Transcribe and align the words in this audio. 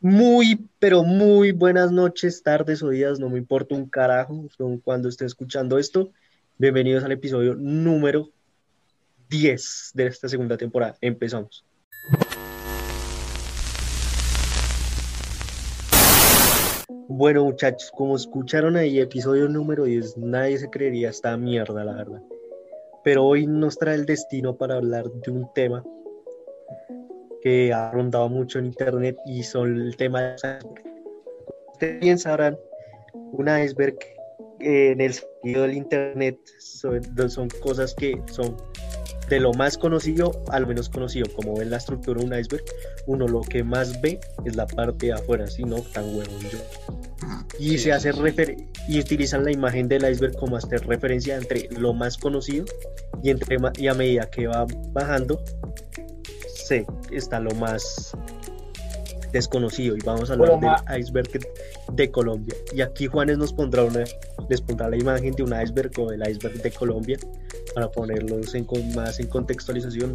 Muy, 0.00 0.68
pero 0.78 1.04
muy 1.04 1.52
buenas 1.52 1.90
noches, 1.90 2.42
tardes 2.42 2.82
o 2.82 2.90
días, 2.90 3.18
no 3.18 3.30
me 3.30 3.38
importa 3.38 3.74
un 3.74 3.88
carajo 3.88 4.46
cuando 4.84 5.08
esté 5.08 5.24
escuchando 5.24 5.78
esto. 5.78 6.12
Bienvenidos 6.58 7.02
al 7.02 7.12
episodio 7.12 7.54
número 7.54 8.28
10 9.30 9.92
de 9.94 10.06
esta 10.06 10.28
segunda 10.28 10.58
temporada. 10.58 10.96
Empezamos. 11.00 11.64
Bueno, 17.08 17.44
muchachos, 17.44 17.90
como 17.90 18.16
escucharon 18.16 18.76
ahí, 18.76 19.00
episodio 19.00 19.48
número 19.48 19.84
10, 19.84 20.18
nadie 20.18 20.58
se 20.58 20.68
creería 20.68 21.08
esta 21.08 21.34
mierda, 21.38 21.84
la 21.84 21.94
verdad. 21.94 22.22
Pero 23.02 23.24
hoy 23.24 23.46
nos 23.46 23.78
trae 23.78 23.94
el 23.94 24.04
destino 24.04 24.56
para 24.56 24.74
hablar 24.74 25.06
de 25.10 25.30
un 25.30 25.50
tema 25.54 25.82
que 27.46 27.72
ha 27.72 27.92
rondado 27.92 28.28
mucho 28.28 28.58
en 28.58 28.66
internet 28.66 29.16
y 29.24 29.44
son 29.44 29.80
el 29.80 29.96
tema 29.96 30.20
de 30.20 30.58
ustedes 31.74 32.00
bien 32.00 32.18
sabrán 32.18 32.58
un 33.14 33.46
iceberg 33.46 33.96
eh, 34.58 34.90
en 34.90 35.00
el 35.00 35.14
sentido 35.14 35.62
del 35.62 35.74
internet 35.74 36.40
son, 36.58 37.00
son, 37.30 37.48
cosas 37.62 37.94
que 37.94 38.20
son 38.32 38.56
de 39.30 39.38
lo 39.38 39.52
más 39.52 39.78
conocido 39.78 40.32
al 40.48 40.66
menos 40.66 40.88
conocido 40.88 41.28
como 41.36 41.54
ven 41.54 41.70
la 41.70 41.76
estructura 41.76 42.18
de 42.18 42.26
un 42.26 42.34
iceberg 42.36 42.64
uno 43.06 43.28
lo 43.28 43.42
que 43.42 43.62
más 43.62 44.00
ve 44.00 44.18
es 44.44 44.56
la 44.56 44.66
parte 44.66 45.06
de 45.06 45.12
afuera 45.12 45.46
si 45.46 45.62
no 45.62 45.76
tan 45.94 46.04
huevón 46.16 46.40
yo. 46.50 46.58
Y 47.60 47.78
se 47.78 47.92
hace 47.92 48.10
refer 48.10 48.56
y 48.88 48.98
utilizan 48.98 49.44
la 49.44 49.52
imagen 49.52 49.86
del 49.86 50.10
iceberg 50.10 50.36
como 50.36 50.56
hacer 50.56 50.84
referencia 50.88 51.36
entre 51.36 51.68
lo 51.78 51.94
más 51.94 52.18
conocido 52.18 52.64
y 53.22 53.30
entre 53.30 53.56
y 53.78 53.86
a 53.86 53.94
medida 53.94 54.28
que 54.30 54.48
va 54.48 54.66
bajando 54.92 55.40
está 57.10 57.40
lo 57.40 57.50
más 57.52 58.12
desconocido 59.32 59.96
y 59.96 60.00
vamos 60.00 60.30
a 60.30 60.34
hablar 60.34 60.58
del 60.60 61.00
iceberg 61.00 61.28
de 61.92 62.10
Colombia. 62.10 62.54
Y 62.74 62.80
aquí 62.80 63.06
Juanes 63.06 63.38
nos 63.38 63.52
pondrá 63.52 63.84
una, 63.84 64.04
les 64.48 64.60
pondrá 64.60 64.88
la 64.88 64.96
imagen 64.96 65.32
de 65.32 65.42
un 65.42 65.60
iceberg 65.60 65.90
o 65.98 66.10
del 66.10 66.28
iceberg 66.28 66.62
de 66.62 66.70
Colombia 66.70 67.18
para 67.74 67.90
ponerlos 67.90 68.54
en, 68.54 68.66
más 68.94 69.20
en 69.20 69.28
contextualización. 69.28 70.14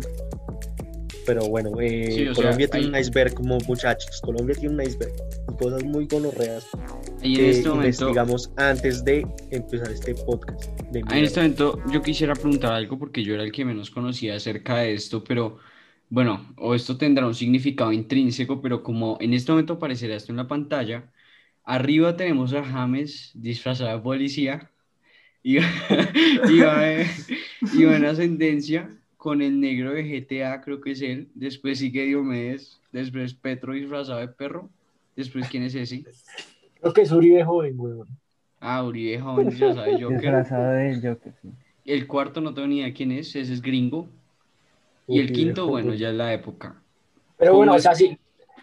Pero 1.25 1.47
bueno, 1.47 1.71
eh, 1.79 2.31
Colombia 2.35 2.67
tiene 2.67 2.87
un 2.87 2.95
iceberg 2.95 3.35
como 3.35 3.59
muchachos, 3.67 4.19
Colombia 4.21 4.55
tiene 4.55 4.73
un 4.73 4.81
iceberg 4.81 5.13
y 5.51 5.55
cosas 5.55 5.83
muy 5.83 6.07
gonorreas 6.07 6.65
y 7.21 7.39
en 7.39 7.45
este 7.45 7.69
momento, 7.69 7.85
investigamos 7.85 8.51
antes 8.55 9.03
de 9.05 9.27
empezar 9.51 9.91
este 9.91 10.15
podcast. 10.15 10.65
en 10.91 11.23
este 11.23 11.39
momento 11.39 11.79
yo 11.91 12.01
quisiera 12.01 12.33
preguntar 12.33 12.73
algo 12.73 12.97
porque 12.97 13.23
yo 13.23 13.35
era 13.35 13.43
el 13.43 13.51
que 13.51 13.63
menos 13.63 13.91
conocía 13.91 14.35
acerca 14.35 14.77
de 14.77 14.95
esto, 14.95 15.23
pero 15.23 15.59
bueno, 16.11 16.53
o 16.57 16.75
esto 16.75 16.97
tendrá 16.97 17.25
un 17.25 17.33
significado 17.33 17.93
intrínseco, 17.93 18.61
pero 18.61 18.83
como 18.83 19.17
en 19.21 19.33
este 19.33 19.53
momento 19.53 19.73
aparecerá 19.73 20.15
esto 20.17 20.33
en 20.33 20.37
la 20.37 20.47
pantalla, 20.47 21.09
arriba 21.63 22.17
tenemos 22.17 22.53
a 22.53 22.65
James 22.65 23.31
disfrazado 23.33 23.95
de 23.95 24.03
policía 24.03 24.69
y, 25.41 25.55
va, 26.61 26.91
en 27.95 28.05
ascendencia 28.05 28.89
con 29.15 29.41
el 29.41 29.61
negro 29.61 29.93
de 29.93 30.03
GTA, 30.03 30.59
creo 30.59 30.81
que 30.81 30.91
es 30.91 31.01
él, 31.01 31.29
después 31.33 31.79
sigue 31.79 32.05
Diomedes, 32.05 32.81
después 32.91 33.33
Petro 33.33 33.71
disfrazado 33.71 34.19
de 34.19 34.27
perro, 34.27 34.69
después 35.15 35.47
¿quién 35.47 35.63
es 35.63 35.75
ese? 35.75 36.03
Creo 36.81 36.93
que 36.93 37.03
es 37.03 37.11
Uribe 37.13 37.45
joven, 37.45 37.79
weón. 37.79 38.07
Ah, 38.59 38.83
Uribe 38.83 39.17
joven 39.17 39.47
disfrazado 39.47 39.85
de 39.85 39.93
Joker. 39.93 40.19
Disfrazado 40.19 40.71
de 40.73 40.95
Joker, 40.95 41.33
sí. 41.41 41.49
El 41.85 42.05
cuarto 42.05 42.41
no 42.41 42.53
tengo 42.53 42.67
ni 42.67 42.79
idea 42.79 42.93
quién 42.93 43.13
es, 43.13 43.33
ese 43.33 43.53
es 43.53 43.61
gringo. 43.61 44.09
Y 45.07 45.19
el 45.19 45.31
quinto, 45.31 45.67
bueno, 45.67 45.93
ya 45.93 46.09
es 46.09 46.15
la 46.15 46.33
época. 46.33 46.81
Pero 47.37 47.55
bueno, 47.55 47.73
o 47.73 47.79
sea, 47.79 47.95
sí, 47.95 48.17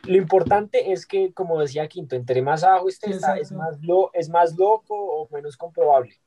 lo 0.04 0.16
importante 0.16 0.92
es 0.92 1.06
que, 1.06 1.32
como 1.32 1.60
decía 1.60 1.88
Quinto, 1.88 2.16
entre 2.16 2.42
más 2.42 2.64
abajo 2.64 2.88
esté, 2.88 3.10
es, 3.10 3.52
más 3.52 3.80
lo, 3.82 4.10
es 4.14 4.28
más 4.28 4.56
loco 4.56 4.94
o 4.94 5.28
menos 5.30 5.56
comprobable. 5.56 6.18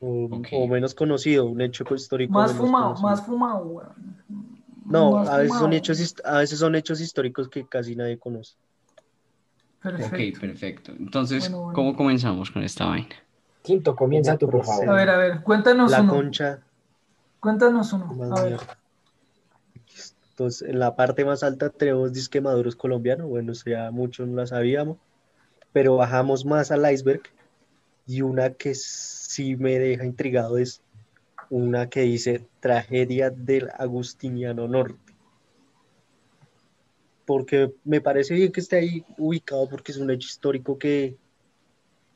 O, 0.00 0.66
menos 0.66 0.94
conocido, 0.94 1.46
un 1.46 1.60
hecho 1.60 1.84
histórico. 1.94 2.32
Más 2.32 2.52
fumado, 2.52 3.00
más 3.00 3.24
fumado, 3.24 3.94
No, 4.86 5.18
a 5.18 5.38
veces, 5.38 5.56
son 5.56 5.72
hechos, 5.72 6.14
a 6.24 6.38
veces 6.38 6.58
son 6.58 6.74
hechos 6.74 7.00
históricos 7.00 7.48
que 7.48 7.64
casi 7.66 7.94
nadie 7.94 8.18
conoce. 8.18 8.56
Perfecto. 9.80 10.16
Ok, 10.16 10.40
perfecto. 10.40 10.92
Entonces, 10.92 11.50
¿cómo 11.50 11.94
comenzamos 11.96 12.50
con 12.50 12.64
esta 12.64 12.86
vaina? 12.86 13.14
Quinto, 13.62 13.94
comienza 13.94 14.36
tú, 14.36 14.48
por 14.48 14.64
favor. 14.64 14.88
A 14.88 14.92
ver, 14.94 15.10
a 15.10 15.16
ver, 15.16 15.42
cuéntanos 15.42 15.90
La 15.90 16.00
uno. 16.00 16.14
concha. 16.14 16.60
Cuéntanos 17.38 17.92
uno. 17.92 18.34
A 18.34 18.42
ver. 18.42 18.60
En 20.62 20.78
la 20.78 20.96
parte 20.96 21.24
más 21.24 21.42
alta 21.42 21.70
tenemos 21.70 22.12
disque 22.12 22.40
maduros 22.40 22.76
colombianos, 22.76 23.28
bueno, 23.28 23.52
ya 23.52 23.90
muchos 23.90 24.28
no 24.28 24.36
la 24.36 24.46
sabíamos, 24.46 24.98
pero 25.72 25.96
bajamos 25.96 26.44
más 26.44 26.70
al 26.70 26.90
iceberg 26.92 27.22
y 28.06 28.22
una 28.22 28.50
que 28.54 28.74
sí 28.74 29.56
me 29.56 29.78
deja 29.78 30.04
intrigado 30.04 30.58
es 30.58 30.82
una 31.50 31.88
que 31.88 32.00
dice 32.02 32.46
tragedia 32.60 33.30
del 33.30 33.70
Agustiniano 33.78 34.68
Norte. 34.68 35.12
Porque 37.24 37.72
me 37.84 38.00
parece 38.00 38.34
bien 38.34 38.52
que 38.52 38.60
esté 38.60 38.76
ahí 38.76 39.04
ubicado 39.18 39.68
porque 39.68 39.92
es 39.92 39.98
un 39.98 40.10
hecho 40.10 40.26
histórico 40.26 40.78
que 40.78 41.16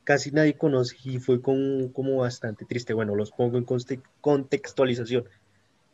casi 0.04 0.30
nadie 0.30 0.56
conoce 0.56 0.96
y 1.04 1.18
fue 1.18 1.40
como 1.40 2.16
bastante 2.16 2.64
triste. 2.64 2.92
Bueno, 2.92 3.14
los 3.14 3.30
pongo 3.30 3.58
en 3.58 3.66
contextualización 4.20 5.24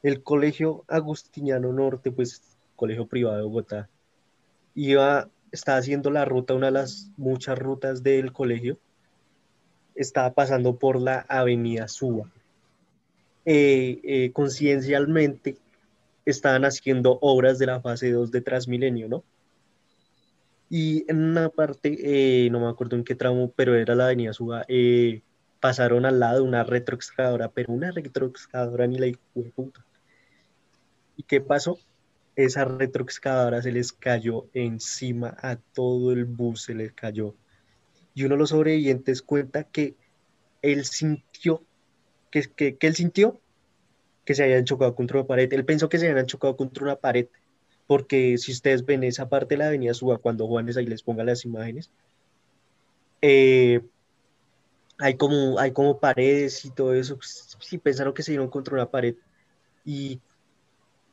el 0.03 0.23
Colegio 0.23 0.85
Agustiniano 0.89 1.73
Norte, 1.73 2.11
pues 2.11 2.43
colegio 2.77 3.07
privado 3.07 3.37
de 3.37 3.43
Bogotá, 3.43 3.89
iba, 4.75 5.31
estaba 5.53 5.79
haciendo 5.79 6.11
la 6.11 6.25
ruta, 6.25 6.55
una 6.55 6.67
de 6.67 6.73
las 6.73 7.11
muchas 7.17 7.59
rutas 7.59 8.03
del 8.03 8.33
colegio, 8.33 8.79
estaba 9.95 10.33
pasando 10.33 10.77
por 10.77 11.01
la 11.01 11.21
avenida 11.29 11.87
Suba. 11.89 12.31
Eh, 13.45 14.01
eh, 14.05 14.33
conciencialmente 14.33 15.57
estaban 16.25 16.65
haciendo 16.65 17.19
obras 17.21 17.59
de 17.59 17.67
la 17.67 17.81
fase 17.81 18.11
2 18.11 18.31
de 18.31 18.41
Transmilenio, 18.41 19.09
¿no? 19.09 19.25
Y 20.71 21.05
en 21.11 21.23
una 21.23 21.51
parte, 21.51 22.47
eh, 22.47 22.51
no 22.51 22.61
me 22.61 22.69
acuerdo 22.69 22.97
en 22.97 23.05
qué 23.05 23.15
tramo, 23.15 23.53
pero 23.55 23.75
era 23.75 23.95
la 23.95 24.07
avenida 24.07 24.33
Suba, 24.33 24.65
pasaron 25.61 26.07
al 26.07 26.19
lado 26.19 26.43
una 26.43 26.65
retroexcavadora, 26.65 27.51
pero 27.51 27.73
una 27.73 27.91
retroexcavadora 27.91 28.87
ni 28.87 28.99
la 28.99 29.07
puta. 29.55 29.84
¿Y 31.17 31.23
qué 31.25 31.41
pasó? 31.41 31.78
Esa 32.34 32.65
retroexcavadora 32.65 33.62
se 33.62 33.73
les 33.73 33.93
cayó 33.93 34.47
encima 34.55 35.37
a 35.43 35.56
todo 35.56 36.12
el 36.12 36.25
bus, 36.25 36.62
se 36.65 36.75
les 36.75 36.93
cayó. 36.93 37.34
Y 38.15 38.25
uno 38.25 38.34
de 38.34 38.39
los 38.39 38.50
sobrevivientes 38.50 39.22
cuenta 39.22 39.65
que 39.65 39.97
él 40.62 40.84
sintió, 40.84 41.62
que, 42.31 42.43
que, 42.55 42.77
él 42.81 42.95
sintió 42.95 43.41
que 44.25 44.34
se 44.34 44.45
habían 44.45 44.65
chocado 44.65 44.95
contra 44.95 45.19
una 45.19 45.27
pared. 45.27 45.53
Él 45.53 45.65
pensó 45.65 45.89
que 45.89 45.99
se 45.99 46.09
habían 46.09 46.27
chocado 46.27 46.56
contra 46.56 46.84
una 46.84 46.97
pared, 46.97 47.27
porque 47.87 48.39
si 48.39 48.53
ustedes 48.53 48.84
ven 48.84 49.05
esa 49.05 49.28
parte 49.28 49.55
de 49.55 49.59
la 49.59 49.67
avenida 49.69 49.95
Suba, 49.95 50.19
cuando 50.19 50.47
Juanes 50.47 50.77
ahí 50.77 50.87
les 50.87 51.03
ponga 51.03 51.25
las 51.25 51.45
imágenes, 51.45 51.91
eh, 53.21 53.81
hay, 54.99 55.17
como, 55.17 55.59
hay 55.59 55.72
como 55.72 55.99
paredes 55.99 56.65
y 56.65 56.71
todo 56.71 56.95
eso. 56.95 57.19
Sí, 57.22 57.78
pensaron 57.78 58.15
que 58.15 58.22
se 58.22 58.33
dieron 58.33 58.49
contra 58.49 58.75
una 58.75 58.91
pared. 58.91 59.17
Y 59.84 60.21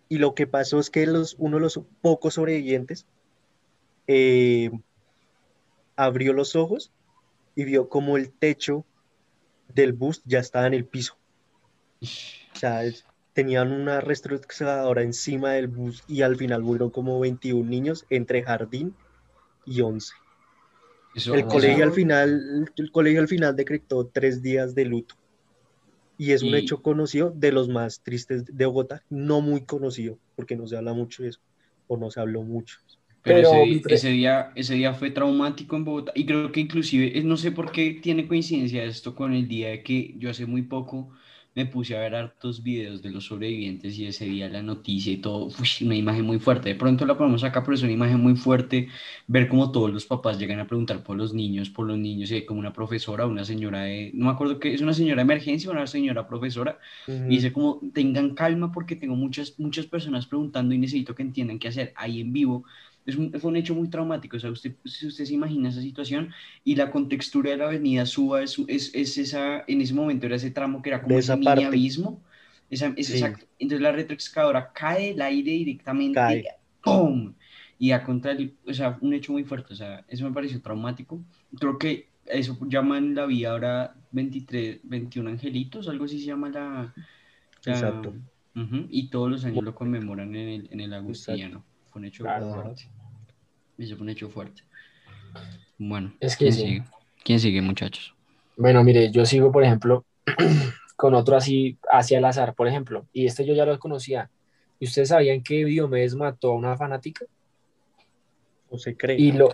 y 0.10 0.18
lo 0.18 0.34
que 0.34 0.48
pasó 0.48 0.80
es 0.80 0.90
que 0.90 1.06
los, 1.06 1.36
uno 1.38 1.58
de 1.58 1.62
los 1.62 1.80
pocos 2.02 2.34
sobrevivientes 2.34 3.06
eh, 4.08 4.72
abrió 5.96 6.34
los 6.34 6.56
ojos 6.56 6.92
y 7.56 7.64
vio 7.64 7.90
como 7.90 8.18
el 8.18 8.32
techo 8.32 8.86
del 9.74 9.94
bus 9.94 10.24
ya 10.26 10.40
estaba 10.40 10.66
en 10.66 10.74
el 10.74 10.86
piso. 10.86 11.16
O 12.02 12.58
sea, 12.58 12.82
tenían 13.34 13.72
una 13.72 14.02
reestructuradora 14.02 15.04
encima 15.04 15.52
del 15.52 15.68
bus 15.68 16.04
y 16.08 16.24
al 16.24 16.36
final 16.38 16.64
murieron 16.64 16.90
como 16.90 17.20
21 17.20 17.70
niños 17.70 18.06
entre 18.10 18.42
jardín 18.42 18.96
y 19.66 19.82
11. 19.82 20.14
el, 21.34 21.46
colegio 21.46 21.84
al 21.84 21.92
final, 21.92 22.72
el 22.76 22.92
colegio 22.92 23.22
al 23.22 23.28
final 23.28 23.56
decretó 23.56 24.08
tres 24.08 24.42
días 24.42 24.74
de 24.74 24.86
luto 24.86 25.19
y 26.20 26.34
es 26.34 26.44
un 26.44 26.54
hecho 26.54 26.82
conocido 26.82 27.32
de 27.34 27.54
los 27.54 27.70
más 27.70 28.02
tristes 28.02 28.46
de 28.46 28.66
Bogotá, 28.66 29.04
no 29.10 29.40
muy 29.40 29.62
conocido, 29.62 30.20
porque 30.36 30.58
no 30.58 30.68
se 30.68 30.76
habla 30.76 30.94
mucho 30.94 31.24
de 31.24 31.30
eso, 31.30 31.40
o 31.88 31.96
no 31.96 32.12
se 32.12 32.20
habló 32.20 32.44
mucho. 32.44 32.78
Pero, 33.22 33.50
ese, 33.88 34.10
día, 34.10 34.52
ese 34.54 34.76
día 34.76 34.94
fue 34.94 35.12
traumático 35.12 35.78
en 35.78 35.86
Bogotá, 35.86 36.12
y 36.14 36.26
creo 36.26 36.52
que 36.52 36.60
inclusive, 36.60 37.24
no 37.24 37.38
sé 37.38 37.54
por 37.54 37.72
qué 37.72 38.00
tiene 38.04 38.28
coincidencia 38.28 38.84
esto 38.84 39.16
con 39.16 39.34
el 39.34 39.48
día 39.48 39.70
de 39.70 39.82
que 39.82 40.14
yo 40.18 40.30
hace 40.30 40.46
muy 40.46 40.64
poco 40.64 41.10
me 41.60 41.66
puse 41.66 41.94
a 41.98 42.00
ver 42.00 42.16
hartos 42.16 42.64
videos 42.64 43.02
de 43.02 43.12
los 43.12 43.26
sobrevivientes 43.26 43.98
y 43.98 44.06
ese 44.06 44.24
día 44.24 44.48
la 44.48 44.64
noticia 44.64 45.12
y 45.12 45.18
todo, 45.18 45.50
una 45.82 45.96
imagen 45.96 46.26
muy 46.26 46.40
fuerte. 46.40 46.70
De 46.70 46.76
pronto 46.76 47.06
la 47.06 47.18
ponemos 47.18 47.44
acá, 47.44 47.64
pero 47.64 47.76
es 47.76 47.84
una 47.84 47.92
imagen 47.92 48.22
muy 48.22 48.36
fuerte 48.38 48.88
ver 49.28 49.50
cómo 49.50 49.70
todos 49.70 49.92
los 49.92 50.06
papás 50.06 50.40
llegan 50.40 50.62
a 50.62 50.68
preguntar 50.68 51.04
por 51.04 51.18
los 51.18 51.34
niños, 51.34 51.70
por 51.70 51.86
los 51.86 51.98
niños, 51.98 52.32
y 52.32 52.36
hay 52.36 52.46
como 52.46 52.62
una 52.62 52.72
profesora, 52.72 53.26
una 53.26 53.44
señora 53.44 53.82
de, 53.82 54.12
no 54.14 54.28
me 54.28 54.32
acuerdo 54.32 54.58
qué, 54.58 54.74
es 54.74 54.80
una 54.80 54.94
señora 54.94 55.18
de 55.18 55.24
emergencia, 55.24 55.70
una 55.70 55.86
señora 55.86 56.28
profesora, 56.30 56.80
y 57.08 57.36
dice 57.36 57.52
como, 57.52 57.82
tengan 57.94 58.36
calma 58.36 58.72
porque 58.72 58.96
tengo 58.96 59.16
muchas, 59.16 59.60
muchas 59.60 59.86
personas 59.86 60.28
preguntando 60.28 60.74
y 60.74 60.78
necesito 60.78 61.14
que 61.14 61.24
entiendan 61.24 61.60
qué 61.60 61.68
hacer 61.68 61.92
ahí 61.98 62.22
en 62.22 62.32
vivo 62.32 62.64
es 63.10 63.16
un, 63.18 63.32
fue 63.40 63.50
un 63.52 63.58
hecho 63.58 63.76
muy 63.76 63.90
traumático. 63.90 64.38
O 64.38 64.40
sea, 64.40 64.52
usted, 64.52 64.76
si 64.86 65.08
usted 65.08 65.26
se 65.26 65.34
imagina 65.34 65.70
esa 65.70 65.82
situación 65.82 66.32
y 66.64 66.76
la 66.76 66.92
contextura 66.92 67.52
de 67.52 67.58
la 67.58 67.66
avenida 67.66 68.06
Suba 68.06 68.42
es, 68.44 68.58
es, 68.68 68.92
es 68.96 69.18
esa, 69.18 69.64
en 69.68 69.82
ese 69.82 69.94
momento 69.94 70.26
era 70.26 70.36
ese 70.38 70.52
tramo 70.52 70.82
que 70.82 70.90
era 70.90 71.02
como 71.02 71.16
ese 71.18 71.34
esa 71.34 71.36
mini 71.38 71.64
abismo. 71.64 72.22
Esa, 72.70 72.94
es 72.98 73.08
Sí. 73.08 73.14
exacto. 73.14 73.46
Entonces 73.60 73.82
la 73.82 73.92
retroexcavadora 73.92 74.72
cae 74.74 75.12
el 75.12 75.22
aire 75.22 75.52
directamente, 75.52 76.14
Cae. 76.16 76.46
¡pum! 76.84 77.34
Y 77.80 77.92
a 77.92 78.04
contra 78.04 78.32
el, 78.34 78.56
o 78.68 78.74
sea, 78.74 78.98
un 79.02 79.14
hecho 79.14 79.32
muy 79.32 79.44
fuerte. 79.44 79.74
O 79.74 79.76
sea, 79.76 80.06
eso 80.08 80.26
me 80.26 80.32
pareció 80.34 80.62
traumático. 80.62 81.24
Creo 81.60 81.78
que 81.78 82.10
eso 82.26 82.58
llaman 82.68 83.16
la 83.16 83.26
vía 83.26 83.52
ahora 83.52 83.96
23, 84.12 84.82
21 84.84 85.30
angelitos, 85.30 85.88
algo 85.88 86.06
así 86.06 86.20
se 86.20 86.26
llama 86.28 86.50
la... 86.50 86.94
la- 87.66 87.74
Exacto. 87.74 88.16
Ujú, 88.56 88.88
Y 88.90 89.10
todos 89.10 89.30
los 89.30 89.46
años 89.46 89.64
lo 89.64 89.74
conmemoran 89.76 90.36
en 90.36 90.50
el, 90.50 90.68
en 90.72 90.80
el 90.82 90.94
Agustiniano. 90.94 91.64
Fue 91.90 92.00
un 92.02 92.06
hecho 92.06 92.24
Claro. 92.24 92.52
fuerte. 92.54 92.90
Eso 93.80 93.96
fue 93.96 94.04
un 94.04 94.10
hecho 94.10 94.30
fuerte. 94.30 94.62
Bueno, 95.78 96.14
Es 96.20 96.36
que 96.36 96.46
¿quién 96.46 96.54
sí. 96.54 96.62
sigue? 96.62 96.84
¿Quién 97.24 97.40
sigue, 97.40 97.62
muchachos? 97.62 98.14
Bueno, 98.58 98.84
mire, 98.84 99.12
yo 99.12 99.26
sigo, 99.26 99.52
por 99.52 99.64
ejemplo, 99.64 100.06
con 100.98 101.14
otro 101.14 101.38
así 101.38 101.78
hacia 101.90 102.18
el 102.18 102.26
azar, 102.26 102.54
por 102.56 102.68
ejemplo, 102.68 103.06
y 103.14 103.26
este 103.26 103.46
yo 103.46 103.54
ya 103.54 103.66
lo 103.66 103.80
conocía. 103.80 104.30
¿Y 104.80 104.86
ustedes 104.86 105.10
sabían 105.10 105.42
que 105.44 105.66
Diomedes 105.66 106.16
mató 106.16 106.52
a 106.52 106.56
una 106.56 106.76
fanática? 106.78 107.26
O 108.70 108.78
se 108.78 108.96
cree. 108.96 109.18
Y 109.18 109.32
lo, 109.32 109.50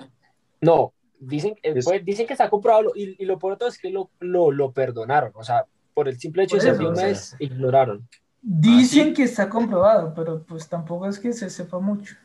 no, 0.62 0.94
dicen, 1.20 1.56
eh, 1.64 1.74
Es- 1.76 1.86
pues, 1.86 2.04
dicen 2.04 2.28
que 2.28 2.34
está 2.34 2.50
comprobado 2.50 2.92
y, 2.96 3.16
y 3.22 3.26
lo 3.26 3.38
peor 3.40 3.54
de 3.54 3.58
todo 3.60 3.70
es 3.70 3.78
que 3.78 3.90
lo, 3.90 4.10
lo, 4.20 4.52
lo 4.52 4.72
perdonaron, 4.72 5.32
o 5.36 5.44
sea, 5.44 5.66
por 5.94 6.08
el 6.10 6.20
simple 6.20 6.44
hecho 6.44 6.56
de 6.58 6.62
Por 6.62 6.64
ser 6.64 6.74
eso, 6.74 6.82
o 6.84 6.94
Diomedes, 6.94 7.36
ignoraron. 7.40 8.08
Dicen 8.42 9.02
¿Ah, 9.02 9.06
sí? 9.08 9.14
que 9.14 9.24
está 9.24 9.50
comprobado, 9.50 10.14
pero 10.16 10.44
pues 10.44 10.68
tampoco 10.68 11.08
es 11.08 11.20
que 11.20 11.32
se 11.34 11.50
sepa 11.50 11.80
mucho. 11.80 12.16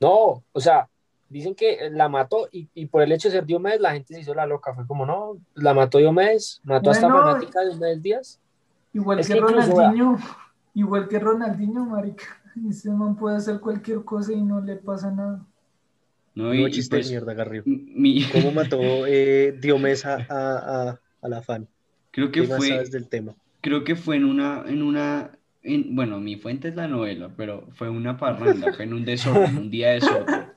No, 0.00 0.42
o 0.52 0.60
sea, 0.60 0.88
dicen 1.32 1.54
que 1.54 1.90
la 1.90 2.08
mató 2.08 2.48
y, 2.52 2.68
y 2.74 2.86
por 2.86 3.02
el 3.02 3.10
hecho 3.12 3.28
de 3.28 3.32
ser 3.32 3.46
Diomedes 3.46 3.80
la 3.80 3.92
gente 3.92 4.14
se 4.14 4.20
hizo 4.20 4.34
la 4.34 4.46
loca, 4.46 4.74
fue 4.74 4.86
como, 4.86 5.06
no, 5.06 5.38
la 5.54 5.74
mató 5.74 5.98
Diomedes, 5.98 6.60
mató 6.64 6.90
a 6.90 6.92
esta 6.92 7.08
Bueno, 7.08 7.24
fanática 7.24 7.60
de 7.60 7.70
Diomedes 7.70 8.02
Díaz. 8.02 8.40
Igual 8.92 9.18
Es 9.20 9.28
que 9.28 9.40
Ronaldinho, 9.40 10.18
igual 10.74 11.08
que 11.08 11.18
Ronaldinho, 11.18 11.84
marica. 11.86 12.24
Ese 12.68 12.90
man 12.90 13.16
puede 13.16 13.36
hacer 13.36 13.58
cualquier 13.60 14.04
cosa 14.04 14.32
y 14.32 14.42
no 14.42 14.60
le 14.60 14.76
pasa 14.76 15.10
nada. 15.10 15.40
No, 16.34 16.54
y, 16.54 16.62
No 16.62 16.68
chiste 16.68 16.96
pues, 16.96 17.06
de 17.08 17.12
mierda, 17.12 17.34
Garrido. 17.34 17.64
mi- 17.66 18.24
¿Cómo 18.30 18.52
mató 18.52 19.06
eh, 19.06 19.52
Diomedes 19.60 20.04
a, 20.06 20.16
a, 20.16 20.88
a, 20.90 21.00
a 21.22 21.28
la 21.28 21.42
fan? 21.42 21.68
creo 22.10 22.30
¿Qué 22.30 22.42
que 22.42 22.46
fue, 22.46 22.68
sabes 22.68 22.90
del 22.90 23.08
tema? 23.08 23.34
creo 23.60 23.84
que 23.84 23.96
fue 23.96 24.16
en 24.16 24.24
una, 24.24 24.64
en 24.66 24.82
una, 24.82 25.38
en- 25.62 25.94
bueno, 25.94 26.20
mi 26.20 26.36
fuente 26.36 26.68
es 26.68 26.74
la 26.76 26.88
novela, 26.88 27.30
pero 27.36 27.68
fue 27.72 27.88
una 27.90 28.16
parranda, 28.18 28.72
fue 28.72 28.84
en 28.84 28.94
un 28.94 29.04
desorden, 29.04 29.56
un 29.58 29.70
día 29.70 29.88
de 29.88 29.94
desorden. 29.94 30.52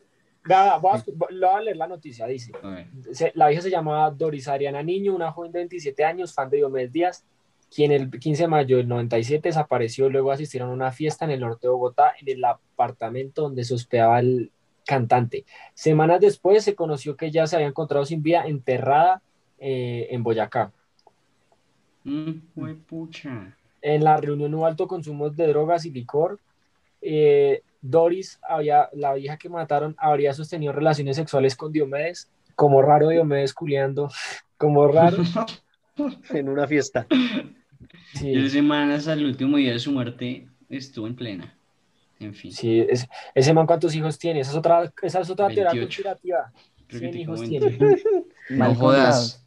Nada, 0.46 0.78
voy 0.78 0.92
a, 0.94 1.62
leer 1.62 1.78
la 1.78 1.88
noticia, 1.88 2.28
dice. 2.28 2.52
La 3.34 3.52
hija 3.52 3.62
se 3.62 3.70
llamaba 3.70 4.12
Doris 4.12 4.48
Ariana 4.48 4.84
Niño, 4.84 5.16
una 5.16 5.32
joven 5.32 5.52
de 5.52 5.60
27 5.60 6.04
años, 6.04 6.34
fan 6.34 6.50
de 6.50 6.58
Diomedes 6.58 6.92
Díaz, 6.92 7.26
quien 7.74 7.92
el 7.92 8.12
15 8.12 8.44
de 8.44 8.48
mayo 8.48 8.78
del 8.78 8.88
97 8.88 9.50
desapareció 9.50 10.10
luego 10.10 10.30
de 10.30 10.36
asistir 10.36 10.62
a 10.62 10.68
una 10.68 10.92
fiesta 10.92 11.26
en 11.26 11.32
el 11.32 11.40
norte 11.40 11.68
de 11.68 11.72
Bogotá, 11.72 12.14
en 12.22 12.30
el 12.30 12.44
apartamento 12.46 13.44
donde 13.44 13.64
se 13.64 13.74
hospedaba 13.74 14.20
el 14.20 14.52
cantante. 14.86 15.46
Semanas 15.74 16.22
después 16.22 16.64
se 16.64 16.76
conoció 16.76 17.18
que 17.18 17.28
ella 17.28 17.48
se 17.48 17.56
había 17.56 17.68
encontrado 17.68 18.06
sin 18.06 18.22
vida, 18.22 18.46
enterrada 18.46 19.22
eh, 19.58 20.08
en 20.12 20.22
Boyacá. 20.22 20.72
Mm, 22.04 22.34
huepucha. 22.56 23.58
En 23.82 24.04
la 24.04 24.18
reunión 24.18 24.54
hubo 24.54 24.66
alto 24.66 24.88
consumo 24.88 25.30
de 25.30 25.48
drogas 25.48 25.86
y 25.86 25.92
licor. 25.92 26.40
Eh, 27.02 27.62
Doris, 27.82 28.40
había, 28.48 28.90
la 28.94 29.18
hija 29.18 29.38
que 29.38 29.48
mataron, 29.50 29.96
habría 30.00 30.34
sostenido 30.34 30.74
relaciones 30.74 31.16
sexuales 31.18 31.56
con 31.56 31.72
Diomedes, 31.72 32.30
como 32.56 32.82
raro 32.82 33.10
Diomedes 33.10 33.54
culiando, 33.54 34.10
como 34.58 34.88
raro. 34.88 35.18
En 36.32 36.50
una 36.50 36.68
fiesta. 36.68 37.08
Sí. 38.16 38.50
Semanas 38.50 39.08
al 39.08 39.24
último 39.24 39.56
día 39.56 39.72
de 39.72 39.80
su 39.80 39.94
muerte 39.94 40.46
estuvo 40.70 41.08
en 41.08 41.16
plena. 41.16 41.58
En 42.20 42.34
fin, 42.34 42.52
Sí, 42.52 42.82
es- 42.90 43.08
ese 43.34 43.54
man, 43.54 43.66
¿cuántos 43.66 43.96
hijos 43.96 44.18
tiene? 44.20 44.42
Esa 44.42 44.52
es 44.52 44.58
otra, 44.58 44.92
esa 45.02 45.22
es 45.22 45.30
otra 45.30 45.48
teoría 45.48 45.72
28. 45.72 45.86
conspirativa. 45.88 46.52
creo 46.88 46.88
que 46.88 46.98
100 47.00 47.12
tiene 47.12 47.22
hijos 47.24 47.42
tiene. 47.48 47.66
20. 47.78 48.04
No 48.50 48.76
jodas. 48.76 49.46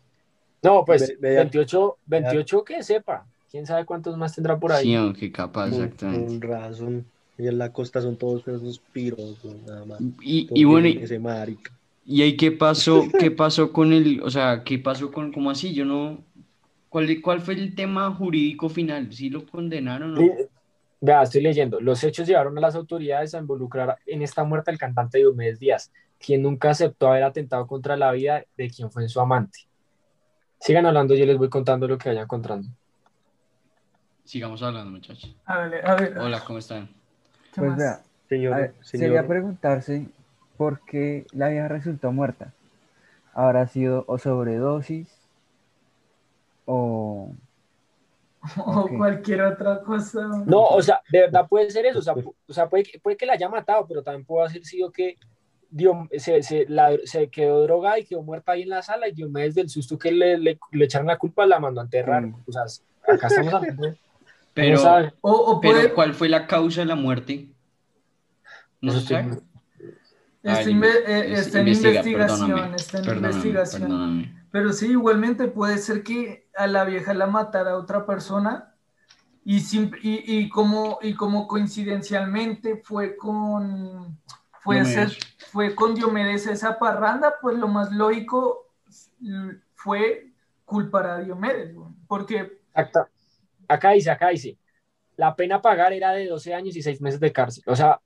No, 0.62 0.84
pues 0.86 1.08
Ve- 1.08 1.16
vea. 1.20 1.40
28, 1.40 1.98
28 2.06 2.64
que 2.64 2.82
sepa. 2.82 3.26
¿Quién 3.50 3.66
sabe 3.66 3.84
cuántos 3.84 4.16
más 4.16 4.34
tendrá 4.34 4.58
por 4.58 4.72
ahí? 4.72 4.84
Sí, 4.86 4.94
aunque 4.94 5.30
capaz, 5.30 5.68
exactamente. 5.68 6.26
con 6.26 6.40
razón. 6.40 7.06
Y 7.38 7.46
en 7.46 7.56
la 7.56 7.72
costa 7.72 8.02
son 8.02 8.16
todos 8.16 8.46
esos 8.48 8.80
piros, 8.80 9.38
nada 9.64 9.84
más. 9.84 10.00
Y, 10.20 10.48
y 10.52 10.64
bueno, 10.64 10.88
ese 10.88 11.20
marica. 11.20 11.72
y 12.04 12.22
ahí 12.22 12.36
qué 12.36 12.50
pasó, 12.50 13.04
qué 13.18 13.30
pasó 13.30 13.72
con 13.72 13.92
el, 13.92 14.20
o 14.22 14.30
sea, 14.30 14.64
qué 14.64 14.78
pasó 14.78 15.12
con, 15.12 15.32
como 15.32 15.50
así, 15.50 15.72
yo 15.72 15.84
no, 15.84 16.18
¿cuál, 16.88 17.20
cuál 17.22 17.40
fue 17.40 17.54
el 17.54 17.76
tema 17.76 18.12
jurídico 18.12 18.68
final? 18.68 19.12
¿Sí 19.12 19.30
lo 19.30 19.46
condenaron 19.46 20.18
o 20.18 20.20
no? 20.20 20.32
Vea, 21.00 21.22
estoy 21.22 21.42
leyendo. 21.42 21.80
Los 21.80 22.02
hechos 22.02 22.26
llevaron 22.26 22.58
a 22.58 22.60
las 22.60 22.74
autoridades 22.74 23.32
a 23.34 23.38
involucrar 23.38 23.98
en 24.04 24.22
esta 24.22 24.42
muerte 24.42 24.72
al 24.72 24.78
cantante 24.78 25.18
Diomedes 25.18 25.60
Díaz, 25.60 25.92
quien 26.18 26.42
nunca 26.42 26.70
aceptó 26.70 27.08
haber 27.08 27.22
atentado 27.22 27.68
contra 27.68 27.96
la 27.96 28.10
vida 28.10 28.44
de 28.56 28.68
quien 28.68 28.90
fue 28.90 29.08
su 29.08 29.20
amante. 29.20 29.60
Sigan 30.58 30.86
hablando, 30.86 31.14
yo 31.14 31.24
les 31.24 31.38
voy 31.38 31.48
contando 31.48 31.86
lo 31.86 31.96
que 31.98 32.08
vayan 32.08 32.24
encontrando. 32.24 32.68
Sigamos 34.24 34.60
hablando, 34.60 34.90
muchachos. 34.90 35.36
A 35.46 35.68
ver, 35.68 35.86
a 35.86 35.94
ver. 35.94 36.18
Hola, 36.18 36.42
¿cómo 36.44 36.58
están? 36.58 36.97
¿Qué 37.54 37.60
Pues 37.60 37.70
más? 37.70 37.78
vea, 37.78 38.00
Señor, 38.28 38.54
a 38.54 38.56
ver, 38.58 38.74
señor, 38.82 39.06
sería 39.06 39.26
preguntarse 39.26 40.06
por 40.56 40.80
qué 40.80 41.26
la 41.32 41.48
vieja 41.48 41.68
resultó 41.68 42.12
muerta. 42.12 42.52
¿Habrá 43.32 43.66
sido 43.68 44.04
o 44.08 44.18
sobredosis 44.18 45.08
o... 46.66 47.32
o 48.56 48.88
cualquier 48.96 49.42
otra 49.42 49.80
cosa. 49.82 50.26
No, 50.46 50.64
o 50.64 50.82
sea, 50.82 51.00
de 51.10 51.20
verdad 51.22 51.46
puede 51.48 51.70
ser 51.70 51.86
eso. 51.86 51.98
O 51.98 52.02
sea, 52.02 52.14
o 52.14 52.52
sea, 52.52 52.68
puede, 52.68 52.84
que- 52.84 52.98
puede 52.98 53.16
que 53.16 53.26
la 53.26 53.34
haya 53.34 53.48
matado, 53.48 53.86
pero 53.86 54.02
también 54.02 54.24
puede 54.24 54.48
haber 54.48 54.64
sido 54.64 54.90
que 54.90 55.16
dio, 55.70 56.08
se, 56.16 56.42
se, 56.42 56.66
la- 56.68 56.96
se 57.04 57.28
quedó 57.28 57.62
drogada 57.62 57.98
y 57.98 58.04
quedó 58.04 58.22
muerta 58.22 58.52
ahí 58.52 58.62
en 58.62 58.70
la 58.70 58.82
sala 58.82 59.08
y 59.08 59.12
Diomedes 59.12 59.54
del 59.54 59.68
susto 59.68 59.98
que 59.98 60.10
le, 60.12 60.38
le, 60.38 60.58
le 60.72 60.84
echaron 60.84 61.06
la 61.06 61.18
culpa 61.18 61.46
la 61.46 61.60
mandó 61.60 61.80
a 61.80 61.84
enterrar. 61.84 62.22
Mm. 62.22 62.34
O 62.46 62.52
sea, 62.52 62.62
acá 63.14 63.26
estamos 63.28 63.54
hablando. 63.54 63.94
Pero. 64.58 65.12
O, 65.20 65.30
o 65.32 65.60
pero 65.60 65.94
¿cuál 65.94 66.14
fue 66.14 66.28
la 66.28 66.46
causa 66.48 66.80
de 66.80 66.86
la 66.86 66.96
muerte? 66.96 67.48
¿No 68.80 68.92
se 68.92 69.00
sabe? 69.02 69.30
está, 69.30 69.44
Ah, 70.44 70.62
eh, 70.62 71.32
es- 71.32 71.46
está 71.46 71.60
en 71.60 71.68
investiga, 71.68 72.00
investigación, 72.04 72.74
está 72.74 72.98
en 72.98 73.04
perdóname, 73.04 73.34
investigación. 73.34 73.82
perdóname. 73.82 74.42
Pero 74.50 74.72
sí, 74.72 74.86
igualmente 74.86 75.46
puede 75.48 75.78
ser 75.78 76.02
que 76.02 76.48
a 76.56 76.66
la 76.66 76.84
vieja 76.84 77.12
la 77.14 77.26
matara 77.26 77.76
otra 77.76 78.06
persona 78.06 78.74
y, 79.44 79.60
sim- 79.60 79.92
y, 80.02 80.38
y 80.38 80.48
como, 80.48 80.98
y 81.02 81.14
como 81.14 81.46
coincidencialmente 81.46 82.80
fue 82.82 83.16
con, 83.16 84.18
fue, 84.62 84.76
Diomedes. 84.82 85.12
ser- 85.12 85.22
fue 85.52 85.74
con 85.74 85.94
Diomedes 85.94 86.46
esa 86.46 86.78
parranda, 86.78 87.34
pues 87.40 87.56
lo 87.58 87.68
más 87.68 87.92
lógico 87.92 88.66
mm, 89.20 89.50
fue 89.74 90.32
culpar 90.64 91.06
a 91.06 91.18
Diomedes, 91.18 91.74
porque 92.06 92.58
Acá, 92.74 93.08
acá 93.68 93.90
dice, 93.92 94.10
acá 94.10 94.28
dice, 94.30 94.56
la 95.16 95.34
pena 95.36 95.56
a 95.56 95.62
pagar 95.62 95.92
era 95.92 96.12
de 96.12 96.26
12 96.26 96.54
años 96.54 96.76
y 96.76 96.82
6 96.82 97.00
meses 97.00 97.20
de 97.20 97.32
cárcel. 97.32 97.64
O 97.66 97.76
sea, 97.76 98.00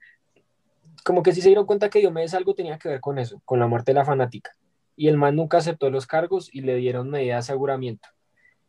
como 1.04 1.22
que 1.22 1.32
sí 1.32 1.40
se 1.40 1.48
dieron 1.48 1.66
cuenta 1.66 1.90
que 1.90 1.98
Diomedes 1.98 2.34
algo 2.34 2.54
tenía 2.54 2.78
que 2.78 2.88
ver 2.88 3.00
con 3.00 3.18
eso, 3.18 3.40
con 3.44 3.58
la 3.58 3.66
muerte 3.66 3.92
de 3.92 3.96
la 3.96 4.04
fanática. 4.04 4.54
Y 4.96 5.08
el 5.08 5.16
man 5.16 5.36
nunca 5.36 5.58
aceptó 5.58 5.90
los 5.90 6.06
cargos 6.06 6.48
y 6.54 6.60
le 6.60 6.76
dieron 6.76 7.10
medida 7.10 7.34
de 7.34 7.38
aseguramiento. 7.40 8.08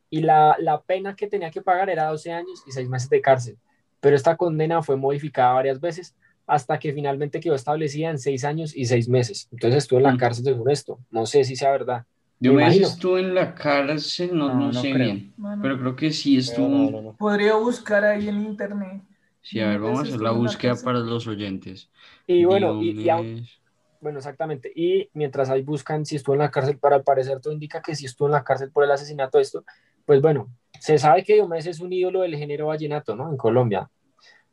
Y 0.10 0.22
la, 0.22 0.56
la 0.60 0.82
pena 0.82 1.16
que 1.16 1.28
tenía 1.28 1.52
que 1.52 1.62
pagar 1.62 1.90
era 1.90 2.08
12 2.08 2.32
años 2.32 2.64
y 2.68 2.72
6 2.72 2.88
meses 2.90 3.10
de 3.10 3.22
cárcel. 3.22 3.58
Pero 4.00 4.16
esta 4.16 4.36
condena 4.38 4.82
fue 4.84 4.96
modificada 4.98 5.54
varias 5.54 5.80
veces 5.80 6.16
hasta 6.46 6.78
que 6.78 6.92
finalmente 6.94 7.40
quedó 7.40 7.56
establecida 7.56 8.10
en 8.10 8.20
6 8.20 8.44
años 8.44 8.76
y 8.76 8.86
6 8.86 9.08
meses. 9.10 9.48
Entonces 9.52 9.84
estuvo 9.84 10.00
en 10.00 10.04
la 10.04 10.14
Mm. 10.14 10.18
cárcel 10.18 10.44
según 10.46 10.70
esto. 10.70 11.00
No 11.10 11.26
sé 11.26 11.44
si 11.46 11.56
sea 11.56 11.72
verdad. 11.72 12.06
Imagino. 12.40 12.88
estuvo 12.88 13.18
en 13.18 13.34
la 13.36 13.56
cárcel, 13.56 14.38
no, 14.38 14.50
No, 14.50 14.72
no 14.72 14.74
sé 14.74 14.94
creo. 14.94 14.96
bien, 14.96 15.34
mano, 15.38 15.62
pero 15.62 15.80
creo 15.80 15.96
que 15.96 16.12
sí 16.12 16.38
estuvo. 16.38 16.68
No, 16.70 16.92
no, 16.92 17.02
no. 17.02 17.18
podría 17.18 17.56
buscar 17.56 18.04
ahí 18.06 18.28
en 18.30 18.42
internet. 18.44 19.04
Sí, 19.42 19.60
a 19.60 19.68
ver, 19.70 19.80
vamos 19.82 20.00
a 20.00 20.04
hacer 20.04 20.22
la 20.22 20.32
búsqueda 20.32 20.82
para 20.82 21.00
los 21.00 21.28
oyentes. 21.28 21.92
Y 22.28 22.46
bueno, 22.46 22.74
y, 22.74 22.90
y 22.90 22.94
Diomedes. 22.94 23.62
Bueno, 24.00 24.20
exactamente. 24.20 24.72
Y 24.76 25.10
mientras 25.14 25.50
ahí 25.50 25.62
buscan 25.62 26.06
si 26.06 26.16
estuvo 26.18 26.36
en 26.36 26.40
la 26.40 26.52
cárcel, 26.52 26.78
para 26.80 26.98
al 26.98 27.04
parecer 27.04 27.40
todo 27.40 27.54
indica 27.54 27.82
que 27.82 27.96
si 27.96 28.06
estuvo 28.06 28.28
en 28.28 28.34
la 28.34 28.44
cárcel 28.44 28.72
por 28.72 28.84
el 28.84 28.92
asesinato 28.92 29.38
de 29.38 29.44
esto, 29.44 29.64
pues 30.06 30.22
bueno, 30.22 30.50
se 30.80 30.98
sabe 30.98 31.24
que 31.24 31.36
Diomedes 31.36 31.68
es 31.68 31.80
un 31.80 31.94
ídolo 31.94 32.22
del 32.22 32.36
género 32.36 32.68
vallenato, 32.68 33.16
¿no? 33.16 33.30
En 33.30 33.38
Colombia. 33.38 33.90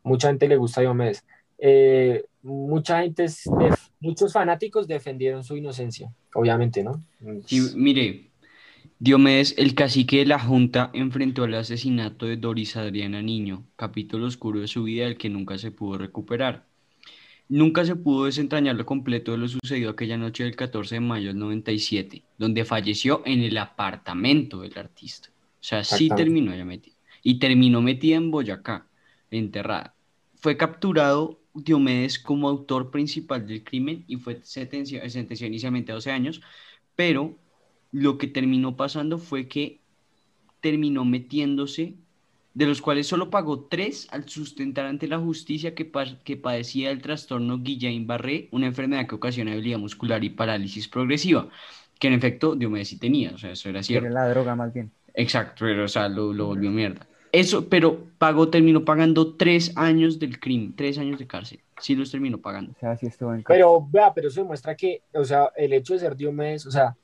Mucha 0.03 0.29
gente 0.29 0.49
le 0.49 0.57
gusta 0.57 0.81
Diomedes. 0.83 1.25
Eh, 1.59 2.25
mucha 2.42 3.02
gente, 3.02 3.26
muchos 4.00 4.32
fanáticos 4.32 4.87
defendieron 4.87 5.44
su 5.44 5.56
inocencia, 5.56 6.12
obviamente, 6.35 6.82
¿no? 6.82 7.02
Sí, 7.47 7.61
mire, 7.75 8.30
Diomedes, 8.99 9.54
el 9.56 9.75
cacique 9.75 10.18
de 10.18 10.26
la 10.26 10.38
Junta, 10.38 10.90
enfrentó 10.92 11.44
el 11.44 11.54
asesinato 11.54 12.26
de 12.26 12.37
Doris 12.37 12.76
Adriana 12.76 13.23
Niño, 13.23 13.64
capítulo 13.76 14.26
oscuro 14.26 14.61
de 14.61 14.68
su 14.68 14.85
vida 14.85 15.06
del 15.06 15.16
que 15.16 15.30
nunca 15.30 15.56
se 15.59 15.70
pudo 15.70 15.99
recuperar. 15.99 16.66
nunca 17.49 17.85
se 17.85 17.97
pudo 17.97 18.26
desentrañar 18.26 18.76
lo 18.76 18.87
completo 18.87 19.32
de 19.32 19.38
lo 19.38 19.49
sucedido 19.49 19.90
aquella 19.90 20.16
noche 20.16 20.44
del 20.44 20.54
14 20.54 20.97
de 20.97 21.00
mayo 21.00 21.28
del 21.28 21.38
97, 21.38 22.23
donde 22.38 22.64
falleció 22.64 23.23
en 23.25 23.40
el 23.40 23.59
apartamento 23.59 24.61
del 24.61 24.78
artista. 24.78 25.30
O 25.30 25.62
sea, 25.62 25.82
sí 25.82 26.09
terminó 26.11 26.54
ya 26.54 26.64
metida. 26.64 26.94
Y 27.23 27.38
terminó 27.38 27.82
metida 27.82 28.16
en 28.16 28.30
Boyacá, 28.30 28.87
enterrada. 29.30 29.94
Fue 30.37 30.56
capturado 30.56 31.39
Diomedes 31.54 32.19
como 32.19 32.49
autor 32.49 32.90
principal 32.90 33.47
del 33.47 33.64
crimen 33.64 34.04
y 34.09 34.16
fue 34.16 34.40
sentenciado, 34.45 35.09
sentenciado 35.11 35.49
inicialmente 35.49 35.92
a 35.92 35.97
12 35.97 36.11
años, 36.12 36.40
pero 36.95 37.38
lo 37.92 38.19
que 38.19 38.28
terminó 38.28 38.76
pasando 38.76 39.19
fue 39.19 39.49
que 39.49 39.83
terminó 40.61 41.04
metiéndose, 41.04 41.97
de 42.54 42.66
los 42.66 42.83
cuales 42.83 43.07
solo 43.07 43.30
pagó 43.30 43.66
tres 43.69 44.09
al 44.11 44.28
sustentar 44.28 44.87
ante 44.87 45.09
la 45.09 45.19
justicia 45.19 45.75
que, 45.75 45.85
pa- 45.85 46.19
que 46.25 46.37
padecía 46.37 46.90
el 46.90 47.00
trastorno 47.02 47.59
Guillain-Barré, 47.59 48.49
una 48.52 48.66
enfermedad 48.66 49.07
que 49.07 49.14
ocasiona 49.14 49.52
debilidad 49.52 49.78
muscular 49.78 50.25
y 50.25 50.30
parálisis 50.30 50.88
progresiva, 50.88 51.49
que 51.99 52.09
en 52.09 52.14
efecto 52.14 52.57
Diomedes 52.57 52.88
sí 52.88 52.99
tenía, 52.99 53.33
o 53.35 53.38
sea, 53.38 53.52
eso 53.52 53.69
era 53.69 53.83
cierto. 53.83 54.09
Era 54.09 54.14
la 54.14 54.28
droga 54.30 54.57
más 54.57 54.73
bien. 54.73 54.90
Exacto, 55.14 55.64
pero 55.66 55.85
o 55.85 55.88
sea, 55.88 56.09
lo, 56.09 56.33
lo 56.33 56.47
volvió 56.47 56.71
mierda. 56.71 57.07
Eso, 57.33 57.69
pero 57.69 57.99
pagó, 58.19 58.49
terminó 58.49 58.85
pagando 58.85 59.35
tres 59.37 59.73
años 59.77 60.19
del 60.19 60.41
crimen, 60.41 60.75
tres 60.75 60.99
años 60.99 61.19
de 61.19 61.27
cárcel. 61.27 61.61
Sí 61.79 61.95
los 61.95 62.11
terminó 62.11 62.39
pagando. 62.39 62.73
O 62.73 62.81
sea, 62.81 62.97
sí 62.97 63.07
estuvo 63.07 63.31
en 63.33 63.43
cárcel. 63.43 63.57
Pero, 63.57 63.87
vea, 63.91 64.13
pero 64.13 64.29
eso 64.29 64.41
demuestra 64.43 64.75
que, 64.75 65.03
o 65.15 65.25
sea, 65.25 65.51
el 65.57 65.73
hecho 65.73 65.95
de 65.95 66.01
ser 66.01 66.17
Diomedes, 66.17 66.67
o 66.67 66.71
sea, 66.71 66.97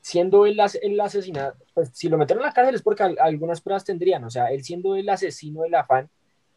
siendo 0.00 0.46
él 0.46 0.58
el 0.82 1.00
asesinato, 1.00 1.56
pues 1.72 1.90
si 1.94 2.08
lo 2.08 2.18
metieron 2.18 2.42
en 2.42 2.48
la 2.48 2.52
cárcel 2.52 2.74
es 2.74 2.82
porque 2.82 3.02
al- 3.04 3.18
algunas 3.20 3.60
pruebas 3.60 3.84
tendrían, 3.84 4.24
o 4.24 4.30
sea, 4.30 4.46
él 4.46 4.62
siendo 4.62 4.96
el 4.96 5.08
asesino 5.08 5.62
del 5.62 5.74
afán, 5.74 6.08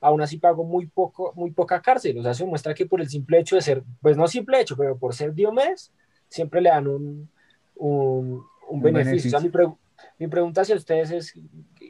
aún 0.01 0.21
así 0.21 0.37
pagó 0.37 0.63
muy 0.63 0.85
poco, 0.87 1.33
muy 1.35 1.51
poca 1.51 1.81
cárcel, 1.81 2.17
o 2.19 2.23
sea, 2.23 2.31
eso 2.31 2.43
demuestra 2.43 2.73
que 2.73 2.85
por 2.85 2.99
el 3.01 3.09
simple 3.09 3.39
hecho 3.39 3.55
de 3.55 3.61
ser, 3.61 3.83
pues 4.01 4.17
no 4.17 4.27
simple 4.27 4.59
hecho, 4.61 4.75
pero 4.75 4.97
por 4.97 5.13
ser 5.15 5.33
Diomedes, 5.33 5.91
siempre 6.29 6.61
le 6.61 6.69
dan 6.69 6.87
un, 6.87 7.29
un, 7.75 8.43
un 8.69 8.81
beneficio. 8.81 9.27
O 9.29 9.31
sea, 9.31 9.39
mi, 9.39 9.49
pre- 9.49 9.71
mi 10.19 10.27
pregunta 10.27 10.61
hacia 10.61 10.75
ustedes 10.75 11.11
es 11.11 11.33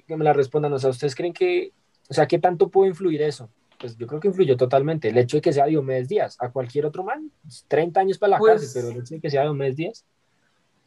que- 0.07 0.17
me 0.17 0.23
la 0.23 0.33
respondan, 0.33 0.73
o 0.73 0.79
sea, 0.79 0.89
¿ustedes 0.89 1.13
creen 1.15 1.33
que, 1.33 1.71
o 2.09 2.13
sea, 2.13 2.25
qué 2.27 2.39
tanto 2.39 2.69
puede 2.69 2.89
influir 2.89 3.21
eso? 3.21 3.49
Pues 3.79 3.95
yo 3.97 4.07
creo 4.07 4.19
que 4.19 4.29
influyó 4.29 4.57
totalmente. 4.57 5.09
El 5.09 5.17
hecho 5.17 5.37
de 5.37 5.41
que 5.41 5.53
sea 5.53 5.65
Diomedes 5.65 6.07
Díaz, 6.09 6.35
a 6.39 6.49
cualquier 6.49 6.85
otro 6.85 7.03
man, 7.03 7.29
30 7.67 7.99
años 7.99 8.17
para 8.17 8.31
la 8.31 8.37
Pues- 8.39 8.61
cárcel, 8.61 8.69
pero 8.73 8.93
el 8.93 9.01
hecho 9.03 9.15
de 9.15 9.21
que 9.21 9.29
sea 9.29 9.43
Diomedes 9.43 9.75
Díaz, 9.75 10.05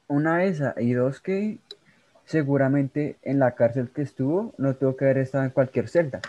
Una 0.08 0.42
esa, 0.44 0.74
y 0.76 0.92
dos 0.94 1.20
que 1.20 1.58
seguramente 2.24 3.16
en 3.22 3.38
la 3.38 3.54
cárcel 3.54 3.90
que 3.90 4.02
estuvo 4.02 4.52
no 4.58 4.74
tuvo 4.74 4.96
que 4.96 5.04
haber 5.04 5.18
estado 5.18 5.44
en 5.44 5.50
cualquier 5.50 5.88
celda. 5.88 6.20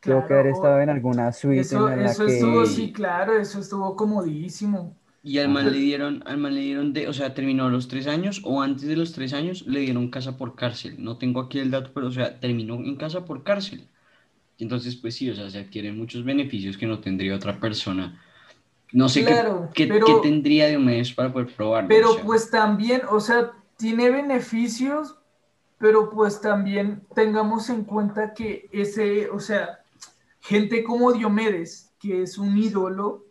tuvo 0.00 0.20
que 0.22 0.26
Claro, 0.28 0.40
haber 0.40 0.52
estado 0.52 0.80
en 0.80 0.88
alguna 0.90 1.32
suite 1.32 1.60
Eso, 1.62 1.90
en 1.90 2.04
la 2.04 2.10
eso 2.12 2.24
que... 2.26 2.32
estuvo, 2.34 2.64
sí, 2.64 2.92
claro, 2.92 3.36
eso 3.36 3.58
estuvo 3.58 3.96
comodísimo. 3.96 4.94
Y 5.26 5.38
al 5.40 5.48
man 5.48 5.72
le 5.72 5.78
dieron, 5.78 6.22
al 6.24 6.38
man 6.38 6.54
le 6.54 6.60
dieron 6.60 6.92
de, 6.92 7.08
o 7.08 7.12
sea, 7.12 7.34
terminó 7.34 7.68
los 7.68 7.88
tres 7.88 8.06
años 8.06 8.40
o 8.44 8.62
antes 8.62 8.86
de 8.86 8.94
los 8.94 9.12
tres 9.12 9.32
años 9.32 9.66
le 9.66 9.80
dieron 9.80 10.08
casa 10.08 10.36
por 10.36 10.54
cárcel. 10.54 10.94
No 10.98 11.18
tengo 11.18 11.40
aquí 11.40 11.58
el 11.58 11.72
dato, 11.72 11.90
pero 11.92 12.06
o 12.06 12.12
sea, 12.12 12.38
terminó 12.38 12.76
en 12.76 12.94
casa 12.94 13.24
por 13.24 13.42
cárcel. 13.42 13.88
Entonces, 14.56 14.94
pues 14.94 15.16
sí, 15.16 15.28
o 15.28 15.34
sea, 15.34 15.50
se 15.50 15.58
adquieren 15.58 15.98
muchos 15.98 16.24
beneficios 16.24 16.78
que 16.78 16.86
no 16.86 17.00
tendría 17.00 17.34
otra 17.34 17.58
persona. 17.58 18.22
No 18.92 19.08
sé 19.08 19.22
qué- 19.24 19.32
Claro, 19.32 19.68
qué, 19.74 19.88
pero- 19.88 20.06
qué 20.06 20.12
tendría 20.22 20.68
de 20.68 20.78
mes 20.78 21.12
para 21.12 21.32
poder 21.32 21.48
probarlo. 21.48 21.88
Pero 21.88 22.12
o 22.12 22.14
sea. 22.14 22.24
pues 22.24 22.48
también, 22.48 23.02
o 23.10 23.18
sea, 23.18 23.50
tiene 23.76 24.10
beneficios, 24.10 25.16
pero 25.78 26.08
pues 26.08 26.40
también 26.40 27.02
tengamos 27.16 27.68
en 27.68 27.82
cuenta 27.82 28.32
que 28.32 28.68
ese, 28.70 29.28
o 29.30 29.40
sea, 29.40 29.80
gente 30.38 30.84
como 30.84 31.12
Diomedes, 31.12 31.90
que 31.98 32.22
es 32.22 32.38
un 32.38 32.56
ídolo, 32.56 33.25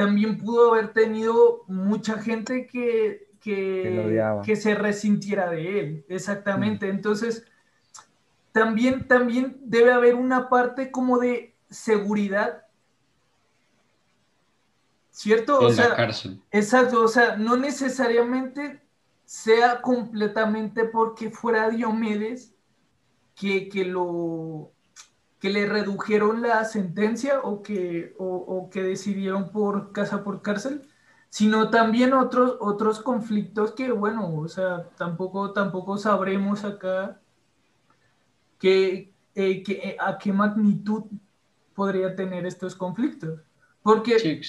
también 0.00 0.38
pudo 0.38 0.72
haber 0.72 0.94
tenido 0.94 1.62
mucha 1.66 2.16
gente 2.22 2.66
que, 2.66 3.28
que, 3.38 4.18
Que 4.42 4.56
se 4.56 4.74
resintiera 4.74 5.50
de 5.50 5.80
él. 5.80 6.04
Exactamente. 6.08 6.88
Entonces, 6.88 7.44
también, 8.50 9.06
también 9.06 9.58
debe 9.60 9.92
haber 9.92 10.14
una 10.14 10.48
parte 10.48 10.90
como 10.90 11.18
de 11.18 11.54
seguridad. 11.68 12.66
¿Cierto? 15.10 15.58
O 15.58 15.68
la 15.68 15.74
sea, 15.74 15.94
cárcel. 15.94 16.40
Exacto, 16.50 17.02
o 17.02 17.08
sea, 17.08 17.36
no 17.36 17.58
necesariamente 17.58 18.80
sea 19.26 19.82
completamente 19.82 20.86
porque 20.86 21.30
fuera 21.30 21.68
Diomedes 21.68 22.54
que, 23.34 23.68
que 23.68 23.84
lo 23.84 24.72
que 25.40 25.50
le 25.50 25.66
redujeron 25.66 26.42
la 26.42 26.64
sentencia 26.64 27.40
o 27.42 27.62
que, 27.62 28.14
o, 28.18 28.26
o 28.26 28.70
que 28.70 28.82
decidieron 28.82 29.50
por 29.50 29.92
casa 29.92 30.22
por 30.22 30.42
cárcel, 30.42 30.82
sino 31.30 31.70
también 31.70 32.12
otros, 32.12 32.56
otros 32.60 33.00
conflictos 33.00 33.72
que, 33.72 33.90
bueno, 33.92 34.34
o 34.34 34.48
sea, 34.48 34.90
tampoco, 34.98 35.52
tampoco 35.52 35.96
sabremos 35.96 36.64
acá 36.64 37.20
que, 38.58 39.12
eh, 39.34 39.62
que, 39.62 39.72
eh, 39.72 39.96
a 39.98 40.18
qué 40.18 40.32
magnitud 40.32 41.04
podría 41.74 42.14
tener 42.14 42.46
estos 42.46 42.74
conflictos. 42.74 43.40
Porque 43.82 44.18
Sí. 44.18 44.40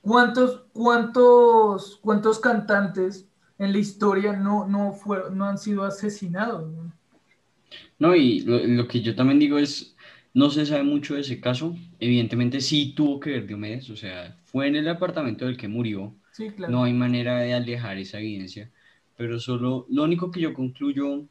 ¿Cuántos, 0.00 0.62
cuántos, 0.72 1.98
cuántos 2.00 2.38
cantantes 2.38 3.28
en 3.58 3.72
la 3.72 3.78
historia 3.78 4.32
no, 4.32 4.66
no, 4.66 4.92
fueron, 4.94 5.36
no 5.36 5.44
han 5.44 5.58
sido 5.58 5.84
asesinados? 5.84 6.70
no? 6.70 6.92
No, 7.98 8.16
y 8.16 8.40
lo, 8.40 8.58
lo 8.58 8.88
que 8.88 9.02
yo 9.02 9.14
también 9.14 9.38
digo 9.38 9.58
es, 9.58 9.94
no 10.34 10.50
se 10.50 10.66
sabe 10.66 10.82
mucho 10.82 11.14
de 11.14 11.20
ese 11.20 11.40
caso. 11.40 11.76
Evidentemente 11.98 12.60
sí 12.60 12.92
tuvo 12.94 13.20
que 13.20 13.30
ver 13.30 13.46
Diomedes, 13.46 13.90
o 13.90 13.96
sea, 13.96 14.36
fue 14.44 14.68
en 14.68 14.76
el 14.76 14.88
apartamento 14.88 15.46
del 15.46 15.56
que 15.56 15.68
murió. 15.68 16.14
Sí, 16.32 16.50
claro. 16.50 16.72
No 16.72 16.84
hay 16.84 16.92
manera 16.92 17.40
de 17.40 17.54
alejar 17.54 17.98
esa 17.98 18.20
evidencia, 18.20 18.70
pero 19.16 19.40
solo 19.40 19.86
lo 19.90 20.04
único 20.04 20.30
que 20.30 20.40
yo 20.40 20.54
concluyo, 20.54 21.26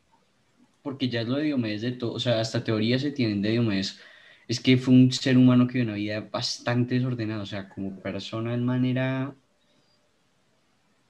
porque 0.82 1.10
ya 1.10 1.22
es 1.22 1.28
lo 1.28 1.38
de 1.38 1.46
Diomedes 1.46 1.82
de 1.82 1.94
todo, 1.94 2.14
o 2.14 2.20
sea, 2.20 2.40
hasta 2.40 2.64
teorías 2.64 3.02
se 3.02 3.12
tienen 3.12 3.42
de 3.42 3.52
Diomedes, 3.52 4.00
es 4.48 4.60
que 4.60 4.78
fue 4.78 4.94
un 4.94 5.12
ser 5.12 5.38
humano 5.38 5.68
que 5.68 5.74
vivió 5.74 5.90
una 5.90 5.98
vida 5.98 6.22
bastante 6.22 6.96
desordenada, 6.96 7.44
o 7.44 7.46
sea, 7.46 7.70
como 7.70 8.00
persona 8.00 8.52
de 8.52 8.58
manera 8.58 9.36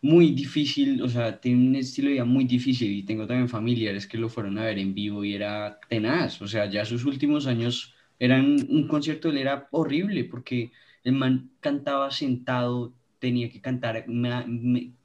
muy 0.01 0.31
difícil, 0.33 1.01
o 1.01 1.09
sea, 1.09 1.39
tiene 1.39 1.67
un 1.69 1.75
estilo 1.75 2.07
de 2.07 2.13
vida 2.15 2.25
muy 2.25 2.45
difícil 2.45 2.91
y 2.91 3.03
tengo 3.03 3.27
también 3.27 3.49
familiares 3.49 4.07
que 4.07 4.17
lo 4.17 4.29
fueron 4.29 4.57
a 4.57 4.63
ver 4.65 4.79
en 4.79 4.93
vivo 4.93 5.23
y 5.25 5.35
era 5.35 5.79
tenaz, 5.89 6.41
o 6.41 6.47
sea, 6.47 6.65
ya 6.69 6.85
sus 6.85 7.05
últimos 7.05 7.47
años 7.47 7.93
eran 8.19 8.57
un 8.69 8.87
concierto, 8.87 9.29
él 9.29 9.37
era 9.37 9.67
horrible 9.71 10.23
porque 10.25 10.71
el 11.03 11.13
man 11.13 11.51
cantaba 11.59 12.11
sentado, 12.11 12.93
tenía 13.19 13.49
que 13.49 13.61
cantar 13.61 14.05
una, 14.07 14.45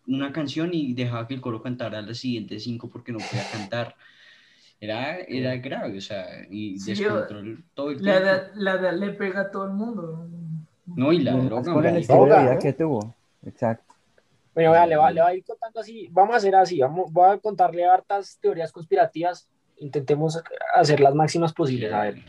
una 0.06 0.32
canción 0.32 0.70
y 0.72 0.94
dejaba 0.94 1.26
que 1.26 1.34
el 1.34 1.40
coro 1.40 1.62
cantara 1.62 2.02
las 2.02 2.18
siguientes 2.18 2.64
cinco 2.64 2.88
porque 2.90 3.12
no 3.12 3.18
podía 3.18 3.44
cantar. 3.50 3.96
Era, 4.80 5.18
era 5.20 5.56
grave, 5.56 5.98
o 5.98 6.00
sea, 6.00 6.26
y 6.50 6.78
Sí, 6.78 6.94
descontrol 6.94 7.64
todo 7.74 7.90
el 7.90 8.00
La 8.00 8.20
tiempo. 8.20 8.20
edad, 8.20 8.52
la 8.54 8.72
edad 8.74 8.96
le 8.98 9.10
pega 9.12 9.42
a 9.42 9.50
todo 9.50 9.66
el 9.66 9.72
mundo. 9.72 10.28
No, 10.86 11.12
y 11.12 11.20
la 11.20 11.36
Más 11.36 11.44
droga, 11.46 11.72
por 11.72 11.86
el 11.86 11.96
estilo 11.96 12.26
de 12.26 12.36
vida 12.36 12.54
¿no? 12.54 12.60
que 12.60 12.72
tuvo. 12.72 13.14
Exacto. 13.42 13.83
Bueno, 14.54 14.72
vea, 14.72 14.86
le 14.86 14.96
va, 14.96 15.10
le 15.10 15.20
va 15.20 15.28
a 15.28 15.34
ir 15.34 15.44
contando 15.44 15.80
así. 15.80 16.08
Vamos 16.12 16.34
a 16.34 16.36
hacer 16.38 16.54
así. 16.54 16.80
Vamos, 16.80 17.12
voy 17.12 17.30
a 17.30 17.38
contarle 17.38 17.84
hartas 17.84 18.38
teorías 18.40 18.70
conspirativas. 18.70 19.48
Intentemos 19.76 20.40
hacer 20.74 21.00
las 21.00 21.14
máximas 21.14 21.52
posibles. 21.52 21.92
A 21.92 22.02
ver. 22.02 22.24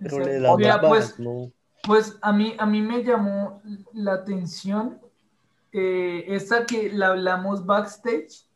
Pero 0.00 0.18
le 0.20 0.38
da 0.40 0.56
más 0.56 0.88
pues, 0.88 1.18
¿no? 1.18 1.50
Pues 1.82 2.16
a 2.22 2.32
mí, 2.32 2.54
a 2.58 2.66
mí 2.66 2.82
me 2.82 3.02
llamó 3.02 3.60
la 3.92 4.14
atención 4.14 5.00
eh, 5.72 6.24
esa 6.28 6.66
que 6.66 6.92
la 6.92 7.08
hablamos 7.08 7.66
backstage, 7.66 8.46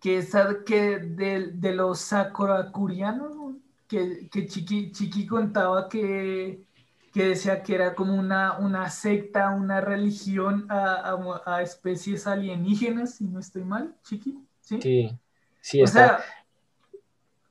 que 0.00 0.18
esa 0.18 0.64
que 0.64 0.98
de, 0.98 1.52
de 1.52 1.74
los 1.74 2.00
sakurakurianos, 2.00 3.34
¿no? 3.34 3.56
que, 3.88 4.28
que 4.28 4.46
Chiqui, 4.46 4.92
Chiqui 4.92 5.26
contaba 5.26 5.88
que, 5.88 6.62
que 7.18 7.30
decía 7.30 7.64
que 7.64 7.74
era 7.74 7.96
como 7.96 8.14
una, 8.14 8.58
una 8.58 8.88
secta, 8.90 9.50
una 9.50 9.80
religión 9.80 10.66
a, 10.68 10.94
a- 11.10 11.42
a 11.56 11.62
especies 11.62 12.28
alienígenas, 12.28 13.16
si 13.16 13.24
no 13.24 13.40
estoy 13.40 13.64
mal, 13.64 13.92
Chiqui. 14.04 14.38
¿Sí? 14.60 14.80
Sí, 14.80 15.18
sí 15.60 15.80
O 15.82 15.84
está. 15.86 16.20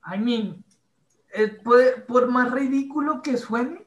sea, 0.05 0.15
I 0.15 0.19
mean, 0.19 0.63
eh, 1.33 1.49
puede- 1.49 1.99
por 1.99 2.29
más 2.29 2.49
ridículo 2.49 3.21
que 3.21 3.35
suene, 3.35 3.85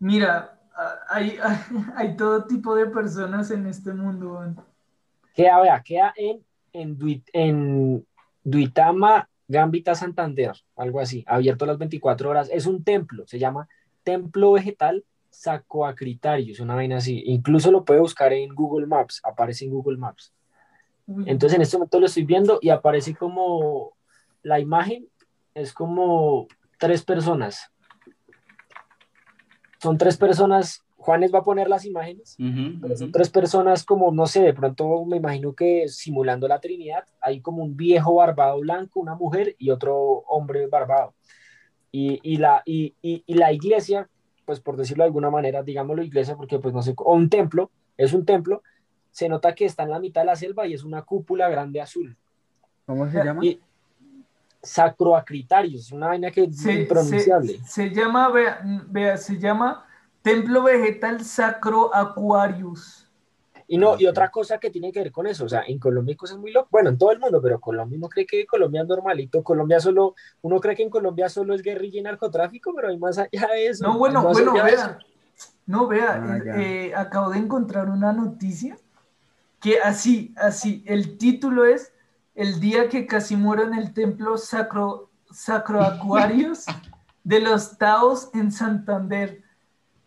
mira, 0.00 0.60
hay, 1.08 1.38
hay, 1.42 1.56
hay 1.96 2.16
todo 2.18 2.44
tipo 2.44 2.74
de 2.74 2.84
personas 2.84 3.50
en 3.50 3.66
este 3.66 3.94
mundo. 3.94 4.54
Queda, 5.34 5.60
vea, 5.62 5.82
queda 5.82 6.12
en, 6.14 6.44
en, 6.74 6.98
Duit- 6.98 7.30
en 7.32 8.06
Duitama, 8.42 9.30
Gambita, 9.48 9.94
Santander, 9.94 10.52
algo 10.76 11.00
así, 11.00 11.24
abierto 11.26 11.64
las 11.64 11.78
24 11.78 12.28
horas. 12.28 12.50
Es 12.52 12.66
un 12.66 12.84
templo, 12.84 13.26
se 13.26 13.38
llama 13.38 13.66
Templo 14.04 14.52
Vegetal 14.52 15.04
Sacoacritarius, 15.30 16.60
una 16.60 16.76
vaina 16.76 16.98
así. 16.98 17.22
Incluso 17.26 17.72
lo 17.72 17.84
puede 17.84 18.00
buscar 18.00 18.32
en 18.32 18.54
Google 18.54 18.86
Maps, 18.86 19.20
aparece 19.24 19.64
en 19.64 19.72
Google 19.72 19.98
Maps. 19.98 20.32
Entonces 21.26 21.56
en 21.56 21.62
este 21.62 21.76
momento 21.76 22.00
lo 22.00 22.06
estoy 22.06 22.24
viendo 22.24 22.58
y 22.62 22.70
aparece 22.70 23.14
como 23.14 23.92
la 24.42 24.60
imagen 24.60 25.08
es 25.54 25.72
como 25.72 26.46
tres 26.78 27.02
personas. 27.02 27.70
Son 29.80 29.98
tres 29.98 30.16
personas 30.16 30.84
Juanes 31.04 31.34
va 31.34 31.40
a 31.40 31.44
poner 31.44 31.68
las 31.68 31.84
imágenes, 31.84 32.34
pero 32.80 32.96
son 32.96 33.12
tres 33.12 33.28
personas 33.28 33.84
como, 33.84 34.10
no 34.10 34.26
sé, 34.26 34.40
de 34.40 34.54
pronto 34.54 35.04
me 35.04 35.18
imagino 35.18 35.52
que 35.52 35.86
simulando 35.86 36.48
la 36.48 36.60
Trinidad, 36.60 37.04
hay 37.20 37.42
como 37.42 37.62
un 37.62 37.76
viejo 37.76 38.14
barbado 38.14 38.60
blanco, 38.60 39.00
una 39.00 39.14
mujer 39.14 39.54
y 39.58 39.68
otro 39.68 39.96
hombre 39.96 40.66
barbado. 40.66 41.12
Y, 41.96 42.18
y 42.24 42.38
la, 42.38 42.60
y, 42.66 42.92
y, 43.02 43.22
y 43.24 43.34
la 43.34 43.52
iglesia, 43.52 44.08
pues 44.44 44.58
por 44.58 44.76
decirlo 44.76 45.04
de 45.04 45.06
alguna 45.06 45.30
manera, 45.30 45.62
digámoslo 45.62 46.02
iglesia, 46.02 46.34
porque 46.34 46.58
pues 46.58 46.74
no 46.74 46.82
sé, 46.82 46.92
o 46.96 47.14
un 47.14 47.28
templo, 47.30 47.70
es 47.96 48.12
un 48.12 48.24
templo, 48.24 48.64
se 49.12 49.28
nota 49.28 49.54
que 49.54 49.64
está 49.64 49.84
en 49.84 49.90
la 49.90 50.00
mitad 50.00 50.22
de 50.22 50.26
la 50.26 50.34
selva 50.34 50.66
y 50.66 50.74
es 50.74 50.82
una 50.82 51.02
cúpula 51.02 51.48
grande 51.48 51.80
azul. 51.80 52.16
¿Cómo 52.84 53.08
se 53.08 53.22
llama? 53.24 53.44
Y 53.46 53.60
Sacroacritarius, 54.60 55.92
una 55.92 56.08
vaina 56.08 56.30
que 56.30 56.44
es 56.44 56.56
Se, 56.56 56.72
impronunciable. 56.72 57.58
se- 57.58 57.64
se 57.66 57.90
llama, 57.90 58.28
vea, 58.30 58.60
vea, 58.88 59.16
se 59.16 59.38
llama 59.38 59.86
Templo 60.22 60.62
Vegetal 60.64 61.22
Sacro 61.24 61.94
Aquarius. 61.94 63.03
Y 63.66 63.78
no, 63.78 63.96
y 63.98 64.06
otra 64.06 64.30
cosa 64.30 64.58
que 64.58 64.70
tiene 64.70 64.92
que 64.92 65.00
ver 65.00 65.12
con 65.12 65.26
eso, 65.26 65.44
o 65.44 65.48
sea, 65.48 65.62
en 65.66 65.78
Colombia 65.78 66.12
hay 66.12 66.16
cosas 66.16 66.38
muy 66.38 66.52
locas, 66.52 66.70
bueno, 66.70 66.90
en 66.90 66.98
todo 66.98 67.12
el 67.12 67.18
mundo, 67.18 67.40
pero 67.40 67.60
Colombia 67.60 67.96
uno 67.96 68.08
cree 68.08 68.26
que 68.26 68.46
Colombia 68.46 68.82
es 68.82 68.88
normalito, 68.88 69.42
Colombia 69.42 69.80
solo, 69.80 70.14
uno 70.42 70.60
cree 70.60 70.76
que 70.76 70.82
en 70.82 70.90
Colombia 70.90 71.28
solo 71.28 71.54
es 71.54 71.62
guerrilla 71.62 72.00
y 72.00 72.02
narcotráfico, 72.02 72.72
pero 72.74 72.88
hay 72.88 72.98
más 72.98 73.18
allá 73.18 73.48
de 73.52 73.68
eso. 73.68 73.84
No, 73.84 73.98
bueno, 73.98 74.22
bueno, 74.22 74.52
vea. 74.52 74.98
No, 75.66 75.86
vea, 75.86 76.22
Ah, 76.22 76.36
eh, 76.36 76.88
eh, 76.88 76.94
acabo 76.94 77.30
de 77.30 77.38
encontrar 77.38 77.88
una 77.88 78.12
noticia 78.12 78.76
que 79.60 79.80
así, 79.80 80.34
así, 80.36 80.84
el 80.86 81.16
título 81.16 81.64
es 81.64 81.92
El 82.34 82.60
día 82.60 82.88
que 82.88 83.06
casi 83.06 83.34
muero 83.34 83.62
en 83.62 83.72
el 83.74 83.94
templo 83.94 84.36
Sacro, 84.36 85.10
Sacro 85.30 85.80
Aquarius 85.80 86.66
de 87.24 87.40
los 87.40 87.78
Taos 87.78 88.28
en 88.34 88.52
Santander. 88.52 89.43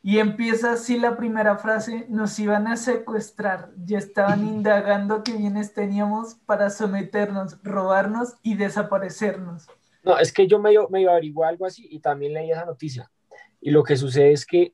Y 0.08 0.20
empieza 0.20 0.72
así 0.72 0.98
la 0.98 1.18
primera 1.18 1.58
frase, 1.58 2.06
nos 2.08 2.40
iban 2.40 2.66
a 2.68 2.78
secuestrar, 2.78 3.74
ya 3.76 3.98
estaban 3.98 4.48
indagando 4.48 5.22
qué 5.22 5.34
bienes 5.34 5.74
teníamos 5.74 6.36
para 6.46 6.70
someternos, 6.70 7.62
robarnos 7.62 8.36
y 8.42 8.56
desaparecernos. 8.56 9.68
No, 10.04 10.18
es 10.18 10.32
que 10.32 10.48
yo 10.48 10.60
medio, 10.60 10.88
medio 10.88 11.12
averigué 11.12 11.44
algo 11.44 11.66
así 11.66 11.90
y 11.92 12.00
también 12.00 12.32
leí 12.32 12.50
esa 12.50 12.64
noticia. 12.64 13.12
Y 13.60 13.72
lo 13.72 13.84
que 13.84 13.98
sucede 13.98 14.32
es 14.32 14.46
que 14.46 14.74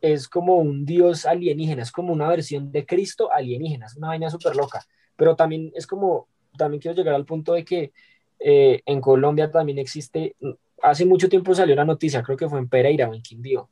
es 0.00 0.26
como 0.26 0.56
un 0.56 0.84
dios 0.84 1.26
alienígena, 1.26 1.82
es 1.82 1.92
como 1.92 2.12
una 2.12 2.26
versión 2.26 2.72
de 2.72 2.84
Cristo 2.84 3.30
alienígena, 3.32 3.86
es 3.86 3.94
una 3.94 4.08
vaina 4.08 4.30
súper 4.30 4.56
loca. 4.56 4.84
Pero 5.14 5.36
también 5.36 5.70
es 5.76 5.86
como, 5.86 6.26
también 6.58 6.80
quiero 6.80 6.96
llegar 6.96 7.14
al 7.14 7.24
punto 7.24 7.52
de 7.52 7.64
que 7.64 7.92
eh, 8.40 8.82
en 8.84 9.00
Colombia 9.00 9.48
también 9.48 9.78
existe, 9.78 10.34
hace 10.82 11.04
mucho 11.06 11.28
tiempo 11.28 11.54
salió 11.54 11.76
la 11.76 11.84
noticia, 11.84 12.24
creo 12.24 12.36
que 12.36 12.48
fue 12.48 12.58
en 12.58 12.68
Pereira 12.68 13.08
o 13.08 13.14
en 13.14 13.22
Quindío, 13.22 13.70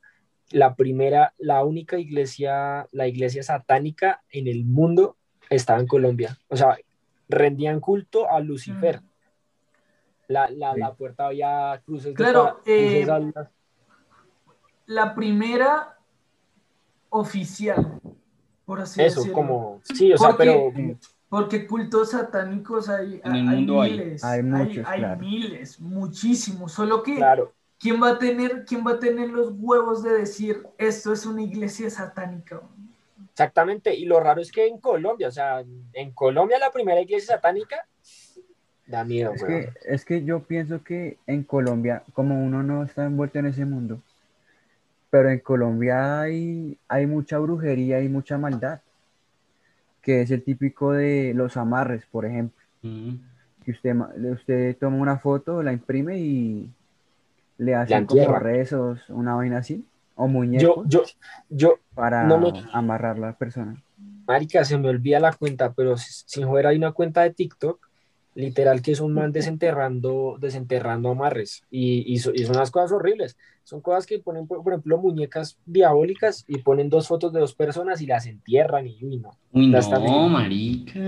la 0.51 0.75
primera, 0.75 1.33
la 1.37 1.63
única 1.63 1.97
iglesia, 1.97 2.87
la 2.91 3.07
iglesia 3.07 3.43
satánica 3.43 4.21
en 4.29 4.47
el 4.47 4.65
mundo 4.65 5.15
estaba 5.49 5.79
en 5.79 5.87
Colombia. 5.87 6.37
O 6.49 6.55
sea, 6.57 6.77
rendían 7.29 7.79
culto 7.79 8.29
a 8.29 8.39
Lucifer. 8.39 9.01
Mm. 9.01 9.05
La, 10.27 10.49
la, 10.49 10.73
Sí. 10.73 10.79
la 10.79 10.93
puerta 10.93 11.25
había 11.27 11.81
cruces 11.85 12.05
de 12.07 12.13
Claro, 12.13 12.55
cruces 12.63 13.07
eh, 13.07 13.33
La 14.85 15.13
primera 15.15 15.97
oficial, 17.09 17.99
por 18.65 18.81
así 18.81 19.01
eso, 19.01 19.19
decirlo. 19.21 19.33
como, 19.35 19.81
sí, 19.83 20.13
o 20.13 20.17
sea, 20.17 20.29
Porque- 20.29 20.71
pero 20.73 20.97
Porque 21.29 21.65
cultos 21.65 22.11
satánicos 22.11 22.89
hay, 22.89 23.21
En 23.23 23.35
el 23.35 23.47
hay 23.47 23.55
mundo 23.55 23.81
hay. 23.81 23.91
miles. 23.91 24.21
Hay 24.23 24.43
muchos, 24.43 24.85
hay 24.85 24.99
claro. 24.99 25.19
miles, 25.21 25.79
muchísimos. 25.79 26.73
Solo 26.73 27.01
que, 27.03 27.15
claro, 27.15 27.53
¿quién 27.81 28.01
va 28.01 28.11
a 28.11 28.19
tener, 28.19 28.63
quién 28.65 28.85
va 28.85 28.91
a 28.91 28.99
tener 28.99 29.29
los 29.29 29.53
huevos 29.57 30.03
de 30.03 30.11
decir 30.11 30.63
esto 30.77 31.11
es 31.11 31.25
una 31.25 31.41
iglesia 31.41 31.89
satánica? 31.89 32.61
exactamente. 33.31 33.95
Y 33.95 34.05
lo 34.05 34.19
raro 34.19 34.41
es 34.41 34.51
que 34.51 34.67
en 34.67 34.79
Colombia, 34.79 35.27
o 35.27 35.31
sea, 35.31 35.63
en 35.93 36.11
Colombia 36.11 36.59
la 36.59 36.71
primera 36.71 37.01
iglesia 37.01 37.35
satánica 37.35 37.87
da 38.85 39.03
miedo, 39.03 39.33
Es 39.33 39.43
que, 39.43 39.69
es 39.85 40.05
que 40.05 40.23
yo 40.23 40.41
pienso 40.41 40.83
que 40.83 41.17
en 41.25 41.43
Colombia, 41.43 42.03
como 42.13 42.43
uno 42.43 42.61
no 42.63 42.83
está 42.83 43.05
envuelto 43.05 43.39
en 43.39 43.47
ese 43.47 43.65
mundo, 43.65 44.01
pero 45.09 45.29
en 45.29 45.39
Colombia 45.39 46.21
hay, 46.21 46.77
hay 46.87 47.05
mucha 47.05 47.37
brujería 47.39 48.01
y 48.01 48.09
mucha 48.09 48.37
maldad, 48.37 48.81
que 50.01 50.21
es 50.21 50.31
el 50.31 50.43
típico 50.43 50.91
de 50.91 51.33
los 51.35 51.57
amarres, 51.57 52.05
por 52.11 52.25
ejemplo, 52.25 52.63
Ujú. 52.83 53.19
que 53.63 53.71
usted, 53.71 53.95
usted 54.31 54.77
toma 54.77 54.97
una 54.97 55.17
foto, 55.17 55.61
la 55.61 55.73
imprime 55.73 56.17
y 56.19 56.69
le 57.65 57.75
hace 57.75 58.05
como 58.05 58.33
rezos, 58.39 58.99
una 59.09 59.35
vaina 59.35 59.57
así, 59.59 59.85
o 60.15 60.23
Yo, 60.27 60.29
muñecos 60.33 60.87
yo, 60.87 61.03
yo, 61.49 61.79
para 61.93 62.27
no 62.27 62.37
me- 62.39 62.53
amarrar 62.73 63.17
a 63.17 63.19
la 63.19 63.37
persona. 63.37 63.81
marica, 64.27 64.63
se 64.65 64.77
me 64.77 64.89
olvida 64.89 65.19
la 65.19 65.33
cuenta, 65.33 65.73
pero 65.73 65.97
si- 65.97 66.23
sin 66.25 66.47
joder 66.47 66.67
hay 66.67 66.77
una 66.77 66.91
cuenta 66.91 67.21
de 67.23 67.33
TikTok, 67.33 67.79
literal 68.33 68.81
que 68.81 68.91
es 68.93 68.99
un 69.01 69.13
man 69.13 69.31
desenterrando, 69.31 70.37
desenterrando 70.39 71.09
amarres 71.09 71.63
y, 71.69 72.13
y, 72.13 72.17
so- 72.19 72.31
y 72.33 72.45
son 72.45 72.55
unas 72.55 72.71
cosas 72.71 72.91
horribles. 72.93 73.37
Son 73.63 73.81
cosas 73.81 74.05
que 74.05 74.19
ponen, 74.19 74.47
por, 74.47 74.63
por 74.63 74.73
ejemplo, 74.73 74.97
muñecas 74.97 75.57
diabólicas 75.65 76.43
y 76.47 76.59
ponen 76.59 76.89
dos 76.89 77.07
fotos 77.07 77.31
de 77.33 77.39
dos 77.41 77.53
personas 77.55 78.01
y 78.01 78.07
las 78.07 78.25
entierran 78.25 78.87
y 78.87 79.03
uy, 79.03 79.19
no. 79.19 79.31
Uy, 79.51 79.71
Ya 79.71 79.79
está 79.79 79.99
no, 79.99 80.05
bien. 80.05 80.31
marica. 80.31 81.01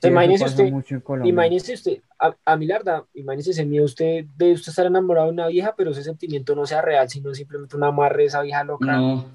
Sí, 0.00 0.08
imagínese 0.08 0.44
usted- 0.44 0.70
mucho 0.72 0.94
en 0.94 1.00
Colombia. 1.00 1.32
Imagínese 1.32 1.74
usted, 1.74 1.98
a, 2.18 2.34
a 2.44 2.56
mi 2.56 2.66
larda, 2.66 3.06
imagínese 3.14 3.50
ese 3.50 3.66
miedo 3.66 3.84
usted 3.84 4.24
de 4.36 4.52
usted 4.52 4.70
estar 4.70 4.86
enamorado 4.86 5.26
de 5.26 5.32
una 5.32 5.46
vieja, 5.48 5.74
pero 5.76 5.90
ese 5.90 6.02
sentimiento 6.02 6.54
no 6.54 6.66
sea 6.66 6.80
real, 6.82 7.08
sino 7.08 7.34
simplemente 7.34 7.76
un 7.76 7.84
amarre 7.84 8.22
de 8.22 8.28
esa 8.28 8.42
vieja 8.42 8.64
loca. 8.64 8.86
No, 8.86 9.26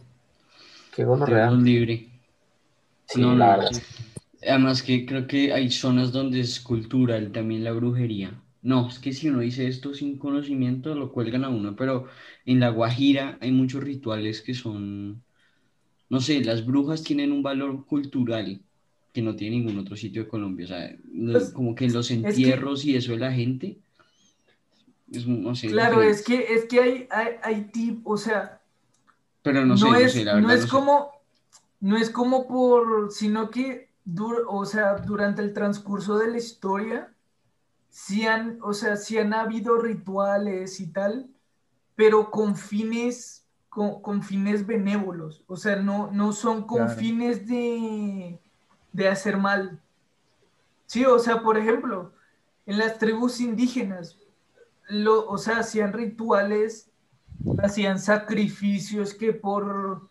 Qué 0.95 1.03
gonorrea. 1.03 1.49
Dios 1.49 1.61
libre. 1.61 2.07
Sí, 3.07 3.21
No, 3.21 3.35
la 3.35 3.57
no, 3.57 3.63
verdad. 3.63 3.81
Además 4.47 4.83
que 4.83 5.05
creo 5.05 5.27
que 5.27 5.53
hay 5.53 5.71
zonas 5.71 6.11
donde 6.11 6.39
es 6.41 6.59
cultural 6.59 7.31
también 7.31 7.63
la 7.63 7.71
brujería. 7.71 8.41
No, 8.61 8.87
es 8.89 8.99
que 8.99 9.13
si 9.13 9.29
uno 9.29 9.39
dice 9.39 9.67
esto 9.67 9.93
sin 9.93 10.17
conocimiento 10.17 10.95
lo 10.95 11.11
cuelgan 11.11 11.43
a 11.45 11.49
uno, 11.49 11.75
pero 11.75 12.07
en 12.45 12.59
La 12.59 12.69
Guajira 12.69 13.37
hay 13.41 13.51
muchos 13.51 13.83
rituales 13.83 14.41
que 14.41 14.53
son, 14.55 15.23
no 16.09 16.21
sé, 16.21 16.43
las 16.43 16.65
brujas 16.65 17.03
tienen 17.03 17.31
un 17.33 17.43
valor 17.43 17.85
cultural 17.87 18.64
que 19.15 19.21
no 19.21 19.35
tiene 19.35 19.55
ningún 19.55 19.79
otro 19.79 19.95
sitio 19.95 20.23
de 20.23 20.27
Colombia. 20.27 20.65
O 20.65 20.67
sea, 20.67 20.95
Pues, 21.31 21.49
como 21.51 21.73
que 21.73 21.85
en 21.85 21.93
los 21.93 22.09
que- 22.09 22.13
entierros 22.15 22.83
y 22.85 22.95
eso 22.97 23.13
de 23.13 23.19
la 23.19 23.31
gente, 23.31 23.79
es, 25.11 25.25
no 25.25 25.55
sé, 25.55 25.67
Claro, 25.69 26.01
es 26.01 26.21
que, 26.21 26.53
es 26.53 26.65
que 26.65 26.79
hay, 26.81 27.07
hay, 27.09 27.27
hay 27.41 27.61
tip, 27.71 28.05
o 28.05 28.17
sea, 28.17 28.61
Pero 29.41 29.61
no 29.61 29.67
no, 29.67 29.77
sé, 29.77 29.83
no 29.89 29.95
es, 29.95 30.11
sé, 30.13 30.25
la 30.25 30.33
no 30.33 30.47
verdad 30.49 30.55
es 30.55 30.61
no 30.61 30.67
sé. 30.67 30.71
como, 30.73 31.11
no 31.79 31.97
es 31.97 32.09
como 32.09 32.47
por, 32.47 33.11
sino 33.11 33.49
que, 33.49 33.89
dur- 34.05 34.43
o 34.47 34.65
sea, 34.65 34.95
durante 34.97 35.41
el 35.41 35.53
transcurso 35.53 36.17
de 36.17 36.29
la 36.31 36.37
historia, 36.37 37.13
sí 37.89 38.25
han, 38.27 38.59
o 38.61 38.73
sea, 38.73 38.97
sí 38.97 39.17
han 39.17 39.33
habido 39.33 39.77
rituales 39.77 40.79
y 40.81 40.87
tal, 40.87 41.29
pero 41.95 42.31
con 42.31 42.57
fines, 42.57 43.45
con, 43.69 44.01
con 44.01 44.23
fines 44.23 44.65
benévolos, 44.67 45.43
o 45.47 45.55
sea, 45.55 45.77
no, 45.77 46.11
no 46.11 46.33
son 46.33 46.63
con 46.65 46.85
Claro. 46.85 46.99
fines 46.99 47.47
de, 47.47 48.39
de 48.95 49.09
hacer 49.09 49.37
mal. 49.37 49.79
Sí, 50.85 51.03
o 51.05 51.19
sea, 51.19 51.41
por 51.41 51.57
ejemplo, 51.57 52.13
en 52.65 52.77
las 52.77 52.97
tribus 52.97 53.41
indígenas, 53.41 54.17
lo, 54.87 55.27
o 55.27 55.37
sea, 55.37 55.59
hacían 55.59 55.91
rituales, 55.91 56.89
hacían 57.61 57.99
sacrificios 57.99 59.13
que 59.13 59.33
por, 59.33 60.09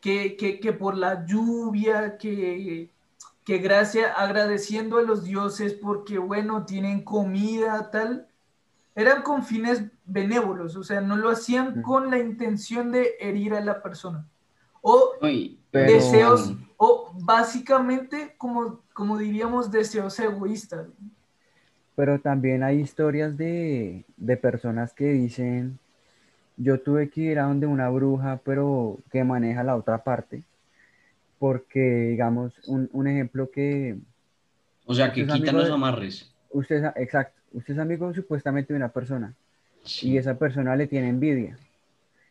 que, 0.00 0.36
que, 0.36 0.60
que 0.60 0.72
por 0.72 0.96
la 0.96 1.24
lluvia, 1.24 2.18
que, 2.18 2.90
que 3.44 3.58
gracias, 3.58 4.12
agradeciendo 4.16 4.98
a 4.98 5.02
los 5.02 5.24
dioses 5.24 5.72
porque, 5.72 6.18
bueno, 6.18 6.66
tienen 6.66 7.02
comida, 7.02 7.90
tal, 7.90 8.28
eran 8.94 9.22
con 9.22 9.42
fines 9.42 9.84
benévolos, 10.04 10.76
o 10.76 10.82
sea, 10.82 11.00
no 11.00 11.16
lo 11.16 11.30
hacían 11.30 11.80
con 11.80 12.10
la 12.10 12.18
intención 12.18 12.92
de 12.92 13.14
herir 13.20 13.54
a 13.54 13.60
la 13.60 13.82
persona. 13.82 14.26
O 14.82 15.14
Pero- 15.70 15.92
deseos, 15.92 16.54
o 16.76 17.12
básicamente, 17.20 18.34
como, 18.38 18.80
como 18.92 19.18
diríamos, 19.18 19.70
deseos 19.70 20.18
egoístas. 20.18 20.86
Pero 21.96 22.20
también 22.20 22.62
hay 22.62 22.80
historias 22.80 23.36
de, 23.36 24.04
de 24.16 24.36
personas 24.36 24.92
que 24.92 25.06
dicen, 25.12 25.78
yo 26.56 26.80
tuve 26.80 27.08
que 27.10 27.20
ir 27.22 27.38
a 27.38 27.44
donde 27.44 27.66
una 27.66 27.88
bruja, 27.90 28.40
pero 28.44 28.98
que 29.10 29.24
maneja 29.24 29.62
la 29.64 29.76
otra 29.76 30.02
parte. 30.04 30.42
Porque, 31.38 31.80
digamos, 32.10 32.52
un, 32.66 32.88
un 32.92 33.06
ejemplo 33.06 33.50
que 33.50 33.96
o 34.86 34.94
sea, 34.94 35.12
que 35.12 35.26
quitan 35.26 35.56
los 35.56 35.70
amarres. 35.70 36.32
usted 36.50 36.84
exacto, 36.96 37.38
usted 37.52 37.74
es 37.74 37.78
amigo 37.78 38.12
supuestamente 38.14 38.72
de 38.72 38.76
una 38.78 38.88
persona 38.88 39.34
Sí. 39.84 40.10
y 40.10 40.18
esa 40.18 40.36
persona 40.38 40.74
le 40.76 40.86
tiene 40.86 41.08
envidia. 41.08 41.56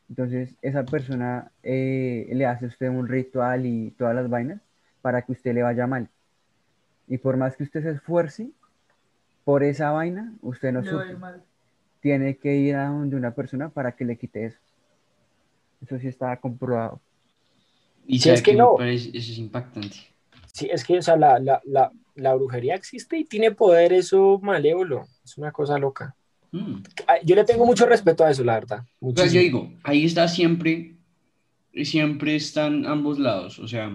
Entonces, 0.09 0.55
esa 0.61 0.85
persona 0.85 1.51
eh, 1.63 2.27
le 2.31 2.45
hace 2.45 2.65
a 2.65 2.67
usted 2.69 2.89
un 2.89 3.07
ritual 3.07 3.65
y 3.65 3.91
todas 3.91 4.15
las 4.15 4.29
vainas 4.29 4.61
para 5.01 5.21
que 5.21 5.33
usted 5.33 5.53
le 5.53 5.63
vaya 5.63 5.85
mal. 5.87 6.09
Y 7.07 7.17
por 7.17 7.37
más 7.37 7.55
que 7.55 7.63
usted 7.63 7.83
se 7.83 7.91
esfuerce 7.91 8.49
por 9.45 9.63
esa 9.63 9.91
vaina, 9.91 10.33
usted 10.41 10.71
no 10.73 10.83
sufre. 10.83 11.15
mal. 11.17 11.43
Tiene 12.01 12.37
que 12.37 12.55
ir 12.55 12.75
a 12.75 12.87
donde 12.87 13.15
una 13.15 13.31
persona 13.31 13.69
para 13.69 13.93
que 13.93 14.05
le 14.05 14.17
quite 14.17 14.45
eso. 14.45 14.59
Eso 15.81 15.97
sí 15.99 16.07
está 16.07 16.35
comprobado. 16.37 16.99
Y 18.05 18.19
Sí, 18.19 18.23
sabe 18.25 18.35
es 18.35 18.43
que 18.43 18.53
no. 18.55 18.75
parece- 18.77 19.09
eso 19.09 19.31
es 19.31 19.37
impactante. 19.37 19.97
Sí, 20.53 20.67
es 20.71 20.83
que, 20.83 20.97
o 20.97 21.01
sea, 21.01 21.15
la, 21.15 21.39
la, 21.39 21.61
la, 21.65 21.91
la 22.15 22.33
brujería 22.33 22.75
existe 22.75 23.17
y 23.17 23.25
tiene 23.25 23.51
poder 23.51 23.93
eso 23.93 24.39
malévolo. 24.41 25.05
Es 25.23 25.37
una 25.37 25.51
cosa 25.51 25.77
loca. 25.77 26.16
Mm. 26.51 26.81
Yo 27.23 27.35
le 27.35 27.43
tengo 27.43 27.65
mucho 27.65 27.85
respeto 27.85 28.23
a 28.23 28.31
eso, 28.31 28.43
la 28.43 28.55
verdad. 28.55 28.83
Sea, 29.15 29.27
yo 29.27 29.39
digo, 29.39 29.73
ahí 29.83 30.05
está 30.05 30.27
siempre, 30.27 30.95
siempre 31.83 32.35
están 32.35 32.85
ambos 32.85 33.19
lados. 33.19 33.59
O 33.59 33.67
sea, 33.67 33.91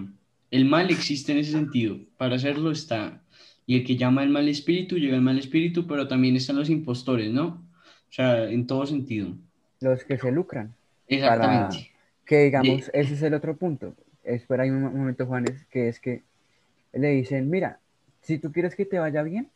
el 0.50 0.64
mal 0.64 0.90
existe 0.90 1.32
en 1.32 1.38
ese 1.38 1.52
sentido. 1.52 1.98
Para 2.16 2.36
hacerlo 2.36 2.70
está. 2.70 3.22
Y 3.66 3.76
el 3.76 3.84
que 3.84 3.96
llama 3.96 4.22
el 4.22 4.30
mal 4.30 4.48
espíritu, 4.48 4.96
llega 4.98 5.16
el 5.16 5.22
mal 5.22 5.38
espíritu, 5.38 5.86
pero 5.86 6.08
también 6.08 6.36
están 6.36 6.56
los 6.56 6.68
impostores, 6.68 7.32
¿no? 7.32 7.46
O 7.46 8.12
sea, 8.12 8.50
en 8.50 8.66
todo 8.66 8.84
sentido. 8.86 9.28
Los 9.80 10.04
que 10.04 10.18
se 10.18 10.30
lucran. 10.30 10.74
Exactamente. 11.08 11.90
Que 12.24 12.44
digamos, 12.44 12.90
ese 12.92 13.14
es 13.14 13.22
el 13.22 13.34
otro 13.34 13.56
punto. 13.56 13.94
Espera 14.24 14.64
ahí 14.64 14.70
un 14.70 14.84
un 14.84 14.98
momento, 14.98 15.26
Juanes, 15.26 15.64
que 15.70 15.88
es 15.88 15.98
que 15.98 16.22
le 16.92 17.08
dicen, 17.08 17.50
mira, 17.50 17.78
si 18.20 18.38
tú 18.38 18.52
quieres 18.52 18.76
que 18.76 18.84
te 18.84 18.98
vaya 18.98 19.22
bien, 19.22 19.48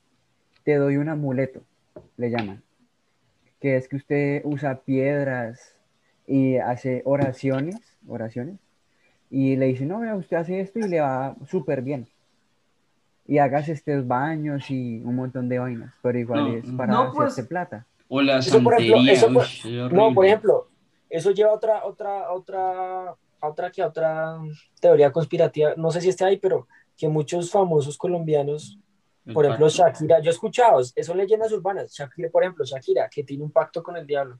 te 0.64 0.74
doy 0.76 0.96
un 0.96 1.09
amuleto, 1.09 1.62
le 2.16 2.30
llaman. 2.30 2.62
Que 3.66 3.76
es 3.76 3.88
que 3.88 3.96
usted 3.96 4.42
usa 4.44 4.83
piedras 4.83 5.74
y 6.24 6.57
hace 6.59 7.02
oraciones, 7.05 7.74
oraciones, 8.07 8.61
y 9.29 9.57
le 9.57 9.66
dicen, 9.66 9.88
no, 9.88 9.98
vea, 9.98 10.14
usted 10.14 10.37
hace 10.37 10.61
esto 10.61 10.79
y 10.79 10.88
le 10.88 11.00
va 11.00 11.35
súper 11.48 11.83
bien. 11.83 12.07
Y 13.26 13.38
hagas 13.38 13.68
estos 13.68 14.07
baños 14.07 14.70
y 14.70 15.02
un 15.02 15.16
montón 15.16 15.48
de 15.48 15.59
vainas, 15.59 15.92
pero 16.00 16.16
igual 16.16 16.44
No, 16.44 16.57
es 16.59 16.64
para 16.76 16.92
No, 16.92 17.12
pues, 17.12 17.33
hacerse 17.33 17.48
plata. 17.48 17.88
O 18.07 18.22
la 18.22 18.38
Eso, 18.38 18.62
por 18.62 18.74
ejemplo, 18.74 19.02
eso 19.12 19.33
por- 19.33 19.42
uy, 19.42 19.79
es 19.79 19.92
No, 19.92 20.14
por 20.14 20.26
ejemplo, 20.26 20.68
eso 21.11 21.33
lleva 21.33 21.50
a 21.50 21.55
otra, 21.55 21.85
otra, 21.87 22.31
otra, 22.31 23.09
a 23.40 23.48
otra 23.48 23.72
que 23.72 23.83
a 23.83 23.88
otra 23.88 24.38
teoría 24.81 25.11
conspirativa. 25.11 25.74
No 25.76 25.90
sé 25.90 26.00
si 26.02 26.11
está 26.11 26.26
ahí, 26.26 26.37
pero 26.37 26.68
que 26.96 27.09
muchos 27.09 27.50
famosos 27.50 27.98
colombianos, 27.98 28.79
El 29.26 29.34
por 29.34 29.44
ejemplo, 29.44 29.66
pacto. 29.66 29.82
Shakira, 29.82 30.20
yo 30.20 30.30
he 30.30 30.32
escuchado, 30.32 30.82
son 30.82 31.16
leyendas 31.16 31.52
urbanas. 31.52 31.92
Shakira, 31.92 32.30
por 32.30 32.42
ejemplo, 32.42 32.64
Shakira, 32.64 33.08
que 33.08 33.24
tiene 33.24 33.44
un 33.44 33.50
pacto 33.50 33.82
con 33.82 33.96
el 33.96 34.06
diablo. 34.06 34.38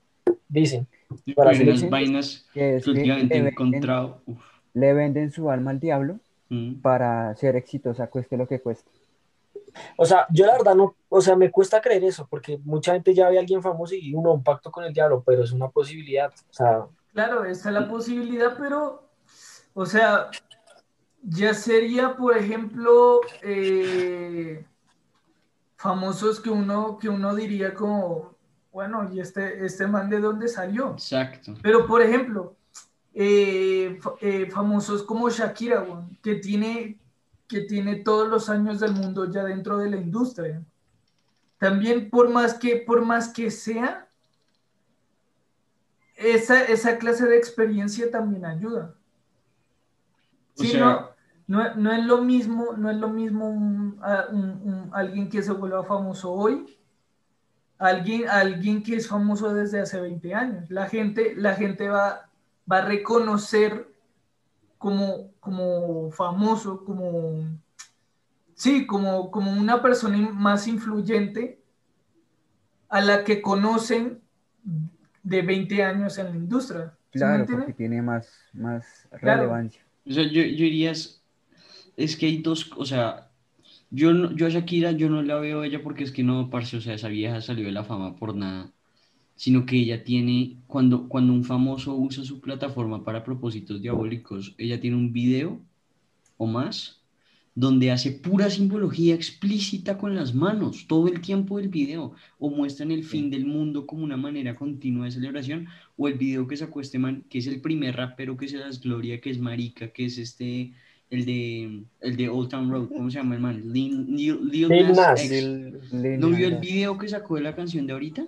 Dicen. 0.49 0.87
Para 1.35 1.51
hay 1.51 1.57
hacer 1.57 1.69
unas 1.69 1.91
vainas 1.91 2.47
Que 2.53 2.77
es 2.77 2.85
que 2.85 2.93
que 2.93 2.99
últimamente 2.99 3.35
le 3.35 3.43
venden, 3.43 3.53
encontrado. 3.53 4.21
uf, 4.27 4.45
le 4.75 4.95
venden 4.95 5.33
su 5.33 5.51
alma 5.51 5.73
al 5.73 5.81
diablo 5.81 6.21
mm. 6.49 6.77
para 6.77 7.35
ser 7.37 7.57
exitosa, 7.57 8.07
cueste 8.07 8.37
lo 8.37 8.47
que 8.47 8.61
cueste. 8.61 8.91
O 9.97 10.07
sea, 10.07 10.27
yo 10.31 10.47
la 10.47 10.53
verdad 10.53 10.75
no, 10.75 10.97
o 11.09 11.21
sea, 11.21 11.37
me 11.37 11.51
cuesta 11.51 11.81
creer 11.81 12.05
eso, 12.05 12.27
porque 12.31 12.59
mucha 12.65 12.95
gente 12.95 13.13
ya 13.13 13.29
ve 13.29 13.37
a 13.37 13.41
alguien 13.41 13.63
famoso 13.63 13.95
y 13.95 14.15
uno 14.15 14.33
un 14.33 14.43
pacto 14.43 14.71
con 14.71 14.85
el 14.85 14.93
diablo, 14.93 15.23
pero 15.27 15.45
es 15.45 15.53
una 15.53 15.69
posibilidad. 15.69 16.33
O 16.51 16.53
sea, 16.53 16.87
Claro, 17.17 17.47
esa 17.47 17.71
es 17.71 17.75
la 17.75 17.89
posibilidad, 17.89 18.59
pero, 18.59 19.09
o 19.73 19.87
sea, 19.87 20.29
ya 21.23 21.55
sería, 21.55 22.15
por 22.15 22.37
ejemplo, 22.37 23.23
eh, 23.43 24.67
famosos 25.77 26.41
que 26.41 26.51
uno, 26.51 26.99
que 26.99 27.09
uno 27.09 27.35
diría 27.35 27.75
como, 27.75 28.35
bueno, 28.73 29.09
¿y 29.13 29.21
este, 29.21 29.65
este 29.65 29.87
man 29.87 30.09
de 30.11 30.21
dónde 30.21 30.49
salió? 30.49 30.93
Exacto. 30.93 31.55
Pero, 31.63 31.87
por 31.87 32.03
ejemplo, 32.03 32.57
eh, 33.15 33.99
eh, 34.21 34.51
famosos 34.51 35.03
como 35.03 35.29
Shakira, 35.31 35.87
que 36.23 36.37
tiene, 36.37 36.99
que 37.47 37.63
tiene 37.63 37.97
todos 37.97 38.29
los 38.29 38.49
años 38.49 38.81
del 38.81 38.93
mundo 38.93 39.31
ya 39.31 39.45
dentro 39.45 39.79
de 39.79 39.91
la 39.91 39.97
industria. 39.97 40.63
También, 41.59 42.11
por 42.11 42.29
más 42.29 42.55
que, 42.55 42.77
por 42.77 43.05
más 43.05 43.29
que 43.29 43.51
sea, 43.51 44.09
esa, 46.17 46.63
esa 46.65 46.99
clase 46.99 47.27
de 47.27 47.37
experiencia 47.37 48.11
también 48.11 48.45
ayuda. 48.45 48.95
O 50.59 50.65
sea- 50.65 50.81
no, 50.81 51.16
no, 51.47 51.75
no 51.77 51.93
es 51.93 52.05
lo 52.05 52.23
mismo, 52.23 52.73
no 52.77 52.91
es 52.91 52.97
lo 52.97 53.09
mismo 53.09 53.49
un- 53.49 53.99
a- 54.03 54.27
un- 54.31 54.61
un- 54.63 54.91
alguien 54.93 55.29
que 55.29 55.43
se 55.43 55.53
vuelva 55.53 55.85
famoso 55.85 56.33
hoy, 56.33 56.77
alguien, 57.79 58.29
alguien 58.29 58.83
que 58.83 58.97
es 58.97 59.07
famoso 59.09 59.53
desde 59.55 59.81
hace 59.81 60.01
20 60.01 60.35
años. 60.35 60.71
La 60.71 60.89
gente, 60.89 61.35
la 61.37 61.55
gente 61.55 61.89
va, 61.89 62.29
va 62.71 62.79
a 62.79 62.85
reconocer 62.85 63.89
como, 64.79 65.31
como 65.41 66.11
famoso, 66.11 66.85
como, 66.85 67.45
sí, 68.55 68.87
como, 68.87 69.31
como 69.31 69.53
una 69.53 69.81
persona 69.83 70.17
más 70.33 70.67
influyente 70.67 71.61
a 72.89 73.01
la 73.01 73.25
que 73.25 73.43
conocen 73.43 74.21
de 75.23 75.43
20 75.43 75.83
años 75.85 76.19
en 76.19 76.27
la 76.31 76.37
industria. 76.37 76.93
¿Sí 77.13 77.19
me 77.19 77.27
Claro, 77.27 77.47
porque 77.47 77.73
tiene 77.73 78.01
más, 78.03 78.29
más 78.53 78.85
Claro. 79.21 79.43
relevancia. 79.43 79.83
O 80.09 80.13
sea, 80.13 80.23
yo, 80.25 80.41
yo 80.43 80.65
diría, 80.65 80.93
es, 80.93 81.21
es 81.97 82.17
que 82.17 82.27
hay 82.27 82.39
dos, 82.43 82.71
o 82.77 82.85
sea, 82.87 83.33
yo, 83.91 84.13
no- 84.15 84.35
yo 84.37 84.47
a 84.47 84.51
Shakira, 84.51 84.93
yo 84.93 85.09
no 85.11 85.23
la 85.23 85.37
veo 85.39 85.63
a 85.63 85.67
ella 85.67 85.83
porque 85.83 86.05
es 86.05 86.13
que 86.13 86.23
no, 86.25 86.51
parce, 86.51 86.77
o 86.79 86.81
sea, 86.81 86.95
esa 86.95 87.09
vieja 87.09 87.41
salió 87.41 87.67
de 87.67 87.73
la 87.73 87.85
fama 87.85 88.17
por 88.17 88.35
nada, 88.37 88.73
sino 89.37 89.67
que 89.67 89.77
ella 89.79 90.05
tiene, 90.05 90.59
cuando, 90.69 91.09
cuando 91.09 91.33
un 91.35 91.45
famoso 91.45 91.97
usa 91.97 92.25
su 92.25 92.41
plataforma 92.41 93.05
para 93.05 93.25
propósitos 93.25 93.83
diabólicos, 93.83 94.55
ella 94.59 94.81
tiene 94.81 94.97
un 94.97 95.13
video 95.13 95.61
o 96.37 96.47
más 96.47 97.03
donde 97.55 97.91
hace 97.91 98.13
pura 98.13 98.51
simbología 98.51 99.15
explícita 99.15 99.97
con 99.97 100.15
las 100.15 100.35
manos 100.35 100.87
todo 100.87 101.09
el 101.09 101.23
tiempo 101.23 101.57
del 101.57 101.69
video, 101.71 102.13
o 102.39 102.51
muestran 102.51 102.91
el 102.91 103.03
fin 103.03 103.31
del 103.31 103.47
mundo 103.47 103.87
como 103.87 104.05
una 104.05 104.19
manera 104.19 104.55
continua 104.55 105.07
de 105.07 105.13
celebración, 105.13 105.67
o 105.97 106.07
el 106.09 106.15
video 106.19 106.47
que 106.47 106.57
sacó 106.59 106.81
este 106.83 106.99
man, 106.99 107.25
que 107.31 107.39
es 107.39 107.47
el 107.47 107.63
primer 107.63 107.97
rapero 107.97 108.37
que 108.37 108.49
se 108.49 108.59
las 108.59 108.81
gloria, 108.81 109.21
que 109.23 109.31
es 109.31 109.39
Marica, 109.39 109.89
que 109.89 110.05
es 110.05 110.19
este, 110.19 110.75
el 111.11 111.25
de, 111.25 111.83
el 112.01 112.17
de 112.17 112.29
Old 112.29 112.49
Town 112.49 112.71
Road, 112.71 112.89
¿cómo 112.89 113.11
se 113.11 113.19
llama 113.19 113.35
el 113.37 113.41
man? 113.41 113.63
Lil, 113.73 114.07
Lil- 114.09 114.41
Lil 114.51 114.69
Lil 114.69 114.93
Nas. 114.93 115.21
X. 115.25 115.93
¿No 115.93 116.31
vio 116.31 116.49
el 116.49 116.59
video 116.59 116.99
que 116.99 117.09
sacó 117.09 117.37
de 117.37 117.43
la 117.43 117.55
canción 117.55 117.87
de 117.87 117.93
ahorita? 117.93 118.27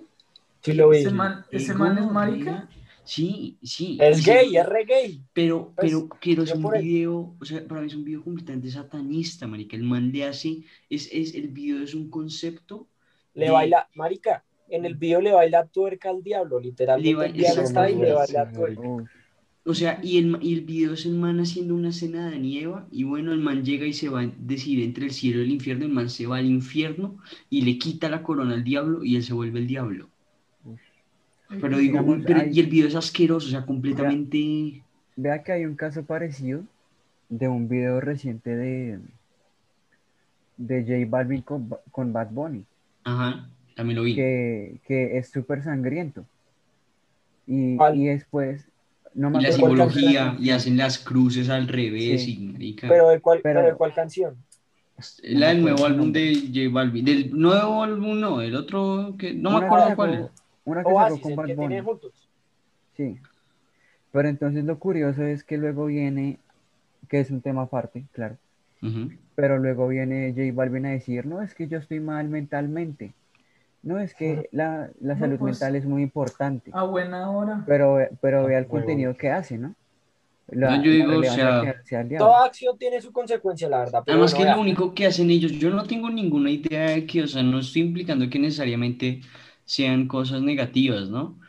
sí 0.61 0.73
lo 0.73 0.89
vi. 0.89 0.97
Ese 0.97 1.11
man, 1.11 1.45
ese 1.51 1.71
Qué 1.73 1.77
man 1.77 1.97
es 1.97 2.05
marica. 2.11 2.69
Sí, 3.03 3.57
sí. 3.63 3.97
Es 3.99 4.23
gay, 4.23 4.49
sí, 4.49 4.57
es 4.57 4.65
re 4.67 4.85
gay. 4.85 5.21
Pero, 5.33 5.73
Pues, 5.75 5.91
pero 5.91 6.09
quiero 6.21 6.43
hacer 6.43 6.57
yo 6.59 6.67
un 6.67 6.73
video, 6.73 7.35
o 7.39 7.45
sea, 7.45 7.65
para 7.67 7.81
mí 7.81 7.87
es 7.87 7.95
un 7.95 8.03
video 8.03 8.23
completamente 8.23 8.69
satanista, 8.69 9.47
marica. 9.47 9.75
El 9.75 9.83
man 9.83 10.11
le 10.11 10.25
hace, 10.25 10.63
es, 10.89 11.09
es, 11.11 11.33
el 11.33 11.47
video 11.47 11.81
es 11.81 11.95
un 11.95 12.09
concepto 12.09 12.87
Le 13.33 13.45
de- 13.45 13.51
baila, 13.51 13.89
marica, 13.95 14.43
en 14.69 14.85
el 14.85 14.93
video 14.95 15.21
le 15.21 15.31
baila 15.31 15.65
tuerca 15.65 16.11
al 16.11 16.21
diablo, 16.21 16.59
literalmente 16.59 17.09
Le 17.09 17.15
ba- 17.15 17.25
el 17.25 17.33
diablo 17.33 17.61
está 17.63 17.81
ahí 17.83 17.93
y 17.93 17.95
le 17.97 18.09
exactamente, 18.11 18.35
baila 18.35 18.51
tuerca. 18.75 18.81
Uf, 18.87 19.09
O 19.69 19.75
sea, 19.75 19.99
y 20.01 20.17
el, 20.17 20.37
y 20.41 20.55
el 20.55 20.61
video 20.61 20.93
es 20.93 21.05
el 21.05 21.13
man 21.13 21.39
haciendo 21.39 21.75
una 21.75 21.91
cena 21.91 22.31
de 22.31 22.37
Eva 22.59 22.87
y 22.91 23.03
bueno, 23.03 23.31
el 23.33 23.39
man 23.39 23.63
llega 23.63 23.85
y 23.85 23.93
se 23.93 24.09
va 24.09 24.21
a 24.21 24.31
decidir 24.39 24.83
entre 24.83 25.05
el 25.05 25.11
cielo 25.11 25.41
y 25.41 25.43
el 25.43 25.51
infierno, 25.51 25.85
el 25.85 25.91
man 25.91 26.09
se 26.09 26.25
va 26.25 26.37
al 26.37 26.45
infierno 26.47 27.17
y 27.51 27.61
le 27.61 27.77
quita 27.77 28.09
la 28.09 28.23
corona 28.23 28.55
al 28.55 28.63
diablo 28.63 29.03
y 29.03 29.15
él 29.15 29.21
se 29.23 29.33
vuelve 29.33 29.59
el 29.59 29.67
diablo. 29.67 30.09
Pero 31.49 31.77
digo, 31.77 31.99
Digamos, 31.99 32.23
pero- 32.25 32.39
hay- 32.41 32.51
y 32.51 32.59
el 32.59 32.67
video 32.67 32.87
es 32.87 32.95
asqueroso, 32.95 33.47
o 33.47 33.51
sea, 33.51 33.65
completamente... 33.65 34.81
Vea 35.15 35.43
que 35.43 35.51
hay 35.51 35.65
un 35.65 35.75
caso 35.75 36.03
parecido 36.03 36.63
de 37.29 37.47
un 37.47 37.67
video 37.69 38.01
reciente 38.01 38.55
de, 38.55 38.99
de 40.57 40.81
J 40.83 41.07
Balvin 41.09 41.41
con, 41.43 41.69
con 41.91 42.11
Bad 42.13 42.29
Bunny, 42.31 42.63
Ajá, 43.03 43.47
también 43.75 43.97
lo 43.97 44.03
vi. 44.03 44.15
que, 44.15 44.77
que 44.87 45.17
es 45.19 45.29
súper 45.29 45.61
sangriento. 45.63 46.25
Y, 47.45 47.77
y 47.95 48.05
después, 48.05 48.68
no 49.13 49.29
me 49.29 49.39
Y 49.39 49.43
la 49.43 49.51
simbología, 49.51 50.25
canción. 50.25 50.45
y 50.45 50.49
hacen 50.51 50.77
las 50.77 50.99
cruces 50.99 51.49
al 51.49 51.67
revés, 51.67 52.23
Sí. 52.23 52.55
y. 52.59 52.73
Pero 52.73 53.09
de 53.09 53.19
cuál, 53.19 53.39
Pero- 53.41 53.63
de 53.63 53.73
cuál 53.73 53.93
canción? 53.93 54.35
La 55.23 55.49
del 55.49 55.61
nuevo 55.61 55.85
álbum 55.85 56.11
de 56.11 56.35
J 56.53 56.69
Balvin. 56.73 57.05
Del 57.05 57.31
nuevo 57.37 57.83
álbum, 57.83 58.19
no, 58.19 58.41
el 58.41 58.53
otro 58.55 59.15
que 59.17 59.33
no 59.33 59.51
me 59.51 59.57
Una 59.57 59.65
acuerdo 59.67 59.95
cuál 59.95 60.13
es. 60.13 60.25
Una 60.65 60.83
que 60.83 60.89
Oasis, 60.91 61.21
con 61.21 61.31
el 61.31 61.35
Bad 61.37 61.55
Bunny. 61.55 61.81
Sí. 62.97 63.17
Pero 64.11 64.27
entonces 64.27 64.65
lo 64.65 64.77
curioso 64.77 65.23
es 65.23 65.43
que 65.43 65.57
luego 65.57 65.85
viene, 65.85 66.37
que 67.07 67.19
es 67.21 67.31
un 67.31 67.41
tema 67.41 67.61
aparte, 67.63 68.03
claro, 68.11 68.35
pero 69.35 69.57
luego 69.57 69.87
viene 69.87 70.33
J 70.35 70.51
Balvin 70.53 70.85
a 70.87 70.91
decir, 70.91 71.25
no, 71.25 71.41
es 71.41 71.53
que 71.55 71.67
yo 71.67 71.77
estoy 71.77 71.99
mal 72.01 72.27
mentalmente. 72.27 73.13
No, 73.81 73.99
es 73.99 74.13
que 74.13 74.49
la, 74.51 74.89
la 74.99 75.13
No, 75.15 75.19
salud 75.19 75.39
pues, 75.39 75.53
mental 75.53 75.75
es 75.75 75.85
muy 75.85 76.03
importante. 76.03 76.71
A 76.73 76.83
buena 76.83 77.29
hora. 77.31 77.63
Pero, 77.65 77.97
pero 78.21 78.45
ve 78.45 78.55
Ah, 78.55 78.59
el 78.59 78.65
huevón. 78.65 78.81
contenido 78.81 79.15
que 79.15 79.29
hace, 79.29 79.57
¿no? 79.57 79.75
No, 80.51 80.83
yo 80.83 80.91
digo, 80.91 81.17
o 81.19 81.23
sea. 81.23 81.61
Toda 82.17 82.45
acción 82.45 82.77
tiene 82.77 82.99
su 83.01 83.11
consecuencia, 83.11 83.69
la 83.69 83.79
verdad. 83.79 84.01
pero 84.05 84.17
Además 84.17 84.33
bueno, 84.33 84.37
que 84.45 84.49
lo 84.51 84.55
vea. 84.55 84.61
único 84.61 84.93
que 84.95 85.05
hacen 85.05 85.29
ellos, 85.29 85.51
yo 85.53 85.69
no 85.69 85.83
tengo 85.85 86.09
ninguna 86.09 86.49
idea 86.49 86.89
de 86.89 87.05
que, 87.05 87.21
o 87.23 87.27
sea, 87.27 87.43
no 87.43 87.59
estoy 87.59 87.83
implicando 87.83 88.29
que 88.29 88.39
necesariamente 88.39 89.21
sean 89.65 90.07
cosas 90.07 90.41
negativas, 90.41 91.09
¿no? 91.09 91.39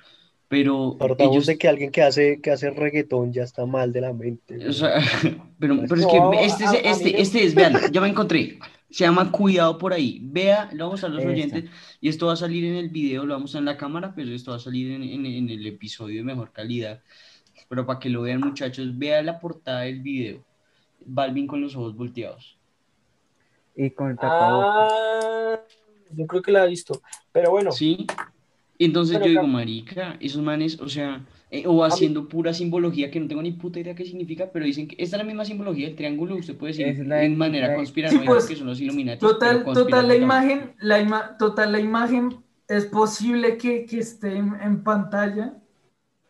Pero 0.49 0.97
Partamos 0.99 1.33
ellos, 1.35 1.47
de 1.47 1.59
que 1.59 1.69
alguien 1.69 1.91
que 1.93 2.03
hace, 2.03 2.41
que 2.41 2.51
hace 2.51 2.71
reggaetón 2.71 3.33
ya 3.33 3.45
está 3.45 3.67
mal 3.67 3.93
de 3.93 4.01
la 4.01 4.13
mente. 4.13 4.69
o 4.69 4.73
sea, 4.73 4.95
pero, 5.59 5.77
pero 5.89 5.95
es 6.01 6.07
No, 6.07 6.33
que 6.33 6.47
este, 6.47 6.65
es- 6.65 6.71
a- 6.71 6.71
a 6.71 6.75
mí 6.75 6.89
este, 6.91 7.21
este 7.23 7.45
es, 7.45 7.55
vean, 7.55 7.73
ya 7.93 8.01
me 8.01 8.09
encontré. 8.09 8.59
Se 8.91 9.05
llama 9.05 9.31
Cuidado 9.31 9.79
por 9.79 9.93
ahí. 9.93 10.19
Vea, 10.23 10.69
lo 10.73 10.87
vamos 10.87 11.05
a 11.05 11.09
los 11.09 11.21
Esa. 11.21 11.29
oyentes 11.31 11.65
y 12.01 12.09
esto 12.09 12.27
va 12.27 12.33
a 12.33 12.37
salir 12.37 12.65
en 12.65 12.75
el 12.75 12.89
video, 12.89 13.25
lo 13.25 13.35
vamos 13.35 13.55
a 13.55 13.59
en 13.59 13.65
la 13.65 13.77
cámara, 13.77 14.13
pero 14.15 14.33
esto 14.33 14.51
va 14.51 14.57
a 14.57 14.61
salir 14.61 14.91
en, 14.93 15.03
en- 15.05 15.27
en 15.27 15.49
el 15.51 15.65
episodio 15.67 16.19
de 16.19 16.25
mejor 16.25 16.53
calidad. 16.53 17.01
pero 17.69 17.87
para 17.87 18.01
que 18.01 18.09
lo 18.09 18.23
vean 18.23 18.41
muchachos, 18.41 18.99
vean 18.99 19.27
la 19.27 19.39
portada 19.39 19.83
del 19.83 20.01
video. 20.01 20.45
Balvin 21.07 21.47
con 21.47 21.61
los 21.61 21.77
ojos 21.77 21.95
volteados. 21.97 22.59
Y 23.77 23.91
con 23.91 24.11
el 24.11 24.17
tapabocas. 24.17 24.93
Ah, 24.93 25.61
yo 26.17 26.27
creo 26.27 26.43
que 26.43 26.51
la 26.51 26.65
he 26.65 26.69
visto. 26.69 27.01
Pero 27.31 27.51
bueno, 27.53 27.71
Sí. 27.71 28.07
Entonces 28.79 29.15
Pero 29.19 29.27
yo 29.27 29.31
digo, 29.43 29.47
marica, 29.47 30.17
esos 30.21 30.43
manes, 30.43 30.81
o 30.81 30.89
sea, 30.89 31.21
eh, 31.51 31.65
o 31.67 31.85
haciendo 31.85 32.29
pura 32.29 32.55
simbología 32.55 33.11
que 33.11 33.19
no 33.21 33.27
tengo 33.29 33.43
ni 33.43 33.53
puta 33.53 33.81
idea 33.81 33.95
qué 33.95 34.05
significa, 34.05 34.51
pero 34.53 34.65
dicen 34.65 34.87
que 34.89 34.95
esta 34.99 35.17
es 35.17 35.21
la 35.23 35.25
misma 35.27 35.45
simbología 35.45 35.87
del 35.87 35.97
triángulo, 35.97 36.37
usted 36.37 36.57
puede 36.57 36.73
decir 36.73 36.87
Es 36.87 36.99
la- 37.07 37.25
en 37.25 37.37
manera 37.37 37.69
la- 37.69 37.75
conspiranoica 37.77 38.23
Sí, 38.23 38.27
pues, 38.29 38.47
que 38.47 38.57
son 38.57 38.67
los 38.69 38.81
Illuminati. 38.81 39.19
Total, 39.21 39.65
total 39.65 40.09
la 40.09 40.17
imagen, 40.17 40.75
la 40.81 41.01
ima- 41.01 41.37
total 41.39 41.73
la 41.73 41.81
imagen 41.81 42.37
es 42.69 42.87
posible 42.87 43.57
que, 43.57 43.85
que 43.85 43.99
esté 43.99 44.37
en, 44.37 44.55
en 44.63 44.83
pantalla. 44.85 45.55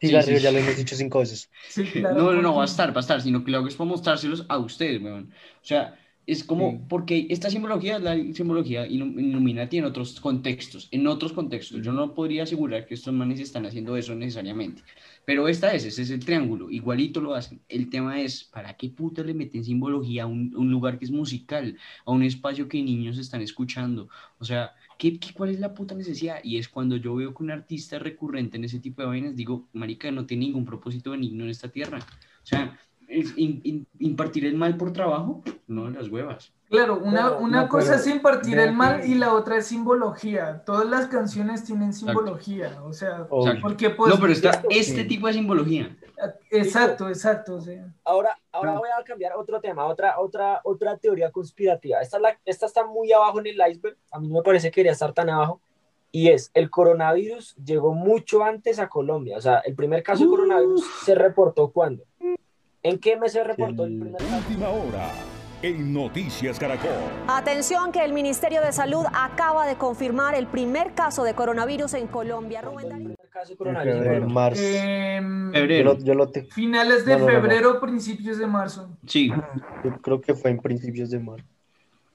Sí, 0.01 0.07
Cigarrillo, 0.07 0.39
sí. 0.39 0.43
ya 0.45 0.53
lo 0.53 0.59
hemos 0.59 0.77
dicho 0.79 0.97
cinco 0.97 1.19
veces. 1.19 1.51
Sí, 1.69 1.85
claro. 1.93 2.17
No, 2.17 2.33
no, 2.33 2.41
no, 2.41 2.55
va 2.55 2.63
a 2.63 2.65
estar, 2.65 2.91
va 2.91 2.97
a 2.97 3.01
estar, 3.01 3.21
sino 3.21 3.45
que 3.45 3.51
lo 3.51 3.59
hago 3.59 3.69
es 3.69 3.75
para 3.77 3.91
mostrárselos 3.91 4.47
a 4.49 4.57
ustedes, 4.59 5.03
weón. 5.03 5.31
O 5.63 5.65
sea, 5.67 5.95
es 6.27 6.43
como, 6.45 6.71
Sí. 6.71 6.79
porque 6.89 7.27
esta 7.29 7.51
simbología 7.51 7.97
es 7.97 8.03
la 8.03 8.15
simbología 8.33 8.87
Illu- 8.87 9.19
Illuminati 9.21 9.77
en 9.79 9.85
otros 9.85 10.19
contextos, 10.21 10.89
en 10.91 11.07
otros 11.07 11.35
contextos. 11.35 11.83
Yo 11.83 11.93
no 11.93 12.15
podría 12.15 12.45
asegurar 12.45 12.87
que 12.87 12.95
estos 12.95 13.13
manes 13.13 13.41
están 13.41 13.67
haciendo 13.67 13.95
eso 13.97 14.15
necesariamente, 14.15 14.83
pero 15.25 15.49
esta 15.49 15.73
es, 15.75 15.85
ese 15.85 16.03
es 16.03 16.11
el 16.11 16.25
triángulo, 16.25 16.71
igualito 16.71 17.21
lo 17.21 17.35
hacen. 17.35 17.61
El 17.69 17.89
tema 17.89 18.21
es, 18.21 18.45
¿para 18.45 18.75
qué 18.75 18.89
puta 18.89 19.23
le 19.23 19.35
meten 19.35 19.65
simbología 19.65 20.25
a 20.25 20.27
un, 20.27 20.51
lugar 20.71 20.99
que 20.99 21.05
es 21.05 21.11
musical, 21.11 21.77
a 22.05 22.11
un 22.11 22.23
espacio 22.23 22.69
que 22.69 22.83
niños 22.83 23.19
están 23.19 23.43
escuchando? 23.43 24.09
O 24.39 24.45
sea, 24.45 24.73
¿qué, 24.99 25.19
qué, 25.19 25.33
cuál 25.33 25.51
es 25.51 25.61
la 25.61 25.75
puta 25.75 25.95
necesidad? 25.95 26.41
Y 26.43 26.59
es 26.59 26.69
cuando 26.69 26.97
yo 26.97 27.15
veo 27.15 27.35
que 27.35 27.43
un 27.43 27.51
artista 27.51 27.99
recurrente 27.99 28.57
en 28.57 28.65
ese 28.65 28.81
tipo 28.81 29.03
de 29.03 29.09
vainas, 29.09 29.37
digo, 29.37 29.69
marica, 29.73 30.11
no 30.11 30.27
tiene 30.27 30.47
ningún 30.47 30.65
propósito 30.65 31.13
benigno 31.13 31.45
en 31.45 31.51
esta 31.51 31.69
tierra. 31.69 31.99
O 32.43 32.47
sea, 32.47 32.79
impartir 33.99 34.47
el 34.47 34.57
mal 34.57 34.77
por 34.77 34.93
trabajo, 34.93 35.43
no 35.67 35.91
las 35.91 36.09
huevas. 36.09 36.53
Claro, 36.71 37.01
una, 37.03 37.25
Pero- 37.25 37.39
una 37.41 37.63
no, 37.63 37.69
cosa 37.69 37.87
pero 37.89 37.97
es 38.01 38.07
impartir 38.07 38.59
el 38.61 38.73
mal 38.73 39.01
que- 39.01 39.09
y 39.09 39.15
la 39.15 39.35
otra 39.35 39.57
es 39.57 39.67
simbología. 39.67 40.63
Todas 40.65 40.87
las 40.89 41.09
canciones 41.09 41.65
tienen 41.65 41.93
simbología, 41.93 42.81
o 42.85 42.93
sea, 42.93 43.27
Exacto. 43.29 43.59
porque 43.61 43.91
pues... 43.91 44.15
no, 44.15 44.21
pero 44.21 44.33
está 44.33 44.63
este 44.71 45.03
sí. 45.03 45.09
tipo 45.09 45.27
de 45.27 45.33
simbología. 45.33 45.97
Exacto, 46.51 47.09
exacto, 47.09 47.55
o 47.57 47.61
sea. 47.61 47.93
ahora, 48.05 48.39
ahora 48.53 48.79
voy 48.79 48.89
a 48.97 49.03
cambiar 49.03 49.33
otro 49.37 49.61
tema, 49.61 49.85
otra, 49.87 50.21
otra, 50.21 50.61
otra 50.63 50.97
teoría 50.97 51.33
conspirativa. 51.33 52.01
Esta, 52.01 52.19
es 52.19 52.23
la- 52.23 52.39
esta 52.45 52.67
está 52.67 52.87
muy 52.87 53.11
abajo 53.13 53.41
en 53.41 53.49
el 53.49 53.61
iceberg, 53.69 53.97
a 54.13 54.21
mí 54.21 54.29
no 54.29 54.35
me 54.37 54.43
parece 54.43 54.71
que 54.71 54.81
debería 54.81 54.93
estar 54.93 55.13
tan 55.13 55.29
abajo, 55.29 55.61
y 56.13 56.29
es, 56.29 56.51
el 56.55 56.71
coronavirus 56.71 57.57
llegó 57.57 57.95
mucho 57.95 58.45
antes 58.45 58.79
a 58.79 58.89
Colombia, 58.89 59.39
o 59.39 59.41
sea, 59.41 59.59
el 59.61 59.75
primer 59.75 60.05
caso 60.05 60.23
de 60.23 60.31
coronavirus 60.31 60.85
se 61.05 61.17
reportó 61.17 61.71
cuándo? 61.73 62.05
¿En 62.83 62.99
qué 63.01 63.17
mes 63.17 63.33
se 63.33 63.43
reportó 63.43 63.85
el 63.85 63.95
El- 63.95 64.01
primer 64.01 64.23
caso? 64.23 64.37
Última 64.49 64.69
hora 64.69 65.11
en 65.63 65.93
Noticias 65.93 66.59
Caracol. 66.59 66.89
Atención 67.29 67.93
que 67.93 68.03
el 68.05 68.13
Ministerio 68.13 68.63
de 68.63 68.73
Salud 68.73 69.05
acaba 69.13 69.67
de 69.67 69.77
confirmar 69.77 70.35
el 70.35 70.47
primer 70.47 70.95
caso 70.95 71.23
de 71.23 71.35
coronavirus 71.35 71.95
en 71.95 72.07
Colombia. 72.07 72.63
Rubén 72.63 72.85
El 72.87 72.91
Darío. 72.91 73.05
primer 73.15 73.29
caso 73.31 73.51
de 73.51 73.57
coronavirus. 73.57 73.97
en 73.97 74.03
febrero. 74.03 74.29
Marzo. 74.29 74.63
Yo 74.63 75.53
Febrero. 75.53 75.93
lo, 75.95 75.99
yo 75.99 76.15
lo 76.15 76.29
te- 76.31 76.45
finales 76.45 77.05
de 77.05 77.13
No, 77.13 77.19
no, 77.19 77.27
no, 77.27 77.33
no. 77.33 77.41
febrero, 77.41 77.81
principios 77.81 78.39
de 78.39 78.47
marzo. 78.47 78.89
Sí. 79.07 79.29
yo 79.85 79.97
creo 80.01 80.21
que 80.21 80.35
fue 80.35 80.51
en 80.51 80.59
principios 80.61 81.11
de 81.11 81.19
marzo. 81.19 81.45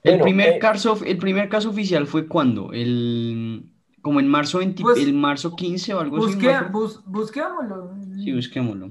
El 0.02 0.12
Bueno, 0.12 0.24
primer 0.24 0.48
eh, 0.54 0.58
caso, 0.58 0.98
el 1.04 1.18
primer 1.18 1.48
caso 1.48 1.70
oficial 1.70 2.06
fue 2.06 2.26
cuando, 2.26 2.72
el 2.72 3.64
como 4.02 4.20
en 4.20 4.28
marzo 4.28 4.58
20 4.58 4.82
Pues, 4.82 4.98
el 4.98 5.14
marzo 5.14 5.56
15 5.56 5.94
o 5.94 6.00
algo 6.00 6.16
así. 6.18 6.26
Busque, 6.36 6.56
bus- 6.70 7.02
busquémoslo. 7.06 7.92
Sí, 8.16 8.32
busquémoslo. 8.32 8.90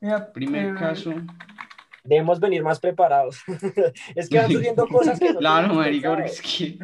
Mira, 0.00 0.32
Primer 0.32 0.66
eh, 0.66 0.74
caso. 0.78 1.12
Debemos 2.04 2.40
venir 2.40 2.62
más 2.64 2.80
preparados. 2.80 3.36
es 4.16 4.28
que 4.28 4.38
van 4.38 4.50
surgiendo 4.50 4.86
cosas 4.88 5.18
que 5.20 5.32
no 5.32 5.38
Claro, 5.38 5.74
marica, 5.74 6.08
porque 6.10 6.26
es 6.30 6.42
que 6.42 6.78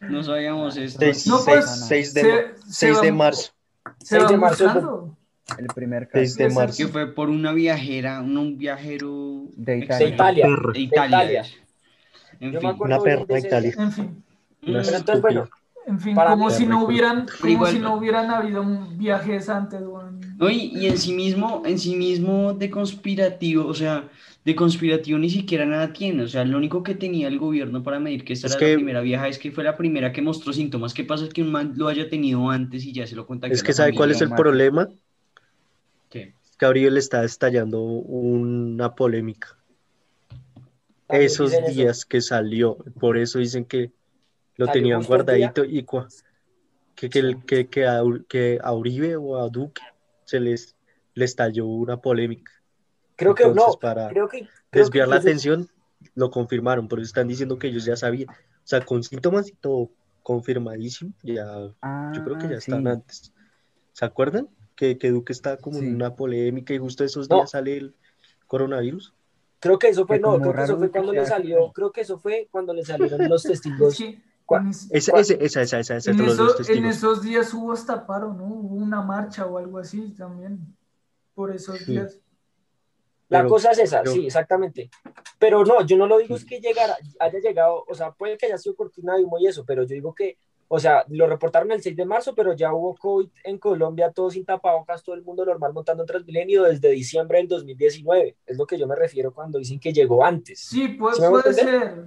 no 0.00 0.22
sabíamos 0.24 0.76
esto. 0.76 0.98
6, 1.00 1.26
No, 1.28 1.38
pues, 1.44 1.88
de, 1.88 2.04
se- 2.04 2.22
ma- 2.24 2.40
se 2.66 2.72
seis 2.72 2.96
va- 2.96 3.00
de 3.02 3.12
marzo. 3.12 3.52
Se 4.00 4.16
6 4.16 4.22
va 4.24 4.28
de 4.28 4.36
marzo. 4.36 4.64
buscando. 4.64 5.16
El 5.58 5.66
primer 5.68 6.08
caso. 6.08 6.18
6 6.24 6.36
de 6.36 6.48
marzo. 6.50 6.76
Que 6.78 6.88
fue 6.88 7.14
por 7.14 7.28
una 7.30 7.52
viajera, 7.52 8.20
un, 8.20 8.36
un 8.36 8.58
viajero 8.58 9.44
De 9.56 9.76
De 9.76 9.78
Italia. 9.84 10.08
Italia. 10.08 10.44
Perro. 10.46 10.72
de 10.72 10.80
Italia. 10.80 11.16
Italia. 11.18 11.40
es. 11.42 11.54
En 12.40 12.52
Yo 12.52 12.60
fin. 12.60 12.74
Una 12.80 12.98
perra 12.98 13.24
de 13.26 13.38
Italia. 13.38 13.74
En 13.78 13.92
fin, 13.92 14.24
Una 14.66 14.82
Pero 14.82 14.96
entonces, 14.96 15.22
bueno, 15.22 15.48
en 15.86 16.00
fin, 16.00 16.14
Para 16.16 16.30
como 16.30 16.50
si 16.50 16.66
no 16.66 16.84
hubieran, 16.84 17.26
como 17.40 17.52
igual- 17.52 17.72
si 17.72 17.78
no 17.78 17.94
hubieran 17.94 18.30
habido 18.30 18.62
un 18.62 18.98
viajes 18.98 19.48
antes, 19.48 19.82
weón. 19.82 20.18
No, 20.36 20.50
y, 20.50 20.72
y 20.74 20.86
en 20.88 20.98
sí 20.98 21.12
mismo, 21.12 21.62
en 21.64 21.78
sí 21.78 21.94
mismo 21.94 22.54
de 22.54 22.70
conspirativo, 22.70 23.66
o 23.66 23.74
sea, 23.74 24.08
de 24.44 24.54
conspirativo 24.54 25.18
ni 25.18 25.30
siquiera 25.30 25.64
nada 25.64 25.92
tiene. 25.92 26.22
O 26.22 26.28
sea, 26.28 26.44
lo 26.44 26.58
único 26.58 26.82
que 26.82 26.94
tenía 26.94 27.28
el 27.28 27.38
gobierno 27.38 27.82
para 27.82 27.98
medir 27.98 28.24
que 28.24 28.34
esta 28.34 28.46
Es 28.46 28.52
era 28.52 28.58
que- 28.60 28.70
la 28.72 28.76
primera 28.76 29.00
viaja 29.00 29.28
es 29.28 29.38
que 29.38 29.50
fue 29.50 29.64
la 29.64 29.76
primera 29.76 30.12
que 30.12 30.20
mostró 30.22 30.52
síntomas. 30.52 30.92
¿Qué 30.92 31.04
pasa? 31.04 31.24
Es 31.24 31.32
que 31.32 31.42
un 31.42 31.50
man 31.50 31.72
lo 31.76 31.88
haya 31.88 32.08
tenido 32.08 32.50
antes 32.50 32.84
y 32.84 32.92
ya 32.92 33.06
se 33.06 33.16
lo 33.16 33.26
contagió. 33.26 33.54
Es 33.54 33.62
que 33.62 33.72
¿sabe 33.72 33.94
cuál 33.94 34.10
es 34.10 34.20
el 34.20 34.30
problema? 34.30 34.88
¿Qué? 36.10 36.34
Gabriel 36.58 36.96
está 36.96 37.24
estallando 37.24 37.82
una 37.82 38.94
polémica. 38.94 39.56
Esos 41.08 41.50
dicen 41.50 41.64
eso. 41.64 41.74
días 41.74 42.04
que 42.04 42.20
salió, 42.20 42.76
por 42.98 43.16
eso 43.18 43.38
dicen 43.38 43.64
que 43.64 43.92
lo 44.56 44.66
tenían 44.68 45.02
guardadito 45.02 45.64
y 45.64 45.82
cua- 45.84 46.08
que, 46.94 47.08
que, 47.10 47.36
que, 47.46 47.68
que, 47.68 47.86
a, 47.86 48.02
que 48.28 48.58
a 48.62 48.72
Uribe 48.72 49.16
o 49.16 49.36
a 49.36 49.48
Duque 49.48 49.82
se 50.24 50.40
les 50.40 50.76
le 51.14 51.24
estalló 51.24 51.66
una 51.66 51.98
polémica. 51.98 52.50
Creo 53.16 53.34
que 53.34 53.44
Entonces, 53.44 53.74
no, 53.74 53.78
para 53.80 54.08
creo 54.08 54.28
que 54.28 54.40
creo 54.70 54.84
desviar 54.84 55.06
que 55.06 55.10
la 55.10 55.16
incluso- 55.16 55.28
atención, 55.28 55.68
lo 56.14 56.30
confirmaron, 56.30 56.88
por 56.88 56.98
eso 56.98 57.06
están 57.06 57.28
diciendo 57.28 57.58
que 57.58 57.68
ellos 57.68 57.84
ya 57.84 57.96
sabían. 57.96 58.28
O 58.30 58.66
sea, 58.66 58.84
con 58.84 59.02
síntomas 59.02 59.48
y 59.48 59.52
todo 59.52 59.90
confirmadísimo, 60.22 61.12
ya, 61.22 61.44
yo 62.14 62.24
creo 62.24 62.38
que 62.38 62.48
ya 62.48 62.54
Ah, 62.54 62.58
están 62.58 62.82
sí. 62.82 62.88
antes. 62.88 63.32
¿Se 63.92 64.04
acuerdan? 64.04 64.48
Que, 64.74 64.98
que 64.98 65.10
Duque 65.10 65.32
está 65.32 65.56
como 65.58 65.78
Sí. 65.78 65.86
en 65.86 65.94
una 65.94 66.14
polémica 66.16 66.74
y 66.74 66.78
justo 66.78 67.04
esos 67.04 67.28
No. 67.30 67.36
días 67.36 67.50
sale 67.52 67.76
el 67.76 67.94
coronavirus. 68.46 69.14
Creo 69.60 69.78
que 69.78 69.88
eso 69.88 70.06
fue, 70.06 70.18
no, 70.18 70.32
como 70.32 70.40
creo 70.42 70.54
que 70.54 70.62
eso 70.64 70.78
fue 70.78 70.90
cuando 70.90 71.12
le 71.12 71.26
salió, 71.26 71.72
creo 71.72 71.92
que 71.92 72.00
eso 72.02 72.18
fue 72.18 72.48
cuando 72.50 72.74
le 72.74 72.84
salieron 72.84 73.28
los 73.28 73.42
testigos. 73.82 73.94
Sí, 73.94 74.20
¿Cuál? 74.44 74.62
en, 74.64 74.68
es- 74.70 74.88
Ese, 74.90 75.10
¿Cuál? 75.10 75.20
ese, 75.22 75.38
esa, 75.44 75.62
esa, 75.62 75.78
esa, 75.78 75.96
esa, 75.96 76.10
en 76.72 76.84
esos 76.86 77.22
días 77.22 77.54
hubo 77.54 77.72
hasta 77.72 78.06
paro, 78.06 78.34
¿no? 78.34 78.44
Hubo 78.44 78.74
una 78.76 79.00
marcha 79.00 79.46
o 79.46 79.56
algo 79.56 79.78
así 79.78 80.10
también. 80.18 80.58
Por 81.34 81.50
esos 81.54 81.78
Sí. 81.78 81.92
días. 81.92 82.18
La 83.28 83.38
Pero- 83.40 83.48
cosa 83.48 83.70
es 83.70 83.78
esa, 83.78 84.02
pero- 84.02 84.12
sí, 84.14 84.26
exactamente. 84.26 84.90
Pero 85.38 85.64
no, 85.64 85.84
yo 85.86 85.96
no 85.96 86.06
lo 86.06 86.18
digo 86.18 86.36
es 86.36 86.44
que 86.44 86.60
llegara, 86.60 86.96
haya 87.18 87.38
llegado, 87.40 87.84
o 87.88 87.94
sea, 87.94 88.12
puede 88.12 88.36
que 88.36 88.46
haya 88.46 88.58
sido 88.58 88.76
cortina 88.76 89.16
de 89.16 89.24
humo 89.24 89.38
y 89.38 89.46
eso, 89.46 89.64
pero 89.64 89.82
yo 89.82 89.94
digo 89.94 90.14
que, 90.14 90.36
o 90.68 90.78
sea, 90.78 91.04
lo 91.08 91.26
reportaron 91.26 91.70
el 91.72 91.82
6 91.82 91.96
de 91.96 92.04
marzo, 92.04 92.34
pero 92.34 92.52
ya 92.54 92.72
hubo 92.72 92.94
COVID 92.96 93.28
en 93.44 93.58
Colombia, 93.58 94.10
todo 94.10 94.30
sin 94.30 94.44
tapabocas, 94.44 95.02
todo 95.02 95.14
el 95.14 95.22
mundo 95.22 95.44
normal 95.44 95.72
montando 95.72 96.02
en 96.02 96.06
Transmilenio 96.06 96.64
desde 96.64 96.90
diciembre 96.90 97.38
del 97.38 97.48
2019. 97.48 98.36
Es 98.46 98.56
lo 98.58 98.66
que 98.66 98.78
yo 98.78 98.86
me 98.86 98.94
refiero 98.96 99.32
cuando 99.32 99.58
dicen 99.58 99.78
que 99.80 99.92
llegó 99.92 100.24
antes. 100.24 100.60
Sí, 100.60 100.88
puede, 100.88 101.14
¿Sí 101.16 101.20
me 101.20 101.26
hago 101.26 101.40
puede 101.40 101.54
ser. 101.54 102.04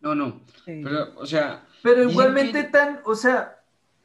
No, 0.00 0.14
no, 0.14 0.40
Sí. 0.64 0.80
pero, 0.84 1.08
o 1.18 1.26
sea, 1.26 1.66
Pero 1.82 2.08
igualmente 2.08 2.62
que- 2.66 2.70
tan, 2.70 3.00
o 3.04 3.14
sea, 3.16 3.57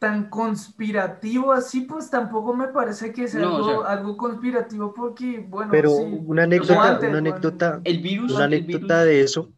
tan 0.04 0.30
conspirativo 0.30 1.54
así, 1.54 1.82
pues 1.82 2.10
tampoco 2.10 2.54
me 2.54 2.68
parece 2.68 3.14
que 3.14 3.26
sea 3.30 3.40
No, 3.40 3.54
o 3.54 3.56
algo, 3.70 3.82
sea- 3.84 3.92
algo 3.94 4.18
conspirativo 4.18 4.94
porque, 4.94 5.40
bueno, 5.40 5.72
Pero 5.72 5.92
sí. 5.92 6.04
una 6.26 6.44
anécdota, 6.44 6.74
antes, 6.90 7.10
una 7.10 7.20
bueno. 7.22 7.30
anécdota, 7.30 7.82
el 7.86 8.00
virus, 8.00 8.32
una 8.34 8.40
el 8.46 8.54
anécdota 8.54 9.04
virus- 9.04 9.06
de 9.06 9.22
eso 9.22 9.54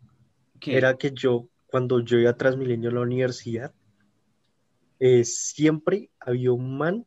¿qué? 0.59 0.77
era 0.77 0.95
que 0.97 1.11
yo, 1.11 1.47
cuando 1.65 1.99
yo 2.01 2.19
iba 2.19 2.29
a 2.29 2.37
Transmilenio 2.37 2.91
a 2.91 2.93
la 2.93 3.01
universidad, 3.01 3.73
eh, 4.99 5.23
siempre 5.23 6.11
había 6.19 6.51
un 6.51 6.77
man 6.77 7.05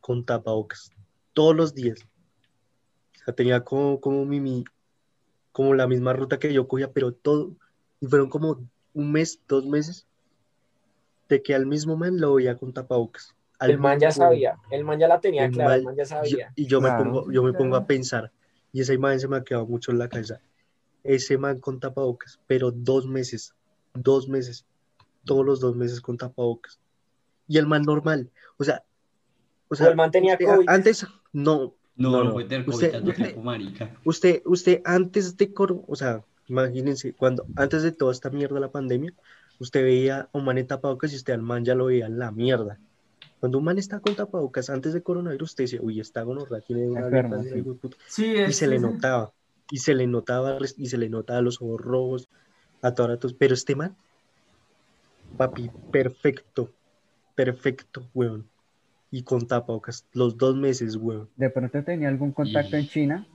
con 0.00 0.26
tapabocas, 0.26 0.90
todos 1.32 1.56
los 1.56 1.74
días. 1.74 2.00
O 3.22 3.24
sea, 3.24 3.34
tenía 3.34 3.64
como, 3.64 3.98
como, 3.98 4.26
mi, 4.26 4.40
mi- 4.40 4.64
como 5.52 5.72
la 5.74 5.86
misma 5.86 6.12
ruta 6.12 6.38
que 6.38 6.52
yo 6.52 6.68
cogía, 6.68 6.92
pero 6.92 7.12
todo, 7.12 7.52
y 8.00 8.06
fueron 8.06 8.28
como 8.28 8.60
un 8.94 9.12
mes, 9.12 9.40
dos 9.48 9.64
meses, 9.64 10.06
de 11.28 11.42
que 11.42 11.54
al 11.54 11.66
mismo 11.66 11.96
man 11.96 12.18
lo 12.20 12.34
veía 12.34 12.56
con 12.56 12.72
tapabocas. 12.72 13.34
Al 13.58 13.70
El 13.72 13.78
man 13.78 13.98
ya 13.98 14.10
sabía, 14.12 14.56
el 14.70 14.84
man 14.84 14.98
ya 15.00 15.08
la 15.08 15.20
tenía 15.20 15.46
el 15.46 15.52
clara, 15.52 15.74
el 15.76 15.82
man- 15.84 15.96
ya 15.96 16.04
yo- 16.04 16.08
sabía. 16.08 16.52
y 16.54 16.66
yo 16.66 16.80
me 16.80 16.88
Claro. 16.88 17.04
pongo, 17.04 17.32
yo 17.32 17.42
me 17.42 17.52
pongo 17.52 17.76
a 17.76 17.86
pensar, 17.86 18.30
y 18.72 18.80
esa 18.80 18.94
imagen 18.94 19.18
se 19.20 19.28
me 19.28 19.36
ha 19.36 19.42
quedado 19.44 19.66
mucho 19.66 19.90
en 19.90 19.98
la 19.98 20.08
cabeza. 20.08 20.40
Ese 21.02 21.38
man 21.38 21.58
con 21.58 21.80
tapabocas, 21.80 22.38
pero 22.46 22.70
dos 22.70 23.06
meses, 23.06 23.54
dos 23.94 24.28
meses, 24.28 24.64
todos 25.24 25.44
los 25.44 25.58
dos 25.60 25.74
meses 25.76 26.00
con 26.00 26.16
tapabocas. 26.16 26.78
Y 27.48 27.58
el 27.58 27.66
man 27.66 27.82
normal, 27.82 28.30
o 28.58 28.64
sea, 28.64 28.84
o 29.68 29.74
sea, 29.74 29.88
el 29.88 29.96
man 29.96 30.10
tenía 30.10 30.34
usted 30.34 30.46
COVID. 30.46 30.68
antes, 30.68 31.06
no, 31.32 31.74
No, 31.96 32.10
no, 32.12 32.24
no, 32.24 32.32
puede 32.32 32.46
tener 32.46 32.68
Usted- 32.68 32.86
COVID 32.90 32.92
tanto 32.92 33.10
usted- 33.10 33.24
tiempo, 33.24 33.42
marica. 33.42 33.96
usted, 34.04 34.42
usted 34.44 34.82
antes 34.84 35.36
de, 35.36 35.52
coro- 35.52 35.84
o 35.88 35.96
sea, 35.96 36.22
imagínense, 36.46 37.12
cuando, 37.12 37.44
antes 37.56 37.82
de 37.82 37.90
toda 37.90 38.12
esta 38.12 38.30
mierda 38.30 38.54
de 38.54 38.60
la 38.60 38.70
pandemia, 38.70 39.12
usted 39.58 39.82
veía 39.82 40.20
a 40.20 40.28
un 40.38 40.44
man 40.44 40.58
en 40.58 40.66
tapabocas 40.66 41.12
y 41.12 41.16
usted 41.16 41.32
al 41.34 41.42
man 41.42 41.64
ya 41.64 41.74
lo 41.74 41.86
veía 41.86 42.06
en 42.06 42.18
la 42.18 42.30
mierda. 42.30 42.78
Cuando 43.40 43.58
un 43.58 43.64
man 43.64 43.78
está 43.78 44.00
con 44.00 44.14
tapabocas 44.16 44.68
antes 44.70 44.92
de 44.92 45.02
coronavirus, 45.02 45.50
usted 45.50 45.64
decía, 45.64 45.80
uy, 45.82 46.00
está 46.00 46.22
gonorrea, 46.22 46.60
tiene 46.60 46.88
una 46.88 47.00
Enfermo, 47.06 47.38
gripa, 47.38 47.54
sí. 47.54 47.58
hijo 47.60 47.68
de 47.72 47.74
puta". 47.78 47.96
Sí, 48.08 48.26
Y 48.26 48.36
es- 48.38 48.56
se 48.56 48.66
le 48.66 48.76
sí, 48.78 48.82
notaba, 48.82 49.32
y 49.70 49.78
se 49.78 49.94
le 49.94 50.06
notaba, 50.06 50.58
y 50.76 50.86
se 50.86 50.98
le 50.98 51.08
notaba 51.08 51.40
los 51.40 51.60
ojos 51.62 51.80
rojos, 51.80 52.28
a 52.82 52.94
toda 52.94 53.08
ratos. 53.10 53.34
Pero 53.34 53.54
este 53.54 53.74
man, 53.76 53.96
papi, 55.36 55.70
perfecto, 55.90 56.70
perfecto, 57.34 58.08
weón. 58.14 58.48
Y 59.10 59.22
con 59.22 59.46
tapabocas, 59.46 60.04
los 60.12 60.36
dos 60.36 60.54
meses, 60.56 60.96
weón. 60.96 61.28
De 61.36 61.48
pronto 61.50 61.82
tenía 61.82 62.08
algún 62.08 62.32
contacto 62.32 62.76
en 62.76 62.86
China. 62.88 63.26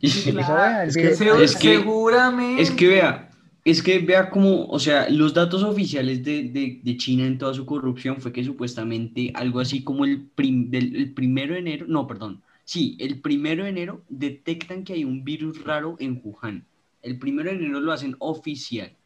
Sí, 0.00 0.30
Y 0.30 0.32
claro. 0.32 0.54
"Vea, 0.54 0.82
el 0.82 0.88
Es 0.90 0.96
que- 0.96 1.08
Es 1.44 1.56
que- 1.56 1.76
seguramente. 1.78 2.62
Es 2.62 2.70
que 2.70 2.86
vea, 2.88 3.30
es 3.70 3.82
que 3.82 3.98
vea 4.00 4.30
como, 4.30 4.66
o 4.66 4.78
sea, 4.78 5.08
los 5.10 5.34
datos 5.34 5.62
oficiales 5.62 6.24
de, 6.24 6.44
de- 6.44 6.80
de 6.82 6.96
China 6.96 7.26
en 7.26 7.38
toda 7.38 7.54
su 7.54 7.66
corrupción 7.66 8.20
fue 8.20 8.32
que 8.32 8.44
supuestamente 8.44 9.32
algo 9.34 9.60
así 9.60 9.82
como 9.84 10.04
el, 10.04 10.22
prim- 10.28 10.70
del, 10.70 10.96
el 10.96 11.14
primero 11.14 11.54
de 11.54 11.60
enero, 11.60 11.86
no, 11.88 12.06
perdón, 12.06 12.42
sí, 12.64 12.96
el 13.00 13.20
primero 13.20 13.64
de 13.64 13.70
enero 13.70 14.04
detectan 14.08 14.84
que 14.84 14.94
hay 14.94 15.04
un 15.04 15.24
virus 15.24 15.64
raro 15.64 15.96
en 15.98 16.20
Wuhan. 16.22 16.66
El 17.02 17.18
primero 17.18 17.50
de 17.50 17.56
enero 17.56 17.80
lo 17.80 17.92
hacen 17.92 18.16
oficial, 18.20 18.96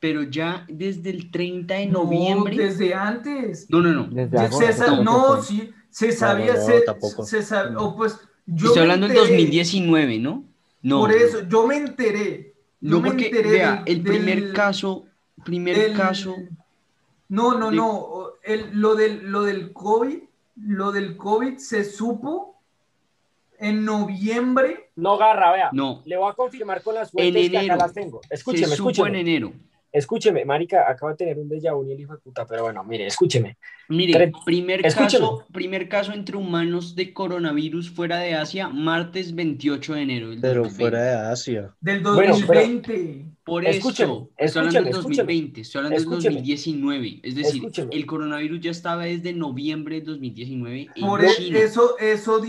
pero 0.00 0.22
ya 0.24 0.66
desde 0.68 1.10
el 1.10 1.30
30 1.30 1.76
de 1.76 1.86
No, 1.86 2.04
noviembre, 2.04 2.56
desde 2.56 2.94
antes. 2.94 3.66
no, 3.70 3.80
no, 3.80 3.92
no, 3.92 4.08
Desde 4.10 4.36
Ya 4.36 4.46
agosto, 4.46 4.66
se 4.66 4.72
sa- 4.72 5.00
no, 5.02 5.42
sí, 5.42 5.70
se 5.90 6.12
sabía, 6.12 6.54
no, 6.54 6.60
se, 6.60 6.84
tampoco. 6.86 7.24
se 7.24 7.38
sab- 7.40 7.74
o 7.78 7.96
pues 7.96 8.18
yo 8.46 8.66
estoy 8.68 8.82
hablando 8.82 9.06
del 9.06 9.14
enteré, 9.14 9.20
2019, 9.20 10.18
¿no? 10.18 10.44
No, 10.82 11.00
Por 11.00 11.12
eso, 11.12 11.48
yo 11.48 11.66
me 11.66 11.76
enteré. 11.76 12.53
No, 12.90 13.00
me 13.00 13.08
porque, 13.10 13.30
vea, 13.42 13.82
del- 13.84 13.96
el 13.96 14.02
primer 14.02 14.42
del- 14.42 14.52
caso, 14.52 15.04
primer 15.44 15.76
del- 15.76 15.96
caso... 15.96 16.36
No, 17.28 17.58
no, 17.58 17.70
de- 17.70 17.76
no. 17.76 18.08
El, 18.42 18.70
lo, 18.78 18.94
del, 18.94 19.30
lo 19.30 19.42
del 19.42 19.72
COVID, 19.72 20.18
lo 20.56 20.92
del 20.92 21.16
COVID 21.16 21.56
se 21.56 21.84
supo 21.84 22.60
en 23.58 23.84
noviembre. 23.84 24.90
No, 24.96 25.16
Garra, 25.16 25.52
vea. 25.52 25.70
No. 25.72 26.02
Le 26.04 26.16
voy 26.16 26.30
a 26.30 26.34
confirmar 26.34 26.82
con 26.82 26.94
las 26.94 27.10
fuentes 27.10 27.50
que 27.50 27.56
enero. 27.56 27.74
acá 27.74 27.84
las 27.86 27.94
tengo. 27.94 28.20
Escúcheme, 28.28 28.66
se 28.66 28.76
supo 28.76 28.90
escúcheme. 28.90 29.20
en 29.20 29.26
enero. 29.28 29.52
Escúcheme, 29.94 30.44
marica, 30.44 30.90
acaba 30.90 31.12
de 31.12 31.18
tener 31.18 31.38
un 31.38 31.48
déjà 31.48 31.72
vu 31.72 31.84
el 31.88 32.00
hijo 32.00 32.14
de 32.14 32.18
puta, 32.18 32.44
pero 32.44 32.64
bueno, 32.64 32.82
mire, 32.82 33.06
escúcheme. 33.06 33.56
Mire, 33.88 34.12
Tre- 34.12 34.32
primer 34.44 34.84
Escúcheme. 34.84 35.24
caso, 35.24 35.46
primer 35.52 35.88
caso 35.88 36.12
entre 36.12 36.36
humanos 36.36 36.96
de 36.96 37.12
coronavirus 37.14 37.90
fuera 37.90 38.18
de 38.18 38.34
Asia, 38.34 38.68
martes 38.68 39.36
28 39.36 39.94
de 39.94 40.02
enero 40.02 40.30
del 40.30 40.40
Pero 40.40 40.62
2020. 40.64 40.82
fuera 40.82 41.02
de 41.04 41.32
Asia. 41.32 41.74
Del 41.80 42.00
Bueno, 42.02 42.34
pero- 42.48 42.60
2020. 42.60 43.24
Por 43.44 43.64
eso, 43.66 43.90
estoy 43.90 44.60
hablando 44.60 44.80
del 44.80 44.88
escúcheme, 44.88 44.96
2020, 44.96 45.60
estoy 45.60 45.78
hablando 45.80 45.96
del 45.96 46.02
escúcheme. 46.04 46.34
2019. 46.36 47.20
Es 47.22 47.34
decir, 47.34 47.56
Escúcheme. 47.56 47.94
el 47.94 48.06
coronavirus 48.06 48.60
ya 48.60 48.70
estaba 48.70 49.04
desde 49.04 49.32
noviembre 49.34 50.00
de 50.00 50.06
2019 50.06 50.88
en 50.94 51.06
Por 51.06 51.22
e- 51.24 51.28
China. 51.36 51.58
eso, 51.58 51.98
eso, 51.98 52.42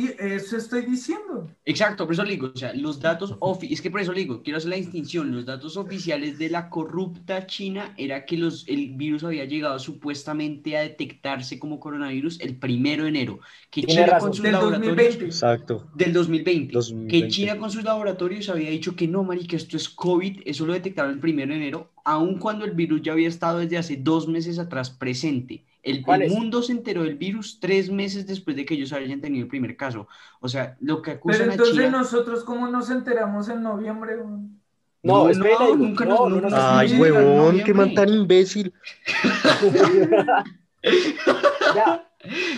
estoy 0.57 0.85
diciendo. 0.85 1.49
Exacto, 1.65 2.05
por 2.05 2.13
eso 2.13 2.23
le 2.23 2.31
digo, 2.31 2.51
o 2.53 2.57
sea, 2.57 2.73
los 2.73 2.99
datos 3.01 3.33
ofi- 3.39 3.67
es 3.71 3.81
que 3.81 3.91
por 3.91 3.99
eso 3.99 4.13
le 4.13 4.21
digo, 4.21 4.41
quiero 4.41 4.57
hacer 4.57 4.69
la 4.69 4.77
distinción, 4.77 5.31
los 5.35 5.45
datos 5.45 5.75
oficiales 5.75 6.37
de 6.39 6.49
la 6.49 6.69
corrupta 6.69 7.45
China 7.45 7.93
era 7.97 8.25
que 8.25 8.37
los, 8.37 8.65
el 8.67 8.91
virus 8.95 9.23
había 9.25 9.43
llegado 9.45 9.77
supuestamente 9.79 10.77
a 10.77 10.81
detectarse 10.81 11.59
como 11.59 11.79
coronavirus 11.79 12.39
el 12.39 12.55
primero 12.55 13.03
de 13.03 13.09
enero, 13.09 13.39
que 13.69 13.83
China 13.83 14.05
razón. 14.05 14.29
con 14.29 14.33
sus 14.35 14.43
Del 14.43 14.53
laboratorios 14.53 14.95
2020. 14.95 15.25
Exacto. 15.25 15.89
del 15.93 16.13
2020, 16.13 16.67
que 16.67 16.73
2020. 16.73 17.27
China 17.29 17.57
con 17.57 17.69
sus 17.71 17.83
laboratorios 17.83 18.47
había 18.49 18.69
dicho 18.69 18.95
que 18.95 19.07
no, 19.07 19.23
marica, 19.23 19.55
esto 19.57 19.75
es 19.75 19.89
COVID, 19.89 20.41
eso 20.45 20.65
lo 20.65 20.73
detectaron 20.85 21.11
el 21.11 21.19
primero 21.19 21.51
de 21.51 21.57
enero, 21.57 21.91
aun 22.03 22.37
cuando 22.37 22.65
el 22.65 22.71
virus 22.71 23.01
ya 23.01 23.13
había 23.13 23.27
estado 23.27 23.59
desde 23.59 23.77
hace 23.77 23.97
dos 23.97 24.27
meses 24.27 24.59
atrás 24.59 24.89
presente. 24.91 25.65
El, 25.81 26.03
mundo 26.29 26.63
se 26.63 26.71
enteró 26.71 27.03
del 27.03 27.15
virus 27.15 27.59
tres 27.59 27.91
meses 27.91 28.25
después 28.25 28.55
de 28.55 28.65
que 28.65 28.73
ellos 28.73 28.91
hayan 28.91 29.21
tenido 29.21 29.43
el 29.43 29.49
primer 29.49 29.77
caso. 29.77 30.07
O 30.39 30.47
sea, 30.47 30.77
lo 30.81 31.01
que 31.01 31.11
acusan 31.11 31.39
Pero 31.41 31.51
a 31.51 31.53
entonces 31.53 31.75
China... 31.75 31.89
nosotros, 31.89 32.43
¿cómo 32.43 32.67
nos 32.67 32.89
enteramos 32.89 33.49
en 33.49 33.61
noviembre? 33.61 34.15
No, 34.17 34.49
No, 35.03 35.27
digo, 35.27 35.75
nunca 35.75 36.05
no, 36.05 36.29
nos- 36.29 36.41
no 36.41 36.49
nos 36.49 36.53
Ay, 36.53 36.99
huevón, 36.99 37.61
qué 37.63 37.73
man 37.73 37.93
tan 37.93 38.09
imbécil. 38.09 38.73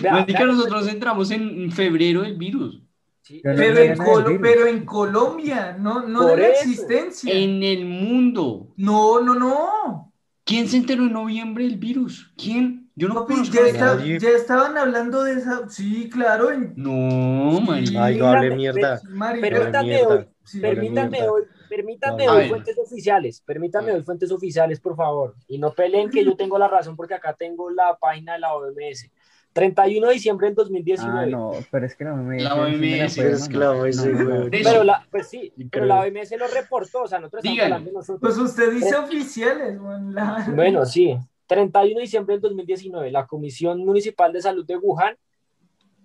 Vea, 0.00 0.12
Marica, 0.12 0.38
vea. 0.44 0.46
nosotros 0.46 0.88
entramos 0.88 1.30
en 1.30 1.70
febrero 1.72 2.22
del 2.22 2.36
virus. 2.36 2.80
Sí, 3.28 3.40
Pero 3.42 3.60
en, 3.78 4.40
pero 4.40 4.66
en 4.66 4.84
Colombia, 4.86 5.76
no, 5.78 6.00
no 6.08 6.20
Por 6.20 6.36
de 6.36 6.42
la 6.44 6.48
eso. 6.48 6.62
existencia. 6.62 7.30
En 7.30 7.62
el 7.62 7.84
mundo. 7.84 8.72
No, 8.78 9.20
no, 9.20 9.34
no. 9.34 10.14
¿Quién 10.44 10.66
se 10.66 10.78
enteró 10.78 11.02
en 11.02 11.12
noviembre 11.12 11.64
del 11.64 11.76
virus? 11.76 12.32
¿Quién? 12.38 12.90
Yo 12.96 13.06
no 13.08 13.14
Papi, 13.16 13.34
conozco 13.34 13.54
ya, 13.54 13.66
está- 13.66 14.02
ya 14.02 14.30
estaban 14.30 14.78
hablando 14.78 15.24
de 15.24 15.34
esa. 15.34 15.68
Sí, 15.68 16.08
claro. 16.08 16.50
En, 16.50 16.72
No, 16.74 17.60
marica. 17.60 18.02
Ay, 18.06 18.16
no 18.16 18.28
hable 18.28 18.56
mierda. 18.56 18.98
Pero- 19.02 19.40
Permítanme 19.40 19.88
mierda. 19.88 20.14
hoy, 20.14 20.26
sí, 20.44 20.60
permítanme 20.60 21.28
hoy, 21.28 21.42
permítanme 21.68 22.48
fuentes 22.48 22.78
oficiales, 22.78 23.42
permítanme 23.44 23.92
hoy 23.92 24.02
fuentes 24.02 24.32
oficiales, 24.32 24.80
por 24.80 24.96
favor, 24.96 25.34
y 25.46 25.58
no 25.58 25.72
peleen 25.74 26.08
que 26.08 26.24
yo 26.24 26.34
tengo 26.34 26.58
la 26.58 26.66
razón 26.68 26.96
porque 26.96 27.12
acá 27.12 27.36
tengo 27.38 27.68
la 27.70 27.96
página 28.00 28.32
de 28.32 28.38
la 28.40 28.54
OMS. 28.54 29.10
31 29.52 30.06
de 30.08 30.12
diciembre 30.14 30.46
del 30.46 30.54
2019. 30.54 31.18
Ah, 31.20 31.26
no, 31.26 31.52
pero 31.70 31.86
es 31.86 31.96
que 31.96 32.04
la 32.04 32.12
OMS. 32.14 32.42
La 32.42 32.54
OMS, 32.54 33.16
puede 33.16 33.32
es 33.32 33.48
que 33.48 33.56
la 33.56 33.70
OMS, 33.72 33.96
No, 33.96 34.04
no, 34.12 34.24
güey. 34.24 34.38
no. 34.38 34.44
Eso. 34.56 34.70
Pero 34.70 34.84
la, 34.84 35.06
pues 35.10 35.28
sí, 35.28 35.52
pero 35.70 35.86
la 35.86 36.00
OMS 36.00 36.36
lo 36.38 36.46
reportó, 36.48 37.02
o 37.02 37.06
sea, 37.08 37.18
nosotros 37.18 37.40
estamos 37.40 37.54
Dígale. 37.56 37.74
hablando 37.74 37.92
nosotros. 37.98 38.20
Pues 38.20 38.38
usted 38.38 38.72
dice 38.72 38.90
Eh. 38.90 38.98
oficiales, 38.98 39.78
la- 40.12 40.46
Bueno, 40.54 40.84
sí. 40.84 41.16
31 41.46 41.96
de 41.98 42.02
diciembre 42.02 42.34
del 42.34 42.42
2019, 42.42 43.10
la 43.10 43.26
Comisión 43.26 43.78
Municipal 43.84 44.32
de 44.32 44.42
Salud 44.42 44.66
de 44.66 44.76
Wuhan 44.76 45.16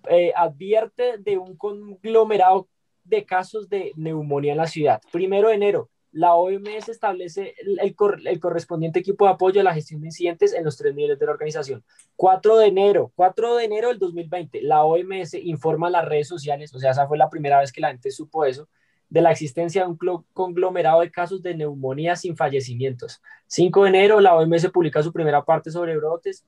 eh, 0.09 0.31
advierte 0.35 1.17
de 1.17 1.37
un 1.37 1.55
conglomerado 1.57 2.67
de 3.03 3.23
casos 3.25 3.69
de 3.69 3.91
neumonía 3.95 4.53
en 4.53 4.57
la 4.57 4.67
ciudad. 4.67 5.01
Primero 5.11 5.49
de 5.49 5.55
enero, 5.55 5.89
la 6.13 6.35
OMS 6.35 6.89
establece 6.89 7.53
el, 7.61 7.79
el 7.81 7.95
cor- 7.95 8.21
el 8.25 8.39
correspondiente 8.39 8.99
equipo 8.99 9.25
de 9.25 9.31
apoyo 9.31 9.59
a 9.59 9.63
la 9.63 9.73
gestión 9.73 9.99
de 10.01 10.07
incidentes 10.07 10.53
en 10.53 10.63
los 10.63 10.77
tres 10.77 10.95
niveles 10.95 11.19
de 11.19 11.25
la 11.25 11.31
organización. 11.33 11.83
4 12.15 12.57
de 12.57 12.67
enero, 12.67 13.11
4 13.15 13.55
de 13.57 13.65
enero 13.65 13.89
del 13.89 13.99
2020, 13.99 14.61
la 14.61 14.83
OMS 14.85 15.33
informa 15.33 15.87
a 15.87 15.91
las 15.91 16.05
redes 16.05 16.27
sociales, 16.27 16.73
o 16.73 16.79
sea, 16.79 16.91
esa 16.91 17.07
fue 17.07 17.17
la 17.17 17.29
primera 17.29 17.59
vez 17.59 17.71
que 17.71 17.81
la 17.81 17.89
gente 17.89 18.09
supo 18.11 18.45
eso, 18.45 18.69
de 19.09 19.21
la 19.21 19.31
existencia 19.31 19.83
de 19.83 19.89
un 19.89 19.97
conglomerado 20.33 21.01
de 21.01 21.11
casos 21.11 21.43
de 21.43 21.53
neumonía 21.55 22.15
sin 22.15 22.35
fallecimientos. 22.35 23.21
5 23.47 23.83
de 23.83 23.89
enero, 23.89 24.19
la 24.19 24.35
OMS 24.35 24.69
publica 24.71 25.03
su 25.03 25.11
primera 25.11 25.43
parte 25.43 25.69
sobre 25.69 25.95
brotes. 25.97 26.43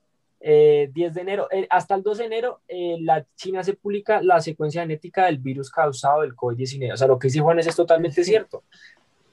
Eh, 0.47 0.89
10 0.93 1.13
de 1.15 1.21
enero, 1.21 1.47
eh, 1.51 1.65
hasta 1.71 1.95
el 1.95 2.03
2 2.03 2.17
de 2.19 2.25
enero, 2.25 2.61
eh, 2.67 2.97
la 3.01 3.25
China 3.35 3.63
se 3.63 3.73
publica 3.73 4.21
la 4.21 4.39
secuencia 4.41 4.81
genética 4.81 5.25
del 5.25 5.39
virus 5.39 5.71
causado 5.71 6.21
del 6.21 6.35
COVID-19. 6.35 6.93
O 6.93 6.97
sea, 6.97 7.07
lo 7.07 7.17
que 7.17 7.27
dice 7.29 7.39
Juanes 7.39 7.65
es 7.65 7.75
totalmente 7.75 8.23
cierto. 8.23 8.63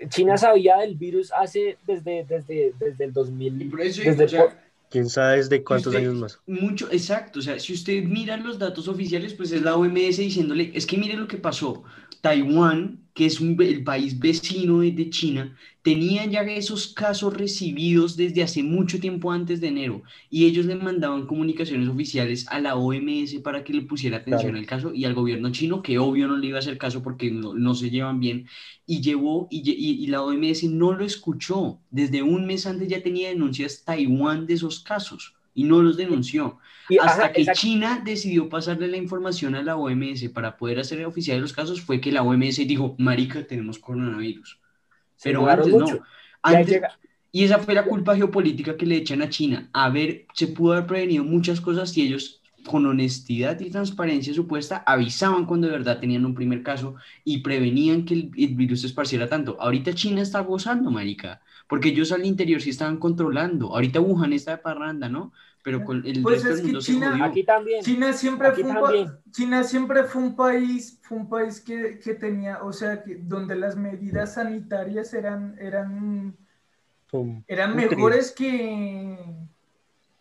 China 0.08 0.36
sabía 0.36 0.78
del 0.78 0.94
virus 0.96 1.32
hace 1.32 1.76
desde, 1.86 2.24
desde, 2.24 2.72
desde 2.78 3.04
el 3.04 3.10
Y 3.10 3.12
2000. 3.12 3.70
por 3.70 3.80
eso, 3.80 4.02
Desde 4.02 4.24
o 4.24 4.28
sea, 4.28 4.44
po- 4.48 4.52
¿Quién 4.90 5.08
sabe 5.08 5.38
desde 5.38 5.64
cuántos 5.64 5.86
usted- 5.86 6.00
años 6.00 6.14
más? 6.16 6.38
Mucho, 6.46 6.88
exacto, 6.92 7.38
o 7.38 7.42
sea, 7.42 7.58
si 7.58 7.72
usted 7.72 8.02
mira 8.04 8.36
los 8.36 8.58
datos 8.58 8.88
oficiales, 8.88 9.32
pues 9.32 9.50
es 9.52 9.62
la 9.62 9.74
OMS 9.76 10.18
diciéndole, 10.22 10.70
es 10.74 10.84
que 10.86 10.98
mire 10.98 11.16
lo 11.16 11.26
que 11.26 11.38
pasó. 11.38 11.82
Taiwán, 12.20 13.00
que 13.14 13.26
es 13.26 13.40
un, 13.40 13.60
el 13.62 13.84
país 13.84 14.18
vecino 14.18 14.80
de, 14.80 14.92
de 14.92 15.10
China, 15.10 15.56
tenía 15.82 16.24
ya 16.26 16.42
esos 16.42 16.88
casos 16.94 17.34
recibidos 17.34 18.16
desde 18.16 18.42
hace 18.42 18.62
mucho 18.62 19.00
tiempo 19.00 19.32
antes 19.32 19.60
de 19.60 19.68
enero 19.68 20.02
y 20.30 20.46
ellos 20.46 20.66
le 20.66 20.76
mandaban 20.76 21.26
comunicaciones 21.26 21.88
oficiales 21.88 22.46
a 22.48 22.60
la 22.60 22.76
OMS 22.76 23.40
para 23.40 23.64
que 23.64 23.72
le 23.74 23.82
pusiera 23.82 24.18
atención 24.18 24.52
Claro. 24.52 24.56
al 24.56 24.66
caso 24.66 24.92
y 24.94 25.04
al 25.04 25.14
gobierno 25.14 25.50
chino, 25.52 25.82
que 25.82 25.98
obvio 25.98 26.26
no 26.28 26.36
le 26.36 26.46
iba 26.48 26.56
a 26.58 26.60
hacer 26.60 26.78
caso 26.78 27.02
porque 27.02 27.30
no, 27.30 27.54
no 27.54 27.74
se 27.74 27.90
llevan 27.90 28.20
bien, 28.20 28.46
y 28.86 29.00
llevó, 29.00 29.48
y, 29.50 29.62
lle- 29.62 29.74
y- 29.76 30.04
y 30.04 30.06
la 30.08 30.22
OMS 30.22 30.68
no 30.68 30.92
lo 30.92 31.04
escuchó. 31.04 31.80
Desde 31.90 32.22
un 32.22 32.46
mes 32.46 32.66
antes 32.66 32.88
ya 32.88 33.02
tenía 33.02 33.28
denuncias 33.28 33.82
Taiwán 33.84 34.46
de 34.46 34.54
esos 34.54 34.80
casos 34.80 35.34
y 35.54 35.64
no 35.64 35.82
los 35.82 35.96
denunció. 35.96 36.58
y- 36.88 36.98
Hasta 36.98 37.26
ajá, 37.26 37.32
que 37.32 37.42
exacto. 37.42 37.60
China 37.60 38.00
decidió 38.04 38.48
pasarle 38.48 38.88
la 38.88 38.96
información 38.96 39.54
a 39.54 39.62
la 39.62 39.76
OMS 39.76 40.28
para 40.30 40.56
poder 40.56 40.78
hacer 40.80 41.04
oficial 41.04 41.40
los 41.40 41.52
casos, 41.52 41.80
fue 41.80 42.00
que 42.00 42.12
la 42.12 42.22
OMS 42.22 42.66
dijo, 42.66 42.94
marica, 42.98 43.46
tenemos 43.46 43.78
coronavirus. 43.78 44.60
Se 45.16 45.30
Pero 45.30 45.46
antes 45.48 45.74
mucho. 45.74 45.96
no. 45.96 46.02
Antes, 46.42 46.80
y 47.30 47.44
esa 47.44 47.58
fue 47.58 47.74
la 47.74 47.86
culpa 47.88 48.14
geopolítica 48.16 48.76
que 48.76 48.86
le 48.86 48.96
echan 48.96 49.22
a 49.22 49.28
China. 49.30 49.70
A 49.72 49.88
ver, 49.90 50.26
se 50.34 50.48
pudo 50.48 50.72
haber 50.74 50.86
prevenido 50.86 51.24
muchas 51.24 51.60
cosas 51.60 51.90
si 51.90 52.02
ellos, 52.02 52.42
con 52.66 52.84
honestidad 52.86 53.58
y 53.60 53.70
transparencia 53.70 54.34
supuesta, 54.34 54.82
avisaban 54.86 55.46
cuando 55.46 55.66
de 55.68 55.72
verdad 55.74 56.00
tenían 56.00 56.24
un 56.26 56.34
primer 56.34 56.62
caso 56.62 56.96
y 57.24 57.38
prevenían 57.38 58.04
que 58.04 58.14
el, 58.14 58.30
el 58.36 58.54
virus 58.54 58.82
se 58.82 58.86
esparciera 58.88 59.28
tanto. 59.28 59.56
Ahorita 59.60 59.94
China 59.94 60.22
está 60.22 60.40
gozando, 60.40 60.90
marica, 60.90 61.42
porque 61.72 61.88
ellos 61.88 62.12
al 62.12 62.26
interior 62.26 62.60
sí 62.60 62.68
estaban 62.68 62.98
controlando. 62.98 63.68
Ahorita 63.74 63.98
Wuhan 63.98 64.34
está 64.34 64.50
de 64.50 64.58
parranda, 64.58 65.08
¿no? 65.08 65.32
Pero 65.64 65.82
con 65.84 66.04
el 66.04 66.20
Pues 66.22 66.34
resto 66.42 66.50
es 66.50 66.56
del 66.56 66.64
mundo 66.66 66.80
se 66.82 66.92
China- 66.92 67.10
jodió. 67.12 67.24
Aquí 67.24 67.44
también. 67.44 67.82
China 67.82 68.12
siempre 68.12 68.48
Aquí 68.48 68.60
fue 68.60 68.70
un 68.72 68.76
pa- 68.76 68.82
también. 68.82 69.08
China 69.30 69.64
siempre 69.64 70.04
fue 70.04 70.22
un 70.22 70.36
país, 70.36 70.98
fue 71.00 71.16
un 71.16 71.28
país 71.30 71.62
que, 71.62 71.98
que 71.98 72.12
tenía, 72.12 72.62
o 72.62 72.74
sea, 72.74 73.02
que 73.02 73.14
donde 73.16 73.56
las 73.56 73.74
medidas 73.76 74.34
sanitarias 74.34 75.14
eran, 75.14 75.56
eran, 75.58 76.36
Son 77.10 77.42
eran 77.48 77.74
mejores 77.74 78.32
que, 78.32 79.16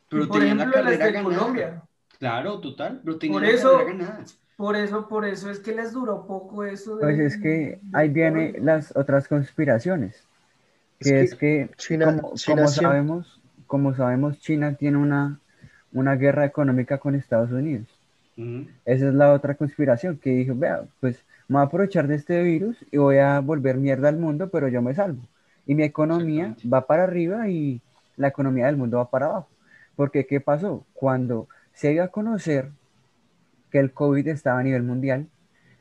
Pero 0.08 0.22
que, 0.24 0.28
por 0.30 0.40
tenían 0.40 0.58
la 0.58 0.64
ejemplo 0.64 0.82
las 0.84 0.92
carrera 0.98 1.06
de 1.06 1.12
ganada. 1.12 1.38
Colombia. 1.38 1.84
Claro, 2.18 2.60
total, 2.62 3.02
pero 3.04 3.18
tenía 3.18 3.34
Por 3.40 3.46
eso- 3.46 3.86
ganada. 3.86 4.24
Por 4.56 4.76
eso, 4.78 5.08
por 5.10 5.26
eso 5.26 5.50
es 5.50 5.60
que 5.60 5.76
les 5.76 5.92
duró 5.92 6.26
poco 6.26 6.64
eso. 6.64 6.96
de- 6.96 7.02
Pues 7.02 7.20
es 7.20 7.38
que 7.42 7.82
ahí 7.92 8.08
viene 8.08 8.54
las 8.62 8.96
otras 8.96 9.28
conspiraciones, 9.28 10.16
Es 10.16 10.28
que 11.02 11.22
es 11.22 11.36
que 11.36 11.70
China, 11.78 12.06
como, 12.06 12.34
China 12.36 12.56
como 12.58 12.68
siempre- 12.68 12.88
sabemos, 12.90 13.42
como 13.68 13.96
sabemos, 13.96 14.40
China 14.40 14.74
tiene 14.76 14.98
una, 14.98 15.40
una 15.94 16.16
guerra 16.16 16.46
económica 16.46 16.98
con 16.98 17.16
Estados 17.16 17.52
Unidos. 17.52 17.88
Esa 18.86 19.08
es 19.10 19.14
la 19.14 19.34
otra 19.34 19.54
conspiración 19.56 20.18
que 20.18 20.32
dijo, 20.32 20.56
vea, 20.56 20.84
pues 21.00 21.24
me 21.48 21.56
voy 21.56 21.62
a 21.64 21.66
aprovechar 21.66 22.08
de 22.08 22.16
este 22.16 22.42
virus 22.42 22.78
y 22.92 22.98
voy 22.98 23.18
a 23.18 23.40
volver 23.40 23.78
mierda 23.78 24.10
al 24.10 24.18
mundo, 24.18 24.50
pero 24.50 24.68
yo 24.68 24.82
me 24.82 24.96
salvo. 24.96 25.22
Y 25.68 25.76
mi 25.76 25.84
economía 25.84 26.56
va 26.72 26.88
para 26.88 27.04
arriba 27.04 27.50
y 27.50 27.82
la 28.18 28.30
economía 28.30 28.66
del 28.66 28.78
mundo 28.78 28.98
va 28.98 29.10
para 29.12 29.28
abajo. 29.28 29.48
Porque, 29.96 30.26
¿qué 30.26 30.40
pasó? 30.42 30.86
Cuando 30.94 31.48
se 31.74 31.90
dio 31.90 32.04
a 32.04 32.08
conocer 32.08 32.70
que 33.70 33.78
el 33.80 33.92
COVID 33.92 34.28
estaba 34.30 34.60
a 34.60 34.64
nivel 34.64 34.84
mundial, 34.84 35.28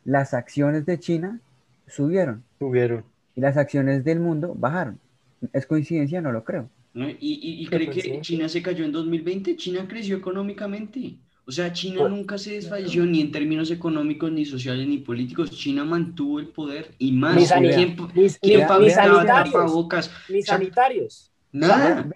las 0.04 0.34
acciones 0.34 0.84
de 0.84 0.98
China 0.98 1.40
subieron 1.86 2.42
tuvieron. 2.58 3.04
y 3.34 3.40
las 3.40 3.56
acciones 3.56 4.04
del 4.04 4.20
mundo 4.20 4.54
bajaron. 4.56 4.98
¿Es 5.52 5.66
coincidencia? 5.66 6.20
No 6.20 6.32
lo 6.32 6.44
creo. 6.44 6.70
¿No? 6.92 7.08
¿Y, 7.08 7.16
y, 7.20 7.62
y 7.62 7.66
cree 7.66 7.80
que 7.86 7.86
coincidencia. 7.92 8.20
China 8.22 8.48
se 8.48 8.62
cayó 8.62 8.84
en 8.84 8.92
2020? 8.92 9.56
China 9.56 9.86
creció 9.88 10.16
económicamente. 10.16 11.16
O 11.46 11.52
sea, 11.52 11.72
China 11.72 12.00
Pues- 12.00 12.10
nunca 12.12 12.38
se 12.38 12.52
desfalleció 12.52 13.04
ni 13.06 13.20
en 13.20 13.32
términos 13.32 13.70
económicos, 13.70 14.30
ni 14.30 14.44
sociales, 14.44 14.86
ni 14.86 14.98
políticos. 14.98 15.50
China 15.50 15.84
mantuvo 15.84 16.38
el 16.40 16.48
poder 16.48 16.94
y 16.98 17.12
más. 17.12 17.36
Ni, 17.36 17.46
¿Quién, 17.46 17.96
ni- 18.14 18.28
quién 18.40 18.60
ni 18.60 18.66
fabricaba 18.66 19.14
sanitarios. 19.14 19.52
tapabocas? 19.54 20.10
Ni 20.28 20.40
O 20.40 20.42
sea, 20.42 20.54
sanitarios. 20.56 21.26
Nada. 21.52 22.08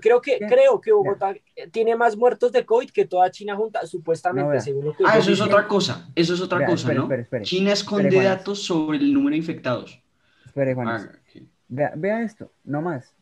Creo 0.00 0.20
que, 0.20 0.38
creo 0.48 0.80
que 0.80 0.92
Bogotá 0.92 1.34
tiene 1.72 1.96
más 1.96 2.16
muertos 2.16 2.52
de 2.52 2.64
COVID 2.64 2.90
que 2.90 3.04
toda 3.04 3.28
China 3.32 3.56
junta, 3.56 3.84
supuestamente, 3.84 4.54
No, 4.54 4.60
según 4.60 4.84
lo 4.84 4.96
que 4.96 5.02
Ah, 5.04 5.18
eso 5.18 5.32
es 5.32 5.40
otra 5.40 5.66
cosa. 5.66 6.08
Eso 6.14 6.34
es 6.34 6.40
otra 6.40 6.58
Vea, 6.58 6.68
cosa, 6.68 6.82
espere, 6.82 6.98
¿no? 6.98 7.02
espere, 7.04 7.22
espere. 7.22 7.44
China 7.44 7.72
esconde 7.72 8.22
datos 8.22 8.62
sobre 8.62 8.98
el 8.98 9.12
número 9.12 9.32
de 9.32 9.38
infectados. 9.38 10.00
Espere, 10.44 10.74
Juanes. 10.74 11.08
Ah, 11.10 11.18
ok. 11.36 11.42
Vea, 11.68 11.92
vea 11.96 12.22
esto, 12.22 12.50
no 12.64 12.82
más. 12.82 13.12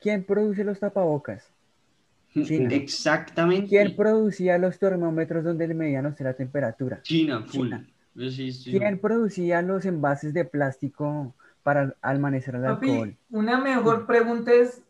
¿Quién 0.00 0.24
produce 0.24 0.64
los 0.64 0.80
tapabocas? 0.80 1.48
China. 2.32 2.74
Exactamente. 2.74 3.68
¿Quién 3.68 3.94
producía 3.94 4.58
los 4.58 4.78
termómetros 4.78 5.44
donde 5.44 5.68
le 5.68 5.74
medían 5.74 6.06
usted 6.06 6.24
la 6.24 6.34
temperatura? 6.34 7.00
China, 7.02 7.42
full. 7.46 7.68
China. 7.68 7.86
Sí 8.14 8.76
¿Quién 8.78 8.98
producía 8.98 9.62
los 9.62 9.86
envases 9.86 10.34
de 10.34 10.44
plástico 10.44 11.34
para 11.62 11.94
almacenar 12.02 12.60
el 12.60 12.66
Papi, 12.74 12.90
alcohol? 12.90 13.16
una 13.30 13.58
mejor 13.58 14.06
pregunta 14.06 14.52
es, 14.52 14.82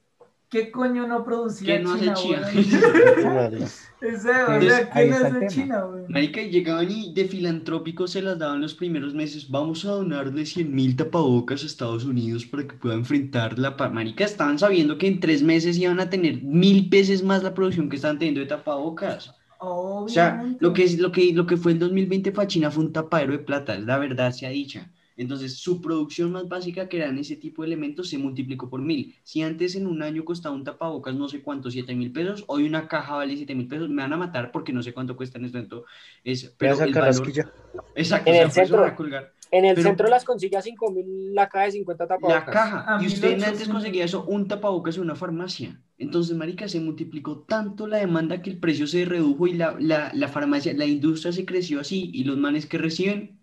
¿qué 0.53 0.71
coño 0.71 1.09
no 1.09 1.25
producía 1.25 1.79
¿Qué 1.79 1.81
no 1.81 1.95
hace 1.95 2.13
China? 2.15 2.53
China? 2.55 2.89
weón? 2.93 3.17
Madre. 3.17 3.75
Esa, 4.01 4.53
o 4.53 4.61
sea, 4.61 4.91
ahí 4.93 5.09
¿quién 5.09 5.11
está 5.11 5.29
el 5.29 5.47
hace. 5.47 5.47
China, 5.47 5.87
weón? 5.87 6.07
Marica, 6.09 6.43
y 6.43 6.51
llegaban 6.51 6.91
y 6.91 7.13
de 7.15 7.27
filantrópicos 7.27 8.13
se 8.13 8.23
las 8.23 8.39
daban 8.39 8.61
los 8.61 8.75
primeros 8.75 9.15
meses. 9.15 9.49
Vamos 9.51 9.85
a 9.87 9.91
donarle 9.93 10.47
100 10.47 10.75
mil 10.75 10.97
tapabocas 10.97 11.63
a 11.63 11.67
Estados 11.67 12.05
Unidos 12.05 12.47
para 12.47 12.67
que 12.67 12.77
pueda 12.77 12.95
enfrentar 12.97 13.59
la... 13.59 13.77
pa-". 13.77 13.91
Marica, 13.91 14.25
estaban 14.25 14.59
sabiendo 14.59 14.99
que 14.99 15.09
en 15.09 15.21
tres 15.21 15.43
meses 15.43 15.79
iban 15.79 16.01
a 16.01 16.11
tener 16.11 16.43
mil 16.43 16.89
veces 16.91 17.23
más 17.23 17.43
la 17.43 17.55
producción 17.55 17.89
que 17.89 17.97
estaban 17.97 18.19
teniendo 18.19 18.41
de 18.41 18.47
tapabocas. 18.47 19.35
O 19.59 20.09
sea, 20.09 20.37
Obviamente. 20.37 20.59
lo 20.61 20.73
que, 20.75 20.85
es, 20.85 20.99
lo, 20.99 21.13
que, 21.13 21.33
lo 21.33 21.47
que 21.47 21.57
fue 21.57 21.73
el 21.73 21.79
2020 21.79 22.33
para 22.33 22.49
China 22.49 22.71
fue 22.71 22.85
un 22.85 22.93
tapadero 22.93 23.33
de 23.33 23.39
plata, 23.41 23.75
es 23.77 23.85
la 23.85 23.99
verdad 23.99 24.33
sea 24.33 24.51
dicha. 24.51 24.93
Entonces, 25.23 25.57
su 25.57 25.81
producción 25.81 26.33
más 26.33 26.49
básica, 26.49 26.89
que 26.89 26.99
eran 26.99 27.17
ese 27.19 27.37
tipo 27.37 27.63
de 27.63 27.69
elementos, 27.69 28.09
se 28.11 28.19
multiplicó 28.19 28.69
por 28.69 28.83
mil. 28.83 29.15
Si 29.23 29.41
antes 29.43 29.75
en 29.77 29.87
un 29.87 30.03
año 30.03 30.25
costaba 30.25 30.55
un 30.55 30.65
tapabocas 30.65 31.15
no 31.15 31.29
sé 31.29 31.41
cuánto, 31.43 31.71
7 31.71 31.95
mil 31.95 32.13
pesos, 32.13 32.45
hoy 32.49 32.65
una 32.67 32.87
caja 32.89 33.17
vale 33.17 33.37
7 33.37 33.55
mil 33.55 33.69
pesos, 33.69 33.89
me 33.89 34.03
van 34.03 34.13
a 34.13 34.17
matar 34.19 34.53
porque 34.53 34.73
no 34.73 34.83
sé 34.83 34.93
cuánto 34.93 35.17
cuesta 35.17 35.39
en 35.39 35.47
este 35.47 35.57
momento. 35.59 35.85
Es, 36.25 36.55
pero 36.59 36.79
a 36.79 36.85
el 36.85 36.93
valor-. 36.93 37.29
Exacto, 37.95 38.31
En 38.31 38.37
el 38.37 38.51
centro. 38.51 38.85
En 39.55 39.67
el 39.67 39.75
Pero- 39.75 39.87
centro 39.89 40.09
las 40.09 40.25
consigue 40.25 40.57
a 40.57 40.63
5 40.63 40.91
mil 40.93 41.35
la 41.35 41.47
caja 41.51 41.67
de 41.67 41.73
50 41.73 42.05
La 42.05 42.09
tapabocas. 42.09 42.45
caja. 42.45 42.97
A 42.97 43.03
Y 43.03 43.07
usted 43.07 43.29
1800. 43.37 43.49
antes 43.53 43.69
conseguía 43.69 44.05
eso, 44.07 44.25
un 44.25 44.49
tapabocas 44.49 44.97
en 44.97 45.03
una 45.03 45.15
farmacia. 45.15 45.79
Entonces, 45.99 46.35
marica, 46.37 46.67
se 46.69 46.81
multiplicó 46.81 47.41
tanto 47.41 47.87
la 47.87 47.99
demanda 47.99 48.41
que 48.41 48.49
el 48.49 48.57
precio 48.59 48.87
se 48.87 49.05
redujo 49.05 49.47
y 49.47 49.53
la, 49.53 49.77
la, 49.79 50.11
la 50.15 50.29
farmacia, 50.29 50.73
la 50.73 50.87
industria 50.87 51.33
se 51.33 51.45
creció 51.45 51.81
así. 51.81 52.11
Y 52.15 52.25
los 52.25 52.39
manes 52.39 52.65
que 52.65 52.79
reciben, 52.79 53.42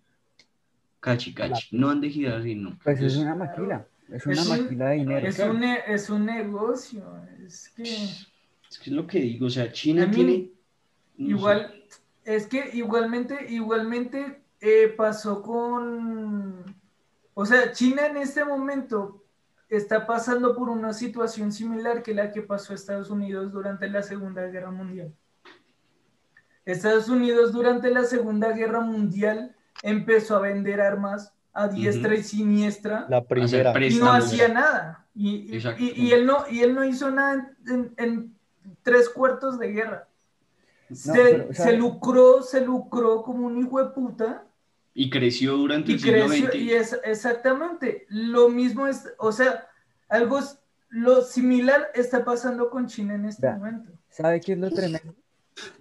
cachi, 1.00 1.34
cachi. 1.34 1.76
No 1.76 1.90
han 1.90 2.00
de 2.00 2.10
girar 2.10 2.40
así, 2.40 2.54
no. 2.54 2.78
Pues 2.84 3.00
es 3.00 3.14
Es- 3.14 3.18
una 3.18 3.34
maquila, 3.34 3.86
es 4.12 4.26
una 4.26 4.34
Es 4.34 4.48
un- 4.48 4.62
maquila 4.62 4.88
de 4.90 4.96
dinero. 4.96 5.26
Es 5.26 5.38
un, 5.38 5.64
es 5.64 6.10
un 6.10 6.26
negocio, 6.26 7.04
es 7.44 7.68
que 7.70 7.82
Es 7.82 8.78
que 8.78 8.90
es 8.90 8.96
lo 8.96 9.06
que 9.06 9.20
digo, 9.20 9.46
o 9.46 9.50
sea, 9.50 9.72
China 9.72 10.06
mí, 10.06 10.14
tiene... 10.14 10.50
no 11.16 11.26
sé. 11.26 11.30
igual, 11.32 11.84
es 12.24 12.46
que 12.46 12.70
igualmente, 12.74 13.46
igualmente 13.50 14.42
eh, 14.60 14.94
pasó 14.96 15.42
con, 15.42 16.64
o 17.34 17.46
sea, 17.46 17.72
China 17.72 18.06
en 18.06 18.16
este 18.18 18.44
momento 18.44 19.24
está 19.68 20.06
pasando 20.06 20.54
por 20.54 20.68
una 20.68 20.92
situación 20.92 21.50
similar 21.52 22.02
que 22.02 22.12
la 22.14 22.30
que 22.32 22.42
pasó 22.42 22.72
a 22.72 22.76
Estados 22.76 23.08
Unidos 23.10 23.52
durante 23.52 23.88
la 23.88 24.02
Segunda 24.02 24.46
Guerra 24.48 24.70
Mundial. 24.70 25.12
Estados 26.64 27.08
Unidos 27.08 27.52
durante 27.52 27.90
la 27.90 28.04
Segunda 28.04 28.52
Guerra 28.52 28.80
Mundial 28.80 29.56
empezó 29.82 30.36
a 30.36 30.40
vender 30.40 30.80
armas 30.80 31.32
a 31.52 31.68
diestra 31.68 32.14
y 32.14 32.22
siniestra 32.22 33.06
La 33.08 33.24
primera. 33.24 33.72
y 33.86 33.94
no 33.98 34.12
hacía 34.12 34.48
nada. 34.48 35.06
Y, 35.14 35.56
y- 35.78 35.92
y- 35.96 36.12
él 36.12 36.24
no, 36.26 36.44
y 36.48 36.60
él 36.60 36.74
no 36.74 36.84
hizo 36.84 37.10
nada 37.10 37.52
en, 37.66 37.74
en- 37.74 37.94
en 37.96 38.34
tres 38.82 39.08
cuartos 39.08 39.58
de 39.58 39.72
guerra. 39.72 40.08
se, 40.92 41.12
pero, 41.12 41.52
se 41.54 41.72
lucró, 41.76 42.42
se 42.42 42.64
lucró 42.64 43.22
como 43.22 43.46
un 43.46 43.58
hijo 43.58 43.82
de 43.82 43.90
puta 43.90 44.44
Y 44.94 45.10
creció 45.10 45.56
durante 45.56 45.92
y 45.92 45.94
el 45.94 46.00
siglo 46.00 46.26
creció. 46.26 46.46
XX. 46.46 46.54
Y 46.56 46.70
es 46.72 47.00
exactamente 47.04 48.06
lo 48.08 48.48
mismo 48.48 48.86
es, 48.86 49.08
o 49.18 49.32
sea, 49.32 49.66
algo 50.08 50.40
lo 50.88 51.22
similar 51.22 51.88
está 51.94 52.24
pasando 52.24 52.70
con 52.70 52.86
China 52.86 53.14
en 53.14 53.24
este 53.26 53.50
momento. 53.50 53.90
¿Sabe 54.08 54.40
qué 54.40 54.52
es 54.52 54.58
lo 54.58 54.70
tremendo? 54.70 55.14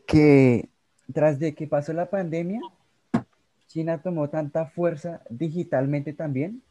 Que 0.06 0.70
tras 1.14 1.40
de 1.40 1.54
que 1.56 1.68
pasó 1.68 1.94
la 1.94 2.10
pandemia, 2.10 2.62
China 3.70 4.02
tomó 4.02 4.30
tanta 4.30 4.66
fuerza 4.66 5.22
digitalmente 5.30 6.14
también 6.14 6.62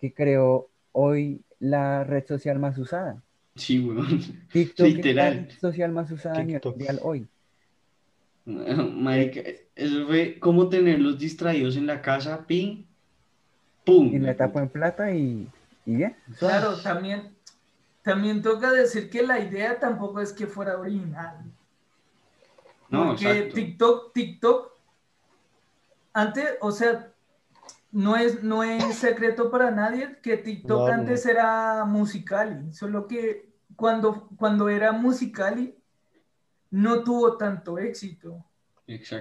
que 0.00 0.14
creó 0.14 0.70
hoy 0.92 1.42
la 1.58 2.04
red 2.04 2.24
social 2.26 2.58
más 2.58 2.78
usada. 2.78 3.22
Sí, 3.56 3.80
weón. 3.80 4.06
TikTok 4.52 4.86
Literal. 4.86 5.32
es 5.32 5.36
la 5.40 5.48
red 5.48 5.58
social 5.60 5.92
más 5.92 6.10
usada 6.10 6.40
a 6.40 6.44
nivel 6.44 6.62
TikTok. 6.62 6.76
mundial 6.76 7.00
hoy. 7.02 7.28
Marica, 8.46 9.40
eso 9.74 10.06
fue 10.06 10.38
como 10.38 10.68
tenerlos 10.68 11.18
distraídos 11.18 11.76
en 11.76 11.86
la 11.86 12.00
casa, 12.00 12.46
ping, 12.46 12.84
pum. 13.84 14.14
Y 14.14 14.18
me 14.20 14.34
tapo 14.34 14.60
en 14.60 14.68
plata 14.68 15.12
y, 15.12 15.48
y 15.84 15.96
bien. 15.96 16.16
suave. 16.38 16.60
Claro, 16.60 16.76
también, 16.80 17.36
también 18.02 18.42
toca 18.42 18.70
decir 18.72 19.10
que 19.10 19.22
la 19.22 19.40
idea 19.40 19.80
tampoco 19.80 20.20
es 20.20 20.32
que 20.32 20.46
fuera 20.46 20.78
original. 20.78 21.38
No, 22.88 23.06
Porque 23.08 23.24
exacto. 23.30 23.54
TikTok, 23.54 24.12
TikTok, 24.12 24.75
antes, 26.16 26.44
o 26.60 26.72
sea, 26.72 27.12
no 27.92 28.16
es, 28.16 28.42
no 28.42 28.62
es 28.62 28.96
secreto 28.96 29.50
para 29.50 29.70
nadie 29.70 30.16
que 30.22 30.36
TikTok 30.36 30.70
No, 30.70 30.86
no. 30.86 30.92
antes 30.92 31.26
era 31.26 31.84
Musicali, 31.84 32.72
solo 32.72 33.06
que 33.06 33.50
cuando, 33.76 34.28
cuando 34.36 34.68
era 34.68 34.92
Musicali 34.92 35.74
no 36.70 37.04
tuvo 37.04 37.36
tanto 37.36 37.78
éxito. 37.78 38.44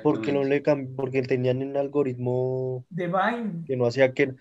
Porque 0.03 0.31
no 0.31 0.43
le 0.43 0.61
porque 0.95 1.23
tenían 1.23 1.61
un 1.63 1.75
algoritmo 1.75 2.85
De 2.89 3.07
Vine. 3.07 3.65
que 3.65 3.75
no 3.75 3.85
hacía 3.87 4.13
que, 4.13 4.35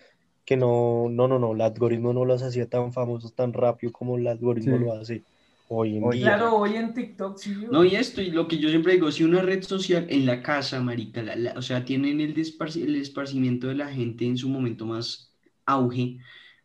que 0.44 0.56
no, 0.56 1.08
no, 1.10 1.28
no, 1.28 1.38
no, 1.38 1.52
el 1.52 1.60
algoritmo 1.62 2.12
no 2.12 2.24
los 2.24 2.42
hacía 2.42 2.68
tan 2.68 2.92
famosos 2.92 3.34
tan 3.34 3.52
rápido 3.52 3.92
como 3.92 4.16
el 4.16 4.26
algoritmo 4.26 4.76
Sí. 4.76 4.84
lo 4.84 4.92
hace 4.92 5.22
hoy 5.68 5.96
en 5.96 6.10
día. 6.10 6.36
Claro, 6.36 6.56
hoy 6.56 6.76
en 6.76 6.94
TikTok 6.94 7.38
sí. 7.38 7.54
No, 7.70 7.84
y 7.84 7.96
esto, 7.96 8.20
y 8.22 8.30
lo 8.30 8.46
que 8.48 8.58
yo 8.58 8.68
siempre 8.68 8.94
digo, 8.94 9.10
si 9.10 9.24
una 9.24 9.40
red 9.42 9.62
social 9.62 10.06
en 10.10 10.26
la 10.26 10.42
casa, 10.42 10.80
marica, 10.80 11.22
la- 11.22 11.36
la- 11.36 11.52
o 11.56 11.62
sea, 11.62 11.84
tienen 11.84 12.20
el, 12.20 12.34
desparci- 12.34 12.82
el 12.84 12.96
esparcimiento 12.96 13.68
de 13.68 13.74
la 13.74 13.88
gente 13.88 14.26
en 14.26 14.36
su 14.36 14.48
momento 14.48 14.86
más 14.86 15.32
auge, 15.66 16.18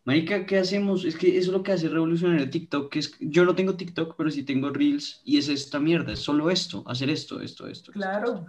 marica, 0.05 0.45
¿qué 0.45 0.57
hacemos? 0.57 1.05
Es 1.05 1.15
que 1.17 1.29
eso 1.37 1.51
es 1.51 1.53
lo 1.57 1.63
que 1.63 1.71
hace 1.71 1.87
revolucionario 1.89 2.49
TikTok, 2.49 2.91
que 2.91 2.99
es, 2.99 3.15
yo 3.19 3.45
no 3.45 3.55
tengo 3.55 3.75
TikTok, 3.75 4.15
pero 4.17 4.29
sí 4.31 4.43
tengo 4.43 4.69
Reels, 4.71 5.21
y 5.23 5.37
es 5.37 5.47
esta 5.49 5.79
mierda, 5.79 6.13
es 6.13 6.19
solo 6.19 6.49
esto, 6.49 6.83
hacer 6.87 7.09
esto, 7.09 7.41
esto, 7.41 7.67
esto. 7.67 7.91
Claro. 7.91 8.27
esto. 8.33 8.45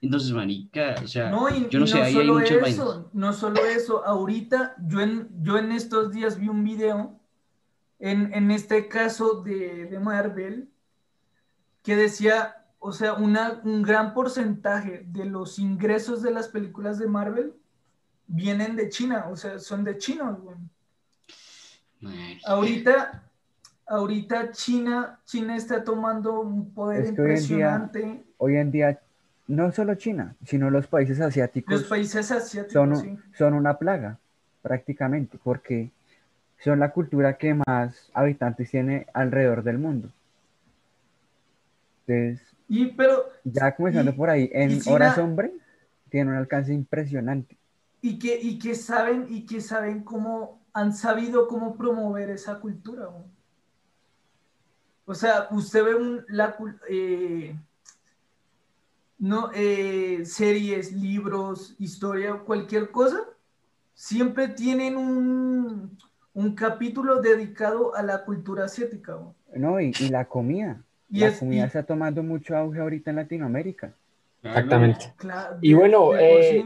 Entonces, 0.00 0.32
marica, 0.32 0.96
o 1.04 1.06
sea, 1.06 1.30
No, 1.30 1.48
y, 1.48 1.68
yo 1.70 1.78
no 1.78 1.84
y 1.84 1.88
sé, 1.88 1.98
ahí 1.98 2.04
hay 2.06 2.12
solo 2.14 2.34
muchas 2.34 2.60
vainas. 2.60 2.78
no 3.12 3.32
solo 3.32 3.64
eso, 3.64 4.04
ahorita 4.04 4.74
yo 4.88 5.00
en, 5.00 5.28
yo 5.42 5.58
en 5.58 5.70
estos 5.72 6.10
días 6.12 6.38
vi 6.38 6.48
un 6.48 6.64
video, 6.64 7.20
en, 8.02 8.34
en 8.34 8.50
este 8.50 8.88
caso 8.88 9.42
de, 9.42 9.86
de 9.86 9.98
Marvel, 10.00 10.68
que 11.84 11.94
decía, 11.94 12.64
o 12.80 12.90
sea, 12.92 13.14
una, 13.14 13.60
un 13.62 13.82
gran 13.82 14.12
porcentaje 14.12 15.04
de 15.06 15.24
los 15.24 15.58
ingresos 15.60 16.20
de 16.20 16.32
las 16.32 16.48
películas 16.48 16.98
de 16.98 17.06
Marvel 17.06 17.54
vienen 18.26 18.74
de 18.74 18.88
China, 18.88 19.26
o 19.30 19.36
sea, 19.36 19.58
son 19.60 19.84
de 19.84 19.98
chinos. 19.98 20.36
Ahorita, 22.44 23.22
ahorita 23.86 24.50
China, 24.50 25.20
China 25.24 25.56
está 25.56 25.84
tomando 25.84 26.40
un 26.40 26.72
poder 26.74 27.04
Es 27.04 27.12
que 27.12 27.20
hoy 27.22 27.28
en 27.30 27.34
día- 27.36 27.36
impresionante. 27.36 28.24
Hoy 28.38 28.56
en 28.56 28.70
día 28.72 29.00
no 29.46 29.70
solo 29.70 29.94
China, 29.94 30.34
sino 30.44 30.70
los 30.70 30.86
países 30.88 31.20
asiáticos 31.20 31.72
Los 31.72 31.84
países 31.84 32.30
asiáticos, 32.32 32.72
son, 32.72 32.96
sí. 32.96 33.16
son 33.38 33.54
una 33.54 33.78
plaga, 33.78 34.18
prácticamente, 34.62 35.38
porque 35.42 35.92
son 36.62 36.78
la 36.78 36.92
cultura 36.92 37.36
que 37.38 37.54
más 37.54 38.10
habitantes 38.14 38.70
tiene 38.70 39.06
alrededor 39.12 39.62
del 39.62 39.78
mundo. 39.78 40.08
Entonces, 42.06 42.46
Y 42.68 42.86
pero, 42.86 43.24
ya 43.44 43.74
comenzando 43.74 44.12
y- 44.12 44.14
por 44.14 44.30
ahí, 44.30 44.50
en 44.52 44.80
China- 44.80 44.94
horas 44.94 45.18
hombre, 45.18 45.52
tiene 46.10 46.30
un 46.30 46.36
alcance 46.36 46.72
impresionante. 46.72 47.56
y 48.04 48.18
que, 48.18 48.36
y 48.40 48.58
que 48.58 48.74
saben, 48.74 49.26
y 49.28 49.46
que 49.46 49.60
saben 49.60 50.02
cómo, 50.02 50.60
han 50.72 50.92
sabido 50.94 51.46
cómo 51.46 51.76
promover 51.76 52.30
esa 52.30 52.58
cultura. 52.58 53.04
¿no? 53.04 53.24
O 55.04 55.14
sea, 55.14 55.46
usted 55.52 55.84
ve 55.84 55.94
un, 55.94 56.24
la, 56.28 56.56
eh, 56.88 57.54
no, 59.18 59.50
eh, 59.54 60.22
series, 60.24 60.92
libros, 60.92 61.76
historia, 61.78 62.34
cualquier 62.38 62.90
cosa, 62.90 63.20
siempre 63.94 64.48
tienen 64.48 64.96
un, 64.96 65.96
un 66.34 66.54
capítulo 66.54 67.20
dedicado 67.20 67.94
a 67.94 68.02
la 68.02 68.24
cultura 68.24 68.64
asiática. 68.64 69.12
¿no? 69.12 69.34
No, 69.54 69.80
y, 69.80 69.92
y 70.00 70.08
la 70.08 70.24
comida. 70.26 70.82
Y 71.10 71.20
la 71.20 71.26
es- 71.28 71.38
comida 71.38 71.62
y- 71.64 71.66
está 71.66 71.82
tomando 71.82 72.22
mucho 72.22 72.56
auge 72.56 72.80
ahorita 72.80 73.10
en 73.10 73.16
Latinoamérica. 73.16 73.92
Exactamente. 74.42 75.12
Claro, 75.16 75.58
Y 75.60 75.74
bueno, 75.74 76.16
eh. 76.16 76.64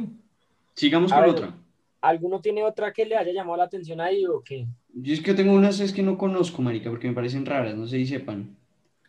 Sigamos 0.75 1.13
con 1.13 1.21
ver. 1.23 1.31
otra. 1.31 1.55
¿Alguno 2.01 2.41
tiene 2.41 2.63
otra 2.63 2.93
que 2.93 3.05
le 3.05 3.17
haya 3.17 3.33
llamado 3.33 3.57
la 3.57 3.65
atención 3.65 4.01
ahí 4.01 4.25
o 4.27 4.41
qué? 4.45 4.67
Yo 4.95 5.13
es 5.13 5.21
que 5.21 5.35
tengo 5.35 5.53
unas 5.53 5.81
es 5.81 5.93
que 5.93 6.03
no 6.03 6.17
conozco, 6.17 6.63
marica, 6.63 6.89
porque 6.91 7.09
me 7.09 7.15
parecen 7.15 7.45
raras, 7.45 7.75
no 7.75 7.87
sé 7.87 7.97
si 7.97 8.07
sepan. 8.07 8.57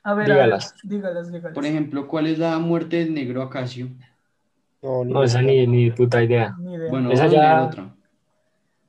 A 0.03 0.13
ver, 0.13 0.25
a 0.25 0.27
ver, 0.27 0.35
dígalas. 0.45 0.75
dígalas, 0.83 1.31
dígalas. 1.31 1.53
Por 1.53 1.65
ejemplo, 1.65 2.07
¿cuál 2.07 2.27
es 2.27 2.39
la 2.39 2.57
muerte 2.59 2.97
del 2.97 3.13
negro 3.13 3.41
Acacio? 3.43 3.87
No, 4.81 5.03
ni 5.05 5.13
No, 5.13 5.23
esa 5.23 5.41
ni, 5.41 5.67
ni 5.67 5.91
puta 5.91 6.23
idea. 6.23 6.55
Ni 6.59 6.73
idea. 6.75 6.89
Bueno, 6.89 7.11
Esa 7.11 7.23
vamos 7.25 7.37
a 7.37 7.41
ya- 7.41 7.53
leer 7.57 7.67
otra. 7.67 7.95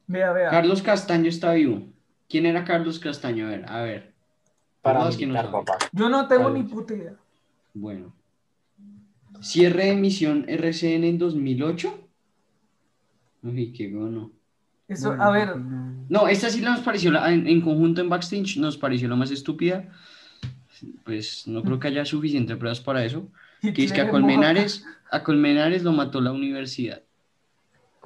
Vea, 0.09 0.33
vea. 0.33 0.51
Carlos 0.51 0.83
Castaño 0.83 1.29
está 1.29 1.53
vivo. 1.53 1.83
¿Quién 2.29 2.45
era 2.47 2.65
Carlos 2.65 2.99
Castaño? 2.99 3.47
A 3.47 3.51
ver, 3.51 3.65
a 3.69 3.81
ver. 3.83 4.13
Para 4.83 5.09
que 5.17 5.27
no 5.27 5.35
saben. 5.35 5.53
papá. 5.53 5.79
Yo 5.93 6.09
no 6.09 6.27
tengo 6.27 6.43
¿Cuál 6.43 6.55
ni 6.55 6.63
puta 6.65 6.95
idea. 6.95 7.15
Bueno. 7.75 8.13
Cierre 9.41 9.85
de 9.85 9.91
emisión 9.93 10.45
RCN 10.49 11.05
en 11.05 11.19
2008. 11.19 12.09
Uy, 13.45 13.73
qué 13.73 13.91
gono. 13.91 14.33
Eso, 14.89 15.11
Bueno, 15.11 15.23
a 15.23 15.31
ver, 15.31 15.57
no. 15.57 16.29
Esta 16.29 16.51
sí 16.51 16.61
nos 16.61 16.81
pareció, 16.81 17.11
la- 17.13 17.33
en, 17.33 17.47
en 17.47 17.61
conjunto 17.61 18.01
en 18.01 18.09
backstage, 18.09 18.57
nos 18.57 18.77
pareció 18.77 19.09
la 19.09 19.17
más 19.17 19.31
estúpida. 19.31 19.89
Pues 21.05 21.47
no 21.47 21.63
creo 21.63 21.79
que 21.79 21.89
haya 21.89 22.05
suficientes 22.05 22.57
pruebas 22.57 22.81
para 22.81 23.05
eso. 23.05 23.29
Que 23.61 23.85
es 23.85 23.93
que 23.93 24.01
a 24.01 24.09
Colmenares, 24.11 24.85
a 25.11 25.25
Colmenares 25.25 25.83
lo 25.83 25.93
mató 25.93 26.21
la 26.21 26.31
universidad. 26.33 27.03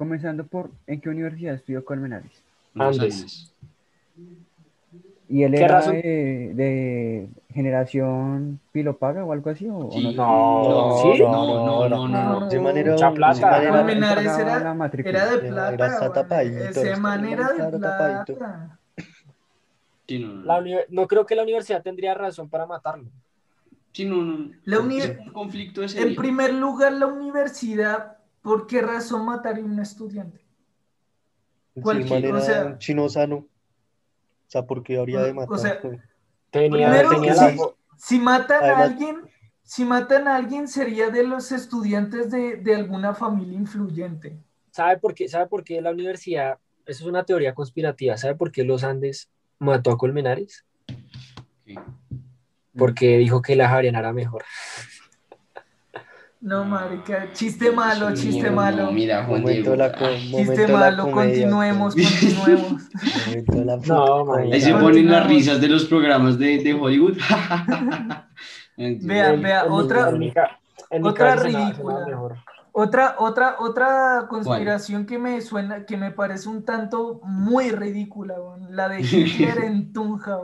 Comenzando 0.03 0.43
por, 0.45 0.69
¿en 0.85 0.99
qué 0.99 1.07
universidad 1.07 1.55
estudió 1.55 1.85
Colmenares? 1.85 2.29
Andes. 2.75 3.49
¿Y 5.29 5.43
él 5.43 5.53
¿Qué 5.53 5.63
era 5.63 5.79
de, 5.81 6.51
de 6.53 7.29
generación 7.53 8.59
pilopaga 8.73 9.23
o 9.23 9.31
algo 9.31 9.49
así? 9.49 9.69
¿O, 9.69 9.77
o 9.87 9.91
Sí. 9.93 10.13
No, 10.13 10.63
No, 10.69 11.01
¿sí? 11.13 11.19
No, 11.21 11.29
no, 11.65 11.87
no, 11.89 12.07
no. 12.09 12.39
No. 12.41 12.49
De 12.49 12.59
manera, 12.59 12.91
Mucha 12.91 13.09
de 13.11 13.15
plata. 13.15 13.49
manera- 13.51 13.71
Colmenares 13.77 14.25
pagaba 14.27 14.41
era-. 14.41 15.09
Era 15.09 15.25
de 15.31 15.37
plata. 15.39 15.73
era 15.73 16.11
tapadito, 16.13 16.57
de 16.57 16.71
claro, 17.57 17.79
tapadito. 17.79 18.37
plata. 18.37 18.79
Sí, 20.05 20.19
no, 20.19 20.27
no. 20.33 20.43
La 20.43 20.83
no 20.89 21.07
creo 21.07 21.25
que 21.25 21.35
la 21.35 21.43
universidad 21.43 21.81
tendría 21.81 22.13
razón 22.13 22.49
para 22.49 22.65
matarlo. 22.65 23.05
Sí, 23.93 24.03
no, 24.03 24.17
no. 24.17 24.49
La 24.65 24.79
uni- 24.81 24.99
conflicto 25.31 25.81
ese 25.81 26.01
En 26.01 26.09
día. 26.09 26.17
primer 26.17 26.53
lugar, 26.53 26.91
la 26.91 27.07
universidad, 27.07 28.17
¿por 28.43 28.67
qué 28.67 28.81
razón 28.83 29.25
mataría 29.25 29.63
a 29.63 29.65
un 29.65 29.79
estudiante? 29.79 30.37
Sí, 31.73 31.81
Cualquier- 31.81 32.09
manera 32.21 32.37
o 32.37 32.41
sea- 32.41 32.65
un 32.65 32.77
chino 32.77 33.09
sano. 33.09 33.35
O 33.37 33.47
sea, 34.53 34.63
porque 34.67 34.99
habría 34.99 35.21
de 35.21 35.31
O 35.31 35.33
matar. 35.33 35.57
sea, 35.59 35.79
Tenía, 36.51 36.87
Primero 36.87 37.09
tenía 37.09 37.31
que 37.33 37.37
la 37.39 37.49
sí. 37.49 37.57
fo- 37.57 37.75
Si 37.97 38.19
matan 38.19 38.63
a 38.63 38.77
alguien, 38.77 39.21
si 39.63 39.85
matan 39.85 40.27
a 40.27 40.35
alguien 40.35 40.67
sería 40.67 41.09
de 41.09 41.23
los 41.25 41.51
estudiantes 41.51 42.29
de, 42.29 42.57
de 42.57 42.75
alguna 42.75 43.15
familia 43.15 43.57
influyente. 43.57 44.37
¿Sabe 44.69 44.97
por 44.99 45.15
qué? 45.15 45.27
¿Sabe 45.27 45.47
por 45.47 45.63
qué 45.63 45.81
la 45.81 45.89
universidad? 45.89 46.59
Eso 46.85 47.03
es 47.05 47.09
una 47.09 47.23
teoría 47.23 47.55
conspirativa. 47.55 48.17
¿Sabe 48.17 48.35
por 48.35 48.51
qué 48.51 48.63
los 48.63 48.83
Andes 48.83 49.31
mató 49.57 49.89
a 49.91 49.97
Colmenares? 49.97 50.63
Sí. 51.65 51.75
Porque 52.77 53.17
dijo 53.17 53.41
que 53.41 53.55
la 53.55 53.69
Javeriana 53.69 53.99
era 53.99 54.13
mejor. 54.13 54.43
No, 56.45 56.65
marica, 56.65 57.29
chiste 57.31 57.71
malo, 57.71 58.07
Dios 58.07 58.19
chiste 58.19 58.43
mío, 58.43 58.51
malo. 58.51 58.83
no, 58.87 58.91
mira, 58.91 59.23
Juan 59.23 59.45
Diego. 59.45 59.75
la, 59.77 59.93
Chiste 59.93 60.67
la 60.67 60.77
malo, 60.77 61.09
continuemos, 61.09 61.93
pues. 61.95 62.19
continuemos. 62.19 62.81
La 63.65 63.77
No, 63.77 64.25
man. 64.25 64.51
Ahí 64.51 64.59
se 64.59 64.73
ponen 64.73 65.09
las 65.09 65.25
risas 65.25 65.61
de 65.61 65.69
los 65.69 65.85
programas 65.85 66.37
de, 66.37 66.61
de 66.61 66.73
Hollywood. 66.73 67.17
Vea, 68.77 69.31
vea, 69.33 69.65
otra- 69.69 70.09
en 70.09 70.19
mi 70.19 70.31
ca- 70.31 70.59
en 70.89 71.01
mi 71.03 71.07
otra 71.07 71.35
ridícula. 71.37 72.05
Otra, 72.73 73.15
otra, 73.19 73.55
otra 73.59 74.25
conspiración 74.27 75.05
que 75.05 75.19
me 75.19 75.39
suena, 75.41 75.85
que 75.85 75.95
me 75.95 76.09
parece 76.11 76.49
un 76.49 76.65
tanto 76.65 77.21
muy 77.23 77.69
ridícula, 77.71 78.33
la 78.69 78.89
de 78.89 79.01
Hitler 79.01 79.59
en 79.65 79.93
Tunja. 79.93 80.39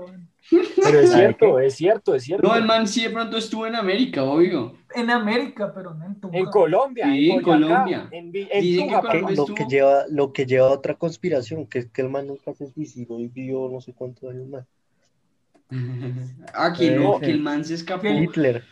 Pero 0.49 0.99
es 0.99 1.09
¿Sabe 1.09 1.21
cierto, 1.23 1.59
es 1.59 1.75
cierto, 1.75 2.15
es 2.15 2.23
cierto. 2.23 2.47
No, 2.47 2.55
el 2.55 2.65
man 2.65 2.87
sí 2.87 3.03
de 3.03 3.09
pronto 3.09 3.35
estuvo 3.35 3.65
en 3.67 3.75
América, 3.75 4.23
obvio. 4.23 4.73
En 4.95 5.09
América, 5.11 5.71
pero 5.73 5.93
no 5.93 6.05
en 6.05 6.15
Tunja. 6.19 6.37
En 6.37 6.45
Colombia, 6.45 7.05
Sí, 7.05 7.29
en 7.31 7.41
Colombia. 7.41 8.07
En, 8.11 8.25
en 8.25 8.31
que. 8.31 9.21
Lo 9.21 9.29
estuvo- 9.29 9.55
que 9.55 9.65
lleva, 9.69 10.05
lo 10.09 10.33
que 10.33 10.45
lleva 10.45 10.67
a 10.67 10.71
otra 10.71 10.95
conspiración, 10.95 11.65
que 11.67 11.79
es 11.79 11.85
que 11.91 12.01
el 12.01 12.09
man 12.09 12.27
nunca 12.27 12.53
se 12.53 12.71
suicidó 12.71 13.19
y 13.19 13.27
vivió 13.27 13.69
no 13.71 13.81
sé 13.81 13.93
cuántos 13.93 14.29
años 14.29 14.47
más. 14.47 14.65
Ah, 16.53 16.73
que 16.77 16.91
no, 16.91 17.19
que 17.19 17.27
el 17.31 17.39
man 17.41 17.63
se 17.63 17.75
escapó. 17.75 18.01
Que- 18.03 18.13
Hitler. 18.23 18.63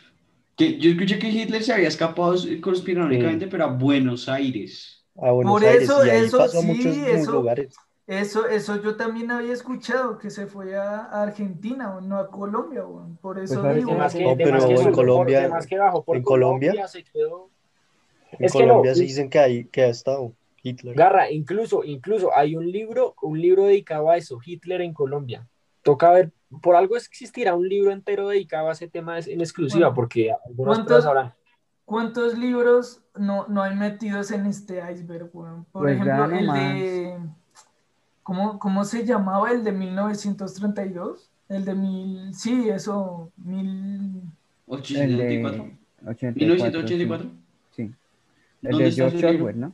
Que 0.56 0.80
yo 0.80 0.90
escuché 0.90 1.20
que 1.20 1.30
Hitler 1.30 1.64
se 1.64 1.72
había 1.72 1.88
escapado 1.88 2.36
conspiranoicamente, 2.62 3.48
pero 3.48 3.66
a 3.66 3.68
Buenos 3.68 4.28
Aires. 4.28 5.06
A 5.16 5.30
Buenos 5.32 5.54
Por 5.54 5.64
Aires, 5.64 5.84
eso- 5.84 6.04
y 6.06 6.10
ahí 6.10 6.26
eso 6.26 6.38
pasó 6.40 6.58
a 6.58 6.62
sí, 6.62 6.68
muchos 6.68 6.98
eso- 6.98 7.32
lugares. 7.32 7.76
Eso, 8.08 8.48
eso 8.48 8.82
yo 8.82 8.96
también 8.96 9.30
había 9.32 9.52
escuchado, 9.52 10.18
que 10.18 10.30
se 10.30 10.48
fue 10.48 10.78
a, 10.78 11.02
Argentina, 11.24 11.98
o 11.98 12.02
no 12.02 12.18
a 12.18 12.32
Colombia, 12.32 12.86
weón. 12.86 13.18
Por 13.18 13.38
eso 13.38 13.62
Pues 13.62 13.76
digo. 13.76 13.92
De 13.92 13.98
más 13.98 14.14
que, 14.16 14.24
No, 14.24 14.38
pero 14.38 14.52
más 14.54 14.66
que 14.66 14.74
en 14.76 14.84
por- 14.84 14.92
Colombia- 14.94 15.42
de 15.42 15.50
más 15.50 15.68
que 15.68 15.78
bajó 15.78 16.04
por 16.06 16.16
en 16.16 16.24
Colombia- 16.24 16.88
se 16.88 17.04
quedó. 17.04 17.50
En 18.32 18.46
Es 18.46 18.54
que 18.54 18.60
no, 18.60 18.68
Colombia 18.70 18.96
se 18.96 19.02
dicen 19.04 19.30
que, 19.30 19.40
hay, 19.40 19.66
que 19.66 19.84
ha 19.84 19.88
estado 19.90 20.34
Hitler. 20.64 20.96
Garra, 20.96 21.30
incluso, 21.30 21.84
incluso 21.84 22.30
hay 22.36 22.56
un 22.56 22.70
libro, 22.72 23.14
un 23.22 23.42
libro 23.42 23.66
dedicado 23.66 24.10
a 24.10 24.16
eso, 24.18 24.40
Hitler 24.44 24.82
en 24.82 24.94
Colombia. 24.94 25.46
Toca 25.82 26.10
ver, 26.12 26.32
por 26.62 26.76
algo 26.78 26.96
existirá 26.96 27.56
un 27.56 27.68
libro 27.68 27.92
entero 27.92 28.30
dedicado 28.30 28.70
a 28.70 28.72
ese 28.72 28.88
tema 28.88 29.20
en 29.20 29.42
exclusiva, 29.42 29.88
Bueno, 29.88 29.96
porque 29.96 30.32
algunas 30.46 30.78
¿cuántos- 30.78 30.96
personas 30.96 31.04
sabrán. 31.04 31.34
¿Cuántos 31.86 32.38
libros 32.38 33.02
no, 33.16 33.48
no 33.48 33.64
hay 33.64 33.76
metidos 33.76 34.32
en 34.32 34.46
este 34.46 34.82
iceberg, 34.92 35.30
weón? 35.34 35.66
Por 35.72 35.84
Pues 35.84 35.96
ejemplo, 35.96 36.26
el 36.26 36.48
de... 36.48 37.20
¿cómo, 38.28 38.60
¿Cómo 38.60 38.84
se 38.84 39.06
llamaba 39.06 39.52
el 39.52 39.64
de 39.64 39.72
1932? 39.72 41.30
El 41.48 41.64
de 41.64 41.76
mil... 41.76 42.34
Sí, 42.34 42.68
eso, 42.70 43.32
mil... 43.38 44.22
El 44.68 45.18
de 45.18 45.46
884. 45.46 45.72
84, 46.06 46.36
1984. 46.36 47.30
Sí. 47.72 47.84
El 47.84 48.72
¿Dónde 48.72 48.84
de 48.84 48.90
está 48.90 49.10
George? 49.10 49.28
Orwell, 49.38 49.60
¿no? 49.62 49.74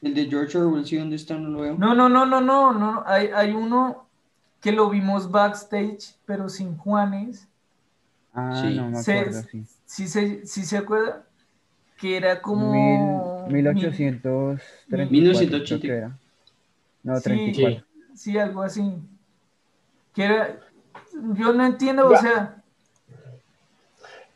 El 0.00 0.14
de 0.14 0.26
George 0.30 0.56
Orwell, 0.56 0.86
sí, 0.86 0.96
¿dónde 0.96 1.16
está? 1.16 1.36
No 1.36 1.50
lo 1.50 1.60
veo. 1.60 1.76
No, 1.76 1.94
no, 1.94 2.08
no, 2.08 2.24
no, 2.24 2.40
no, 2.40 2.72
no. 2.72 3.02
Hay, 3.06 3.26
hay 3.34 3.52
uno 3.52 4.06
que 4.62 4.72
lo 4.72 4.88
vimos 4.88 5.30
backstage, 5.30 6.14
pero 6.24 6.48
sin 6.48 6.78
Juanes. 6.78 7.48
Ah, 8.32 8.62
Sí. 8.66 8.76
no 8.76 8.88
me 8.88 9.02
Se- 9.02 9.18
acuerdo, 9.18 9.42
sí. 9.50 9.64
¿Sí 9.84 10.08
se, 10.08 10.46
sí 10.46 10.64
se 10.64 10.78
acuerda? 10.78 11.26
Que 11.98 12.16
era 12.16 12.40
como... 12.40 13.44
Mil- 13.46 13.52
1834 13.52 15.10
1980. 15.10 15.66
creo 15.66 15.80
que 15.82 15.98
era. 15.98 16.18
No, 17.02 17.16
Sí. 17.16 17.22
34. 17.24 17.84
Sí, 18.14 18.38
algo 18.38 18.62
así. 18.62 18.94
Que 20.14 20.24
era... 20.24 20.60
Yo 21.34 21.52
no 21.52 21.64
entiendo, 21.66 22.08
o 22.08 22.16
sea... 22.16 22.62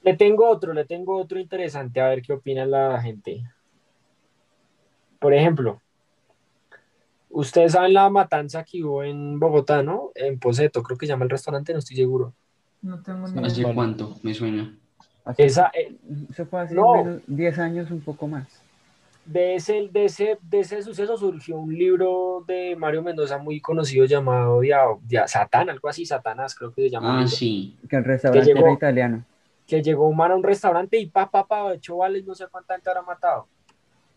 Le 0.03 0.15
tengo 0.17 0.49
otro, 0.49 0.75
le 0.75 0.85
tengo 0.85 1.17
otro 1.17 1.39
interesante, 1.39 2.01
a 2.01 2.09
ver 2.09 2.21
qué 2.21 2.35
opina 2.35 2.67
la 2.67 3.01
gente. 3.01 3.43
Por 5.19 5.33
ejemplo, 5.33 5.81
ustedes 7.31 7.73
saben 7.73 7.95
la 7.95 8.11
matanza 8.11 8.65
que 8.65 8.85
hubo 8.85 9.03
en 9.03 9.41
Bogotá, 9.41 9.83
¿no? 9.83 10.11
En 10.15 10.39
Poseto, 10.39 10.83
creo 10.83 10.99
que 10.99 11.07
se 11.07 11.13
llama 11.13 11.25
el 11.25 11.31
restaurante, 11.31 11.73
no 11.73 11.79
estoy 11.79 11.97
seguro. 11.97 12.35
No 12.83 13.03
tengo 13.03 13.27
ni 13.29 13.47
¿Hace 13.47 13.63
cuánto? 13.73 14.17
Me 14.23 14.35
suena. 14.35 14.77
Esa, 15.39 15.71
eh, 15.73 15.97
Eso 16.31 16.45
fue 16.45 16.61
hace 16.61 16.75
No. 16.75 16.93
menos- 16.97 17.23
10 17.27 17.59
años, 17.59 17.91
un 17.91 18.03
poco 18.03 18.29
más. 18.29 18.47
De, 19.27 19.55
ese, 19.55 19.89
de, 19.91 20.05
ese, 20.07 20.39
de 20.43 20.61
ese 20.61 20.83
suceso 20.83 21.17
surgió 21.17 21.57
un 21.57 21.73
libro 21.77 22.45
de 22.47 22.77
Mario 22.77 23.03
Mendoza 23.03 23.39
muy 23.39 23.61
conocido 23.61 24.05
llamado 24.05 24.61
Dia, 24.61 24.83
Dia- 25.07 25.27
Satán, 25.27 25.71
algo 25.71 25.89
así, 25.89 26.05
Satanás, 26.05 26.55
creo 26.55 26.73
que 26.73 26.83
se 26.83 26.91
llama. 26.91 27.23
Ah, 27.23 27.27
sí. 27.27 27.77
Que 27.89 27.97
el 27.97 28.05
restaurante 28.05 28.47
llegó- 28.53 28.67
era 28.67 28.73
italiano. 28.73 29.25
que 29.67 29.83
llegó 29.83 30.07
un 30.09 30.17
man 30.17 30.31
a 30.33 30.37
un 30.37 30.43
restaurante 30.43 30.99
y 30.99 31.07
pa, 31.07 31.31
pa, 31.31 31.47
pa, 31.47 31.79
chavales, 31.81 32.25
no 32.27 32.35
sé 32.35 32.47
cuánta 32.51 32.75
gente 32.75 32.91
habrá 32.91 33.03
matado. 33.03 33.47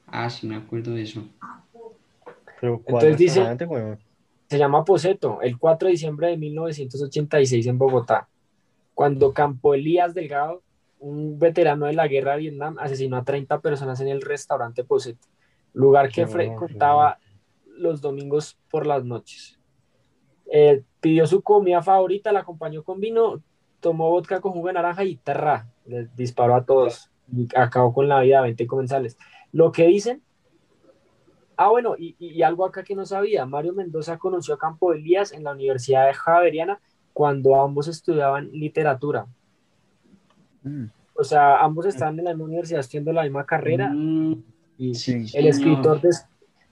Ah, 0.07 0.29
sí, 0.29 0.45
me 0.47 0.55
acuerdo 0.57 0.91
de 0.93 1.03
eso. 1.03 1.23
Pero 2.59 2.81
¿cuál 2.81 3.05
Entonces 3.05 3.17
dice-? 3.17 3.57
Se 4.49 4.57
llama 4.57 4.83
Poseto, 4.85 5.41
el 5.41 5.57
4 5.57 5.87
de 5.87 5.91
diciembre 5.93 6.27
de 6.27 6.37
1986 6.37 7.67
en 7.67 7.77
Bogotá, 7.77 8.27
cuando 8.93 9.33
Campo 9.33 9.73
Elías 9.73 10.13
Delgado, 10.13 10.61
un 10.99 11.37
veterano 11.39 11.85
de 11.85 11.93
la 11.93 12.07
guerra 12.07 12.33
de 12.33 12.39
Vietnam, 12.39 12.77
asesinó 12.79 13.17
a 13.17 13.23
30 13.23 13.59
personas 13.61 13.99
en 14.01 14.07
el 14.07 14.21
restaurante 14.21 14.83
Poseto, 14.83 15.27
lugar 15.73 16.09
que 16.09 16.23
frecuentaba 16.27 17.19
los 17.77 18.01
domingos 18.01 18.57
por 18.69 18.85
las 18.87 19.03
noches. 19.05 19.59
Eh, 20.51 20.83
pidió 20.99 21.27
su 21.27 21.41
comida 21.41 21.81
favorita, 21.83 22.31
la 22.31 22.39
acompañó 22.39 22.83
con 22.83 22.99
vino, 22.99 23.41
tomó 23.79 24.09
vodka 24.09 24.41
con 24.41 24.53
jugo 24.53 24.67
de 24.67 24.73
naranja 24.73 25.03
y 25.03 25.17
terra, 25.17 25.67
les 25.85 26.15
disparó 26.15 26.55
a 26.55 26.65
todos 26.65 27.11
y 27.31 27.47
acabó 27.55 27.93
con 27.93 28.07
la 28.07 28.21
vida 28.21 28.37
de 28.37 28.43
20 28.43 28.65
comensales. 28.67 29.17
Lo 29.51 29.71
que 29.71 29.87
dicen 29.87 30.23
Ah, 31.55 31.69
bueno, 31.69 31.95
y, 31.97 32.15
y- 32.19 32.33
y 32.33 32.43
algo 32.43 32.65
acá 32.65 32.83
que 32.83 32.95
no 32.95 33.05
sabía, 33.05 33.45
Mario 33.45 33.73
Mendoza 33.73 34.17
conoció 34.17 34.53
a 34.53 34.57
Campo 34.59 34.93
Elías 34.93 35.31
en 35.31 35.43
la 35.43 35.51
Universidad 35.51 36.05
de 36.05 36.13
Javeriana 36.13 36.79
cuando 37.13 37.59
ambos 37.59 37.87
estudiaban 37.87 38.51
literatura. 38.51 39.25
Mm, 40.67 40.91
O 41.15 41.23
sea, 41.23 41.59
ambos 41.63 41.85
estaban 41.87 42.17
en 42.19 42.25
la 42.25 42.31
misma 42.31 42.45
universidad 42.45 42.79
estudiando 42.81 43.11
la 43.13 43.23
misma 43.23 43.45
carrera 43.45 43.89
Mm, 43.89 44.33
y 44.77 44.93
sí. 44.95 45.25
el 45.33 45.47
escritor, 45.47 46.01
des- 46.01 46.25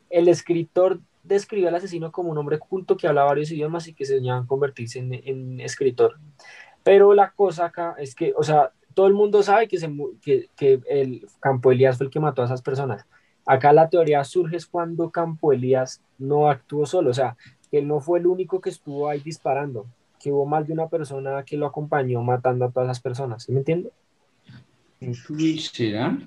el 0.10 0.28
escritor 0.28 1.00
describió 1.24 1.68
al 1.70 1.76
asesino 1.76 2.12
como 2.12 2.30
un 2.32 2.38
hombre 2.38 2.60
culto 2.60 2.96
que 2.98 3.08
habla 3.08 3.24
varios 3.24 3.52
idiomas 3.52 3.88
y 3.88 3.93
que 3.96 4.06
se 4.06 4.18
soñaba 4.18 4.39
en 4.39 4.46
convertirse 4.48 5.00
en, 5.00 5.14
en 5.14 5.60
escritor. 5.62 6.20
Pero 6.84 7.14
la 7.14 7.32
cosa 7.32 7.66
acá 7.66 7.96
es 7.98 8.14
que, 8.16 8.34
o 8.38 8.43
sea, 8.43 8.72
todo 8.93 9.08
el 9.08 9.14
mundo 9.14 9.41
sabe 9.43 9.68
que, 9.68 9.78
se, 9.80 9.89
que, 10.22 10.50
que 10.56 10.82
el 10.88 11.28
Campo 11.39 11.72
Elías 11.72 11.98
fue 11.98 12.06
el 12.06 12.12
que 12.12 12.20
mató 12.20 12.41
a 12.41 12.46
esas 12.46 12.62
personas. 12.62 13.06
Acá 13.46 13.74
la 13.74 13.89
teoría 13.89 14.24
surge 14.24 14.58
es 14.58 14.66
cuando 14.68 15.10
Campo 15.12 15.52
Elías 15.52 16.02
no 16.18 16.48
actuó 16.50 16.86
solo, 16.86 17.10
o 17.10 17.14
sea, 17.14 17.36
que 17.72 17.80
él 17.80 17.88
no 17.88 18.00
fue 18.00 18.20
el 18.20 18.28
único 18.28 18.62
que 18.62 18.70
estuvo 18.70 19.10
ahí 19.10 19.20
disparando, 19.20 19.88
que 20.26 20.32
hubo 20.32 20.47
más 20.47 20.65
de 20.67 20.73
una 20.73 20.89
persona 20.89 21.43
que 21.45 21.55
lo 21.57 21.67
acompañó 21.67 22.23
matando 22.23 22.65
a 22.65 22.71
todas 22.71 22.88
esas 22.88 23.01
personas, 23.01 23.43
¿sí 23.43 23.51
me 23.51 23.59
entiende? 23.59 23.91
¿Será? 25.73 26.17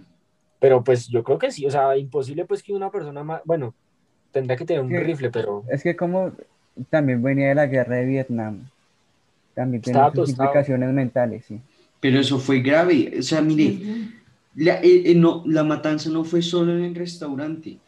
Pero 0.61 0.84
pues 0.84 1.09
yo 1.09 1.22
creo 1.24 1.38
que 1.38 1.51
sí, 1.53 1.66
o 1.66 1.70
sea, 1.70 1.96
imposible 1.96 2.44
pues 2.44 2.62
que 2.62 2.72
una 2.72 2.90
persona 2.90 3.24
más, 3.24 3.42
bueno, 3.44 3.74
tendría 4.32 4.57
que 4.57 4.64
tener 4.66 4.82
un 4.84 5.01
rifle, 5.01 5.30
pero 5.30 5.62
Es 5.66 5.82
que 5.82 5.96
como 5.96 6.32
también 6.90 7.22
venía 7.22 7.49
de 7.49 7.55
la 7.55 7.66
guerra 7.66 7.96
de 7.96 8.07
Vietnam, 8.07 8.70
también 9.55 9.82
tiene 9.82 10.03
sus 10.05 10.14
tostado. 10.14 10.28
implicaciones 10.28 10.92
mentales, 10.92 11.44
sí. 11.46 11.61
Pero 12.01 12.20
eso 12.20 12.38
fue 12.38 12.61
grave. 12.61 13.14
O 13.18 13.22
sea, 13.22 13.40
mire, 13.42 13.80
La, 14.55 14.80
eh, 14.82 15.12
eh, 15.12 15.14
no, 15.14 15.42
la 15.46 15.64
matanza 15.64 16.11
no 16.11 16.24
fue 16.24 16.42
solo 16.42 16.72
en 16.76 16.84
el 16.84 16.94
restaurante. 16.94 17.82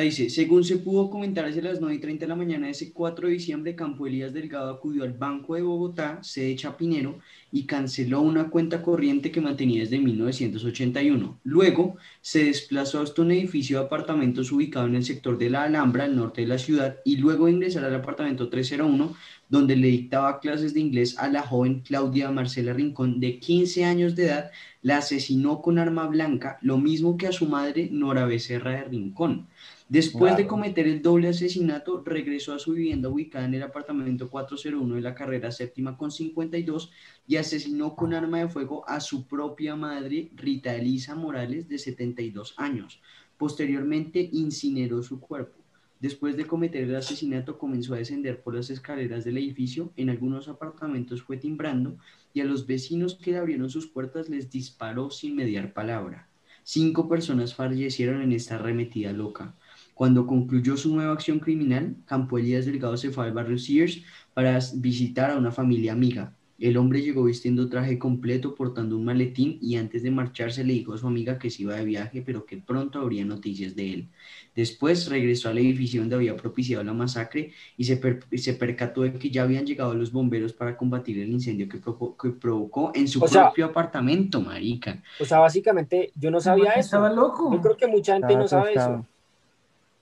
Dice, 0.00 0.30
según 0.30 0.62
se 0.64 0.76
pudo 0.76 1.10
comentar 1.10 1.46
hacia 1.46 1.62
las 1.62 1.80
9 1.80 1.94
y 1.96 1.98
30 1.98 2.24
de 2.24 2.28
la 2.28 2.36
mañana 2.36 2.66
de 2.66 2.72
ese 2.72 2.92
4 2.92 3.28
de 3.28 3.34
diciembre, 3.34 3.74
Campo 3.74 4.06
Elías 4.06 4.32
Delgado 4.32 4.70
acudió 4.70 5.04
al 5.04 5.12
Banco 5.12 5.54
de 5.54 5.62
Bogotá, 5.62 6.22
sede 6.22 6.54
Chapinero, 6.54 7.18
y 7.50 7.64
canceló 7.64 8.20
una 8.20 8.50
cuenta 8.50 8.82
corriente 8.82 9.30
que 9.30 9.40
mantenía 9.40 9.80
desde 9.80 9.98
1981. 9.98 11.40
Luego, 11.44 11.96
se 12.20 12.44
desplazó 12.44 13.00
hasta 13.00 13.22
un 13.22 13.30
edificio 13.30 13.78
de 13.78 13.86
apartamentos 13.86 14.52
ubicado 14.52 14.86
en 14.86 14.96
el 14.96 15.04
sector 15.04 15.38
de 15.38 15.50
la 15.50 15.62
Alhambra, 15.64 16.04
al 16.04 16.16
norte 16.16 16.42
de 16.42 16.48
la 16.48 16.58
ciudad, 16.58 16.98
y 17.04 17.16
luego 17.16 17.48
ingresar 17.48 17.84
al 17.84 17.94
apartamento 17.94 18.48
301, 18.48 19.16
donde 19.48 19.76
le 19.76 19.88
dictaba 19.88 20.40
clases 20.40 20.74
de 20.74 20.80
inglés 20.80 21.18
a 21.18 21.28
la 21.28 21.42
joven 21.42 21.80
Claudia 21.80 22.30
Marcela 22.30 22.72
Rincón, 22.72 23.20
de 23.20 23.38
15 23.38 23.84
años 23.84 24.16
de 24.16 24.24
edad, 24.24 24.50
la 24.82 24.98
asesinó 24.98 25.62
con 25.62 25.78
arma 25.78 26.06
blanca, 26.06 26.58
lo 26.62 26.78
mismo 26.78 27.16
que 27.16 27.26
a 27.26 27.32
su 27.32 27.46
madre 27.46 27.88
Nora 27.90 28.26
Becerra 28.26 28.72
de 28.72 28.84
Rincón. 28.84 29.46
Después 29.88 30.36
de 30.36 30.48
cometer 30.48 30.88
el 30.88 31.00
doble 31.00 31.28
asesinato, 31.28 32.02
regresó 32.04 32.52
a 32.52 32.58
su 32.58 32.72
vivienda 32.72 33.08
ubicada 33.08 33.44
en 33.44 33.54
el 33.54 33.62
apartamento 33.62 34.28
401 34.28 34.96
de 34.96 35.00
la 35.00 35.14
carrera 35.14 35.52
séptima 35.52 35.96
con 35.96 36.10
52 36.10 36.90
y 37.28 37.36
asesinó 37.36 37.94
con 37.94 38.12
arma 38.12 38.40
de 38.40 38.48
fuego 38.48 38.88
a 38.88 38.98
su 38.98 39.28
propia 39.28 39.76
madre, 39.76 40.30
Rita 40.34 40.74
Elisa 40.74 41.14
Morales, 41.14 41.68
de 41.68 41.78
72 41.78 42.54
años. 42.56 43.00
Posteriormente 43.38 44.28
incineró 44.32 45.04
su 45.04 45.20
cuerpo. 45.20 45.65
Después 46.00 46.36
de 46.36 46.46
cometer 46.46 46.84
el 46.84 46.94
asesinato, 46.94 47.56
comenzó 47.56 47.94
a 47.94 47.98
descender 47.98 48.42
por 48.42 48.54
las 48.54 48.68
escaleras 48.68 49.24
del 49.24 49.38
edificio. 49.38 49.92
En 49.96 50.10
algunos 50.10 50.48
apartamentos 50.48 51.22
fue 51.22 51.38
timbrando 51.38 51.96
y 52.34 52.42
a 52.42 52.44
los 52.44 52.66
vecinos 52.66 53.14
que 53.14 53.32
le 53.32 53.38
abrieron 53.38 53.70
sus 53.70 53.86
puertas 53.86 54.28
les 54.28 54.50
disparó 54.50 55.10
sin 55.10 55.34
mediar 55.34 55.72
palabra. 55.72 56.28
Cinco 56.62 57.08
personas 57.08 57.54
fallecieron 57.54 58.20
en 58.20 58.32
esta 58.32 58.56
arremetida 58.56 59.12
loca. 59.12 59.54
Cuando 59.94 60.26
concluyó 60.26 60.76
su 60.76 60.94
nueva 60.94 61.12
acción 61.12 61.38
criminal, 61.38 61.96
Campo 62.04 62.36
Elías 62.36 62.66
Delgado 62.66 62.98
se 62.98 63.10
fue 63.10 63.24
al 63.24 63.32
barrio 63.32 63.56
Sears 63.56 64.02
para 64.34 64.58
visitar 64.74 65.30
a 65.30 65.38
una 65.38 65.52
familia 65.52 65.92
amiga. 65.92 66.35
El 66.58 66.78
hombre 66.78 67.02
llegó 67.02 67.22
vistiendo 67.24 67.68
traje 67.68 67.98
completo, 67.98 68.54
portando 68.54 68.96
un 68.96 69.04
maletín 69.04 69.58
y 69.60 69.76
antes 69.76 70.02
de 70.02 70.10
marcharse 70.10 70.64
le 70.64 70.72
dijo 70.72 70.94
a 70.94 70.98
su 70.98 71.06
amiga 71.06 71.38
que 71.38 71.50
se 71.50 71.62
iba 71.64 71.74
de 71.74 71.84
viaje, 71.84 72.22
pero 72.24 72.46
que 72.46 72.56
pronto 72.56 72.98
habría 72.98 73.26
noticias 73.26 73.76
de 73.76 73.92
él. 73.92 74.08
Después 74.54 75.10
regresó 75.10 75.50
al 75.50 75.58
edificio 75.58 76.00
donde 76.00 76.16
había 76.16 76.34
propiciado 76.34 76.82
la 76.82 76.94
masacre 76.94 77.52
y 77.76 77.84
se, 77.84 77.98
per- 77.98 78.24
se 78.38 78.54
percató 78.54 79.02
de 79.02 79.12
que 79.12 79.28
ya 79.28 79.42
habían 79.42 79.66
llegado 79.66 79.92
los 79.94 80.10
bomberos 80.10 80.54
para 80.54 80.78
combatir 80.78 81.18
el 81.20 81.28
incendio 81.28 81.68
que, 81.68 81.78
provo- 81.78 82.16
que 82.16 82.30
provocó 82.30 82.90
en 82.94 83.06
su 83.06 83.22
O 83.22 83.28
sea- 83.28 83.44
propio 83.48 83.66
apartamento, 83.66 84.40
marica. 84.40 85.02
o 85.20 85.26
sea, 85.26 85.40
básicamente 85.40 86.10
yo 86.14 86.30
no 86.30 86.40
sabía 86.40 86.70
eso. 86.70 86.80
Estaba 86.80 87.12
loco. 87.12 87.52
Yo 87.52 87.60
creo 87.60 87.76
que 87.76 87.86
mucha 87.86 88.14
gente 88.14 88.28
Estaba 88.32 88.42
no 88.42 88.48
sabe 88.48 88.72
eso. 88.72 89.06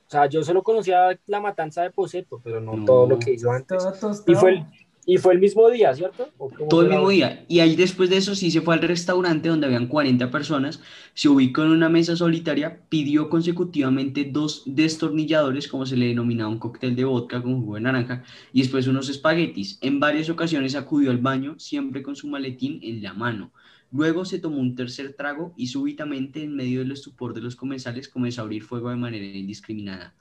O 0.07 0.11
sea, 0.11 0.27
yo 0.29 0.45
solo 0.45 0.63
conocía 0.63 1.19
la 1.27 1.41
matanza 1.41 1.83
de 1.83 1.91
Poseto, 1.91 2.41
pero 2.45 2.61
no, 2.61 2.77
No. 2.77 2.85
todo 2.85 3.09
lo 3.09 3.19
que 3.19 3.33
hizo 3.33 3.51
antes. 3.51 3.83
Y 4.29 4.35
fue 4.37 4.51
el, 4.53 4.65
y 5.07 5.19
fue 5.19 5.35
el 5.35 5.41
mismo 5.41 5.69
día, 5.71 5.95
¿cierto? 5.95 6.31
¿O 6.39 6.49
cómo 6.51 6.69
Todo 6.69 6.83
el 6.83 6.91
mismo 6.91 7.09
día. 7.09 7.45
Y 7.49 7.61
ahí 7.61 7.77
después 7.77 8.11
de 8.11 8.17
eso 8.17 8.35
sí 8.35 8.51
se 8.51 8.61
fue 8.61 8.75
al 8.75 8.81
restaurante 8.81 9.49
donde 9.49 9.67
habían 9.67 9.87
40 9.87 10.31
personas, 10.31 10.81
se 11.15 11.29
ubicó 11.29 11.63
en 11.63 11.71
una 11.71 11.89
mesa 11.89 12.17
solitaria, 12.17 12.81
pidió 12.89 13.29
consecutivamente 13.29 14.25
dos 14.25 14.63
destornilladores, 14.67 15.69
como 15.69 15.87
se 15.87 15.97
le 15.97 16.07
denominaba 16.07 16.51
un 16.51 16.59
cóctel 16.59 16.97
de 16.97 17.05
vodka 17.05 17.43
con 17.43 17.61
jugo 17.61 17.75
de 17.75 17.83
naranja, 17.83 18.25
y 18.53 18.63
después 18.63 18.87
unos 18.87 19.09
espaguetis. 19.09 19.79
En 19.81 20.01
varias 20.01 20.31
ocasiones 20.31 20.75
acudió 20.75 21.11
al 21.11 21.19
baño, 21.19 21.57
siempre 21.59 22.03
con 22.03 22.17
su 22.17 22.29
maletín 22.29 22.81
en 22.83 23.03
la 23.03 23.13
mano. 23.13 23.53
Luego 23.93 24.25
se 24.25 24.41
tomó 24.41 24.59
un 24.59 24.75
tercer 24.75 25.13
trago 25.13 25.55
y 25.57 25.69
súbitamente, 25.69 26.43
en 26.43 26.57
medio 26.57 26.81
del 26.81 26.91
estupor 26.91 27.33
de 27.33 27.41
los 27.41 27.55
comensales, 27.55 28.09
comenzó 28.09 28.41
a 28.41 28.45
abrir 28.45 28.65
fuego 28.65 28.91
de 28.91 28.97
manera 28.97 29.25
indiscriminada. 29.25 30.15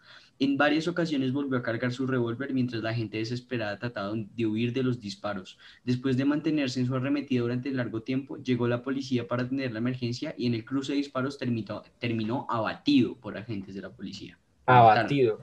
En 0.43 0.57
varias 0.57 0.89
ocasiones 0.89 1.31
volvió 1.31 1.57
a 1.57 1.63
cargar 1.63 1.93
su 1.93 2.05
revólver 2.05 2.53
mientras 2.53 2.83
la 2.83 2.93
gente 2.93 3.17
desesperada 3.17 3.79
trataba 3.79 4.13
de 4.13 4.45
huir 4.45 4.73
de 4.73 4.83
los 4.83 4.99
disparos. 4.99 5.57
Después 5.85 6.17
de 6.17 6.25
mantenerse 6.25 6.81
en 6.81 6.85
su 6.85 6.93
arremetida 6.93 7.43
durante 7.43 7.71
largo 7.71 8.01
tiempo, 8.01 8.35
llegó 8.35 8.67
la 8.67 8.83
policía 8.83 9.25
para 9.25 9.43
atender 9.43 9.71
la 9.71 9.79
emergencia 9.79 10.35
y 10.37 10.47
en 10.47 10.53
el 10.53 10.65
cruce 10.65 10.91
de 10.91 10.97
disparos 10.97 11.37
terminó, 11.37 11.81
terminó 11.97 12.45
abatido 12.49 13.15
por 13.15 13.37
agentes 13.37 13.73
de 13.73 13.83
la 13.83 13.89
policía. 13.89 14.37
Abatido. 14.65 15.39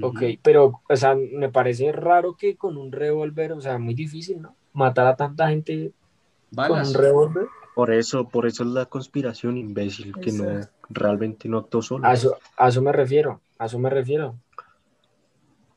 Ok, 0.00 0.20
pero, 0.42 0.80
o 0.88 0.96
sea, 0.96 1.14
me 1.14 1.50
parece 1.50 1.92
raro 1.92 2.36
que 2.36 2.56
con 2.56 2.76
un 2.76 2.90
revólver, 2.90 3.52
o 3.52 3.60
sea, 3.60 3.78
muy 3.78 3.94
difícil, 3.94 4.42
¿no? 4.42 4.56
Matar 4.72 5.06
a 5.06 5.14
tanta 5.14 5.48
gente 5.48 5.92
con 6.56 6.72
un 6.72 6.94
revólver. 6.94 7.46
Por 7.76 7.92
eso, 7.92 8.28
por 8.28 8.46
eso 8.46 8.64
es 8.64 8.70
la 8.70 8.86
conspiración 8.86 9.56
imbécil, 9.56 10.12
que 10.20 10.32
no 10.32 10.60
realmente 10.90 11.48
no 11.48 11.58
actuó 11.58 11.82
solo. 11.82 12.06
A 12.06 12.14
eso, 12.14 12.36
a 12.56 12.68
eso 12.68 12.82
me 12.82 12.92
refiero, 12.92 13.40
a 13.62 13.66
eso 13.66 13.78
me 13.78 13.90
refiero. 13.90 14.38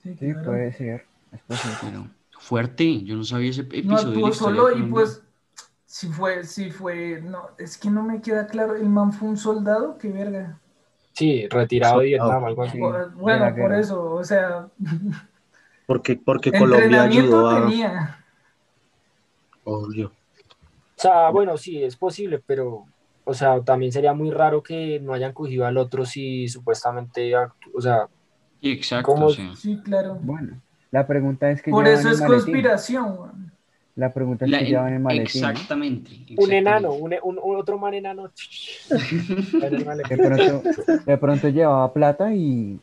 Sí, 0.03 0.15
Sí, 0.19 0.33
claro. 0.33 0.43
puede 0.43 0.71
ser. 0.73 1.05
Es 1.31 1.41
posible. 1.41 1.77
Pero 1.81 2.07
fuerte, 2.39 3.03
yo 3.03 3.15
no 3.15 3.23
sabía 3.23 3.49
ese 3.49 3.63
No 3.63 3.69
episodio. 3.69 4.29
historia 4.29 4.33
solo 4.33 4.77
y 4.77 4.83
pues 4.83 5.23
si 5.86 6.09
fue, 6.09 6.43
si 6.43 6.71
fue, 6.71 7.21
no, 7.21 7.49
es 7.57 7.77
que 7.77 7.89
no 7.89 8.03
me 8.03 8.21
queda 8.21 8.47
claro, 8.47 8.75
el 8.75 8.89
man 8.89 9.13
fue 9.13 9.29
un 9.29 9.38
soldado, 9.38 9.97
qué 9.97 10.09
verga. 10.11 10.59
Sí, 11.13 11.47
retirado 11.49 11.99
de. 12.01 12.07
Vietnam, 12.07 12.43
algo 12.45 12.63
así. 12.63 12.77
Sí, 12.77 12.83
Bueno, 13.15 13.55
por 13.55 13.55
guerra. 13.55 13.79
eso, 13.79 14.11
o 14.15 14.23
sea, 14.23 14.69
Porque, 15.86 16.15
porque 16.17 16.51
Colombia 16.57 17.03
ayudó 17.03 17.49
a... 17.49 17.61
tenía. 17.61 18.25
Obvio. 19.63 20.07
O 20.97 21.01
sea, 21.01 21.29
bueno, 21.29 21.57
sí, 21.57 21.83
es 21.83 21.95
posible, 21.97 22.41
pero, 22.45 22.86
o 23.25 23.33
sea, 23.33 23.61
también 23.63 23.91
sería 23.91 24.13
muy 24.13 24.31
raro 24.31 24.63
que 24.63 24.99
no 24.99 25.13
hayan 25.13 25.33
cogido 25.33 25.65
al 25.65 25.77
otro 25.77 26.05
si 26.05 26.47
supuestamente, 26.47 27.33
o 27.76 27.82
sea, 27.82 28.07
Sí, 28.61 28.71
Exacto, 28.71 29.11
¿Cómo- 29.11 29.28
o 29.28 29.30
sea, 29.34 29.55
Sí, 29.55 29.80
claro. 29.84 30.17
Bueno, 30.21 30.59
la 30.91 31.05
pregunta 31.05 31.51
es 31.51 31.61
que 31.61 31.69
Por 31.71 31.88
eso 31.88 32.09
es 32.09 32.21
conspiración, 32.21 33.05
weón. 33.19 33.51
La 33.95 34.11
pregunta 34.13 34.43
es 34.45 34.51
la- 34.51 34.59
que 34.59 34.65
llevan 34.65 34.93
el 34.93 34.99
maletín. 34.99 35.26
exactamente, 35.45 36.09
un 36.38 36.51
enano, 36.51 36.93
un, 36.93 37.13
un- 37.23 37.39
un 37.41 37.55
otro 37.55 37.78
man 37.78 37.93
enano. 37.93 38.32
En. 39.61 39.71
De 39.86 40.17
pronto, 40.17 40.63
de 41.05 41.17
pronto 41.17 41.49
llevaba 41.49 41.93
plata 41.93 42.34
y 42.34 42.80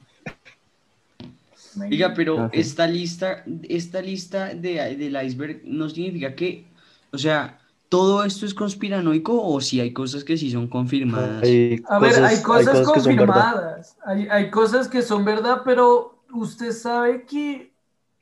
Diga, 1.88 2.12
pero 2.14 2.51
sí. 2.53 2.61
esta 2.61 2.86
lista, 2.86 3.45
esta 3.62 4.03
lista 4.03 4.55
de, 4.55 4.95
del 4.97 5.24
iceberg 5.24 5.62
no 5.64 5.88
significa 5.88 6.34
que, 6.34 6.64
o 7.11 7.16
sea, 7.18 7.59
¿todo 7.93 8.24
esto 8.24 8.47
es 8.47 8.55
conspiranoico 8.55 9.32
o 9.38 9.61
si 9.61 9.78
hay 9.80 9.93
cosas 9.93 10.24
que 10.24 10.38
sí 10.38 10.51
son 10.51 10.66
confirmadas? 10.66 11.43
Hay 11.43 11.82
A 11.88 11.99
ver, 11.99 12.24
hay 12.24 12.43
cosas, 12.43 12.82
confirmadas, 12.86 13.99
hay, 14.07 14.28
hay 14.30 14.51
cosas 14.51 14.88
que 14.88 15.03
son 15.03 15.24
verdad, 15.26 15.61
pero 15.62 16.22
usted 16.32 16.72
sabe 16.72 17.26
que 17.26 17.70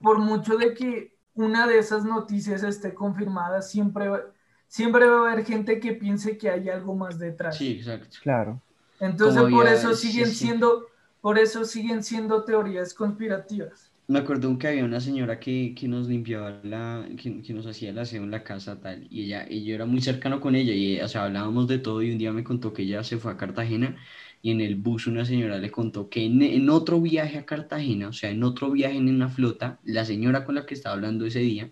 por 0.00 0.18
mucho 0.18 0.56
de 0.56 0.74
que 0.74 1.14
una 1.34 1.68
de 1.68 1.78
esas 1.78 2.04
noticias 2.04 2.64
esté 2.64 2.94
confirmada, 2.94 3.62
siempre, 3.62 4.08
va- 4.08 4.24
siempre 4.66 5.06
va 5.06 5.28
a 5.28 5.32
haber 5.32 5.44
gente 5.46 5.78
que 5.78 5.92
piense 5.92 6.36
que 6.36 6.50
hay 6.50 6.68
algo 6.68 6.96
más 6.96 7.18
detrás. 7.18 7.56
Sí, 7.56 7.72
exacto. 7.78 8.16
Claro. 8.22 8.60
Entonces 8.98 9.42
Como 9.42 9.56
por 9.56 9.68
eso 9.68 9.94
siguen 9.94 10.26
sí. 10.26 10.34
siendo, 10.34 10.86
por 11.20 11.38
eso 11.38 11.64
siguen 11.64 12.02
siendo 12.02 12.44
teorías 12.44 12.92
conspirativas. 12.92 13.89
Me 14.11 14.18
acuerdo 14.18 14.58
que 14.58 14.66
había 14.66 14.84
una 14.84 15.00
señora 15.00 15.38
que, 15.38 15.72
que 15.74 15.86
nos 15.86 16.08
limpiaba 16.08 16.61
la, 16.64 17.08
que, 17.16 17.40
que 17.42 17.54
nos 17.54 17.64
hacía 17.66 17.90
el 17.90 17.98
aseo 17.98 18.24
en 18.24 18.30
la 18.32 18.42
casa 18.42 18.80
tal, 18.80 19.06
y 19.08 19.22
ella, 19.24 19.46
y 19.48 19.64
yo 19.64 19.74
era 19.74 19.86
muy 19.86 20.00
cercano 20.02 20.40
con 20.40 20.56
ella, 20.56 20.74
y 20.74 21.00
o 21.00 21.06
sea, 21.08 21.24
hablábamos 21.24 21.68
de 21.68 21.78
todo, 21.78 22.02
y 22.02 22.11
un 22.11 22.18
día 22.18 22.32
me 22.32 22.42
contó 22.42 22.72
que 22.72 22.82
ella 22.82 23.04
se 23.04 23.18
fue 23.18 23.30
a 23.32 23.36
Cartagena, 23.36 23.96
y 24.42 24.50
en 24.50 24.61
el 24.61 24.74
bus 24.74 25.06
una 25.06 25.24
señora 25.24 25.58
le 25.58 25.70
contó 25.70 26.08
que 26.08 26.24
en, 26.24 26.42
en 26.42 26.68
otro 26.70 27.00
viaje 27.00 27.38
a 27.38 27.46
Cartagena, 27.46 28.08
o 28.08 28.12
sea, 28.12 28.30
en 28.30 28.42
otro 28.42 28.72
viaje 28.72 28.96
en 28.96 29.08
una 29.08 29.28
flota, 29.28 29.78
la 29.84 30.04
señora 30.04 30.44
con 30.44 30.56
la 30.56 30.66
que 30.66 30.74
estaba 30.74 30.96
hablando 30.96 31.24
ese 31.26 31.38
día, 31.40 31.70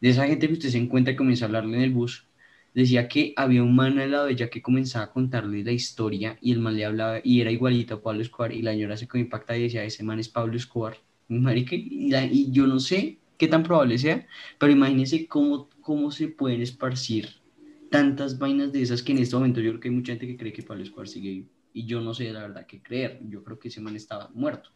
de 0.00 0.10
esa 0.10 0.26
gente 0.26 0.48
que 0.48 0.54
usted 0.54 0.70
se 0.70 0.78
encuentra 0.78 1.12
y 1.14 1.16
comienza 1.16 1.46
a 1.46 1.48
hablarle 1.48 1.76
en 1.76 1.82
el 1.84 1.92
bus, 1.92 2.28
decía 2.74 3.08
que 3.08 3.34
había 3.36 3.62
un 3.62 3.76
man 3.76 3.98
al 3.98 4.12
lado 4.12 4.26
de 4.26 4.32
ella 4.32 4.50
que 4.50 4.62
comenzaba 4.62 5.06
a 5.06 5.12
contarle 5.12 5.64
la 5.64 5.72
historia, 5.72 6.38
y 6.42 6.52
el 6.52 6.60
man 6.60 6.76
le 6.76 6.86
hablaba, 6.86 7.20
y 7.24 7.40
era 7.42 7.50
igualito 7.52 7.94
a 7.96 8.02
Pablo 8.02 8.22
Escobar, 8.22 8.52
y 8.52 8.62
la 8.62 8.72
señora 8.72 8.96
se 8.96 9.08
quedó 9.08 9.20
impactada 9.20 9.58
y 9.58 9.64
decía, 9.64 9.84
ese 9.84 10.04
man 10.04 10.20
es 10.20 10.28
Pablo 10.30 10.56
Escobar. 10.56 10.98
Marica, 11.28 11.74
y, 11.76 12.10
la- 12.10 12.24
y 12.24 12.50
yo 12.50 12.66
no 12.66 12.80
sé 12.80 13.18
qué 13.36 13.48
tan 13.48 13.62
probable 13.62 13.98
sea, 13.98 14.26
pero 14.58 14.72
imagínense 14.72 15.26
cómo, 15.26 15.68
cómo 15.82 16.10
se 16.10 16.28
pueden 16.28 16.60
esparcir 16.62 17.28
tantas 17.90 18.38
vainas 18.38 18.72
de 18.72 18.82
esas 18.82 19.02
que 19.02 19.12
en 19.12 19.18
este 19.18 19.36
momento 19.36 19.60
yo 19.60 19.70
creo 19.70 19.80
que 19.80 19.88
hay 19.88 19.94
mucha 19.94 20.12
gente 20.12 20.26
que 20.26 20.36
cree 20.36 20.52
que 20.52 20.62
Pablo 20.62 20.82
Escobar 20.82 21.08
sigue 21.08 21.30
vivo. 21.30 21.48
Y 21.72 21.86
yo 21.86 22.00
no 22.00 22.12
sé 22.14 22.32
la 22.32 22.40
verdad 22.40 22.66
qué 22.66 22.82
creer. 22.82 23.20
Yo 23.28 23.44
creo 23.44 23.58
que 23.58 23.68
ese 23.68 23.80
man 23.80 23.94
estaba 23.94 24.30
muerto. 24.34 24.70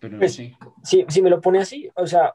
Pero 0.00 0.14
no 0.14 0.18
Pues, 0.18 0.34
sé. 0.34 0.56
Si, 0.82 1.04
si 1.08 1.22
me 1.22 1.30
lo 1.30 1.40
pone 1.40 1.60
así, 1.60 1.88
o 1.94 2.06
sea, 2.06 2.34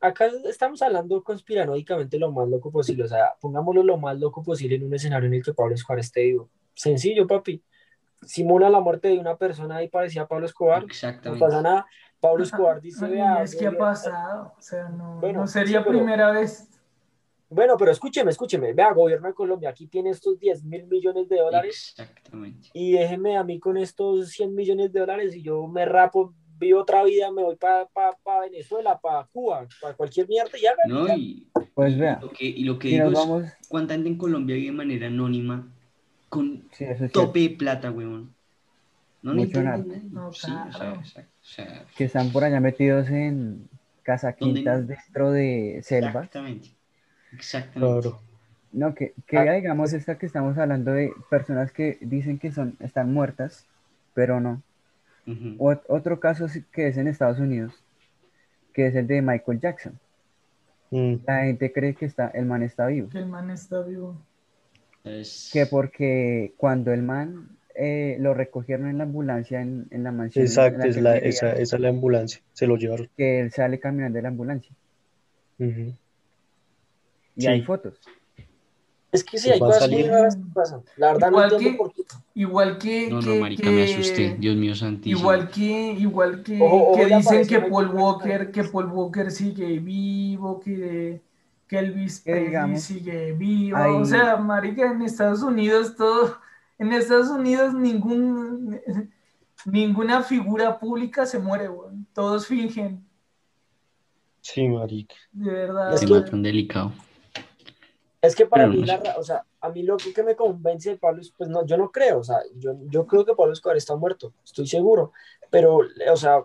acá 0.00 0.30
estamos 0.48 0.82
hablando 0.82 1.22
conspiranoicamente 1.22 2.18
lo 2.18 2.30
más 2.30 2.48
loco 2.48 2.70
posible, 2.70 3.04
o 3.04 3.08
sea, 3.08 3.32
pongámoslo 3.40 3.82
lo 3.82 3.96
más 3.96 4.18
loco 4.18 4.42
posible 4.42 4.76
en 4.76 4.84
un 4.84 4.94
escenario 4.94 5.28
en 5.28 5.34
el 5.34 5.42
que 5.42 5.54
Pablo 5.54 5.74
Escobar 5.74 6.00
esté 6.00 6.24
vivo. 6.24 6.50
Sencillo, 6.74 7.26
papi. 7.26 7.62
Simula 8.26 8.68
la 8.70 8.80
muerte 8.80 9.08
de 9.08 9.18
una 9.18 9.36
persona 9.36 9.82
y 9.82 9.88
parecía 9.88 10.22
a 10.22 10.26
Pablo 10.28 10.46
Escobar, 10.46 10.80
no 10.82 10.86
Exactamente. 10.86 11.44
pasa 11.44 11.62
nada. 11.62 11.86
Pablo 12.20 12.42
Escobar 12.44 12.80
dice, 12.80 13.06
vea, 13.06 13.42
es 13.42 13.54
que 13.54 13.66
ha 13.66 13.76
pasado, 13.76 14.54
o 14.58 14.60
sea, 14.62 14.88
no, 14.88 15.20
Bueno, 15.20 15.40
no 15.40 15.46
sería 15.46 15.78
sí, 15.80 15.84
pero- 15.86 15.98
primera 15.98 16.30
vez. 16.32 16.70
Bueno, 17.50 17.76
pero 17.78 17.92
escúcheme, 17.92 18.30
escúcheme, 18.30 18.72
vea, 18.72 18.92
gobierno 18.92 19.28
de 19.28 19.34
Colombia, 19.34 19.68
aquí 19.68 19.86
tiene 19.86 20.10
estos 20.10 20.38
10 20.40 20.64
mil 20.64 20.86
millones 20.86 21.28
de 21.28 21.36
dólares 21.36 21.94
Exactamente. 21.96 22.68
y 22.72 22.92
déjeme 22.92 23.36
a 23.36 23.44
mí 23.44 23.60
con 23.60 23.76
estos 23.76 24.30
100 24.30 24.54
millones 24.54 24.92
de 24.92 25.00
dólares 25.00 25.36
y 25.36 25.42
yo 25.42 25.66
me 25.68 25.84
rapo, 25.84 26.32
vivo 26.58 26.80
otra 26.80 27.04
vida, 27.04 27.30
me 27.30 27.42
voy 27.42 27.56
para 27.56 27.86
Venezuela, 28.40 28.98
para 28.98 29.24
Cuba, 29.26 29.68
para 29.80 29.94
cualquier 29.94 30.26
mierda 30.26 30.58
y 30.60 30.66
haga. 30.66 30.82
¿No? 30.88 31.06
Y, 31.16 31.46
Pues 31.74 31.92
y 31.92 31.96
vea, 32.00 32.18
lo 32.22 32.30
que, 32.30 32.44
y 32.46 32.64
lo 32.64 32.78
que 32.78 32.88
digo 32.88 33.10
nos 33.10 33.12
es, 33.12 33.18
vamos, 33.28 33.44
¿cuánta 33.68 33.94
gente 33.94 34.08
en 34.08 34.18
Colombia 34.18 34.56
vive 34.56 34.68
de 34.70 34.76
manera 34.76 35.06
anónima 35.08 35.68
con 36.34 36.64
sí, 36.72 36.84
eso 36.84 36.92
es 36.92 36.98
cierto, 36.98 37.20
tope 37.26 37.40
de 37.40 37.50
plata, 37.50 37.90
weón? 37.90 38.34
No 39.22 39.32
Mucho 39.34 39.58
entiendo, 39.60 39.70
nada. 39.94 40.02
No, 40.10 40.32
Sí, 40.32 40.50
o 40.50 40.50
sea, 40.50 40.68
claro. 40.70 41.00
exacto, 41.00 41.30
o 41.40 41.44
sea, 41.46 41.84
que 41.96 42.04
están 42.04 42.30
por 42.30 42.44
allá 42.44 42.60
metidos 42.60 43.08
en 43.08 43.68
casaquitas 44.02 44.86
dentro 44.86 45.30
de 45.32 45.80
selvas. 45.82 46.14
Exactamente. 46.16 46.68
Exactamente. 47.32 48.00
Claro. 48.02 48.20
No, 48.72 48.94
que, 48.94 49.14
que 49.26 49.38
Ah. 49.38 49.52
digamos 49.54 49.92
esta 49.92 50.18
que 50.18 50.26
estamos 50.26 50.58
hablando 50.58 50.92
de 50.92 51.12
personas 51.30 51.72
que 51.72 51.96
dicen 52.00 52.38
que 52.38 52.52
son, 52.52 52.76
están 52.80 53.12
muertas, 53.12 53.66
pero 54.14 54.40
no. 54.40 54.62
Ot- 55.58 55.84
otro 55.88 56.20
caso 56.20 56.46
que 56.70 56.88
es 56.88 56.98
en 56.98 57.08
Estados 57.08 57.38
Unidos, 57.38 57.72
que 58.74 58.88
es 58.88 58.94
el 58.94 59.06
de 59.06 59.22
Michael 59.22 59.58
Jackson. 59.60 59.98
Mm, 60.90 61.14
La 61.26 61.44
gente 61.44 61.72
cree 61.72 61.94
que 61.94 62.04
está, 62.04 62.28
el 62.28 62.44
man 62.44 62.62
está 62.62 62.86
vivo, 62.88 63.08
el 63.14 63.26
man 63.26 63.50
está 63.50 63.80
vivo. 63.82 64.16
Es- 65.04 65.50
que 65.52 65.66
porque 65.66 66.54
cuando 66.56 66.92
el 66.92 67.02
man 67.02 67.50
eh, 67.76 68.16
lo 68.20 68.34
recogieron 68.34 68.88
en 68.88 68.98
la 68.98 69.04
ambulancia 69.04 69.60
en, 69.60 69.86
en 69.90 70.04
la 70.04 70.12
mansión 70.12 70.44
Exacto, 70.44 70.78
la 70.78 70.86
es 70.86 70.96
la, 70.96 71.16
esa, 71.18 71.52
esa 71.52 71.76
es 71.76 71.82
la 71.82 71.88
ambulancia. 71.88 72.40
Se 72.52 72.66
lo 72.66 72.76
llevaron. 72.76 73.08
que 73.16 73.40
él 73.40 73.50
sale 73.52 73.78
caminando 73.80 74.16
de 74.16 74.22
la 74.22 74.28
ambulancia 74.28 74.72
y 75.58 75.94
Sí. 77.36 77.46
hay 77.48 77.62
fotos. 77.62 77.94
Es 79.10 79.22
que 79.24 79.38
sí, 79.38 79.50
hay 79.50 79.58
cosas 79.60 79.88
muy 79.90 80.02
raras 80.04 80.36
que 80.36 80.42
pasan. 80.52 80.80
La 80.96 81.12
verdad 81.12 81.28
Igual 81.30 81.48
no 81.48 81.54
entiendo 81.56 81.70
que- 81.72 81.78
por 81.84 81.94
qué. 81.94 82.02
Igual 82.34 82.78
que. 82.78 83.10
No, 83.10 83.20
no, 83.20 83.32
que- 83.32 83.40
marica, 83.40 83.70
me 83.70 83.84
asusté. 83.84 84.36
Dios 84.38 84.56
mío 84.56 84.74
santísimo. 84.74 85.20
Igual 85.20 85.50
que, 85.50 85.92
igual 85.92 86.42
que, 86.42 86.60
Ojo, 86.60 86.76
ojo, 86.90 86.96
que 86.96 87.16
dicen 87.16 87.46
que 87.46 87.60
Paul. 87.60 87.88
Walker, 87.94 88.50
que 88.50 88.64
Paul 88.64 88.86
Walker 88.86 89.30
sigue 89.30 89.78
vivo, 89.78 90.58
que, 90.60 91.20
que 91.68 91.78
Elvis 91.78 92.20
Presley 92.20 92.46
digamos, 92.46 92.82
sigue 92.82 93.32
vivo. 93.32 93.78
O 93.98 94.04
sea, 94.04 94.36
marica, 94.36 94.90
en 94.90 95.02
Estados 95.02 95.42
Unidos 95.42 95.96
todo, 95.96 96.38
en 96.78 96.92
Estados 96.92 97.28
Unidos 97.28 97.74
ningún, 97.74 98.80
ninguna 99.64 100.22
figura 100.22 100.78
pública 100.78 101.24
se 101.26 101.38
muere, 101.38 101.68
weón. 101.68 102.06
Todos 102.12 102.46
fingen, 102.46 103.04
Sí, 104.40 104.68
marica. 104.68 105.14
de 105.32 105.50
verdad. 105.50 105.94
Es 105.94 106.00
Se 106.00 106.06
que- 106.06 106.12
matan 106.12 106.42
delicado. 106.42 106.92
Es 108.20 108.34
que 108.34 108.46
para 108.46 108.64
Pero 108.64 108.74
mí, 108.74 108.80
no 108.80 108.86
la, 108.86 109.16
o 109.18 109.22
sea, 109.22 109.44
a 109.60 109.68
mí 109.68 109.82
lo 109.82 109.96
que 109.98 110.22
me 110.22 110.34
convence 110.34 110.90
de 110.90 110.96
Pablo, 110.96 111.20
es- 111.20 111.30
pues 111.30 111.48
no, 111.50 111.64
yo 111.66 111.76
no 111.76 111.90
creo, 111.92 112.18
o 112.20 112.24
sea, 112.24 112.38
yo, 112.56 112.74
yo 112.88 113.06
creo 113.06 113.24
que 113.24 113.34
Pablo 113.34 113.52
Escobar 113.52 113.76
está 113.76 113.96
muerto, 113.96 114.32
estoy 114.42 114.66
seguro, 114.66 115.12
pero, 115.50 115.80
o 116.10 116.16
sea, 116.16 116.38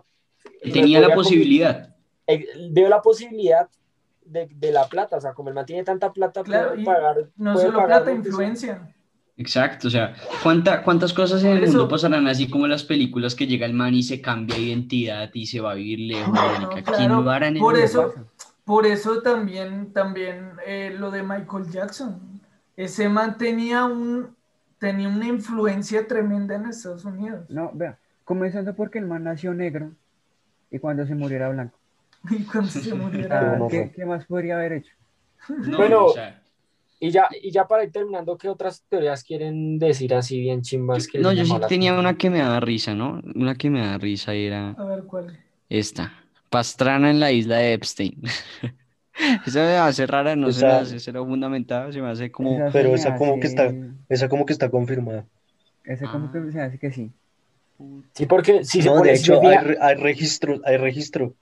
Tenía 0.62 1.00
la 1.00 1.14
posibilidad. 1.14 1.94
eh, 2.26 2.46
veo 2.70 2.88
la 2.90 3.00
posibilidad 3.00 3.68
de, 4.30 4.48
de 4.50 4.72
la 4.72 4.88
plata, 4.88 5.16
o 5.16 5.20
sea, 5.20 5.34
como 5.34 5.48
el 5.50 5.54
man 5.54 5.66
tiene 5.66 5.84
tanta 5.84 6.12
plata, 6.12 6.44
Claro, 6.44 6.70
puede 6.72 6.84
pagar, 6.84 7.30
No 7.36 7.52
puede 7.52 7.66
solo 7.66 7.78
pagar 7.78 8.04
plata, 8.04 8.12
influencia. 8.12 8.94
Exacto, 9.36 9.88
o 9.88 9.90
sea, 9.90 10.14
¿cuánta, 10.42 10.82
¿cuántas 10.82 11.14
cosas 11.14 11.42
en 11.44 11.52
el 11.52 11.60
mundo 11.62 11.88
pasarán 11.88 12.26
así 12.28 12.48
como 12.50 12.66
las 12.66 12.84
películas 12.84 13.34
que 13.34 13.46
llega 13.46 13.66
el 13.66 13.72
man 13.74 13.94
y 13.94 14.02
se 14.02 14.20
cambia 14.20 14.56
de 14.56 14.62
identidad 14.62 15.30
y 15.32 15.46
se 15.46 15.60
va 15.60 15.72
a 15.72 15.74
vivir 15.74 16.00
lejos? 16.00 16.42
No, 16.42 16.52
marica? 16.52 16.82
no, 16.82 16.84
¿Quién 16.92 17.08
claro, 17.08 17.22
lo 17.22 17.30
hará 17.30 17.48
en 17.48 17.56
el 17.56 17.64
por 17.64 17.78
mundo? 17.78 17.84
eso-. 17.86 18.14
Por 18.64 18.86
eso 18.86 19.22
también, 19.22 19.92
también 19.92 20.52
eh, 20.66 20.94
lo 20.96 21.10
de 21.10 21.22
Michael 21.22 21.70
Jackson. 21.70 22.40
Ese 22.76 23.08
man 23.08 23.38
tenía, 23.38 23.84
un, 23.86 24.36
tenía 24.78 25.08
una 25.08 25.26
influencia 25.26 26.06
tremenda 26.06 26.54
en 26.54 26.66
Estados 26.66 27.04
Unidos. 27.04 27.46
No, 27.48 27.72
vea, 27.74 27.98
comenzando 28.24 28.76
porque 28.76 28.98
el 29.00 29.06
man 29.06 29.24
nació 29.24 29.54
negro 29.54 29.96
y 30.70 30.78
cuando 30.78 31.06
se 31.06 31.16
muriera 31.16 31.48
blanco. 31.48 31.79
Y 32.30 32.42
cuando 32.50 32.70
se 32.70 32.90
Ah, 32.90 32.94
muriera. 32.94 33.58
¿qué, 33.94 34.04
más 34.04 34.26
podría 34.26 34.56
haber 34.56 34.72
hecho? 34.74 34.92
No, 35.48 35.78
Bueno, 35.78 36.04
o 36.06 36.12
sea, 36.12 36.42
Y 36.98 37.10
ya, 37.10 37.28
y 37.42 37.50
ya 37.50 37.66
para 37.66 37.84
ir 37.84 37.92
terminando, 37.92 38.36
¿qué 38.36 38.48
otras 38.48 38.82
teorías 38.88 39.24
quieren 39.24 39.78
decir 39.78 40.12
así 40.14 40.38
bien 40.38 40.60
chimbas? 40.60 41.06
que 41.08 41.18
no, 41.18 41.32
yo 41.32 41.44
sí 41.46 41.54
tenía 41.68 41.98
una 41.98 42.16
que 42.18 42.28
me 42.28 42.40
daba 42.40 42.60
risa, 42.60 42.94
¿no? 42.94 43.22
Una 43.34 43.54
que 43.54 43.70
me 43.70 43.80
da 43.80 43.96
risa 43.96 44.34
era 44.34 44.70
A 44.72 44.84
ver 44.84 45.04
cuál. 45.04 45.38
esta. 45.70 46.12
Pastrana 46.50 47.10
en 47.10 47.20
la 47.20 47.30
isla 47.32 47.56
de 47.58 47.72
Epstein. 47.74 48.20
Esa 49.46 49.60
me 49.60 49.76
hace 49.76 50.06
rara, 50.06 50.34
no 50.36 50.50
se 50.50 50.66
hace 50.66 50.98
cero 50.98 51.24
fundamentada, 51.26 51.92
se 51.92 52.00
me 52.02 52.08
hace 52.10 52.30
como... 52.30 52.56
Esa 52.56 52.70
Pero 52.72 52.94
esa 52.94 53.16
como 53.16 53.38
que 53.40 53.46
está- 53.46 53.72
Esa 54.08 54.28
como 54.28 54.44
que 54.46 54.52
está 54.52 54.68
confirmada. 54.70 55.24
Esa 55.84 56.10
como 56.10 56.26
Ah. 56.26 56.32
que 56.32 56.52
se 56.52 56.60
hace 56.60 56.78
que 56.78 56.90
sí. 56.90 57.10
Sí, 58.14 58.26
porque 58.26 58.64
si 58.64 58.82
se 58.82 58.90
pone, 58.90 59.10
de 59.12 59.16
hecho, 59.16 59.40
hay 59.80 59.94
registro, 59.94 60.60
hay 60.64 60.76
registro. 60.76 61.34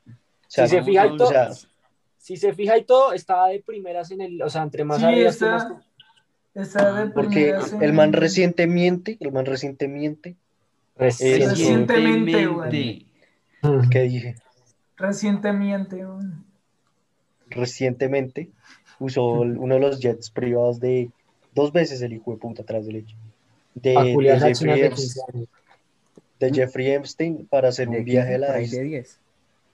O 0.49 0.51
sea, 0.51 0.67
si 0.67 0.77
se 0.77 0.83
fija 0.83 1.07
y 1.07 1.17
todo, 1.17 1.29
sea- 1.29 1.51
si 2.17 2.37
se 2.37 2.53
fija 2.53 2.77
y 2.79 2.85
todo, 2.85 3.13
estaba 3.13 3.49
de 3.49 3.61
primeras 3.61 4.11
en 4.11 4.21
el, 4.23 4.43
o 4.43 4.49
sea, 4.51 4.63
entre 4.63 4.85
más 4.85 4.99
Sí, 4.99 5.05
arriba 5.05 5.29
está- 5.31 5.51
más- 5.51 5.73
Está 6.55 6.93
de 7.05 7.11
porque 7.13 7.51
en- 7.51 7.83
el 7.83 7.93
man 7.93 8.13
reciente 8.13 8.67
miente, 8.67 9.17
el 9.21 9.31
man 9.31 9.47
reciente 9.47 9.87
miente. 9.87 10.35
Reciente. 10.97 11.47
Recientemente, 11.51 12.47
güey. 12.47 13.07
¿Qué 13.91 14.01
dije? 14.03 14.35
Recientemente. 14.97 16.05
güey. 16.05 16.27
Recientemente 17.51 18.51
usó 18.99 19.25
uno 19.27 19.75
de 19.75 19.81
los 19.81 20.01
jets 20.01 20.31
privados 20.31 20.81
de 20.81 21.11
dos 21.55 21.73
veces 21.73 22.03
el 22.03 22.13
hijo 22.13 22.33
de 22.33 22.39
puta 22.39 22.63
atrás 22.63 22.87
del 22.87 22.97
hecho. 22.97 23.17
De, 23.75 23.91
de 23.91 23.97
Jeffrey, 24.41 24.81
Epstein, 24.81 24.91
15 24.95 25.21
años. 25.33 25.49
de 26.41 26.53
Jeffrey 26.53 26.91
Epstein 26.91 27.47
para 27.47 27.69
hacer 27.69 27.89
De 27.89 27.99
un 27.99 28.05
viaje 28.05 28.35
a 28.35 28.39
15 28.39 28.47
por 28.47 28.55
la 28.57 28.61
isla. 28.99 29.19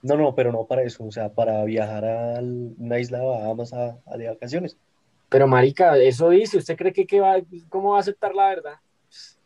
De 0.05 0.13
10. 0.13 0.17
No, 0.17 0.17
no, 0.23 0.35
pero 0.35 0.51
no 0.51 0.65
para 0.65 0.83
eso, 0.83 1.05
o 1.05 1.11
sea, 1.11 1.33
para 1.33 1.63
viajar 1.63 2.05
a 2.05 2.39
una 2.41 2.99
isla 2.99 3.19
de 3.19 3.25
Bahamas 3.25 3.73
a, 3.73 3.97
a 4.05 4.17
de 4.17 4.27
vacaciones. 4.29 4.77
Pero 5.29 5.47
marica, 5.47 5.97
eso 5.97 6.29
dice, 6.29 6.57
¿usted 6.57 6.77
cree 6.77 6.93
que, 6.93 7.05
qué 7.07 7.19
va, 7.19 7.35
cómo 7.69 7.91
va 7.91 7.97
a 7.97 7.99
aceptar 8.01 8.33
la 8.35 8.49
verdad? 8.49 8.73
Pues 9.09 9.39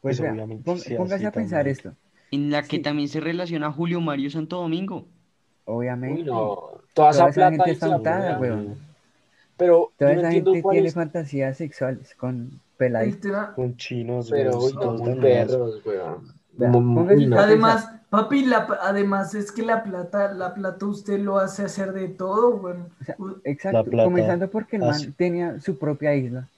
Pues 0.00 0.20
obviamente 0.20 0.76
sí, 0.78 0.94
póngase 0.94 1.26
a 1.26 1.32
pensar 1.32 1.58
también. 1.60 1.76
esto. 1.76 1.96
En 2.30 2.50
la 2.50 2.62
que 2.66 2.78
Sí. 2.78 2.82
también 2.82 3.08
se 3.08 3.20
relaciona 3.20 3.72
Julio 3.72 4.00
Mario 4.00 4.30
Santo 4.30 4.56
Domingo. 4.58 5.06
Obviamente. 5.64 6.22
Uy, 6.22 6.24
no, 6.24 6.34
toda 6.94 7.10
Toda 7.10 7.10
esa 7.10 7.30
plata 7.30 7.50
gente 7.56 7.70
está 7.72 7.88
untada, 7.90 8.38
weón. 8.38 8.76
Pero 9.56 9.92
Toda 9.96 10.14
no 10.14 10.20
esa 10.20 10.32
gente 10.32 10.62
cuál 10.62 10.74
tiene 10.74 10.88
es. 10.88 10.94
fantasías 10.94 11.56
sexuales 11.58 12.14
con 12.14 12.36
El 12.52 12.60
peladitos. 12.76 13.48
Con 13.54 13.76
chinos, 13.76 14.30
Pero 14.30 14.58
weón, 14.58 14.64
uy, 14.64 14.72
no, 14.72 14.80
todos 14.80 15.00
muy 15.02 15.20
perros, 15.20 15.86
weón. 15.86 16.34
Además, 17.38 17.90
papi, 18.10 18.44
la, 18.44 18.66
además 18.82 19.34
es 19.34 19.52
que 19.52 19.62
la 19.62 19.82
plata, 19.82 20.32
la 20.34 20.54
plata 20.54 20.86
usted 20.86 21.18
lo 21.20 21.38
hace 21.38 21.64
hacer 21.64 21.92
de 21.92 22.08
todo, 22.08 22.58
güey. 22.58 22.74
O 23.00 23.04
sea, 23.04 23.16
U- 23.18 23.40
Exacto, 23.44 23.90
comenzando 24.02 24.50
porque 24.50 24.76
el 24.76 24.82
man 24.82 24.94
hace- 24.94 25.12
tenía 25.16 25.60
su 25.60 25.78
propia 25.78 26.14
isla. 26.14 26.48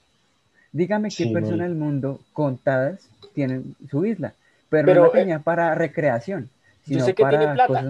Dígame 0.72 1.08
qué 1.10 1.26
Sí, 1.26 1.32
persona 1.32 1.64
del 1.64 1.74
mundo 1.74 2.20
contadas 2.32 3.08
tienen 3.34 3.76
su 3.90 4.04
isla, 4.06 4.34
pero, 4.70 4.86
Pero, 4.86 5.00
no 5.02 5.06
la 5.06 5.12
eh, 5.18 5.22
tenía 5.22 5.38
para 5.40 5.74
recreación, 5.74 6.48
sino 6.84 7.04
sé 7.06 7.14
que 7.14 7.24
tiene 7.26 7.44
para 7.44 7.54
plata. 7.54 7.68
cosas 7.68 7.84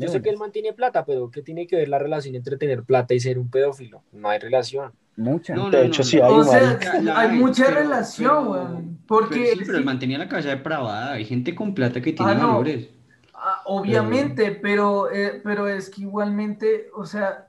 Yo 0.00 0.08
sé 0.08 0.22
que 0.22 0.30
el 0.30 0.36
man 0.38 0.52
tiene 0.52 0.72
plata, 0.72 1.04
pero 1.04 1.30
¿qué 1.30 1.42
tiene 1.42 1.66
que 1.66 1.76
ver 1.76 1.88
la 1.88 1.98
relación 1.98 2.34
entre 2.34 2.56
tener 2.56 2.82
plata 2.84 3.14
y 3.14 3.20
ser 3.20 3.38
un 3.38 3.50
pedófilo? 3.50 4.02
No 4.12 4.28
hay 4.30 4.38
relación. 4.38 4.92
Mucha. 5.16 5.54
No, 5.54 5.70
De 5.70 5.86
hecho, 5.86 6.02
sí 6.02 6.16
hay, 6.18 6.22
O 6.32 6.42
sea, 6.44 6.78
hay 6.92 7.08
hay, 7.08 7.38
mucha 7.38 7.66
pero- 7.66 7.80
relación, 7.80 8.46
güey. 8.46 8.62
Porque 9.06 9.34
Pero 9.50 9.56
sí, 9.58 9.62
pero 9.66 9.78
el 9.78 9.84
mantenía 9.84 10.18
la 10.18 10.28
cabeza 10.28 10.48
depravada. 10.48 11.12
Hay 11.12 11.24
gente 11.24 11.54
con 11.54 11.74
plata 11.74 12.00
que 12.00 12.12
tiene 12.12 12.32
Ah, 12.32 12.34
no. 12.34 12.48
valores. 12.48 12.88
Ah, 13.34 13.62
obviamente, 13.66 14.52
pero, 14.52 15.10
eh, 15.12 15.40
pero 15.44 15.68
es 15.68 15.90
que 15.90 16.00
igualmente, 16.02 16.88
o 16.94 17.04
sea, 17.04 17.48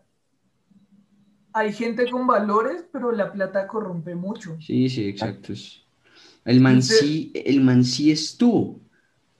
hay 1.54 1.72
gente 1.72 2.10
con 2.12 2.28
valores, 2.28 2.86
pero 2.92 3.12
la 3.12 3.32
plata 3.32 3.66
corrompe 3.68 4.14
mucho. 4.16 4.58
Sí, 4.60 4.90
sí, 4.90 5.08
exacto. 5.08 5.54
es- 5.54 5.82
El 6.44 6.60
man 6.60 6.74
Entonces- 6.74 7.00
sí, 7.00 7.32
el 7.34 7.62
man 7.62 7.84
sí 7.84 8.12
estuvo. 8.12 8.80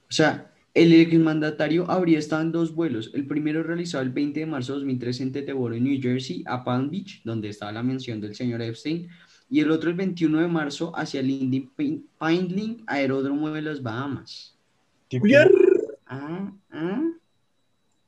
O 0.08 0.12
sea, 0.12 0.50
el 0.76 0.92
exmandatario 0.92 1.90
habría 1.90 2.18
estado 2.18 2.42
en 2.42 2.52
dos 2.52 2.74
vuelos. 2.74 3.10
El 3.14 3.26
primero 3.26 3.62
realizado 3.62 4.02
el 4.02 4.10
20 4.10 4.40
de 4.40 4.46
marzo 4.46 4.72
de 4.74 4.78
2003 4.80 5.20
en 5.22 5.32
Teteboro, 5.32 5.74
New 5.74 6.00
Jersey, 6.00 6.44
a 6.46 6.62
Palm 6.62 6.90
Beach, 6.90 7.22
donde 7.24 7.48
estaba 7.48 7.72
la 7.72 7.82
mención 7.82 8.20
del 8.20 8.34
señor 8.34 8.60
Epstein. 8.62 9.08
Y 9.48 9.60
el 9.60 9.70
otro 9.70 9.90
el 9.90 9.96
21 9.96 10.40
de 10.40 10.48
marzo 10.48 10.92
hacia 10.96 11.20
el 11.20 11.30
Indy 11.30 11.70
Pin- 11.76 12.04
Pineling, 12.20 12.82
aeródromo 12.86 13.48
de 13.50 13.62
las 13.62 13.82
Bahamas. 13.82 14.56
Ah, 16.06 16.52
ah. 16.72 17.02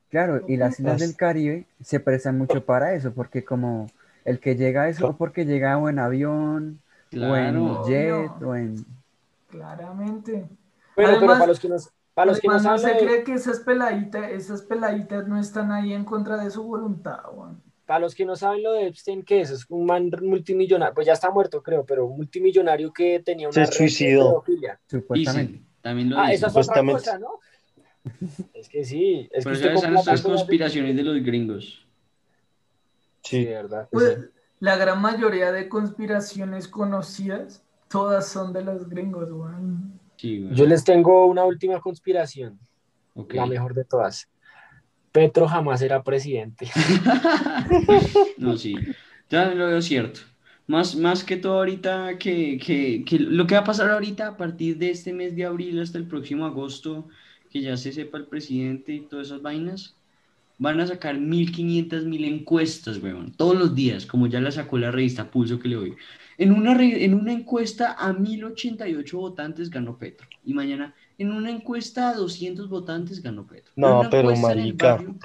Claro, 0.09 0.43
y 0.47 0.57
las 0.57 0.79
islas 0.79 0.95
As- 0.95 1.01
del 1.01 1.15
Caribe 1.15 1.65
se 1.81 1.99
prestan 1.99 2.37
mucho 2.37 2.63
para 2.65 2.93
eso, 2.93 3.13
porque 3.13 3.43
como 3.43 3.87
el 4.25 4.39
que 4.39 4.55
llega 4.55 4.83
a 4.83 4.89
eso, 4.89 5.07
o 5.09 5.17
porque 5.17 5.45
llega 5.45 5.77
o 5.77 5.87
en 5.89 5.99
avión, 5.99 6.79
o 7.13 7.15
en 7.15 7.19
Claro. 7.19 7.83
jet, 7.87 8.11
Obvio. 8.11 8.47
o 8.49 8.55
en... 8.55 8.85
Claramente. 9.49 10.45
Pero, 10.95 11.07
Además- 11.09 11.19
pero 11.19 11.33
para 11.33 11.47
los 11.47 11.59
que 11.59 11.69
nos, 11.69 11.89
para 12.19 12.31
los 12.31 12.41
que 12.41 12.47
no 12.49 12.55
Además, 12.55 12.71
no 12.73 12.77
saben 12.79 12.99
se 12.99 13.05
lo 13.05 13.11
de- 13.11 13.15
cree 13.15 13.23
que 13.23 13.33
esas 13.39 13.59
peladitas, 13.61 14.29
esas 14.31 14.61
peladitas 14.63 15.25
no 15.25 15.39
están 15.39 15.71
ahí 15.71 15.93
en 15.93 16.03
contra 16.03 16.35
de 16.35 16.51
su 16.51 16.63
voluntad, 16.63 17.19
güey. 17.31 17.51
Para 17.85 18.01
los 18.01 18.13
que 18.13 18.25
no 18.25 18.35
saben 18.35 18.61
lo 18.61 18.73
de 18.73 18.87
Epstein, 18.87 19.23
¿qué 19.23 19.39
es? 19.39 19.51
Es 19.51 19.65
un 19.69 19.85
man 19.85 20.11
multimillonario, 20.21 20.93
pues 20.93 21.07
ya 21.07 21.13
está 21.13 21.31
muerto, 21.31 21.63
creo, 21.63 21.85
pero 21.85 22.07
un 22.07 22.17
multimillonario 22.17 22.91
que 22.91 23.21
tenía 23.21 23.47
una 23.47 23.53
Se 23.65 23.71
suicidó. 23.71 24.43
Supuestamente. 24.87 25.53
Dicen, 25.53 25.67
también 25.79 26.09
lo 26.09 26.19
Ah, 26.19 26.23
dicen. 26.23 26.35
esa 26.35 26.47
es 26.47 26.51
otra 26.67 26.81
Supuestamente. 26.81 26.99
cosa, 27.03 27.19
¿no? 27.19 27.39
Es 28.53 28.67
que 28.67 28.83
sí, 28.83 29.29
es 29.31 29.45
que 29.45 29.51
Pero 29.51 29.55
esas 29.55 29.71
con 29.75 29.81
son 29.81 29.91
plata 29.93 30.11
las 30.11 30.21
conspiraciones 30.21 30.95
de 30.97 31.03
los 31.03 31.23
gringos. 31.23 31.87
Sí, 33.23 33.37
Sí, 33.37 33.45
de 33.45 33.51
verdad. 33.53 33.87
Pues, 33.93 34.19
la 34.59 34.75
gran 34.75 35.01
mayoría 35.01 35.53
de 35.53 35.69
conspiraciones 35.69 36.67
conocidas, 36.67 37.63
todas 37.87 38.27
son 38.27 38.51
de 38.51 38.61
los 38.65 38.89
gringos, 38.89 39.31
güey. 39.31 39.53
Sí. 40.19 40.45
Yo 40.51 40.65
les 40.65 40.83
tengo 40.83 41.27
una 41.27 41.45
última 41.45 41.79
conspiración, 41.79 42.59
la 43.15 43.45
mejor 43.45 43.73
de 43.73 43.85
todas. 43.85 44.27
Petro 45.13 45.47
jamás 45.47 45.81
era 45.81 46.03
presidente. 46.03 46.69
No, 48.37 48.57
sí, 48.57 48.75
ya 49.29 49.45
lo 49.53 49.67
veo 49.67 49.81
cierto. 49.81 50.19
Más, 50.67 50.97
más 50.97 51.23
que 51.23 51.37
todo 51.37 51.59
ahorita, 51.59 52.17
que, 52.17 52.57
que, 52.57 53.05
que 53.05 53.17
lo 53.17 53.47
que 53.47 53.55
va 53.55 53.61
a 53.61 53.63
pasar 53.63 53.89
ahorita 53.91 54.27
a 54.27 54.37
partir 54.37 54.77
de 54.77 54.91
este 54.91 55.13
mes 55.13 55.37
de 55.37 55.45
abril 55.45 55.79
hasta 55.79 55.97
el 55.97 56.05
próximo 56.05 56.45
agosto, 56.45 57.07
que 57.49 57.61
ya 57.61 57.77
se 57.77 57.93
sepa 57.93 58.17
el 58.17 58.25
presidente 58.25 58.91
y 58.91 58.99
todas 58.99 59.27
esas 59.27 59.41
vainas, 59.41 59.95
van 60.59 60.79
a 60.81 60.85
sacar 60.87 61.17
1500 61.17 62.05
mil 62.05 62.25
encuestas, 62.25 63.01
weón, 63.01 63.31
todos 63.31 63.57
los 63.57 63.73
días, 63.73 64.05
como 64.05 64.27
ya 64.27 64.39
la 64.41 64.51
sacó 64.51 64.77
la 64.77 64.91
revista 64.91 65.31
Pulso 65.31 65.57
que 65.59 65.69
le 65.69 65.75
doy. 65.75 65.93
En 66.37 66.51
una, 66.51 66.73
re- 66.73 67.03
en 67.03 67.13
una 67.15 67.31
encuesta 67.33 67.95
a 67.97 68.13
1088 68.13 69.17
votantes 69.17 69.69
ganó 69.69 69.97
Petro. 69.97 70.27
Y 70.45 70.53
mañana, 70.53 70.93
en 71.17 71.31
una 71.31 71.49
encuesta 71.49 72.09
a 72.09 72.13
200 72.13 72.69
votantes 72.69 73.21
ganó 73.21 73.45
Petro. 73.45 73.71
No, 73.75 74.07
pero, 74.11 74.35
marica. 74.35 74.95
barrio- 74.95 75.15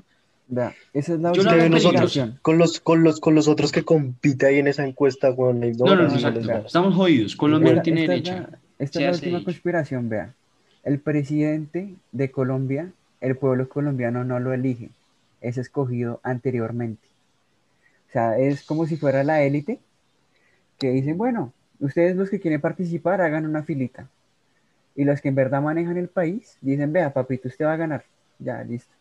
esa 0.92 1.14
es 1.14 1.20
la 1.20 1.30
la 1.30 1.68
nosotros 1.68 1.72
conspiración. 1.82 2.38
con 2.42 2.58
los, 2.58 2.78
con 2.80 3.02
los, 3.02 3.18
con 3.20 3.34
los 3.34 3.48
otros 3.48 3.72
que 3.72 3.82
compite 3.82 4.46
ahí 4.46 4.58
en 4.58 4.68
esa 4.68 4.86
encuesta, 4.86 5.30
weón. 5.30 5.60
No, 5.60 5.86
no, 5.86 5.96
no, 5.96 6.14
exacto. 6.14 6.40
Estamos 6.66 6.94
jodidos. 6.94 7.34
Colombia 7.34 7.74
no 7.74 7.82
tiene 7.82 8.02
esta 8.02 8.14
es 8.14 8.22
derecha. 8.24 8.48
la- 8.50 8.58
esta 8.78 8.98
Se 8.98 9.04
es 9.04 9.10
la 9.10 9.16
última 9.16 9.44
conspiración, 9.44 10.08
vea. 10.08 10.34
El 10.84 10.98
presidente 10.98 11.94
de 12.12 12.30
Colombia, 12.30 12.90
el 13.20 13.36
pueblo 13.36 13.68
colombiano 13.68 14.22
no 14.24 14.38
lo 14.38 14.52
elige, 14.52 14.90
es 15.44 15.58
escogido 15.58 16.20
anteriormente. 16.22 17.06
O 18.08 18.12
sea, 18.12 18.38
es 18.38 18.62
como 18.64 18.86
si 18.86 18.96
fuera 18.96 19.22
la 19.24 19.42
élite 19.42 19.80
que 20.78 20.90
dicen, 20.90 21.18
bueno, 21.18 21.52
ustedes 21.80 22.16
los 22.16 22.30
que 22.30 22.40
quieren 22.40 22.60
participar 22.60 23.20
hagan 23.20 23.44
una 23.46 23.62
filita. 23.62 24.08
Y 24.96 25.04
los 25.04 25.20
que 25.20 25.28
en 25.28 25.34
verdad 25.34 25.60
manejan 25.60 25.96
el 25.96 26.08
país 26.08 26.56
dicen, 26.60 26.92
vea, 26.92 27.12
papito, 27.12 27.48
usted 27.48 27.64
va 27.64 27.72
a 27.74 27.76
ganar. 27.76 28.04
Ya, 28.38 28.62
listo. 28.62 28.94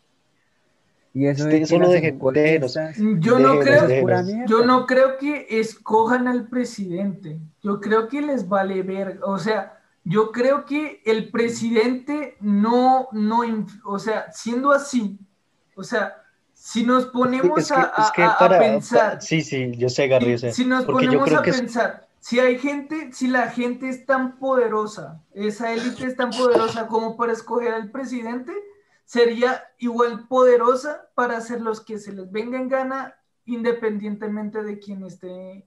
Y 1.14 1.28
eso 1.28 1.44
solo 1.68 1.90
deje- 1.90 2.08
encuestas, 2.08 2.98
Yo 3.20 3.38
no 3.38 3.60
creo, 3.60 3.86
es 3.88 4.50
yo 4.50 4.66
no 4.66 4.88
creo 4.88 5.18
que 5.20 5.46
escojan 5.60 6.28
al 6.28 6.48
presidente. 6.48 7.40
Yo 7.62 7.80
creo 7.80 8.08
que 8.08 8.22
les 8.22 8.48
vale 8.48 8.82
ver, 8.82 9.20
o 9.24 9.38
sea, 9.38 9.80
yo 10.04 10.32
creo 10.32 10.66
que 10.66 11.02
el 11.06 11.30
presidente 11.30 12.36
no, 12.42 13.08
no, 13.12 13.42
o 13.86 14.00
sea, 14.00 14.32
siendo 14.32 14.72
así, 14.72 15.20
o 15.76 15.84
sea, 15.84 16.23
si 16.66 16.86
nos 16.86 17.08
ponemos 17.08 17.60
Es 17.60 17.68
que, 17.68 17.74
a, 17.74 17.92
es 17.98 18.12
que 18.16 18.24
a- 18.24 18.30
a 18.32 18.38
para, 18.40 18.58
pensar, 18.58 19.14
pa- 19.16 19.20
sí, 19.22 19.42
sí, 19.42 19.72
yo 19.76 19.90
sé, 19.90 20.08
si 20.54 20.64
nos 20.66 20.86
porque 20.86 21.08
yo 21.08 21.12
ponemos 21.20 21.28
creo 21.28 21.40
a 21.40 21.44
que 21.44 21.50
es- 21.50 21.60
pensar, 21.60 22.08
si 22.22 22.40
hay 22.40 22.58
gente, 22.58 23.12
si 23.12 23.28
la 23.28 23.50
gente 23.50 23.90
es 23.90 24.06
tan 24.06 24.38
poderosa, 24.40 25.22
esa 25.34 25.74
élite 25.74 26.06
es 26.06 26.16
tan 26.16 26.30
poderosa 26.30 26.88
como 26.88 27.18
para 27.18 27.34
escoger 27.34 27.74
al 27.74 27.92
presidente, 27.92 28.54
sería 29.04 29.62
igual 29.78 30.26
poderosa 30.30 31.10
para 31.16 31.36
hacer 31.36 31.60
los 31.60 31.82
que 31.82 31.98
se 31.98 32.14
les 32.14 32.32
venga 32.32 32.58
en 32.58 32.70
gana, 32.70 33.14
independientemente 33.46 34.64
de 34.64 34.80
quién 34.80 35.04
esté 35.04 35.52
eh, 35.58 35.66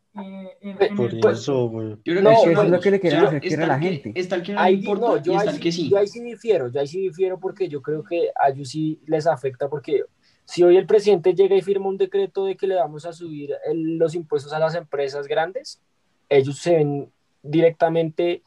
en, 0.63 0.83
en 0.83 0.97
por 0.97 1.11
el 1.13 1.27
eso, 1.27 1.69
güey. 1.69 1.91
Yo 1.91 2.15
creo 2.15 2.23
No, 2.23 2.31
que 2.31 2.37
eso 2.37 2.49
es 2.49 2.57
lo 2.57 2.63
vamos. 2.65 2.81
que 2.81 2.91
le 2.91 3.01
quieren 3.01 3.19
hacer 3.21 3.63
a 3.63 3.67
la 3.67 3.79
que- 3.79 3.89
gente. 4.01 4.13
Está 4.19 4.37
el 4.37 4.43
que 4.45 4.53
no 4.55 4.61
le 4.61 4.67
Ahí, 4.67 4.75
importa 4.77 5.07
no, 5.09 5.17
y 5.19 5.21
yo, 5.23 5.39
ahí, 5.39 5.49
sí- 5.53 5.61
que 5.61 5.73
sí. 5.73 5.91
yo 5.91 5.99
ahí 5.99 6.07
sí 6.09 6.21
difiero, 6.23 6.69
yo 6.69 6.81
ahí 6.81 6.87
sí 6.87 7.01
difiero 7.03 7.39
porque 7.39 7.69
yo 7.69 7.83
creo 7.83 8.03
que 8.03 8.31
a 8.35 8.49
ellos 8.49 8.71
sí 8.71 8.99
les 9.05 9.27
afecta 9.27 9.69
porque 9.69 10.05
si 10.47 10.63
hoy 10.63 10.79
el 10.79 10.87
presidente 10.87 11.35
llega 11.35 11.55
y 11.57 11.61
firma 11.61 11.89
un 11.89 11.99
decreto 11.99 12.47
de 12.47 12.57
que 12.57 12.67
le 12.67 12.77
vamos 12.77 13.05
a 13.05 13.13
subir 13.13 13.51
el- 13.67 13.99
los 13.99 14.15
impuestos 14.15 14.53
a 14.55 14.59
las 14.59 14.75
empresas 14.75 15.27
grandes, 15.29 15.83
ellos 16.31 16.59
se 16.59 16.77
ven 16.77 17.13
directamente 17.43 18.43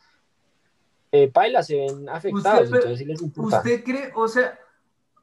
eh, 1.12 1.28
paila, 1.28 1.64
se 1.64 1.76
ven 1.76 2.08
afectados, 2.10 2.66
Usted- 2.66 2.76
entonces 2.78 3.00
sí 3.00 3.06
les 3.06 3.22
importa. 3.22 3.58
¿Usted 3.58 3.84
cree, 3.84 4.12
o 4.16 4.28
sea, 4.28 4.60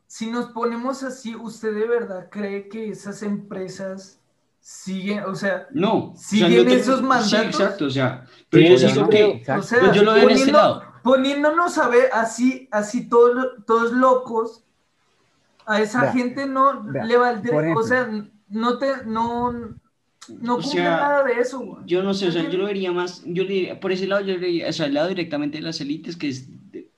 si 0.08 0.30
nos 0.30 0.46
ponemos 0.46 1.02
así, 1.04 1.34
¿usted 1.36 1.74
de 1.74 1.86
verdad 1.86 2.28
cree 2.30 2.68
que 2.68 2.88
esas 2.88 3.22
empresas 3.22 4.20
siguen, 4.60 5.20
o 5.24 5.34
sea, 5.36 5.68
No. 5.70 6.10
o 6.10 6.16
sea, 6.16 6.48
¿Siguen 6.48 6.66
tengo- 6.66 6.80
esos 6.80 7.02
mandatos? 7.02 7.30
Sí, 7.30 7.36
exacto. 7.62 7.84
O 7.86 7.90
sea, 7.90 8.26
pero 8.50 8.76
Sí, 8.76 8.86
yo 8.94 9.08
que. 9.08 9.44
O 9.56 9.62
sea, 9.62 9.78
Pues 9.80 9.92
yo 9.92 10.02
lo 10.02 10.12
veo 10.14 10.22
en 10.24 10.28
poniendo- 10.30 10.52
lado. 10.58 10.82
poniéndonos 11.04 11.78
a 11.78 11.88
ver 11.88 12.10
así, 12.12 12.68
así 12.72 13.08
todos, 13.08 13.64
todos 13.64 13.92
locos, 13.92 14.64
a 15.66 15.80
esa 15.82 16.02
Vea, 16.02 16.12
gente 16.12 16.46
no 16.46 16.82
vea, 16.84 17.04
le 17.04 17.16
valdría, 17.16 17.74
o 17.76 17.82
sea, 17.82 18.08
no 18.48 18.78
te, 18.78 19.04
no, 19.06 19.52
no 19.52 20.54
O 20.54 20.56
cumple 20.56 20.70
sea, 20.70 20.90
nada 20.96 21.24
de 21.24 21.34
eso, 21.40 21.58
güey. 21.60 21.82
Yo 21.86 22.02
no 22.02 22.14
sé, 22.14 22.28
o 22.28 22.32
sea, 22.32 22.48
yo 22.48 22.58
lo 22.58 22.66
vería 22.66 22.92
más, 22.92 23.22
yo 23.26 23.42
le 23.44 23.48
diría- 23.52 23.80
por 23.80 23.92
ese 23.92 24.06
lado, 24.06 24.22
yo 24.22 24.36
le 24.38 24.46
diría, 24.46 24.68
o 24.68 24.72
sea, 24.72 24.86
el 24.86 24.94
lado 24.94 25.08
directamente 25.08 25.58
de 25.58 25.64
las 25.64 25.80
élites, 25.80 26.16
que 26.16 26.28
es, 26.28 26.48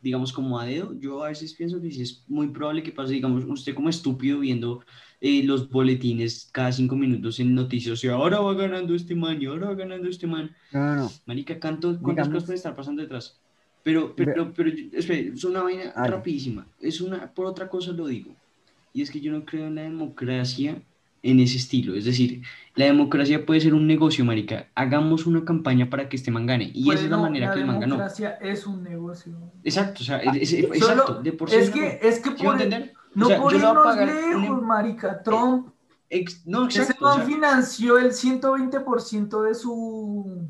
digamos, 0.00 0.32
como 0.32 0.58
a 0.60 0.64
dedo, 0.66 0.94
yo 0.98 1.24
a 1.24 1.28
veces 1.28 1.54
pienso 1.54 1.80
que 1.80 1.90
sí 1.90 2.02
es 2.02 2.24
muy 2.28 2.48
probable 2.48 2.82
que 2.82 2.92
pase, 2.92 3.14
digamos, 3.14 3.44
usted 3.46 3.74
como 3.74 3.88
estúpido 3.88 4.38
viendo 4.40 4.82
eh, 5.20 5.42
los 5.42 5.68
boletines 5.68 6.48
cada 6.52 6.70
cinco 6.70 6.94
minutos 6.94 7.40
en 7.40 7.54
noticias, 7.54 7.92
o 7.94 7.96
sea, 7.96 8.12
ahora 8.14 8.38
va 8.40 8.54
ganando 8.54 8.94
este 8.94 9.14
man 9.16 9.42
y 9.42 9.46
ahora 9.46 9.68
va 9.68 9.74
ganando 9.74 10.08
este 10.08 10.26
man. 10.28 10.54
No, 10.72 10.80
no, 10.80 10.94
no. 11.02 11.10
Marica, 11.26 11.58
canto, 11.58 11.98
¿cuántas 12.00 12.26
Digamos- 12.28 12.28
cosas 12.34 12.44
pueden 12.46 12.56
estar 12.58 12.76
pasando 12.76 13.02
detrás? 13.02 13.40
Pero, 13.82 14.14
pero, 14.14 14.52
pero, 14.54 14.70
yo- 14.70 14.86
espere, 14.92 15.28
es 15.34 15.44
una 15.44 15.62
vaina 15.62 15.92
rapidísima. 15.94 16.66
Es 16.80 17.00
una, 17.00 17.32
por 17.32 17.46
otra 17.46 17.68
cosa 17.68 17.90
lo 17.92 18.06
digo. 18.06 18.34
Y 18.99 19.03
es 19.03 19.11
que 19.11 19.20
yo 19.20 19.32
no 19.32 19.44
creo 19.44 19.66
en 19.68 19.76
la 19.76 19.82
democracia 19.82 20.82
en 21.22 21.40
ese 21.40 21.57
estilo. 21.57 21.94
Es 21.94 22.05
decir, 22.05 22.42
la 22.74 22.86
democracia 22.86 23.44
puede 23.44 23.61
ser 23.61 23.74
un 23.74 23.86
negocio, 23.86 24.24
marica. 24.24 24.68
Hagamos 24.74 25.26
una 25.26 25.44
campaña 25.44 25.90
para 25.90 26.09
que 26.09 26.16
este 26.16 26.30
man 26.30 26.46
gane. 26.46 26.70
Y 26.74 26.92
esa 26.92 27.05
es 27.05 27.11
la 27.11 27.16
manera 27.18 27.49
la 27.49 27.53
que 27.55 27.61
el 27.61 27.66
man 27.66 27.80
ganó. 27.80 27.94
democracia 27.96 28.30
es 28.40 28.66
un 28.66 28.82
negocio. 28.82 29.36
Exacto, 29.64 30.03
o 30.03 30.05
sea, 30.05 30.18
es- 30.18 30.53
es- 30.53 30.61
Solo- 30.62 30.74
exacto, 30.74 31.22
de 31.22 31.32
por 31.32 31.51
sí. 31.51 31.57
es 31.57 31.70
que, 31.70 31.99
es 32.03 32.18
que 32.20 32.30
¿Sí 32.30 32.42
me 32.42 32.49
va 32.49 32.55
a 32.55 32.57
por, 32.57 32.62
entender? 32.62 32.92
no 33.14 33.26
O 33.26 33.28
sea, 33.28 33.40
por 33.40 33.53
irnos 33.55 33.96
un 33.96 34.07
lejos, 34.07 34.62
marica, 34.62 35.22
Trump, 35.22 35.68
Ex- 36.11 36.46
no, 36.46 36.66
Ese 36.68 36.80
exacto. 36.80 37.05
o 37.05 37.09
man 37.09 37.16
sea, 37.18 37.26
financió 37.26 37.99
el 37.99 38.12
120% 38.12 39.42
de 39.42 39.55
su, 39.55 40.49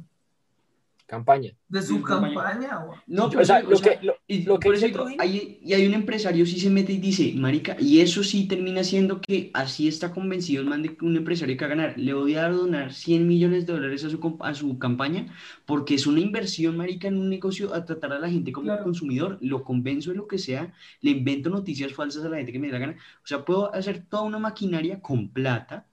Campaña. 1.09 1.53
de 1.71 1.81
su 1.83 2.03
campaña. 2.03 2.85
no, 3.07 3.25
O 3.27 3.31
pero 3.31 3.45
sea, 3.45 3.61
sí, 3.61 3.67
lo 3.67 3.75
o 3.75 3.79
sea, 3.79 3.99
que, 3.99 4.07
lo, 4.07 4.15
y 4.27 4.43
lo 4.43 4.59
que 4.59 4.67
por 4.67 4.75
eso 4.75 4.87
dice 4.87 4.99
digo, 4.99 5.05
Trujillo- 5.07 5.23
hay, 5.23 5.59
y 5.65 5.73
hay 5.73 5.87
un 5.87 5.95
empresario 5.95 6.45
sí 6.45 6.61
se 6.61 6.69
mete 6.69 6.93
y 6.93 6.99
dice, 6.99 7.33
marica, 7.35 7.77
y 7.81 8.01
eso 8.01 8.23
sí 8.23 8.47
termina 8.47 8.85
siendo 8.85 9.21
que 9.23 9.51
así 9.55 9.89
está 9.89 10.11
convencido 10.13 10.61
el 10.63 10.69
man 10.69 10.83
de 10.83 10.95
que 10.97 11.05
un 11.07 11.17
empresario 11.17 11.57
que 11.57 11.65
va 11.65 11.73
a 11.73 11.77
ganar, 11.77 11.99
le 11.99 12.13
voy 12.13 12.35
a 12.35 12.51
donar 12.51 12.93
100 12.93 13.27
millones 13.27 13.67
de 13.67 13.73
dólares 13.73 14.05
a 14.05 14.11
su, 14.11 14.37
a 14.41 14.53
su 14.55 14.79
campaña, 14.79 15.35
porque 15.65 15.95
es 15.95 16.07
una 16.07 16.21
inversión, 16.21 16.77
marica, 16.77 17.09
en 17.09 17.17
un 17.17 17.31
negocio 17.31 17.73
a 17.75 17.87
tratar 17.87 18.13
a 18.13 18.19
la 18.19 18.29
gente 18.29 18.53
como 18.53 18.67
Claro. 18.67 18.85
consumidor, 18.85 19.39
lo 19.41 19.65
convenzo 19.65 20.11
de 20.11 20.17
lo 20.17 20.29
que 20.29 20.37
sea, 20.39 20.75
le 21.01 21.11
invento 21.13 21.49
noticias 21.49 21.93
falsas 21.95 22.23
a 22.25 22.29
la 22.29 22.37
gente 22.37 22.53
que 22.53 22.59
me 22.59 22.67
dé 22.67 22.75
la 22.75 22.79
gana, 22.81 22.97
o 23.25 23.27
sea, 23.27 23.47
puedo 23.47 23.75
hacer 23.75 24.05
toda 24.11 24.25
una 24.25 24.39
maquinaria 24.39 25.01
con 25.01 25.31
plata, 25.31 25.87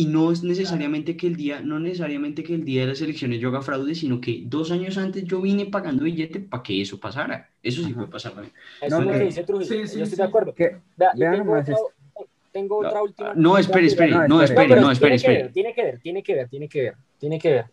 y 0.00 0.06
no 0.06 0.30
es 0.30 0.44
necesariamente 0.44 1.16
que 1.16 1.26
el 1.26 1.34
día, 1.34 1.60
no 1.60 1.80
necesariamente 1.80 2.44
que 2.44 2.54
el 2.54 2.64
día 2.64 2.82
de 2.82 2.86
las 2.88 3.00
elecciones 3.00 3.40
yo 3.40 3.48
haga 3.48 3.62
fraude, 3.62 3.94
sino 3.96 4.20
que 4.20 4.42
dos 4.44 4.70
años 4.70 4.96
antes 4.96 5.24
yo 5.24 5.40
vine 5.40 5.66
pagando 5.66 6.04
billete 6.04 6.38
para 6.38 6.62
que 6.62 6.80
eso 6.80 7.00
pasara. 7.00 7.50
Eso 7.62 7.80
sí 7.82 7.86
Ajá. 7.88 7.94
puede 7.96 8.08
pasar 8.08 8.32
también. 8.32 8.54
Eso 8.80 8.94
No, 8.96 9.00
es 9.00 9.06
lo 9.06 9.18
que- 9.18 9.24
dice 9.26 9.42
Trujillo. 9.44 9.68
Sí, 9.68 9.80
yo 9.80 9.86
sí, 9.88 10.00
estoy 10.02 10.10
sí. 10.10 10.16
de 10.16 10.22
acuerdo. 10.22 10.54
Que, 10.54 10.76
Vea, 10.96 11.10
yo 11.14 11.18
vean 11.20 11.32
tengo, 11.32 11.44
nomás, 11.46 11.68
otra, 11.68 12.26
tengo 12.52 12.82
No, 12.82 12.88
otra 12.88 13.02
última. 13.02 13.34
No, 13.34 13.58
espere, 13.58 13.86
espere, 13.88 14.10
No, 14.12 14.28
no, 14.28 14.42
espere. 14.42 14.80
no, 14.80 14.90
espere, 14.92 15.18
tiene 15.18 15.22
que 15.22 15.28
ver, 15.32 15.36
espere. 15.46 15.52
tiene 15.52 15.74
que 15.74 15.82
ver, 15.82 15.98
tiene 16.00 16.22
que 16.22 16.34
ver, 16.34 16.48
tiene 16.48 16.68
que 16.68 16.82
ver, 16.82 16.94
tiene 17.18 17.38
que 17.40 17.50
ver. 17.50 17.64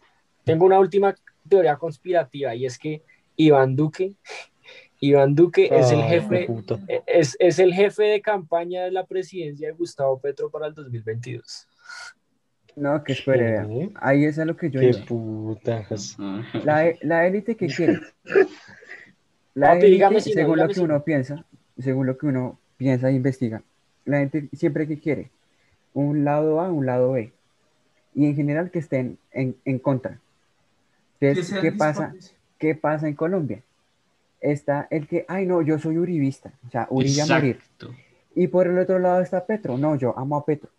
Tengo 0.43 0.65
una 0.65 0.79
última 0.79 1.13
teoría 1.47 1.75
conspirativa 1.75 2.55
y 2.55 2.65
es 2.65 2.79
que 2.79 3.03
Iván 3.35 3.75
Duque, 3.75 4.13
Iván 4.99 5.35
Duque 5.35 5.69
es 5.71 5.91
el 5.91 6.01
jefe, 6.01 6.45
puta. 6.47 6.79
es, 7.05 7.35
es 7.39 7.59
el 7.59 7.71
jefe 7.71 8.01
de 8.03 8.21
campaña 8.21 8.83
de 8.85 8.91
la 8.91 9.05
presidencia 9.05 9.67
de 9.67 9.73
Gustavo 9.73 10.19
Petro 10.19 10.49
para 10.49 10.65
el 10.67 10.73
2022. 10.73 11.67
No, 12.75 13.03
que 13.03 13.13
espere. 13.13 13.65
¿Qué? 13.67 13.89
Ahí 13.95 14.25
es 14.25 14.39
a 14.39 14.45
lo 14.45 14.55
que 14.57 14.69
yo 14.69 14.79
Qué 14.79 14.89
iba. 14.89 15.05
putas. 15.05 16.17
La, 16.63 16.87
e- 16.87 16.99
la 17.01 17.25
élite 17.27 17.55
que 17.55 17.67
quiere. 17.67 17.99
La 19.53 19.67
Papi, 19.67 19.77
élite, 19.79 19.87
dígame 19.91 20.21
si 20.21 20.29
no, 20.31 20.33
según 20.35 20.57
lo 20.57 20.63
dígame 20.63 20.67
que 20.67 20.73
si 20.73 20.81
uno 20.81 21.03
piensa, 21.03 21.45
según 21.79 22.05
lo 22.07 22.17
que 22.17 22.25
uno 22.25 22.59
piensa 22.77 23.09
e 23.09 23.13
investiga, 23.13 23.61
la 24.05 24.19
gente 24.19 24.49
siempre 24.53 24.87
que 24.87 24.99
quiere 24.99 25.29
un 25.93 26.25
lado 26.25 26.59
A, 26.59 26.71
un 26.71 26.85
lado 26.85 27.13
B. 27.13 27.31
Y 28.13 28.25
en 28.25 28.35
general 28.35 28.71
que 28.71 28.79
estén 28.79 29.17
en, 29.31 29.55
en 29.65 29.79
contra. 29.79 30.19
Entonces, 31.19 31.57
¿qué 31.59 31.71
pasa? 31.71 32.13
¿Qué 32.57 32.75
pasa 32.75 33.07
en 33.07 33.15
Colombia? 33.15 33.61
Está 34.41 34.87
el 34.91 35.07
que, 35.07 35.25
ay 35.27 35.45
no, 35.45 35.61
yo 35.61 35.79
soy 35.79 35.97
uribista, 35.97 36.51
o 36.67 36.69
sea, 36.69 36.87
Uribe 36.89 37.21
a 37.21 37.25
morir. 37.25 37.55
Exacto. 37.55 37.95
Y 38.35 38.47
por 38.47 38.67
el 38.67 38.77
otro 38.77 38.99
lado 38.99 39.21
está 39.21 39.45
Petro, 39.45 39.77
no, 39.77 39.95
yo 39.95 40.17
amo 40.17 40.37
a 40.37 40.45
Petro. 40.45 40.69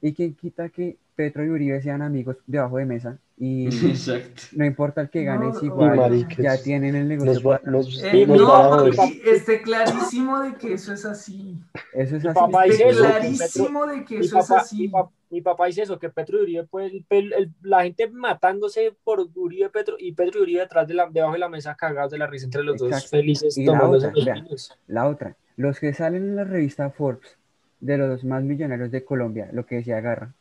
Y 0.00 0.12
quien 0.14 0.34
quita 0.34 0.70
que 0.70 0.96
Petro 1.14 1.44
y 1.44 1.50
Uribe 1.50 1.82
sean 1.82 2.02
amigos 2.02 2.36
debajo 2.46 2.78
de 2.78 2.84
mesa 2.86 3.18
y 3.38 3.66
Exacto. 3.86 4.42
no 4.52 4.64
importa 4.64 5.00
el 5.00 5.10
que 5.10 5.24
gane, 5.24 5.46
No, 5.46 5.56
es 5.56 5.62
igual, 5.62 6.26
ya 6.38 6.56
tienen 6.62 6.94
el 6.94 7.08
negocio. 7.08 7.32
Nos, 7.34 7.46
va- 7.46 7.60
nos, 7.64 8.02
Eh, 8.04 8.26
nos 8.26 8.38
no, 8.40 8.86
esté 9.26 9.62
clarísimo 9.62 10.40
de 10.40 10.54
que 10.54 10.74
eso 10.74 10.92
es 10.92 11.04
así. 11.04 11.58
Eso 11.92 12.16
es 12.16 12.22
Mi 12.22 12.30
así. 12.30 12.38
papá 12.38 12.64
Esté 12.66 12.84
dice 12.86 12.88
eso, 12.90 13.04
clarísimo 13.04 13.86
de 13.86 14.04
que 14.04 14.18
eso 14.18 14.38
es 14.38 14.50
así. 14.50 14.78
mi, 14.82 14.88
pa- 14.88 15.10
mi 15.30 15.40
papá 15.40 15.66
dice 15.66 15.82
eso, 15.82 15.98
que 15.98 16.10
Petro 16.10 16.38
y 16.38 16.42
Uribe, 16.42 16.64
pues, 16.64 16.92
el- 16.92 17.04
el- 17.10 17.32
el- 17.32 17.50
la 17.62 17.82
gente 17.82 18.08
matándose 18.10 18.94
por 19.02 19.26
Uribe 19.34 19.70
Petro 19.70 19.96
y 19.98 20.12
Petro 20.12 20.40
y 20.40 20.42
Uribe 20.42 20.60
detrás 20.60 20.86
de 20.86 20.94
la, 20.94 21.08
debajo 21.10 21.32
de 21.32 21.38
la 21.38 21.48
mesa 21.48 21.74
cagados 21.74 22.12
de 22.12 22.18
la 22.18 22.26
risa 22.26 22.44
entre 22.46 22.62
los 22.62 22.78
dos 22.78 23.08
felices 23.08 23.56
Y 23.58 23.64
la 23.64 23.88
otra, 23.88 24.12
los. 24.48 24.78
La 24.86 25.06
otra, 25.08 25.36
los 25.56 25.78
que 25.80 25.92
salen 25.94 26.22
en 26.24 26.36
la 26.36 26.44
revista 26.44 26.90
Forbes 26.90 27.36
de 27.80 27.98
los 27.98 28.22
más 28.24 28.42
millonarios 28.44 28.90
de 28.92 29.04
Colombia, 29.04 29.48
lo 29.52 29.66
que 29.66 29.76
decía 29.76 30.00
Garra. 30.00 30.32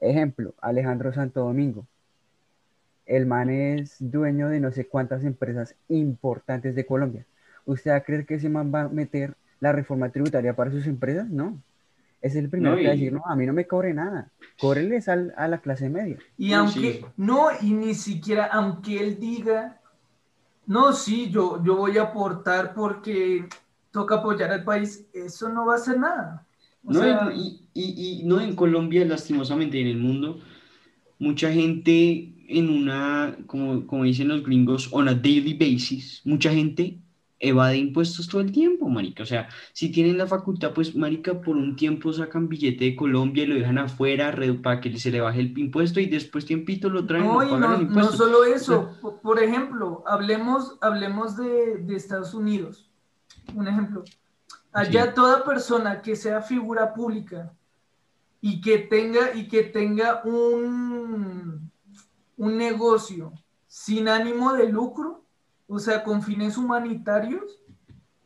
Ejemplo, 0.00 0.54
Alejandro 0.60 1.12
Santo 1.12 1.40
Domingo. 1.40 1.86
El 3.06 3.26
man 3.26 3.48
es 3.50 3.96
dueño 3.98 4.48
de 4.48 4.60
no 4.60 4.70
sé 4.70 4.86
cuántas 4.86 5.24
empresas 5.24 5.74
importantes 5.88 6.74
de 6.74 6.86
Colombia. 6.86 7.24
¿Usted 7.64 7.90
va 7.90 7.96
a 7.96 8.02
creer 8.02 8.26
que 8.26 8.34
ese 8.34 8.48
man 8.48 8.72
va 8.74 8.82
a 8.82 8.88
meter 8.88 9.34
la 9.60 9.72
reforma 9.72 10.10
tributaria 10.10 10.54
para 10.54 10.70
sus 10.70 10.86
empresas? 10.86 11.28
No. 11.28 11.58
Es 12.20 12.34
el 12.36 12.48
primero 12.48 12.72
No, 12.74 12.78
que 12.78 12.84
va 12.84 12.90
a 12.90 12.94
decir, 12.94 13.12
no, 13.12 13.22
a 13.26 13.36
mí 13.36 13.46
no 13.46 13.52
me 13.52 13.66
cobre 13.66 13.94
nada. 13.94 14.28
Cóbreles 14.58 15.08
al- 15.08 15.32
a 15.36 15.48
la 15.48 15.58
clase 15.58 15.88
media. 15.88 16.18
Y 16.36 16.50
No, 16.50 16.58
aunque, 16.58 16.80
sí. 16.80 17.04
no, 17.16 17.48
y 17.60 17.72
ni 17.72 17.94
siquiera, 17.94 18.46
aunque 18.46 18.98
él 19.00 19.18
diga, 19.18 19.80
no, 20.66 20.92
sí, 20.92 21.30
yo, 21.30 21.62
yo 21.64 21.76
voy 21.76 21.96
a 21.98 22.02
aportar 22.02 22.74
porque 22.74 23.48
toca 23.90 24.16
apoyar 24.16 24.50
al 24.52 24.64
país, 24.64 25.06
eso 25.14 25.48
no 25.48 25.64
va 25.66 25.74
a 25.74 25.76
hacer 25.76 25.98
nada. 25.98 26.44
O 26.88 26.92
No, 26.92 27.00
sea, 27.00 27.32
y, 27.34 27.60
y- 27.74 28.20
y 28.20 28.24
no 28.24 28.40
en 28.40 28.56
Colombia, 28.56 29.04
lastimosamente, 29.04 29.80
en 29.80 29.88
el 29.88 29.98
mundo, 29.98 30.40
mucha 31.18 31.52
gente 31.52 32.34
en 32.48 32.70
una, 32.70 33.36
como, 33.46 33.86
como 33.86 34.04
dicen 34.04 34.28
los 34.28 34.42
gringos, 34.42 34.88
on 34.92 35.08
a 35.08 35.14
daily 35.14 35.54
basis, 35.54 36.22
mucha 36.24 36.52
gente 36.52 36.98
evade 37.40 37.76
impuestos 37.76 38.26
todo 38.26 38.40
el 38.40 38.50
tiempo, 38.50 38.88
marica. 38.88 39.22
O 39.22 39.26
sea, 39.26 39.48
si 39.72 39.90
tienen 39.90 40.18
la 40.18 40.26
facultad, 40.26 40.72
pues, 40.74 40.94
marica, 40.96 41.40
por 41.40 41.56
un 41.56 41.76
tiempo 41.76 42.12
sacan 42.12 42.48
billete 42.48 42.84
de 42.86 42.96
Colombia 42.96 43.44
y 43.44 43.46
lo 43.46 43.54
dejan 43.54 43.78
afuera 43.78 44.34
para 44.62 44.80
que 44.80 44.98
se 44.98 45.10
le 45.10 45.20
baje 45.20 45.40
el 45.40 45.58
impuesto 45.58 46.00
y 46.00 46.06
después 46.06 46.46
tiempito 46.46 46.88
lo 46.90 47.06
traen 47.06 47.24
no, 47.26 47.38
pagan 47.48 47.60
no, 47.60 47.76
el 47.80 47.88
no 47.90 48.12
solo 48.12 48.44
eso, 48.44 48.90
po- 49.00 49.20
por 49.20 49.42
ejemplo, 49.42 50.02
hablemos, 50.06 50.78
hablemos 50.80 51.36
de, 51.36 51.76
de 51.78 51.96
Estados 51.96 52.34
Unidos. 52.34 52.90
Un 53.54 53.68
ejemplo. 53.68 54.04
Allá 54.72 55.06
Sí. 55.06 55.12
toda 55.14 55.44
persona 55.44 56.02
que 56.02 56.14
sea 56.16 56.42
figura 56.42 56.92
pública 56.94 57.52
y 58.40 58.60
que 58.60 58.78
tenga, 58.78 59.34
y 59.34 59.48
que 59.48 59.62
tenga 59.64 60.22
un, 60.24 61.70
un 62.36 62.56
negocio 62.56 63.32
sin 63.66 64.08
ánimo 64.08 64.52
de 64.52 64.68
lucro, 64.68 65.24
o 65.66 65.78
sea, 65.78 66.04
con 66.04 66.22
fines 66.22 66.56
humanitarios, 66.56 67.58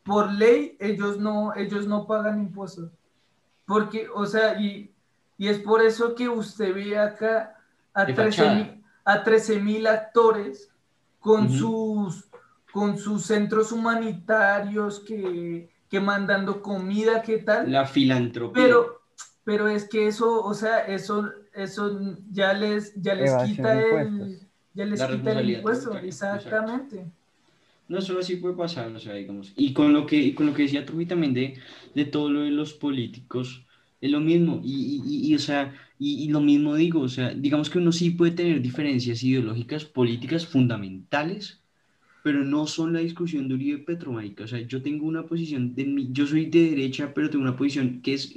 por 0.03 0.31
ley 0.31 0.77
ellos 0.79 1.17
no, 1.19 1.53
ellos 1.55 1.87
no 1.87 2.05
pagan 2.05 2.39
impuestos. 2.41 2.91
Porque, 3.65 4.07
o 4.13 4.25
sea, 4.25 4.59
y, 4.59 4.93
y 5.37 5.47
es 5.47 5.59
por 5.59 5.81
eso 5.81 6.13
que 6.15 6.27
usted 6.29 6.73
ve 6.75 6.97
acá 6.99 7.57
a 7.93 8.05
De 8.05 8.13
13 8.13 8.43
fachada. 8.43 8.55
mil, 8.55 8.83
a 9.05 9.23
13 9.23 9.59
mil 9.61 9.87
actores 9.87 10.69
con, 11.19 11.49
sus, 11.49 12.29
con 12.71 12.97
sus 12.97 13.25
centros 13.25 13.71
humanitarios 13.71 14.99
que, 14.99 15.72
que 15.93 15.99
mandando 16.01 16.61
comida, 16.63 17.21
¿qué 17.21 17.37
tal? 17.39 17.71
La 17.71 17.85
filantropía. 17.85 18.63
Pero, 18.65 19.01
pero 19.43 19.67
es 19.67 19.87
que 19.89 20.07
eso, 20.07 20.43
o 20.43 20.53
sea, 20.55 20.79
eso, 20.87 21.31
eso 21.53 21.99
ya 22.31 22.53
les, 22.53 22.93
ya 23.01 23.13
les 23.15 23.29
Evasión 23.29 23.55
quita 23.55 23.73
el, 24.01 24.49
ya 24.73 24.85
les 24.85 25.05
quita 25.05 25.31
el 25.33 25.41
impuesto, 25.41 25.93
exactamente. 25.95 27.11
No, 27.87 28.01
solo 28.01 28.19
así 28.19 28.37
puede 28.37 28.55
pasar, 28.55 28.91
o 28.95 28.99
sea, 28.99 29.13
digamos. 29.15 29.53
Y 29.55 29.73
con 29.73 29.93
lo 29.93 30.05
que, 30.05 30.17
y 30.17 30.33
con 30.33 30.45
lo 30.47 30.53
que 30.53 30.63
decía 30.63 30.85
Truji 30.85 31.05
también 31.05 31.33
de, 31.33 31.57
de 31.93 32.05
todo 32.05 32.29
lo 32.31 32.41
de 32.41 32.51
los 32.51 32.73
políticos, 32.73 33.65
es 34.01 34.11
lo 34.11 34.19
mismo. 34.21 34.61
Y, 34.63 35.01
y- 35.05 35.27
y, 35.29 35.31
y, 35.31 35.35
o 35.35 35.39
sea, 35.39 35.73
y, 35.99 36.23
y 36.25 36.29
lo 36.29 36.41
mismo 36.41 36.75
digo, 36.75 37.01
o 37.01 37.09
sea, 37.09 37.33
digamos 37.33 37.69
que 37.69 37.79
uno 37.79 37.91
sí 37.91 38.11
puede 38.11 38.31
tener 38.31 38.61
diferencias 38.61 39.23
ideológicas, 39.23 39.85
políticas 39.85 40.45
fundamentales, 40.47 41.62
pero 42.23 42.43
no 42.43 42.65
son 42.67 42.93
la 42.93 42.99
discusión 42.99 43.47
de 43.47 43.53
Uribe 43.55 43.79
Petro, 43.79 44.11
marica. 44.13 44.45
O 44.45 44.47
sea, 44.47 44.59
yo 44.61 44.81
tengo 44.81 45.05
una 45.05 45.25
posición 45.25 45.75
de 45.75 45.85
mi, 45.85 46.09
yo 46.11 46.25
soy 46.25 46.45
de 46.47 46.69
derecha, 46.71 47.13
pero 47.13 47.29
tengo 47.29 47.43
una 47.43 47.55
posición 47.57 48.01
que 48.01 48.13
es, 48.13 48.33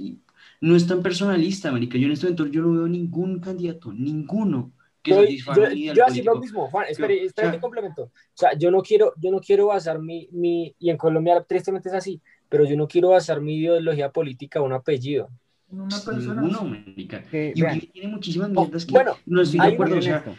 no 0.60 0.74
es 0.76 0.86
tan 0.86 1.02
personalista, 1.02 1.70
marica. 1.72 1.96
Yo 1.96 2.06
en 2.06 2.12
este 2.12 2.26
momento 2.26 2.46
yo 2.46 2.62
no 2.62 2.72
veo 2.72 2.88
ningún 2.88 3.38
candidato, 3.40 3.92
ninguno 3.92 4.72
que 5.02 5.12
Yo, 5.12 5.20
satisfaga 5.20 5.72
yo, 5.72 5.94
yo 5.94 6.04
así 6.04 6.20
lo 6.22 6.34
mismo, 6.40 6.66
Juan, 6.68 6.86
espere, 6.88 7.16
Yo- 7.20 7.26
espere 7.26 7.46
o 7.46 7.50
sea- 7.52 7.60
complemento. 7.60 8.02
O 8.02 8.10
sea, 8.34 8.58
yo 8.58 8.72
no 8.72 8.82
quiero, 8.82 9.12
yo 9.18 9.30
no 9.30 9.38
quiero 9.40 9.66
basar 9.68 10.00
mi, 10.00 10.28
mi, 10.32 10.74
y 10.80 10.90
en 10.90 10.96
Colombia 10.96 11.44
tristemente 11.48 11.88
es 11.88 11.94
así, 11.94 12.20
pero 12.48 12.64
yo 12.64 12.76
no 12.76 12.88
quiero 12.88 13.10
basar 13.10 13.40
mi 13.40 13.56
ideología 13.56 14.10
política 14.10 14.58
en 14.58 14.64
un 14.64 14.72
apellido. 14.72 15.28
En 15.70 15.80
una 15.80 15.96
persona. 16.00 16.42
Ninguno, 16.42 16.64
marica. 16.64 17.22
Que, 17.22 17.52
Y 17.54 17.62
Uribe 17.62 17.86
tiene 17.92 18.08
muchísimas 18.08 18.50
Oh, 18.54 18.62
mierdas 18.62 18.84
que 18.84 18.92
bueno, 18.92 19.16
no 19.26 19.42
estoy 19.42 19.60
de 19.60 19.66
acuerdo, 19.66 19.98
o 19.98 20.02
sea, 20.02 20.16
esto. 20.18 20.34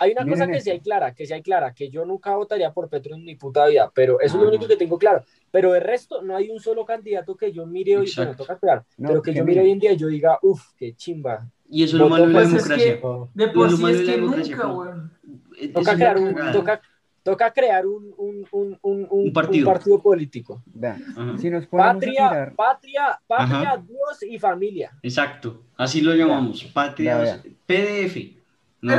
Hay 0.00 0.12
una 0.12 0.22
Miren 0.24 0.38
cosa 0.38 0.46
que 0.46 0.52
esto. 0.58 0.64
sí 0.64 0.70
hay 0.70 0.80
clara, 0.80 1.14
que 1.14 1.26
sí 1.26 1.32
hay 1.32 1.42
clara, 1.42 1.74
que 1.74 1.88
yo 1.90 2.04
nunca 2.04 2.34
votaría 2.36 2.72
por 2.72 2.88
Petro 2.88 3.14
en 3.16 3.24
mi 3.24 3.34
puta 3.34 3.66
vida, 3.66 3.90
pero 3.94 4.20
eso 4.20 4.34
es 4.36 4.40
Ah, 4.40 4.42
lo 4.42 4.48
único 4.48 4.62
no. 4.64 4.68
que 4.68 4.76
tengo 4.76 4.98
claro. 4.98 5.24
Pero 5.50 5.72
de 5.72 5.80
resto, 5.80 6.22
no 6.22 6.36
hay 6.36 6.48
un 6.50 6.60
solo 6.60 6.84
candidato 6.84 7.36
que 7.36 7.52
yo 7.52 7.66
mire 7.66 7.96
hoy, 7.98 8.10
bueno, 8.16 8.34
toca 8.36 8.54
esperar, 8.54 8.84
No, 8.96 9.08
pero 9.08 9.22
que 9.22 9.32
que 9.32 9.38
yo 9.38 9.44
mire 9.44 9.60
miren. 9.60 9.66
hoy 9.66 9.72
en 9.72 9.78
día 9.80 9.92
y 9.92 9.96
yo 9.96 10.06
diga, 10.08 10.38
uff, 10.42 10.72
qué 10.76 10.94
chimba. 10.94 11.46
y 11.68 11.82
eso 11.84 11.96
es 11.96 12.00
lo 12.00 12.08
malo 12.08 12.26
de 12.26 12.32
la 12.32 12.40
pues, 12.40 12.52
es 12.52 12.54
democracia. 12.68 13.00
que- 13.00 13.28
De 13.34 13.48
por 13.48 13.70
sí 13.70 13.84
es 13.90 14.00
que 14.02 14.16
nunca, 14.18 14.68
weón. 14.72 15.12
Es 15.58 15.72
Toca 15.72 15.94
crear 15.94 16.18
un, 16.18 16.34
toca, 16.52 16.80
toca 17.22 17.50
crear 17.52 17.86
un, 17.86 18.12
un, 18.18 18.46
un, 18.52 18.78
un, 18.82 19.06
Un 19.10 19.32
partido. 19.32 19.72
político. 20.02 20.62
Vean, 20.66 21.02
Ajá. 21.16 21.38
si 21.38 21.50
nos 21.50 21.66
Patria, 21.66 22.28
mirar, 22.30 22.54
patria, 22.54 23.20
patria, 23.26 23.70
Ajá. 23.72 23.76
Dios 23.86 24.22
y 24.22 24.38
familia. 24.38 24.92
Exacto, 25.02 25.62
así 25.76 26.00
lo 26.02 26.14
llamamos, 26.14 26.64
patria, 26.64 27.24
ya, 27.24 27.42
PDF. 27.66 28.41
No, 28.82 28.96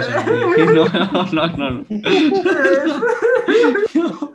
no, 0.88 1.57
no, 1.57 1.86
no, 3.93 4.34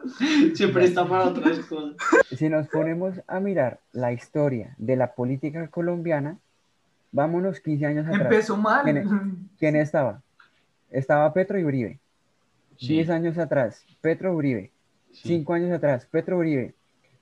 Se 0.54 0.68
presta 0.68 1.08
para 1.08 1.24
otras 1.28 1.58
cosas. 1.60 1.96
si 2.36 2.50
nos 2.50 2.68
ponemos 2.68 3.14
a 3.26 3.40
mirar 3.40 3.80
la 3.92 4.12
historia 4.12 4.74
de 4.76 4.96
la 4.96 5.14
política 5.14 5.68
colombiana, 5.68 6.36
vámonos 7.12 7.60
15 7.60 7.86
años 7.86 8.06
atrás. 8.06 8.22
Empezó 8.22 8.58
mal. 8.58 8.84
¿Quién, 8.84 9.48
quién 9.58 9.76
estaba? 9.76 10.20
Estaba 10.90 11.32
Petro 11.32 11.58
y 11.58 11.64
Uribe. 11.64 11.98
Sí. 12.76 12.94
10 12.94 13.08
años 13.08 13.38
atrás, 13.38 13.86
Petro 14.02 14.34
Uribe. 14.34 14.70
Sí. 15.12 15.28
5 15.28 15.54
años 15.54 15.72
atrás, 15.72 16.06
Petro 16.10 16.36
Uribe, 16.36 16.74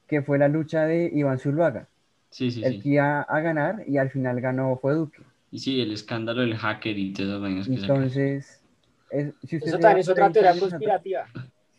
que 0.09 0.21
fue 0.23 0.39
la 0.39 0.49
lucha 0.49 0.85
de 0.85 1.11
Iván 1.15 1.39
Zuluaga. 1.39 1.87
Sí, 2.31 2.51
sí, 2.51 2.65
el 2.65 2.75
sí. 2.75 2.81
que 2.81 2.89
iba 2.89 3.23
a 3.23 3.41
ganar 3.41 3.85
y 3.87 3.99
al 3.99 4.11
final 4.11 4.41
ganó 4.41 4.77
fue 4.83 4.95
Duque. 4.95 5.23
Y 5.57 5.59
sí, 5.59 5.81
el 5.81 5.91
escándalo 5.91 6.43
del 6.43 6.55
hacker 6.55 6.99
y 6.99 7.15
todas 7.15 7.31
esas 7.31 7.41
vainas 7.41 7.67
que. 7.67 7.75
Entonces, 7.77 8.61
es- 9.11 9.33
si 9.49 9.57
usted 9.57 9.69
Eso 9.71 9.79
también 9.79 10.01
es 10.01 10.09
otra 10.11 10.31
30 10.31 10.41
teoría 10.41 10.61
conspirativa. 10.61 11.27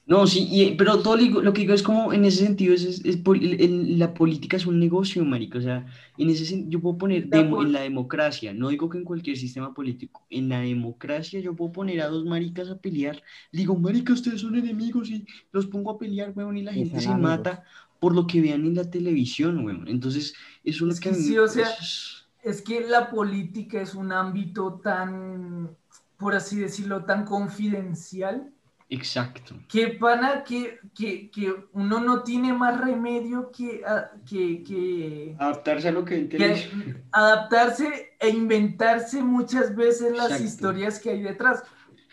No, 0.08 0.26
sí, 0.26 0.48
y- 0.50 0.72
pero 0.76 1.00
todo 1.04 1.16
lo, 1.18 1.54
que 1.54 1.62
digo 1.62 1.76
es 1.76 1.84
como 1.84 2.12
en 2.12 2.26
ese 2.26 2.44
sentido, 2.46 2.74
es, 2.74 2.84
es- 2.86 3.06
es 3.06 3.18
pol- 3.18 3.44
el- 3.44 3.62
el- 3.62 4.00
la 4.00 4.16
política 4.16 4.58
es 4.58 4.66
un 4.66 4.80
negocio, 4.80 5.24
marica. 5.26 5.60
O 5.60 5.62
sea, 5.62 5.86
en 6.18 6.30
ese 6.32 6.46
sen- 6.46 6.70
yo 6.70 6.80
puedo 6.82 6.98
poner 6.98 7.28
demo- 7.28 7.62
en 7.62 7.72
la 7.72 7.82
democracia, 7.82 8.52
no 8.52 8.70
digo 8.70 8.90
que 8.90 8.98
en 8.98 9.04
cualquier 9.04 9.38
sistema 9.38 9.76
político, 9.76 10.26
en 10.32 10.50
la 10.50 10.62
democracia 10.62 11.40
yo 11.40 11.56
puedo 11.56 11.72
poner 11.72 12.02
a 12.02 12.08
dos 12.08 12.26
maricas 12.26 12.70
a 12.72 12.80
pelear. 12.80 13.22
Le 13.52 13.60
digo, 13.60 13.76
marica, 13.78 14.14
ustedes 14.14 14.42
son 14.42 14.56
enemigos 14.56 15.10
y 15.12 15.24
los 15.52 15.68
pongo 15.68 15.92
a 15.92 16.00
pelear, 16.00 16.32
weón, 16.36 16.58
y 16.58 16.64
la 16.64 16.72
Y 16.72 16.76
gente 16.80 17.02
se 17.02 17.10
amigos. 17.10 17.22
mata 17.38 17.64
por 18.00 18.16
lo 18.16 18.26
que 18.26 18.42
vean 18.42 18.66
en 18.66 18.76
la 18.76 18.90
televisión, 18.90 19.64
weón. 19.66 19.88
Entonces, 19.88 20.34
eso 20.64 20.88
es 20.88 20.96
lo 20.96 20.96
que 20.96 21.00
que 21.02 21.10
a 21.10 21.12
mí 21.12 21.18
sí, 21.22 21.38
o 21.38 21.48
sea, 21.48 21.68
Es 22.50 22.62
que 22.62 22.82
la 22.82 23.10
política 23.10 23.82
es 23.82 23.94
un 23.96 24.12
ámbito 24.12 24.80
tan, 24.84 25.76
por 26.18 26.34
así 26.36 26.60
decirlo, 26.60 27.04
tan 27.06 27.26
confidencial 27.26 28.54
Exacto. 28.90 29.56
que 29.68 29.90
pana 29.90 30.44
que, 30.46 30.80
que, 30.96 31.30
que 31.30 31.54
uno 31.74 32.00
no 32.00 32.24
tiene 32.24 32.54
más 32.54 32.80
remedio 32.80 33.52
que, 33.52 33.84
a- 33.86 34.12
que, 34.26 34.64
que, 34.64 35.36
Adaptarse 35.40 35.90
a 35.90 35.92
lo 35.92 36.06
que 36.06 36.20
televisión. 36.26 37.04
adaptarse 37.12 38.14
e 38.20 38.30
inventarse 38.30 39.22
muchas 39.22 39.76
veces 39.76 40.12
las 40.14 40.28
Exacto. 40.32 40.46
historias 40.46 41.00
que 41.00 41.10
hay 41.12 41.22
detrás. 41.22 41.64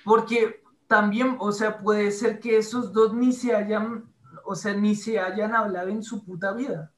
Porque 0.05 0.62
también, 0.89 1.37
o 1.39 1.53
sea, 1.53 1.78
puede 1.78 2.11
ser 2.11 2.41
que 2.41 2.59
esos 2.59 2.93
dos 2.93 3.14
ni 3.14 3.32
se 3.32 3.55
hayan, 3.55 4.05
o 4.45 4.55
sea, 4.57 4.74
ni 4.74 4.95
se 4.97 5.18
hayan 5.20 5.55
hablado 5.55 5.89
en 5.91 6.03
su 6.03 6.24
puta 6.24 6.53
vida. 6.53 6.93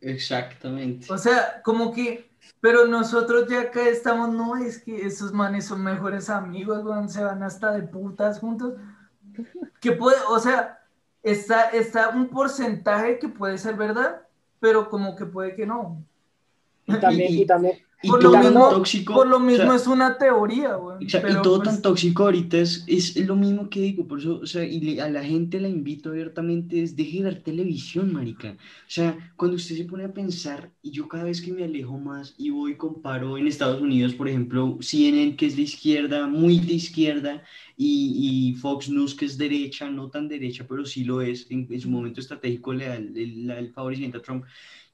Exactamente. 0.00 1.06
O 1.12 1.18
sea, 1.18 1.62
como 1.64 1.92
que, 1.92 2.29
pero 2.60 2.86
nosotros 2.86 3.46
ya 3.48 3.62
acá 3.62 3.88
estamos, 3.88 4.30
no, 4.30 4.56
es 4.56 4.82
que 4.82 5.06
esos 5.06 5.32
manes 5.32 5.66
son 5.66 5.82
mejores 5.82 6.28
amigos, 6.30 6.84
weón, 6.84 7.08
se 7.08 7.22
van 7.22 7.42
hasta 7.42 7.72
de 7.72 7.82
putas 7.82 8.38
juntos. 8.40 8.74
Que 9.80 9.92
puede, 9.92 10.16
o 10.28 10.38
sea, 10.38 10.80
está, 11.22 11.68
está 11.70 12.10
un 12.10 12.28
porcentaje 12.28 13.18
que 13.18 13.28
puede 13.28 13.56
ser 13.58 13.76
verdad, 13.76 14.22
pero 14.58 14.88
como 14.90 15.16
que 15.16 15.26
puede 15.26 15.54
que 15.54 15.66
no. 15.66 16.02
Y 16.86 16.96
también, 16.98 17.32
Y- 17.32 17.42
y 17.42 17.46
también, 17.46 17.78
Y 18.02 18.08
por 18.08 18.20
todo 18.20 18.32
lo 18.32 18.40
tan 18.40 18.44
mismo- 18.54 18.68
tóxico. 18.70 19.12
Por 19.12 19.26
lo 19.28 19.36
o 19.36 19.40
sea, 19.40 19.46
mismo 19.58 19.74
es 19.74 19.86
una 19.86 20.16
teoría, 20.16 20.78
pero 21.22 21.38
y 21.38 21.42
todo 21.42 21.58
pues, 21.58 21.68
tan 21.68 21.82
tóxico 21.82 22.24
ahorita 22.24 22.56
es, 22.58 22.84
es 22.86 23.14
lo 23.26 23.36
mismo 23.36 23.68
que 23.68 23.80
digo, 23.80 24.06
por 24.08 24.20
eso, 24.20 24.40
o 24.42 24.46
sea, 24.46 24.64
y 24.64 24.80
le- 24.80 25.02
a 25.02 25.10
la 25.10 25.22
gente 25.22 25.60
la 25.60 25.68
invito 25.68 26.08
abiertamente, 26.08 26.82
es 26.82 26.96
deje 26.96 27.18
de 27.18 27.24
ver 27.24 27.42
televisión, 27.42 28.10
marica. 28.12 28.52
O 28.52 28.56
sea, 28.90 29.32
cuando 29.36 29.56
usted 29.56 29.76
se 29.76 29.84
pone 29.84 30.04
a 30.04 30.14
pensar, 30.14 30.70
y 30.82 30.92
yo 30.92 31.08
cada 31.08 31.24
vez 31.24 31.42
que 31.42 31.52
me 31.52 31.64
alejo 31.64 31.98
más 31.98 32.34
y 32.38 32.48
voy 32.48 32.76
comparo 32.76 33.36
en 33.36 33.46
Estados 33.46 33.82
Unidos, 33.82 34.14
por 34.14 34.28
ejemplo, 34.28 34.78
CNN, 34.80 35.36
que 35.36 35.44
es 35.46 35.56
de 35.56 35.62
izquierda, 35.62 36.26
muy 36.26 36.58
de 36.58 36.72
izquierda, 36.74 37.42
y, 37.76 38.50
y 38.50 38.54
Fox 38.54 38.88
News, 38.88 39.14
que 39.14 39.26
es 39.26 39.36
derecha, 39.36 39.90
no 39.90 40.08
tan 40.08 40.26
derecha, 40.26 40.64
pero 40.66 40.86
sí 40.86 41.04
lo 41.04 41.20
es, 41.20 41.50
en, 41.50 41.66
en 41.70 41.80
su 41.80 41.90
momento 41.90 42.20
estratégico 42.20 42.72
le 42.72 42.86
da 42.86 42.96
el, 42.96 43.14
el- 43.16 43.50
el 43.50 43.72
favorecimiento 43.72 44.18
a 44.18 44.22
Trump, 44.22 44.44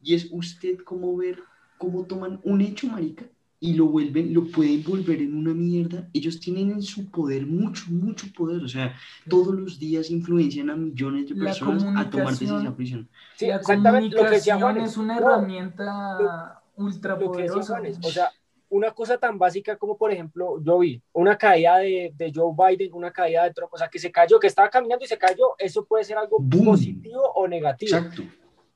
y 0.02 0.14
es 0.14 0.26
usted 0.32 0.78
cómo 0.84 1.16
ver, 1.16 1.38
cómo 1.78 2.04
toman 2.04 2.40
un 2.44 2.60
hecho, 2.60 2.86
marica, 2.88 3.24
y 3.58 3.72
lo 3.72 3.86
vuelven, 3.86 4.34
lo 4.34 4.44
pueden 4.46 4.82
volver 4.84 5.20
en 5.22 5.34
una 5.34 5.54
mierda. 5.54 6.08
Ellos 6.12 6.38
tienen 6.40 6.70
en 6.72 6.82
su 6.82 7.10
poder 7.10 7.46
mucho, 7.46 7.84
mucho 7.90 8.26
poder. 8.36 8.62
O 8.62 8.68
sea, 8.68 8.94
todos 9.28 9.54
los 9.54 9.78
días 9.78 10.10
influencian 10.10 10.68
a 10.70 10.76
millones 10.76 11.28
de 11.28 11.34
personas 11.34 11.82
a 11.84 11.86
tomar 11.86 12.10
comunicación- 12.10 12.30
decisión 12.30 12.64
de 12.64 12.70
prisión. 12.72 13.08
sí, 13.36 13.46
la 13.46 13.56
exactamente 13.56 14.14
lo 14.16 14.24
que 14.24 14.30
decía 14.30 14.54
comunicación 14.54 14.60
Juanes. 14.60 14.90
es 14.92 14.96
una 14.98 15.16
herramienta 15.18 16.62
ultra 16.76 17.16
lo 17.16 17.32
que 17.32 17.42
decía 17.42 17.62
poderosa. 17.62 17.80
O 18.06 18.10
sea, 18.10 18.30
una 18.68 18.90
cosa 18.90 19.16
tan 19.16 19.38
básica 19.38 19.76
como, 19.76 19.96
por 19.96 20.12
ejemplo, 20.12 20.60
yo 20.62 20.78
vi 20.80 21.00
una 21.12 21.38
caída 21.38 21.78
de, 21.78 22.12
de 22.16 22.32
Joe 22.34 22.52
Biden, 22.54 22.92
una 22.92 23.10
caída 23.12 23.44
de 23.44 23.52
Trump, 23.54 23.72
o 23.72 23.78
sea, 23.78 23.88
que 23.88 23.98
se 23.98 24.10
cayó, 24.10 24.38
que 24.38 24.48
estaba 24.48 24.68
caminando 24.68 25.04
y 25.04 25.08
se 25.08 25.16
cayó, 25.16 25.54
eso 25.58 25.84
puede 25.84 26.04
ser 26.04 26.18
algo 26.18 26.38
Boom. 26.40 26.64
positivo 26.66 27.22
o 27.34 27.46
negativo. 27.48 27.96
Exacto. 27.96 28.22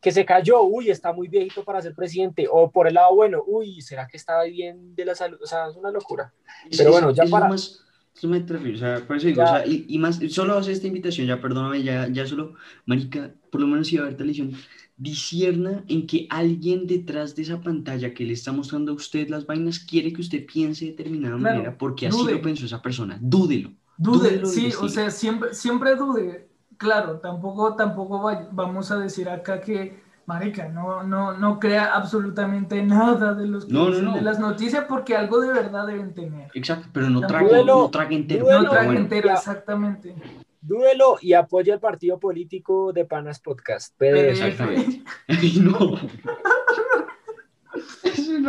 Que 0.01 0.11
se 0.13 0.25
cayó, 0.25 0.63
uy, 0.63 0.91
está 0.91 1.13
muy 1.13 1.29
viejito 1.29 1.63
para 1.65 1.83
ser 1.83 1.95
presidente, 1.95 2.47
o 2.51 2.71
por 2.71 2.89
el 2.89 2.95
lado 2.95 3.15
bueno, 3.15 3.43
uy, 3.47 3.83
¿será 3.83 4.07
que 4.09 4.17
está 4.17 4.43
bien 4.45 4.95
de 4.95 5.05
la 5.05 5.15
salud? 5.15 5.39
O 5.43 5.47
sea, 5.47 5.69
es 5.69 5.77
una 5.77 5.91
locura. 5.91 6.33
Pero 6.77 6.91
bueno, 6.93 7.11
ya 7.11 7.25
para- 7.27 7.49
más- 7.49 7.85
eso 8.17 8.29
me 8.29 8.41
refiero, 8.41 8.77
o 8.77 8.79
sea, 8.79 9.07
por 9.07 9.17
eso 9.17 9.27
digo, 9.29 9.43
o 9.43 9.47
sea, 9.47 9.65
y, 9.67 9.85
y 9.89 9.99
más, 9.99 10.19
solo 10.31 10.55
hace 10.59 10.73
esta 10.73 10.87
invitación, 10.87 11.27
ya 11.27 11.41
perdóname, 11.41 11.83
ya, 11.83 12.09
ya 12.09 12.27
solo, 12.27 12.55
marica, 12.87 13.33
por 13.51 13.61
lo 13.61 13.67
menos 13.67 13.87
si 13.89 13.97
va 13.97 14.03
a 14.03 14.07
ver 14.07 14.17
televisión, 14.17 14.53
disierna 14.97 15.85
en 15.89 16.07
que 16.07 16.27
alguien 16.29 16.87
detrás 16.87 17.35
de 17.35 17.43
esa 17.43 17.61
pantalla 17.63 18.13
que 18.13 18.25
le 18.25 18.35
está 18.35 18.53
mostrando 18.53 18.93
a 18.93 18.95
usted 18.95 19.29
las 19.29 19.47
vainas 19.47 19.79
quiere 19.79 20.13
que 20.13 20.21
usted 20.21 20.45
piense 20.45 20.85
de 20.87 20.91
determinada 20.93 21.39
Claro, 21.39 21.55
manera, 21.57 21.79
porque 21.79 22.09
así 22.09 22.19
dude. 22.19 22.33
lo 22.35 22.43
pensó 22.43 22.67
esa 22.67 22.83
persona, 22.83 23.19
dúdelo. 23.21 23.71
Dude, 23.97 24.19
Dúdelo 24.31 24.47
sí, 24.47 24.71
o 24.79 24.89
sea, 24.89 25.11
siempre, 25.11 25.55
siempre 25.55 25.95
dude. 25.97 26.50
Claro, 26.81 27.19
tampoco, 27.19 27.77
tampoco 27.77 28.23
vamos 28.53 28.91
a 28.91 28.97
decir 28.97 29.29
acá 29.29 29.61
que, 29.61 30.03
marica, 30.25 30.67
no, 30.71 31.03
no, 31.03 31.35
no 31.37 31.61
crea 31.61 31.95
absolutamente 31.95 32.83
nada 32.83 33.35
de 33.35 33.47
los 33.47 33.67
que 33.67 33.73
No, 33.75 33.81
no, 33.81 33.87
dicen 33.91 34.05
no. 34.07 34.15
de 34.15 34.23
las 34.23 34.39
noticias 34.39 34.87
porque 34.89 35.15
algo 35.15 35.43
de 35.43 35.53
verdad 35.53 35.87
deben 35.87 36.15
tener. 36.15 36.49
Exacto, 36.55 36.89
pero 36.91 37.11
no 37.11 37.21
trague, 37.21 37.65
no 37.67 37.91
trague 37.91 38.17
entero. 38.17 38.47
No 38.51 38.71
traje 38.71 38.87
bueno. 38.87 39.01
entero, 39.01 39.31
exactamente. 39.31 40.15
Dúdelo 40.63 41.19
y 41.21 41.35
apoya 41.35 41.75
el 41.75 41.81
partido 41.81 42.19
político 42.19 42.95
de 42.95 43.05
Panas 43.05 43.41
Podcast. 43.41 43.95
PDF. 43.99 44.41
Exactamente. 44.41 45.03
No. 45.61 45.99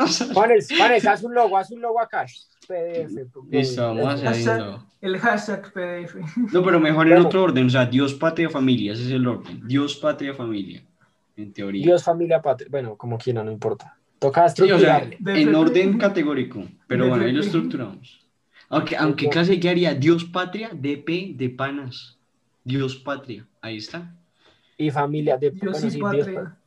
Juanes, 0.33 0.69
Juanes, 0.75 1.05
haz 1.05 1.23
un 1.23 1.33
logo, 1.33 1.57
haz 1.57 1.69
un 1.71 1.81
logo 1.81 1.99
acá. 1.99 2.25
PDF. 2.71 3.27
Listo, 3.49 3.81
vamos 3.87 4.05
a 4.05 4.11
hacer 4.13 4.27
Hashtag- 4.29 4.55
eso. 4.55 4.87
El 5.01 5.17
hashtag 5.17 5.73
PDF. 5.73 6.15
No, 6.53 6.63
pero 6.63 6.79
mejor 6.79 7.07
en 7.11 7.17
otro 7.17 7.43
orden, 7.43 7.65
o 7.65 7.69
sea, 7.69 7.85
Dios, 7.85 8.13
patria, 8.13 8.49
familia, 8.49 8.93
ese 8.93 9.03
es 9.05 9.11
el 9.11 9.27
orden. 9.27 9.61
Dios, 9.67 9.97
patria, 9.97 10.33
familia, 10.33 10.83
en 11.35 11.51
teoría. 11.51 11.83
Dios, 11.83 12.03
familia, 12.03 12.41
patria. 12.41 12.67
Bueno, 12.71 12.95
como 12.95 13.17
quiera, 13.17 13.43
no 13.43 13.51
importa. 13.51 13.97
Toca 14.19 14.47
Sí, 14.49 14.61
o 14.71 14.77
sea, 14.77 14.99
estructurarle. 14.99 15.41
En 15.41 15.55
orden 15.55 15.97
categórico, 15.97 16.63
pero 16.87 17.07
bueno, 17.09 17.25
ahí 17.25 17.31
lo 17.31 17.41
estructuramos. 17.41 18.19
Aunque, 18.69 18.95
aunque 18.95 19.27
clase 19.27 19.59
que 19.59 19.67
haría 19.67 19.93
Dios, 19.95 20.23
patria, 20.25 20.69
DP, 20.73 21.33
de 21.35 21.49
panas. 21.49 22.17
Dios, 22.63 22.95
patria, 22.95 23.47
ahí 23.59 23.77
está. 23.77 24.15
Y 24.77 24.91
familia. 24.91 25.37
De, 25.37 25.49
Dios 25.49 25.71
bueno, 25.71 25.87
y 25.87 25.91
sí, 25.91 25.97
Dios, 25.97 26.11
patria. 26.11 26.57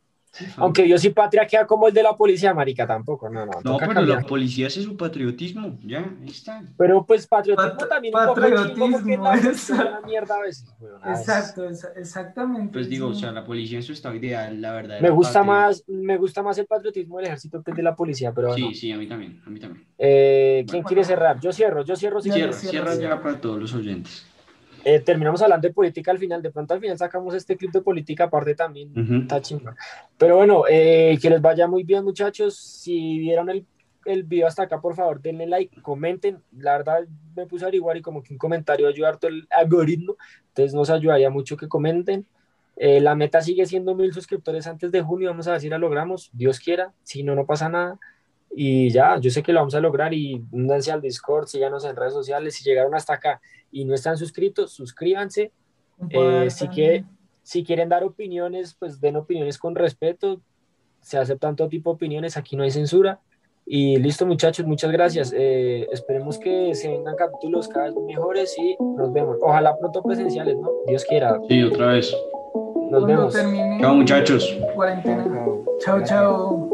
Aunque 0.56 0.82
Dios 0.82 1.04
y 1.04 1.10
patria 1.10 1.46
queda 1.46 1.66
como 1.66 1.88
el 1.88 1.94
de 1.94 2.02
la 2.02 2.16
policía, 2.16 2.52
marica, 2.54 2.86
tampoco. 2.86 3.28
No, 3.30 3.46
no. 3.46 3.52
No, 3.62 3.72
toca 3.72 3.86
pero 3.86 4.00
cambiar. 4.00 4.22
la 4.22 4.26
policía 4.26 4.66
hace 4.66 4.82
su 4.82 4.96
patriotismo, 4.96 5.78
ya, 5.84 5.98
ahí 6.20 6.28
está. 6.28 6.62
Pero 6.76 7.04
pues 7.06 7.26
patriotismo 7.26 7.76
Pat- 7.78 7.88
también 7.88 8.14
un 8.14 8.20
poco 8.20 8.34
porque 8.34 8.50
patriotismo, 8.54 8.88
la 9.24 9.30
policía 9.32 9.50
es 9.52 9.70
una 9.70 10.00
mierda 10.00 10.34
a 10.36 10.40
veces. 10.40 10.74
weón, 10.80 11.00
a 11.02 11.08
veces. 11.10 11.28
Exacto, 11.28 11.68
exa- 11.70 11.92
exactamente. 11.96 12.72
Pues 12.72 12.88
digo, 12.88 13.08
o 13.08 13.14
sí. 13.14 13.20
sea, 13.20 13.32
la 13.32 13.44
policía 13.44 13.78
en 13.78 13.82
su 13.84 13.92
estado 13.92 14.14
ideal, 14.14 14.60
la 14.60 14.72
verdad. 14.72 15.00
Me 15.00 15.10
gusta 15.10 15.42
más, 15.42 15.84
me 15.86 16.16
gusta 16.16 16.42
más 16.42 16.58
el 16.58 16.66
patriotismo 16.66 17.16
del 17.18 17.26
ejército 17.26 17.62
que 17.62 17.70
el 17.70 17.76
de 17.76 17.82
la 17.82 17.94
policía, 17.94 18.32
pero 18.32 18.48
bueno. 18.48 18.68
Sí, 18.68 18.74
sí, 18.74 18.92
a 18.92 18.96
mí 18.96 19.06
también, 19.06 19.40
a 19.46 19.50
mí 19.50 19.60
también. 19.60 19.84
Eh, 19.98 20.64
¿Quién 20.68 20.82
Bueno. 20.82 20.88
quiere 20.88 21.04
cerrar? 21.04 21.38
Yo 21.40 21.52
cierro, 21.52 21.84
yo 21.84 21.96
cierro. 21.96 22.20
si 22.20 22.30
cierra, 22.30 22.52
cierra 22.52 22.92
cierra. 22.94 23.16
ya 23.16 23.22
para 23.22 23.40
todos 23.40 23.60
los 23.60 23.74
oyentes. 23.74 24.26
Eh, 24.84 25.00
terminamos 25.00 25.40
hablando 25.40 25.66
de 25.66 25.74
política 25.74 26.10
al 26.10 26.18
final. 26.18 26.42
De 26.42 26.50
pronto 26.50 26.74
al 26.74 26.80
final 26.80 26.98
sacamos 26.98 27.34
este 27.34 27.56
clip 27.56 27.72
de 27.72 27.80
política 27.80 28.24
aparte 28.24 28.54
también. 28.54 28.90
Ujú. 28.90 29.22
Está 29.22 29.40
chingón. 29.40 29.74
Pero 30.18 30.36
bueno, 30.36 30.64
eh, 30.68 31.18
que 31.20 31.30
les 31.30 31.40
vaya 31.40 31.66
muy 31.66 31.84
bien, 31.84 32.04
muchachos. 32.04 32.56
Si 32.56 33.18
vieron 33.18 33.48
el, 33.48 33.66
el 34.04 34.24
video 34.24 34.46
hasta 34.46 34.64
acá, 34.64 34.80
por 34.80 34.94
favor, 34.94 35.20
denle 35.20 35.46
like, 35.46 35.80
comenten. 35.80 36.42
La 36.58 36.72
verdad, 36.78 37.00
me 37.34 37.46
puse 37.46 37.64
a 37.64 37.68
averiguar 37.68 37.96
y 37.96 38.02
como 38.02 38.22
que 38.22 38.34
un 38.34 38.38
comentario 38.38 38.86
ayuda 38.86 39.08
harto 39.08 39.26
el 39.26 39.46
algoritmo. 39.50 40.16
Entonces, 40.48 40.74
nos 40.74 40.90
ayudaría 40.90 41.30
mucho 41.30 41.56
que 41.56 41.68
comenten. 41.68 42.26
Eh, 42.76 43.00
la 43.00 43.14
meta 43.14 43.40
sigue 43.40 43.66
siendo 43.66 43.94
mil 43.94 44.12
suscriptores 44.12 44.66
antes 44.66 44.92
de 44.92 45.00
junio. 45.00 45.30
Vamos 45.30 45.48
a 45.48 45.52
ver 45.52 45.60
si 45.60 45.68
la 45.68 45.78
logramos. 45.78 46.30
Dios 46.32 46.60
quiera. 46.60 46.92
Si 47.02 47.22
no, 47.22 47.34
no 47.34 47.46
pasa 47.46 47.68
nada. 47.68 47.98
Y 48.56 48.90
ya, 48.90 49.18
yo 49.18 49.30
sé 49.30 49.42
que 49.42 49.52
lo 49.52 49.60
vamos 49.60 49.74
a 49.74 49.80
lograr. 49.80 50.14
Y 50.14 50.44
únanse 50.52 50.92
al 50.92 51.00
Discord, 51.00 51.46
síganos 51.46 51.84
en 51.84 51.96
redes 51.96 52.12
sociales. 52.12 52.54
Si 52.54 52.64
llegaron 52.64 52.94
hasta 52.94 53.14
acá 53.14 53.40
y 53.72 53.84
no 53.84 53.94
están 53.94 54.16
suscritos, 54.16 54.72
suscríbanse. 54.72 55.52
Eh, 56.10 56.48
si, 56.50 56.68
quiere- 56.68 57.04
si 57.42 57.64
quieren 57.64 57.88
dar 57.88 58.04
opiniones, 58.04 58.74
pues 58.78 59.00
den 59.00 59.16
opiniones 59.16 59.58
con 59.58 59.74
respeto. 59.74 60.40
Se 61.00 61.18
aceptan 61.18 61.54
todo 61.56 61.68
tipo 61.68 61.90
de 61.90 61.94
opiniones, 61.96 62.36
aquí 62.36 62.56
no 62.56 62.62
hay 62.62 62.70
censura. 62.70 63.20
Y 63.66 63.96
listo, 63.98 64.26
muchachos, 64.26 64.66
muchas 64.66 64.92
gracias. 64.92 65.32
Eh, 65.36 65.86
esperemos 65.90 66.38
que 66.38 66.74
se 66.74 66.88
vengan 66.88 67.16
capítulos 67.16 67.66
cada 67.68 67.86
vez 67.86 67.94
mejores 68.06 68.54
y 68.58 68.76
nos 68.96 69.12
vemos. 69.12 69.38
Ojalá 69.40 69.76
pronto 69.78 70.02
presenciales, 70.02 70.56
¿no? 70.58 70.70
Dios 70.86 71.04
quiera. 71.04 71.38
Sí, 71.48 71.62
otra 71.62 71.86
vez. 71.92 72.12
Nos 72.12 72.90
Cuando 72.90 73.06
vemos. 73.06 73.32
termine 73.32 73.78
Chao, 73.80 73.94
muchachos. 73.94 74.58
cuarentena. 74.74 75.24
Chao. 75.80 76.02
Chao. 76.04 76.73